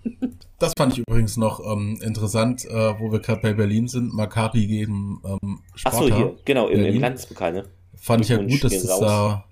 das 0.60 0.72
fand 0.76 0.92
ich 0.92 1.00
übrigens 1.00 1.36
noch 1.36 1.60
ähm, 1.66 1.98
interessant, 2.00 2.64
äh, 2.66 3.00
wo 3.00 3.10
wir 3.10 3.18
gerade 3.18 3.40
bei 3.40 3.54
Berlin 3.54 3.88
sind. 3.88 4.14
Maccabi 4.14 4.68
gegen 4.68 5.20
ähm, 5.24 5.60
Sparta. 5.74 5.98
Ach 5.98 6.02
so, 6.02 6.14
hier, 6.14 6.36
genau, 6.44 6.68
im, 6.68 6.84
im 6.84 7.00
Landespokal, 7.00 7.52
ne? 7.52 7.64
Fand 7.96 8.22
ich 8.22 8.28
ja 8.28 8.36
gut, 8.36 8.62
dass 8.62 8.82
das 8.82 9.00
da 9.00 9.44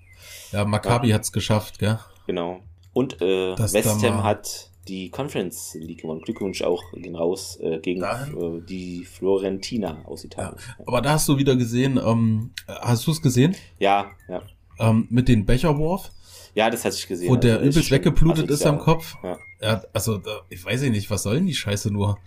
ja, 0.51 0.65
Maccabi 0.65 1.09
ja. 1.09 1.15
hat's 1.15 1.31
geschafft, 1.31 1.79
gell? 1.79 1.99
Genau. 2.27 2.61
Und 2.93 3.21
äh, 3.21 3.57
West 3.57 4.03
Ham 4.03 4.23
hat 4.23 4.69
die 4.87 5.09
Conference 5.09 5.75
League 5.79 6.01
gewonnen. 6.01 6.21
Glückwunsch 6.21 6.61
auch 6.63 6.83
gehen 6.93 7.15
raus 7.15 7.57
äh, 7.61 7.79
gegen 7.79 8.01
äh, 8.01 8.61
die 8.67 9.05
Florentina 9.05 10.03
aus 10.05 10.23
Italien. 10.23 10.55
Ja. 10.57 10.85
Aber 10.87 11.01
da 11.01 11.11
hast 11.11 11.29
du 11.29 11.37
wieder 11.37 11.55
gesehen, 11.55 11.99
ähm, 12.03 12.51
hast 12.67 13.05
du 13.07 13.11
es 13.11 13.21
gesehen? 13.21 13.55
Ja, 13.77 14.11
ja. 14.27 14.41
Ähm, 14.79 15.07
mit 15.09 15.27
dem 15.27 15.45
Becherwurf? 15.45 16.11
Ja, 16.55 16.69
das 16.69 16.83
hatte 16.83 16.95
ich 16.95 17.07
gesehen. 17.07 17.29
Wo 17.29 17.35
also 17.35 17.47
der 17.47 17.61
übelst 17.61 17.91
weggeblutet 17.91 18.49
ist 18.49 18.65
am 18.65 18.79
Kopf. 18.79 19.15
Ja. 19.23 19.37
ja 19.61 19.83
also, 19.93 20.17
da, 20.17 20.41
ich 20.49 20.63
weiß 20.65 20.81
nicht, 20.81 21.09
was 21.09 21.23
soll 21.23 21.35
denn 21.35 21.47
die 21.47 21.55
Scheiße 21.55 21.91
nur? 21.91 22.17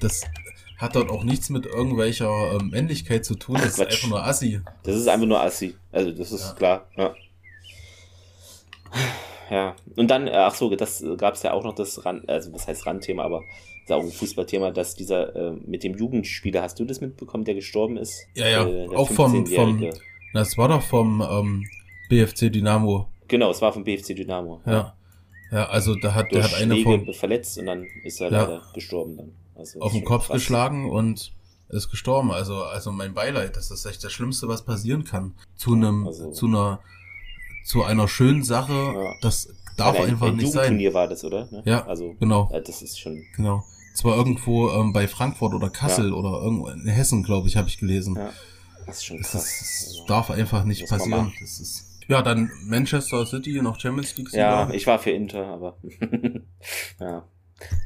Das 0.00 0.22
hat 0.78 0.96
dort 0.96 1.10
auch 1.10 1.24
nichts 1.24 1.50
mit 1.50 1.66
irgendwelcher 1.66 2.52
ähm, 2.54 2.70
Männlichkeit 2.70 3.24
zu 3.24 3.34
tun. 3.34 3.56
Das 3.56 3.64
Ach, 3.64 3.68
ist 3.68 3.80
einfach 3.80 4.08
nur 4.08 4.24
Assi. 4.24 4.60
Das 4.82 4.96
ist 4.96 5.08
einfach 5.08 5.26
nur 5.26 5.40
Assi. 5.40 5.74
Also, 5.92 6.12
das 6.12 6.32
ist 6.32 6.48
ja. 6.48 6.52
klar. 6.54 6.86
Ja. 6.96 7.14
Ja, 9.50 9.74
und 9.96 10.08
dann, 10.08 10.28
äh, 10.28 10.32
ach 10.32 10.54
so, 10.54 10.72
das 10.74 11.04
gab 11.18 11.34
es 11.34 11.42
ja 11.42 11.52
auch 11.52 11.64
noch 11.64 11.74
das 11.74 12.04
Rand, 12.04 12.28
also 12.28 12.52
was 12.52 12.68
heißt 12.68 12.86
Randthema, 12.86 13.24
aber 13.24 13.42
ist 13.82 13.90
auch 13.90 14.02
ein 14.02 14.12
Fußballthema, 14.12 14.70
dass 14.70 14.94
dieser 14.94 15.34
äh, 15.34 15.52
mit 15.66 15.82
dem 15.82 15.96
Jugendspieler, 15.96 16.62
hast 16.62 16.78
du 16.78 16.84
das 16.84 17.00
mitbekommen, 17.00 17.44
der 17.44 17.54
gestorben 17.54 17.96
ist? 17.96 18.26
Ja, 18.34 18.48
ja, 18.48 18.68
äh, 18.68 18.88
auch 18.94 19.10
vom, 19.10 19.44
vom, 19.46 19.90
das 20.32 20.56
war 20.56 20.68
doch 20.68 20.82
vom 20.82 21.20
ähm, 21.28 21.64
BFC 22.08 22.52
Dynamo. 22.52 23.08
Genau, 23.26 23.50
es 23.50 23.60
war 23.60 23.72
vom 23.72 23.82
BFC 23.82 24.14
Dynamo. 24.14 24.60
Ja, 24.66 24.94
ja, 25.50 25.68
also 25.68 25.96
da 25.96 26.14
hat, 26.14 26.30
der 26.30 26.44
hat 26.44 26.54
eine 26.54 26.76
von 26.82 27.12
verletzt 27.12 27.58
und 27.58 27.66
dann 27.66 27.86
ist 28.04 28.20
er 28.20 28.30
ja, 28.30 28.42
leider 28.42 28.62
gestorben 28.72 29.16
dann. 29.16 29.32
Also 29.56 29.80
auf 29.80 29.92
den 29.92 30.04
Kopf 30.04 30.28
krass. 30.28 30.36
geschlagen 30.36 30.88
und 30.88 31.32
ist 31.68 31.90
gestorben. 31.90 32.30
Also, 32.30 32.62
also 32.62 32.92
mein 32.92 33.14
Beileid, 33.14 33.56
das 33.56 33.70
ist 33.70 33.84
echt 33.84 34.02
das 34.04 34.12
Schlimmste, 34.12 34.48
was 34.48 34.64
passieren 34.64 35.04
kann. 35.04 35.34
Zu 35.56 35.74
einem, 35.74 36.06
also, 36.06 36.30
zu 36.30 36.46
einer 36.46 36.80
zu 37.64 37.82
einer 37.84 38.08
schönen 38.08 38.42
Sache. 38.42 38.72
Ja. 38.72 39.14
Das 39.20 39.48
darf 39.76 39.98
ein, 39.98 40.10
einfach 40.10 40.28
ein 40.28 40.36
nicht 40.36 40.52
sein. 40.52 40.68
Turnier 40.68 40.94
war 40.94 41.08
das, 41.08 41.24
oder? 41.24 41.48
Ne? 41.50 41.62
Ja, 41.64 41.86
also 41.86 42.14
genau. 42.18 42.48
Ja, 42.52 42.60
das 42.60 42.82
ist 42.82 42.98
schon. 42.98 43.24
Genau. 43.36 43.64
Zwar 43.94 44.16
irgendwo 44.16 44.70
ähm, 44.70 44.92
bei 44.92 45.08
Frankfurt 45.08 45.52
oder 45.52 45.68
Kassel 45.68 46.10
ja. 46.10 46.14
oder 46.14 46.42
irgendwo 46.42 46.68
in 46.68 46.86
Hessen, 46.86 47.22
glaube 47.22 47.48
ich, 47.48 47.56
habe 47.56 47.68
ich 47.68 47.78
gelesen. 47.78 48.16
Ja. 48.16 48.32
Das 48.86 48.98
ist 48.98 49.04
schon 49.04 49.18
krass. 49.18 49.32
Das, 49.32 49.60
ist, 49.60 49.88
also, 49.88 50.06
darf 50.06 50.30
einfach 50.30 50.64
nicht 50.64 50.88
passieren. 50.88 51.32
Das 51.40 51.60
ist 51.60 51.90
ja, 52.10 52.22
dann 52.22 52.50
Manchester 52.64 53.24
City 53.24 53.62
noch 53.62 53.78
Champions 53.78 54.16
League. 54.16 54.32
Ja, 54.32 54.68
ich 54.70 54.84
war 54.88 54.98
für 54.98 55.10
Inter, 55.10 55.46
aber 55.46 55.76
ja. 57.00 57.24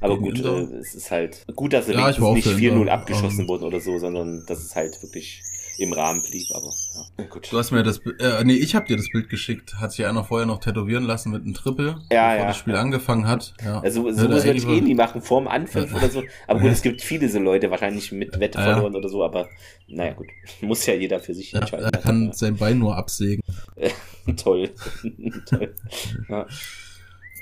Aber 0.00 0.18
Gegen 0.18 0.42
gut, 0.42 0.44
äh, 0.44 0.76
es 0.78 0.94
ist 0.94 1.10
halt 1.10 1.44
gut, 1.54 1.74
dass 1.74 1.86
sie 1.86 1.92
ja, 1.92 2.06
nicht 2.06 2.18
4-0 2.18 2.86
abgeschossen 2.88 3.42
um, 3.42 3.48
wurden 3.48 3.64
oder 3.64 3.80
so, 3.80 3.98
sondern 3.98 4.46
dass 4.46 4.60
es 4.60 4.74
halt 4.74 5.02
wirklich 5.02 5.42
im 5.78 5.92
Rahmen 5.92 6.22
blieb, 6.22 6.46
aber 6.52 6.70
ja. 7.18 7.24
Gut. 7.26 7.52
Du 7.52 7.58
hast 7.58 7.70
mir 7.70 7.82
das, 7.82 7.98
äh, 8.18 8.44
nee, 8.44 8.54
ich 8.54 8.74
habe 8.74 8.86
dir 8.86 8.96
das 8.96 9.08
Bild 9.12 9.28
geschickt. 9.28 9.74
Hat 9.80 9.92
sich 9.92 10.06
einer 10.06 10.24
vorher 10.24 10.46
noch 10.46 10.60
tätowieren 10.60 11.04
lassen 11.04 11.32
mit 11.32 11.42
einem 11.42 11.54
Triple, 11.54 11.96
ja, 12.10 12.30
bevor 12.30 12.36
ja, 12.36 12.46
das 12.46 12.56
Spiel 12.56 12.74
ja. 12.74 12.80
angefangen 12.80 13.26
hat. 13.26 13.54
Ja. 13.64 13.80
Also 13.80 14.10
so 14.12 14.28
muss 14.28 14.44
man 14.44 14.56
eh 14.56 14.80
nie 14.80 14.94
machen, 14.94 15.22
vorm 15.22 15.48
Anfang 15.48 15.92
oder 15.92 16.08
so. 16.08 16.22
Aber 16.46 16.60
gut, 16.60 16.70
es 16.70 16.82
gibt 16.82 17.02
viele 17.02 17.28
so 17.28 17.38
Leute, 17.38 17.70
wahrscheinlich 17.70 18.12
mit 18.12 18.38
Wette 18.38 18.60
verloren 18.60 18.94
oder 18.94 19.08
so, 19.08 19.24
aber 19.24 19.48
naja 19.88 20.12
gut, 20.12 20.28
muss 20.60 20.86
ja 20.86 20.94
jeder 20.94 21.20
für 21.20 21.34
sich 21.34 21.54
entscheiden. 21.54 21.90
Er 21.92 22.00
kann 22.00 22.32
sein 22.32 22.56
Bein 22.56 22.78
nur 22.78 22.96
absägen. 22.96 23.42
Toll. 24.36 24.70
Toll. 25.46 25.74
Ja. 26.28 26.46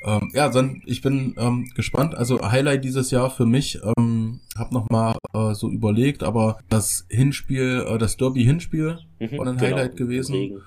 Ähm, 0.04 0.30
ja, 0.34 0.48
dann, 0.48 0.82
ich 0.84 1.00
bin 1.00 1.34
ähm, 1.38 1.70
gespannt. 1.74 2.14
Also 2.14 2.50
Highlight 2.50 2.84
dieses 2.84 3.10
Jahr 3.10 3.30
für 3.30 3.46
mich, 3.46 3.78
ähm, 3.96 4.40
habe 4.56 4.74
nochmal 4.74 5.14
äh, 5.34 5.54
so 5.54 5.70
überlegt, 5.70 6.22
aber 6.22 6.58
das 6.68 7.06
Hinspiel, 7.08 7.86
äh, 7.88 7.98
das 7.98 8.16
Derby-Hinspiel 8.16 8.98
mhm, 9.18 9.38
war 9.38 9.46
ein 9.46 9.56
genau, 9.56 9.60
Highlight 9.60 9.96
gewesen. 9.96 10.32
Deswegen. 10.32 10.60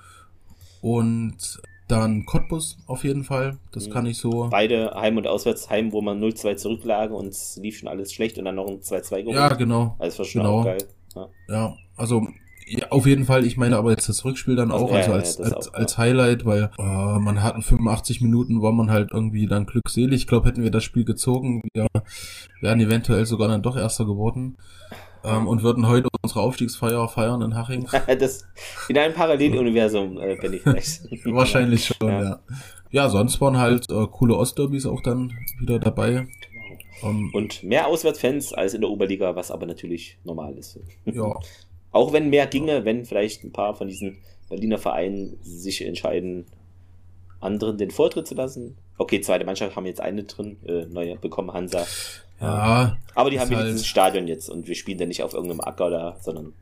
Und 0.82 1.60
dann 1.88 2.26
Cottbus 2.26 2.78
auf 2.86 3.04
jeden 3.04 3.22
Fall, 3.24 3.58
das 3.72 3.88
mhm. 3.88 3.92
kann 3.92 4.06
ich 4.06 4.18
so. 4.18 4.48
Beide 4.50 4.92
Heim- 4.94 5.16
und 5.16 5.26
Auswärtsheim, 5.26 5.92
wo 5.92 6.02
man 6.02 6.20
0-2 6.20 6.56
zurücklag 6.56 7.12
und 7.12 7.28
es 7.28 7.58
lief 7.62 7.78
schon 7.78 7.88
alles 7.88 8.12
schlecht 8.12 8.38
und 8.38 8.44
dann 8.44 8.56
noch 8.56 8.66
ein 8.66 8.80
2-2 8.80 9.20
geholt. 9.20 9.36
Ja, 9.36 9.48
genau. 9.54 9.94
Also 9.98 10.10
das 10.10 10.18
war 10.18 10.24
schon 10.24 10.42
genau. 10.42 10.64
geil. 10.64 10.78
Ja. 11.14 11.28
ja, 11.48 11.76
also 11.96 12.26
ja, 12.66 12.88
auf 12.90 13.06
jeden 13.06 13.24
Fall. 13.24 13.46
Ich 13.46 13.56
meine 13.56 13.76
aber 13.76 13.90
jetzt 13.90 14.08
das 14.08 14.24
Rückspiel 14.24 14.56
dann 14.56 14.72
auch, 14.72 14.92
also, 14.92 15.12
als, 15.12 15.38
ja, 15.38 15.44
als, 15.44 15.68
auch, 15.68 15.74
als 15.74 15.98
Highlight, 15.98 16.44
weil 16.44 16.70
äh, 16.78 17.18
man 17.18 17.42
hatten 17.42 17.62
85 17.62 18.20
Minuten, 18.20 18.60
war 18.60 18.72
man 18.72 18.90
halt 18.90 19.10
irgendwie 19.12 19.46
dann 19.46 19.66
glückselig. 19.66 20.22
Ich 20.22 20.26
glaube, 20.26 20.48
hätten 20.48 20.62
wir 20.62 20.70
das 20.70 20.82
Spiel 20.82 21.04
gezogen, 21.04 21.62
wir 21.72 21.86
wären 22.60 22.80
eventuell 22.80 23.24
sogar 23.24 23.48
dann 23.48 23.62
doch 23.62 23.76
Erster 23.76 24.04
geworden. 24.04 24.56
Ähm, 25.24 25.48
und 25.48 25.62
würden 25.62 25.88
heute 25.88 26.08
unsere 26.22 26.40
Aufstiegsfeier 26.40 27.08
feiern 27.08 27.42
in 27.42 27.56
Haching. 27.56 27.88
das, 28.18 28.46
in 28.88 28.98
einem 28.98 29.14
Paralleluniversum 29.14 30.18
äh, 30.20 30.36
bin 30.36 30.52
ich 30.52 30.62
vielleicht. 30.62 31.02
Wahrscheinlich 31.24 31.86
schon, 31.86 32.08
ja. 32.08 32.22
ja. 32.22 32.40
Ja, 32.90 33.08
sonst 33.08 33.40
waren 33.40 33.58
halt 33.58 33.90
äh, 33.90 34.06
coole 34.10 34.36
Ostderbys 34.36 34.86
auch 34.86 35.02
dann 35.02 35.32
wieder 35.60 35.78
dabei. 35.78 36.28
Um, 37.02 37.10
ähm, 37.10 37.30
und 37.34 37.62
mehr 37.62 37.86
Auswärtsfans 37.88 38.52
als 38.52 38.74
in 38.74 38.80
der 38.80 38.90
Oberliga, 38.90 39.36
was 39.36 39.50
aber 39.50 39.66
natürlich 39.66 40.18
normal 40.24 40.56
ist. 40.56 40.78
Ja, 41.04 41.34
Auch 41.96 42.12
wenn 42.12 42.28
mehr 42.28 42.46
ginge, 42.46 42.84
wenn 42.84 43.06
vielleicht 43.06 43.42
ein 43.42 43.52
paar 43.52 43.74
von 43.74 43.88
diesen 43.88 44.18
Berliner 44.50 44.76
Vereinen 44.76 45.38
sich 45.40 45.82
entscheiden, 45.82 46.44
anderen 47.40 47.78
den 47.78 47.90
Vortritt 47.90 48.26
zu 48.26 48.34
lassen. 48.34 48.76
Okay, 48.98 49.22
zweite 49.22 49.46
Mannschaft 49.46 49.76
haben 49.76 49.86
jetzt 49.86 50.02
eine 50.02 50.24
drin, 50.24 50.58
äh, 50.66 50.84
neue 50.84 51.16
bekommen 51.16 51.54
Hansa. 51.54 51.86
Ja. 52.38 52.98
Aber 53.14 53.30
die 53.30 53.40
haben 53.40 53.54
halt 53.56 53.68
dieses 53.68 53.86
Stadion 53.86 54.28
jetzt 54.28 54.50
und 54.50 54.68
wir 54.68 54.74
spielen 54.74 54.98
da 54.98 55.06
nicht 55.06 55.22
auf 55.22 55.32
irgendeinem 55.32 55.60
Acker 55.60 55.88
da, 55.88 56.16
sondern. 56.20 56.52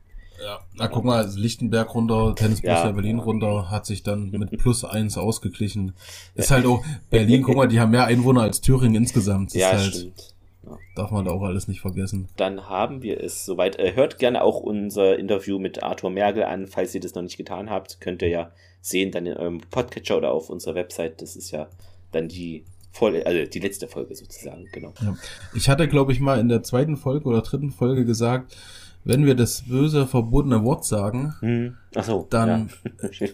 Ja, 0.41 0.61
na 0.75 0.87
guck 0.87 1.05
mal, 1.05 1.29
Lichtenberg 1.35 1.93
runter, 1.95 2.35
Tennis 2.37 2.63
ja, 2.63 2.91
Berlin 2.93 3.19
runter, 3.19 3.73
hat 3.73 3.87
sich 3.87 4.05
dann 4.05 4.31
mit 4.31 4.51
plus 4.59 4.85
eins 4.85 5.19
ausgeglichen. 5.19 5.95
Ist 6.37 6.53
halt 6.53 6.65
auch, 6.67 6.85
Berlin, 7.11 7.43
guck 7.43 7.57
mal, 7.57 7.67
die 7.67 7.81
haben 7.81 7.91
mehr 7.91 8.05
Einwohner 8.05 8.43
als 8.43 8.61
Thüringen 8.61 8.95
insgesamt. 8.95 9.53
ja, 9.55 9.73
halt, 9.73 9.95
stimmt. 9.95 10.34
Ja. 10.67 10.79
Darf 10.97 11.11
man 11.11 11.25
da 11.25 11.33
auch 11.33 11.43
alles 11.43 11.69
nicht 11.69 11.81
vergessen. 11.81 12.29
Dann 12.37 12.69
haben 12.69 13.03
wir 13.03 13.23
es 13.23 13.45
soweit. 13.45 13.79
Äh, 13.79 13.95
hört 13.95 14.19
gerne 14.19 14.43
auch 14.43 14.61
unser 14.61 15.19
Interview 15.19 15.59
mit 15.59 15.83
Arthur 15.83 16.11
Mergel 16.11 16.45
an, 16.45 16.67
falls 16.67 16.95
ihr 16.95 17.01
das 17.01 17.15
noch 17.15 17.23
nicht 17.23 17.37
getan 17.37 17.71
habt. 17.71 18.01
Könnt 18.01 18.23
ihr 18.23 18.29
ja 18.29 18.53
sehen, 18.81 19.11
dann 19.11 19.27
in 19.27 19.37
eurem 19.37 19.61
Podcatcher 19.71 20.17
oder 20.17 20.33
auf 20.33 20.51
unserer 20.51 20.75
Website. 20.75 21.23
Das 21.23 21.37
ist 21.37 21.51
ja 21.51 21.69
dann 22.13 22.29
die 22.29 22.65
Folge, 22.95 23.27
also 23.27 23.45
die 23.51 23.59
letzte 23.59 23.89
Folge 23.89 24.15
sozusagen, 24.15 24.69
genau. 24.73 24.93
Ja. 25.03 25.17
Ich 25.55 25.69
hatte, 25.69 25.89
glaube 25.89 26.13
ich, 26.13 26.21
mal 26.21 26.39
in 26.39 26.49
der 26.49 26.63
zweiten 26.63 26.97
Folge 26.97 27.29
oder 27.29 27.43
dritten 27.43 27.73
Folge 27.73 28.05
gesagt, 28.05 28.57
wenn 29.05 29.27
wir 29.27 29.35
das 29.35 29.63
böse 29.63 30.07
verbotene 30.07 30.65
Wort 30.65 30.85
sagen, 30.85 31.35
hm. 31.41 31.77
Ach 31.95 32.05
so, 32.05 32.27
dann 32.31 32.71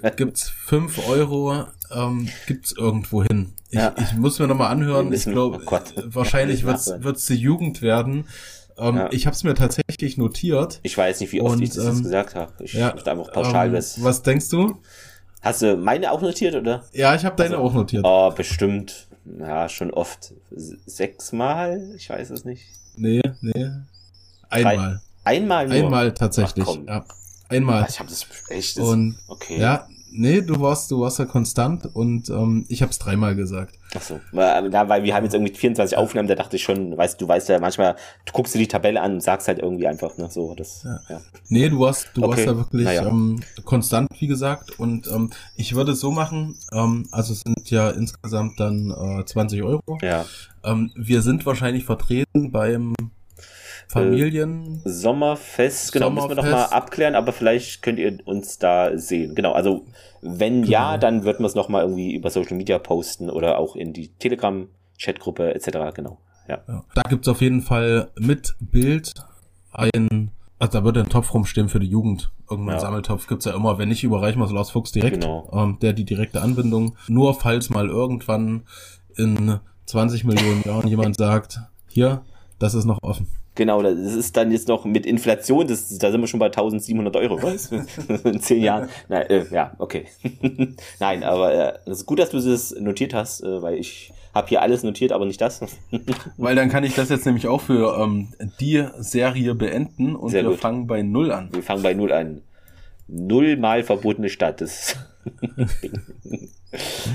ja. 0.02 0.10
gibt's 0.16 0.48
fünf 0.48 1.08
Euro, 1.08 1.64
ähm, 1.92 2.28
gibt's 2.46 2.72
irgendwo 2.76 3.22
hin. 3.22 3.52
Ich, 3.70 3.78
ja. 3.78 3.94
ich 3.96 4.16
muss 4.16 4.38
mir 4.38 4.48
nochmal 4.48 4.72
anhören. 4.72 5.12
Ich 5.12 5.24
glaube, 5.24 5.60
oh 5.64 5.78
wahrscheinlich 6.06 6.64
wird's, 6.66 6.92
wird's 6.98 7.26
die 7.26 7.36
Jugend 7.36 7.82
werden. 7.82 8.26
Ähm, 8.76 8.96
ja. 8.96 9.08
Ich 9.12 9.26
habe 9.26 9.34
es 9.34 9.44
mir 9.44 9.54
tatsächlich 9.54 10.16
notiert. 10.18 10.80
Ich 10.82 10.96
weiß 10.96 11.20
nicht, 11.20 11.32
wie 11.32 11.40
oft 11.40 11.56
und, 11.56 11.62
ich 11.62 11.70
das 11.70 11.84
ähm, 11.86 12.02
gesagt 12.02 12.34
habe. 12.34 12.52
Ich 12.60 12.72
ja, 12.72 12.92
möchte 12.92 13.10
einfach 13.10 13.32
pauschal 13.32 13.68
ähm, 13.68 13.74
was. 13.74 14.02
Was 14.02 14.22
denkst 14.22 14.48
du? 14.48 14.80
Hast 15.42 15.62
du 15.62 15.76
meine 15.76 16.10
auch 16.10 16.20
notiert, 16.20 16.54
oder? 16.54 16.84
Ja, 16.92 17.14
ich 17.14 17.24
habe 17.24 17.36
deine 17.36 17.56
also, 17.56 17.68
auch 17.68 17.74
notiert. 17.74 18.04
Oh, 18.04 18.30
bestimmt. 18.30 19.08
Ja, 19.38 19.68
schon 19.68 19.90
oft. 19.92 20.34
Sechsmal? 20.50 21.92
Ich 21.96 22.10
weiß 22.10 22.30
es 22.30 22.44
nicht. 22.44 22.64
Nee, 22.96 23.22
nee. 23.40 23.70
Einmal. 24.48 25.00
Einmal 25.30 25.68
nur? 25.68 25.76
Einmal 25.76 26.12
tatsächlich. 26.12 26.66
Ach, 26.68 26.76
ja. 26.86 27.04
Einmal. 27.48 27.86
Ich 27.88 27.98
habe 27.98 28.08
das 28.08 28.26
echt. 28.48 28.78
Das, 28.78 28.84
und 28.84 29.18
okay. 29.28 29.58
Ja, 29.60 29.86
nee, 30.10 30.40
du 30.40 30.60
warst, 30.60 30.90
du 30.90 31.00
warst 31.00 31.18
ja 31.18 31.24
konstant 31.24 31.88
und 31.94 32.28
ähm, 32.30 32.64
ich 32.68 32.82
habe 32.82 32.90
es 32.90 32.98
dreimal 32.98 33.34
gesagt. 33.34 33.78
Ach 33.96 34.02
so. 34.02 34.20
Ja, 34.32 34.88
weil 34.88 35.02
wir 35.02 35.14
haben 35.14 35.24
jetzt 35.24 35.34
irgendwie 35.34 35.54
24 35.54 35.96
Aufnahmen, 35.96 36.28
da 36.28 36.34
dachte 36.34 36.56
ich 36.56 36.62
schon, 36.62 36.96
weißt 36.96 37.20
du, 37.20 37.26
weißt 37.26 37.48
ja 37.48 37.58
manchmal, 37.58 37.96
du 38.24 38.32
guckst 38.32 38.54
dir 38.54 38.58
die 38.58 38.68
Tabelle 38.68 39.00
an 39.00 39.14
und 39.14 39.22
sagst 39.22 39.48
halt 39.48 39.58
irgendwie 39.58 39.86
einfach, 39.86 40.16
ne, 40.16 40.28
so 40.30 40.54
das. 40.54 40.84
Ja. 40.84 41.00
ja. 41.08 41.20
Nee, 41.48 41.68
du 41.68 41.80
warst, 41.80 42.08
du 42.14 42.22
okay. 42.22 42.30
warst 42.30 42.46
ja 42.46 42.56
wirklich 42.56 42.86
ja. 42.86 43.06
Ähm, 43.06 43.40
konstant, 43.64 44.08
wie 44.18 44.26
gesagt. 44.26 44.78
Und 44.78 45.08
ähm, 45.08 45.30
ich 45.56 45.74
würde 45.74 45.92
es 45.92 46.00
so 46.00 46.10
machen, 46.10 46.56
ähm, 46.72 47.08
also 47.10 47.32
es 47.32 47.40
sind 47.40 47.70
ja 47.70 47.90
insgesamt 47.90 48.58
dann 48.60 48.90
äh, 48.90 49.24
20 49.24 49.62
Euro. 49.62 49.98
Ja. 50.02 50.24
Ähm, 50.64 50.92
wir 50.94 51.22
sind 51.22 51.46
wahrscheinlich 51.46 51.84
vertreten 51.84 52.52
beim 52.52 52.94
Familien. 53.90 54.82
Äh, 54.84 54.88
Sommerfest, 54.88 55.92
genau, 55.92 56.06
Sommerfest. 56.06 56.28
müssen 56.28 56.46
wir 56.46 56.50
nochmal 56.50 56.66
abklären, 56.66 57.14
aber 57.16 57.32
vielleicht 57.32 57.82
könnt 57.82 57.98
ihr 57.98 58.18
uns 58.24 58.58
da 58.58 58.96
sehen. 58.96 59.34
Genau, 59.34 59.52
also 59.52 59.84
wenn 60.22 60.62
genau. 60.62 60.70
ja, 60.70 60.98
dann 60.98 61.24
wird 61.24 61.40
man 61.40 61.46
es 61.46 61.56
nochmal 61.56 61.82
irgendwie 61.82 62.14
über 62.14 62.30
Social 62.30 62.56
Media 62.56 62.78
posten 62.78 63.30
oder 63.30 63.58
auch 63.58 63.74
in 63.74 63.92
die 63.92 64.08
Telegram-Chatgruppe 64.08 65.54
etc. 65.54 65.94
Genau. 65.94 66.18
Ja. 66.48 66.60
ja. 66.68 66.84
Da 66.94 67.02
gibt's 67.08 67.26
auf 67.26 67.40
jeden 67.40 67.62
Fall 67.62 68.10
mit 68.16 68.54
Bild 68.60 69.12
ein, 69.72 70.30
also 70.60 70.78
da 70.78 70.84
wird 70.84 70.96
ein 70.96 71.08
Topf 71.08 71.34
rumstehen 71.34 71.68
für 71.68 71.80
die 71.80 71.88
Jugend. 71.88 72.30
Irgendein 72.48 72.76
ja. 72.76 72.80
Sammeltopf 72.80 73.26
gibt's 73.26 73.44
ja 73.44 73.54
immer. 73.54 73.78
Wenn 73.78 73.88
nicht, 73.88 74.04
überreichen 74.04 74.40
wir 74.40 74.46
es 74.46 74.52
Lars 74.52 74.70
Fuchs 74.70 74.92
direkt, 74.92 75.20
genau. 75.20 75.50
ähm, 75.52 75.78
der 75.82 75.94
die 75.94 76.04
direkte 76.04 76.42
Anbindung. 76.42 76.96
Nur 77.08 77.34
falls 77.34 77.70
mal 77.70 77.88
irgendwann 77.88 78.62
in 79.16 79.58
20 79.86 80.24
Millionen 80.24 80.62
Jahren 80.62 80.86
jemand 80.86 81.16
sagt, 81.16 81.60
hier, 81.88 82.22
das 82.60 82.74
ist 82.74 82.84
noch 82.84 83.02
offen. 83.02 83.26
Genau, 83.60 83.82
das 83.82 84.14
ist 84.14 84.38
dann 84.38 84.52
jetzt 84.52 84.68
noch 84.68 84.86
mit 84.86 85.04
Inflation, 85.04 85.68
das, 85.68 85.98
da 85.98 86.10
sind 86.10 86.22
wir 86.22 86.26
schon 86.26 86.40
bei 86.40 86.46
1700 86.46 87.14
Euro, 87.16 87.42
was? 87.42 87.70
In 88.24 88.40
zehn 88.40 88.62
Jahren. 88.62 88.88
Nein, 89.10 89.26
äh, 89.28 89.44
ja, 89.52 89.74
okay. 89.76 90.06
Nein, 90.98 91.22
aber 91.22 91.52
äh, 91.52 91.78
es 91.84 91.98
ist 91.98 92.06
gut, 92.06 92.20
dass 92.20 92.30
du 92.30 92.40
das 92.40 92.74
notiert 92.80 93.12
hast, 93.12 93.42
äh, 93.42 93.60
weil 93.60 93.74
ich 93.74 94.14
habe 94.32 94.48
hier 94.48 94.62
alles 94.62 94.82
notiert, 94.82 95.12
aber 95.12 95.26
nicht 95.26 95.42
das. 95.42 95.60
weil 96.38 96.56
dann 96.56 96.70
kann 96.70 96.84
ich 96.84 96.94
das 96.94 97.10
jetzt 97.10 97.26
nämlich 97.26 97.48
auch 97.48 97.60
für 97.60 98.02
ähm, 98.02 98.28
die 98.60 98.82
Serie 98.96 99.54
beenden 99.54 100.16
und 100.16 100.30
Sehr 100.30 100.42
wir 100.42 100.52
gut. 100.52 100.60
fangen 100.60 100.86
bei 100.86 101.02
Null 101.02 101.30
an. 101.30 101.50
Wir 101.52 101.62
fangen 101.62 101.82
bei 101.82 101.92
Null 101.92 102.12
an. 102.12 102.40
Nullmal 103.08 103.82
verbotene 103.82 104.30
Stadt. 104.30 104.62
Das 104.62 104.96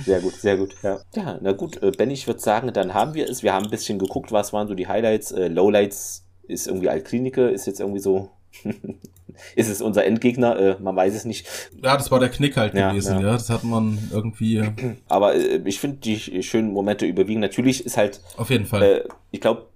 sehr 0.05 0.21
gut, 0.21 0.33
sehr 0.33 0.57
gut. 0.57 0.75
Ja, 0.83 0.99
ja 1.15 1.39
na 1.41 1.53
gut, 1.53 1.81
äh, 1.81 1.89
Ben, 1.89 2.11
ich 2.11 2.27
würde 2.27 2.39
sagen, 2.39 2.71
dann 2.71 2.93
haben 2.93 3.15
wir 3.15 3.27
es. 3.27 3.41
Wir 3.41 3.51
haben 3.51 3.65
ein 3.65 3.71
bisschen 3.71 3.97
geguckt, 3.97 4.31
was 4.31 4.53
waren 4.53 4.67
so 4.67 4.75
die 4.75 4.87
Highlights, 4.87 5.31
äh, 5.31 5.47
Lowlights 5.47 6.24
ist 6.47 6.67
irgendwie 6.67 6.89
Altklinike, 6.89 7.49
ist 7.49 7.67
jetzt 7.67 7.79
irgendwie 7.79 7.99
so. 7.99 8.29
ist 9.55 9.69
es 9.69 9.81
unser 9.81 10.05
Endgegner? 10.05 10.57
Äh, 10.57 10.75
man 10.81 10.95
weiß 10.95 11.13
es 11.13 11.25
nicht. 11.25 11.47
Ja, 11.81 11.97
das 11.97 12.11
war 12.11 12.19
der 12.19 12.29
Knick 12.29 12.57
halt 12.57 12.73
ja, 12.73 12.89
gewesen, 12.89 13.19
ja. 13.19 13.27
ja. 13.27 13.33
Das 13.33 13.49
hat 13.49 13.63
man 13.63 13.97
irgendwie. 14.11 14.63
Aber 15.07 15.35
äh, 15.35 15.61
ich 15.65 15.79
finde, 15.79 15.97
die 15.97 16.43
schönen 16.43 16.71
Momente 16.71 17.05
überwiegen. 17.05 17.39
Natürlich 17.39 17.85
ist 17.85 17.97
halt. 17.97 18.21
Auf 18.37 18.49
jeden 18.49 18.65
Fall. 18.65 18.83
Äh, 18.83 19.03
ich 19.31 19.41
glaube, 19.41 19.67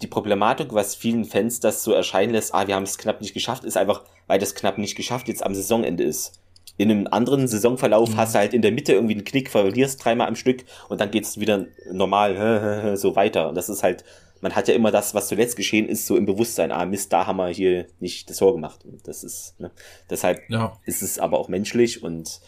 die 0.00 0.06
Problematik, 0.06 0.74
was 0.74 0.94
vielen 0.94 1.24
Fans 1.24 1.60
das 1.60 1.84
so 1.84 1.92
erscheinen 1.92 2.32
lässt, 2.32 2.54
ah, 2.54 2.66
wir 2.66 2.74
haben 2.74 2.82
es 2.82 2.98
knapp 2.98 3.20
nicht 3.20 3.34
geschafft, 3.34 3.64
ist 3.64 3.76
einfach, 3.76 4.02
weil 4.26 4.38
das 4.38 4.54
knapp 4.54 4.78
nicht 4.78 4.96
geschafft 4.96 5.28
jetzt 5.28 5.44
am 5.44 5.54
Saisonende 5.54 6.02
ist. 6.02 6.40
In 6.78 6.90
einem 6.90 7.06
anderen 7.06 7.46
Saisonverlauf 7.46 8.10
mhm. 8.10 8.16
hast 8.16 8.34
du 8.34 8.38
halt 8.38 8.54
in 8.54 8.62
der 8.62 8.72
Mitte 8.72 8.94
irgendwie 8.94 9.14
einen 9.14 9.24
Knick, 9.24 9.50
verlierst 9.50 10.04
dreimal 10.04 10.26
am 10.26 10.36
Stück 10.36 10.64
und 10.88 11.00
dann 11.00 11.10
geht's 11.10 11.38
wieder 11.38 11.66
normal 11.92 12.96
so 12.96 13.14
weiter. 13.14 13.48
Und 13.48 13.54
das 13.54 13.68
ist 13.68 13.82
halt 13.82 14.04
man 14.42 14.54
hat 14.54 14.68
ja 14.68 14.74
immer 14.74 14.90
das, 14.90 15.14
was 15.14 15.28
zuletzt 15.28 15.56
geschehen 15.56 15.88
ist, 15.88 16.06
so 16.06 16.16
im 16.16 16.26
Bewusstsein, 16.26 16.72
ah 16.72 16.84
Mist, 16.84 17.12
da 17.12 17.26
haben 17.26 17.38
wir 17.38 17.48
hier 17.48 17.86
nicht 18.00 18.28
das 18.28 18.38
Tor 18.38 18.52
gemacht. 18.52 18.84
Und 18.84 19.06
das 19.08 19.24
ist, 19.24 19.58
ne? 19.58 19.70
deshalb 20.10 20.42
ja. 20.50 20.76
ist 20.84 21.00
es 21.00 21.18
aber 21.18 21.38
auch 21.38 21.48
menschlich 21.48 22.02
und 22.02 22.40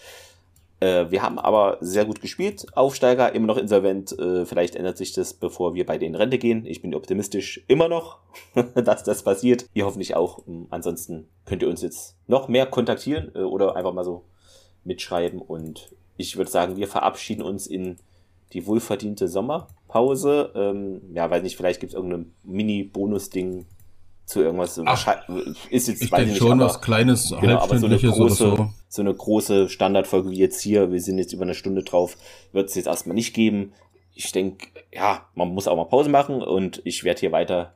äh, 0.80 1.10
wir 1.10 1.22
haben 1.22 1.38
aber 1.38 1.78
sehr 1.80 2.04
gut 2.04 2.20
gespielt. 2.20 2.66
Aufsteiger, 2.74 3.32
immer 3.32 3.46
noch 3.46 3.56
insolvent. 3.56 4.18
Äh, 4.18 4.44
vielleicht 4.44 4.74
ändert 4.74 4.98
sich 4.98 5.12
das, 5.12 5.32
bevor 5.32 5.74
wir 5.74 5.86
bei 5.86 5.96
den 5.96 6.16
Rente 6.16 6.36
gehen. 6.36 6.66
Ich 6.66 6.82
bin 6.82 6.96
optimistisch 6.96 7.62
immer 7.68 7.88
noch, 7.88 8.18
dass 8.74 9.04
das 9.04 9.22
passiert. 9.22 9.66
Ihr 9.72 9.86
hoffentlich 9.86 10.16
auch. 10.16 10.40
Ansonsten 10.70 11.28
könnt 11.46 11.62
ihr 11.62 11.68
uns 11.68 11.80
jetzt 11.80 12.16
noch 12.26 12.48
mehr 12.48 12.66
kontaktieren 12.66 13.30
äh, 13.36 13.38
oder 13.38 13.76
einfach 13.76 13.92
mal 13.92 14.04
so 14.04 14.24
mitschreiben. 14.82 15.40
Und 15.40 15.94
ich 16.16 16.36
würde 16.36 16.50
sagen, 16.50 16.76
wir 16.76 16.88
verabschieden 16.88 17.42
uns 17.42 17.68
in 17.68 17.98
die 18.54 18.66
wohlverdiente 18.66 19.28
Sommerpause. 19.28 20.52
Ähm, 20.54 21.02
ja, 21.12 21.28
weiß 21.28 21.42
nicht, 21.42 21.56
vielleicht 21.56 21.80
gibt 21.80 21.92
es 21.92 21.96
irgendein 21.96 22.32
Mini-Bonus-Ding 22.44 23.66
zu 24.24 24.40
irgendwas. 24.40 24.80
Ach, 24.84 25.28
ist 25.70 25.88
jetzt, 25.88 26.02
ich 26.02 26.10
weiß 26.10 26.26
nicht, 26.26 26.38
schon 26.38 26.52
aber, 26.52 26.66
was 26.70 26.80
Kleines, 26.80 27.34
genau, 27.40 27.58
aber 27.58 27.78
so 27.78 27.86
eine 27.86 27.98
große, 27.98 28.34
so. 28.34 28.70
so 28.88 29.02
eine 29.02 29.12
große 29.12 29.68
Standardfolge 29.68 30.30
wie 30.30 30.38
jetzt 30.38 30.60
hier, 30.62 30.90
wir 30.90 31.00
sind 31.00 31.18
jetzt 31.18 31.32
über 31.32 31.42
eine 31.42 31.54
Stunde 31.54 31.82
drauf, 31.82 32.16
wird 32.52 32.70
es 32.70 32.74
jetzt 32.74 32.86
erstmal 32.86 33.14
nicht 33.14 33.34
geben. 33.34 33.72
Ich 34.14 34.32
denke, 34.32 34.68
ja, 34.92 35.26
man 35.34 35.48
muss 35.48 35.68
auch 35.68 35.76
mal 35.76 35.84
Pause 35.84 36.08
machen 36.08 36.40
und 36.40 36.80
ich 36.84 37.04
werde 37.04 37.20
hier 37.20 37.32
weiter 37.32 37.74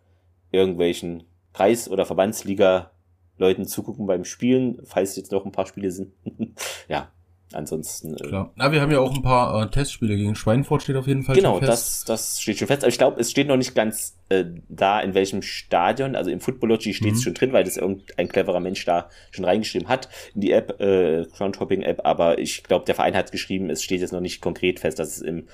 irgendwelchen 0.50 1.24
Kreis- 1.52 1.90
oder 1.90 2.06
Verbandsliga 2.06 2.92
Leuten 3.36 3.66
zugucken 3.66 4.06
beim 4.06 4.24
Spielen, 4.24 4.80
falls 4.84 5.16
jetzt 5.16 5.32
noch 5.32 5.44
ein 5.44 5.52
paar 5.52 5.66
Spiele 5.66 5.90
sind. 5.90 6.12
ja, 6.88 7.10
Ansonsten. 7.52 8.14
Äh, 8.14 8.26
Klar. 8.26 8.52
Na, 8.56 8.72
wir 8.72 8.80
haben 8.80 8.92
ja 8.92 9.00
auch 9.00 9.14
ein 9.14 9.22
paar 9.22 9.62
äh, 9.62 9.70
Testspiele 9.70 10.16
gegen 10.16 10.34
Schweinfurt 10.34 10.82
steht 10.82 10.96
auf 10.96 11.06
jeden 11.06 11.22
Fall 11.22 11.34
genau, 11.34 11.58
schon 11.58 11.66
fest. 11.66 12.04
Genau, 12.04 12.14
das, 12.14 12.34
das 12.34 12.40
steht 12.42 12.58
schon 12.58 12.68
fest. 12.68 12.82
Aber 12.82 12.90
ich 12.90 12.98
glaube, 12.98 13.20
es 13.20 13.30
steht 13.30 13.48
noch 13.48 13.56
nicht 13.56 13.74
ganz 13.74 14.16
äh, 14.28 14.44
da, 14.68 15.00
in 15.00 15.14
welchem 15.14 15.40
Stadion. 15.40 16.14
Also 16.14 16.30
im 16.30 16.40
Footballogy 16.40 16.92
steht 16.92 17.14
es 17.14 17.20
mhm. 17.20 17.22
schon 17.22 17.34
drin, 17.34 17.52
weil 17.52 17.64
das 17.64 17.78
irgendein 17.78 18.28
cleverer 18.28 18.60
Mensch 18.60 18.84
da 18.84 19.08
schon 19.30 19.46
reingeschrieben 19.46 19.88
hat 19.88 20.10
in 20.34 20.42
die 20.42 20.52
App, 20.52 20.78
äh, 20.80 21.24
Groundhopping-App. 21.36 22.04
Aber 22.04 22.38
ich 22.38 22.64
glaube, 22.64 22.84
der 22.84 22.94
Verein 22.94 23.14
hat 23.14 23.32
geschrieben, 23.32 23.70
es 23.70 23.82
steht 23.82 24.02
jetzt 24.02 24.12
noch 24.12 24.20
nicht 24.20 24.42
konkret 24.42 24.80
fest, 24.80 24.98
dass 24.98 25.16
es 25.16 25.22
im 25.22 25.48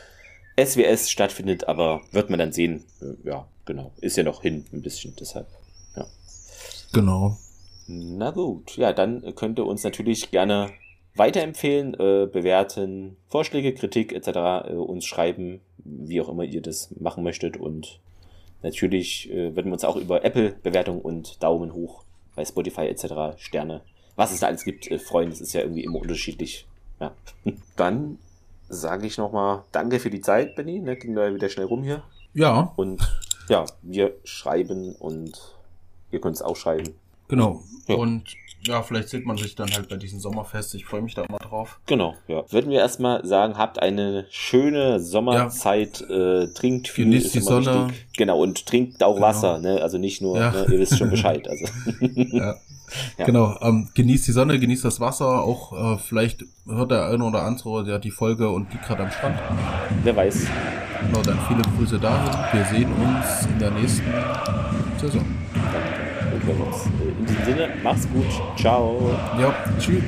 SWS 0.61 1.11
stattfindet. 1.11 1.69
Aber 1.69 2.01
wird 2.11 2.29
man 2.29 2.41
dann 2.41 2.51
sehen. 2.51 2.85
Äh, 3.01 3.29
ja, 3.29 3.47
genau. 3.67 3.93
Ist 4.01 4.17
ja 4.17 4.25
noch 4.25 4.43
hin 4.43 4.67
ein 4.73 4.83
bisschen, 4.83 5.15
deshalb. 5.21 5.47
Ja. 5.97 6.07
Genau. 6.93 7.39
Na 7.87 8.31
gut, 8.31 8.77
ja, 8.79 8.93
dann 8.93 9.35
könnt 9.37 9.59
ihr 9.59 9.67
uns 9.67 9.85
natürlich 9.85 10.31
gerne 10.31 10.73
weiterempfehlen, 11.17 11.95
äh, 11.95 12.27
bewerten, 12.27 13.17
Vorschläge, 13.29 13.75
Kritik 13.75 14.13
etc. 14.13 14.29
Äh, 14.69 14.73
uns 14.75 15.05
schreiben, 15.05 15.61
wie 15.79 16.21
auch 16.21 16.29
immer 16.29 16.45
ihr 16.45 16.61
das 16.61 16.91
machen 16.99 17.23
möchtet. 17.23 17.57
Und 17.57 18.01
natürlich 18.63 19.31
äh, 19.31 19.55
würden 19.55 19.67
wir 19.67 19.75
uns 19.75 19.85
auch 19.85 19.97
über 19.97 20.25
Apple-Bewertungen 20.25 21.01
und 21.01 21.43
Daumen 21.43 21.73
hoch 21.73 22.05
bei 22.35 22.45
Spotify 22.45 22.83
etc. 22.83 23.37
Sterne, 23.37 23.83
was 24.17 24.33
es 24.33 24.41
da 24.41 24.49
alles 24.49 24.65
gibt, 24.65 24.91
äh, 24.91 24.99
freuen. 24.99 25.31
Das 25.31 25.41
ist 25.41 25.53
ja 25.53 25.61
irgendwie 25.61 25.85
immer 25.85 26.01
unterschiedlich. 26.01 26.67
Ja. 27.01 27.13
Dann 27.77 28.19
sage 28.69 29.07
ich 29.07 29.19
nochmal 29.19 29.65
Danke 29.73 30.01
für 30.01 30.11
die 30.11 30.21
Zeit, 30.21 30.57
Benny. 30.57 30.81
Ne? 30.81 30.97
Ging 30.97 31.15
da 31.15 31.33
wieder 31.33 31.49
schnell 31.49 31.67
rum 31.67 31.85
hier. 31.85 32.03
Ja. 32.33 32.73
Und 32.77 33.01
ja, 33.49 33.65
wir 33.83 34.17
schreiben 34.25 34.97
und 34.97 35.55
ihr 36.11 36.21
könnt 36.21 36.37
es 36.37 36.43
auch 36.43 36.57
schreiben. 36.57 36.95
Genau. 37.29 37.63
Ja. 37.87 37.97
Und 37.97 38.25
ja, 38.67 38.83
vielleicht 38.83 39.11
sieht 39.11 39.27
man 39.27 39.37
sich 39.37 39.55
dann 39.55 39.71
halt 39.73 39.89
bei 39.89 39.97
diesem 39.97 40.21
Sommerfest. 40.21 40.75
Ich 40.75 40.87
freue 40.87 41.03
mich 41.03 41.15
da 41.15 41.23
immer 41.25 41.39
drauf. 41.39 41.81
Genau, 41.87 42.15
ja. 42.29 42.45
Würden 42.51 42.71
wir 42.71 42.79
erstmal 42.81 43.25
sagen, 43.25 43.59
habt 43.59 43.81
eine 43.81 44.27
schöne 44.31 45.01
Sommerzeit, 45.01 46.05
ja. 46.09 46.43
äh, 46.43 46.49
trinkt 46.49 46.89
viel. 46.89 47.05
Genießt 47.05 47.35
die 47.35 47.41
Sonne. 47.41 47.89
Wichtig. 47.89 48.07
Genau, 48.17 48.41
und 48.41 48.65
trinkt 48.65 49.03
auch 49.03 49.17
genau. 49.17 49.27
Wasser, 49.27 49.59
ne? 49.59 49.83
Also 49.83 49.99
nicht 49.99 50.23
nur, 50.23 50.39
ja. 50.39 50.51
ne? 50.51 50.67
ihr 50.71 50.79
wisst 50.79 50.97
schon 50.97 51.11
Bescheid. 51.11 51.47
Also. 51.47 51.67
ja. 52.15 52.55
ja. 53.19 53.25
Genau, 53.27 53.55
ähm, 53.61 53.91
genießt 53.95 54.27
die 54.29 54.33
Sonne, 54.33 54.59
genießt 54.59 54.85
das 54.85 54.99
Wasser, 54.99 55.45
auch 55.45 55.97
äh, 55.97 55.99
vielleicht 55.99 56.45
hört 56.67 56.91
der 56.91 57.07
eine 57.09 57.23
oder 57.23 57.43
andere 57.43 57.87
ja 57.87 57.99
die 57.99 58.11
Folge 58.11 58.49
und 58.49 58.73
die 58.73 58.79
gerade 58.79 59.03
am 59.03 59.11
Strand. 59.11 59.39
Wer 60.03 60.17
weiß. 60.17 60.47
Genau, 61.03 61.21
dann 61.21 61.39
viele 61.49 61.63
Grüße 61.77 61.99
dahin. 61.99 62.33
Wir 62.53 62.65
sehen 62.65 62.91
uns 62.93 63.47
in 63.47 63.59
der 63.59 63.71
nächsten 63.73 64.11
Saison. 64.99 65.25
In 67.19 67.27
diesem 67.27 67.45
Sinne, 67.45 67.69
mach's 67.83 68.07
gut. 68.13 68.27
Ciao. 68.57 69.11
Ja, 69.41 69.55
tschüss. 69.79 70.03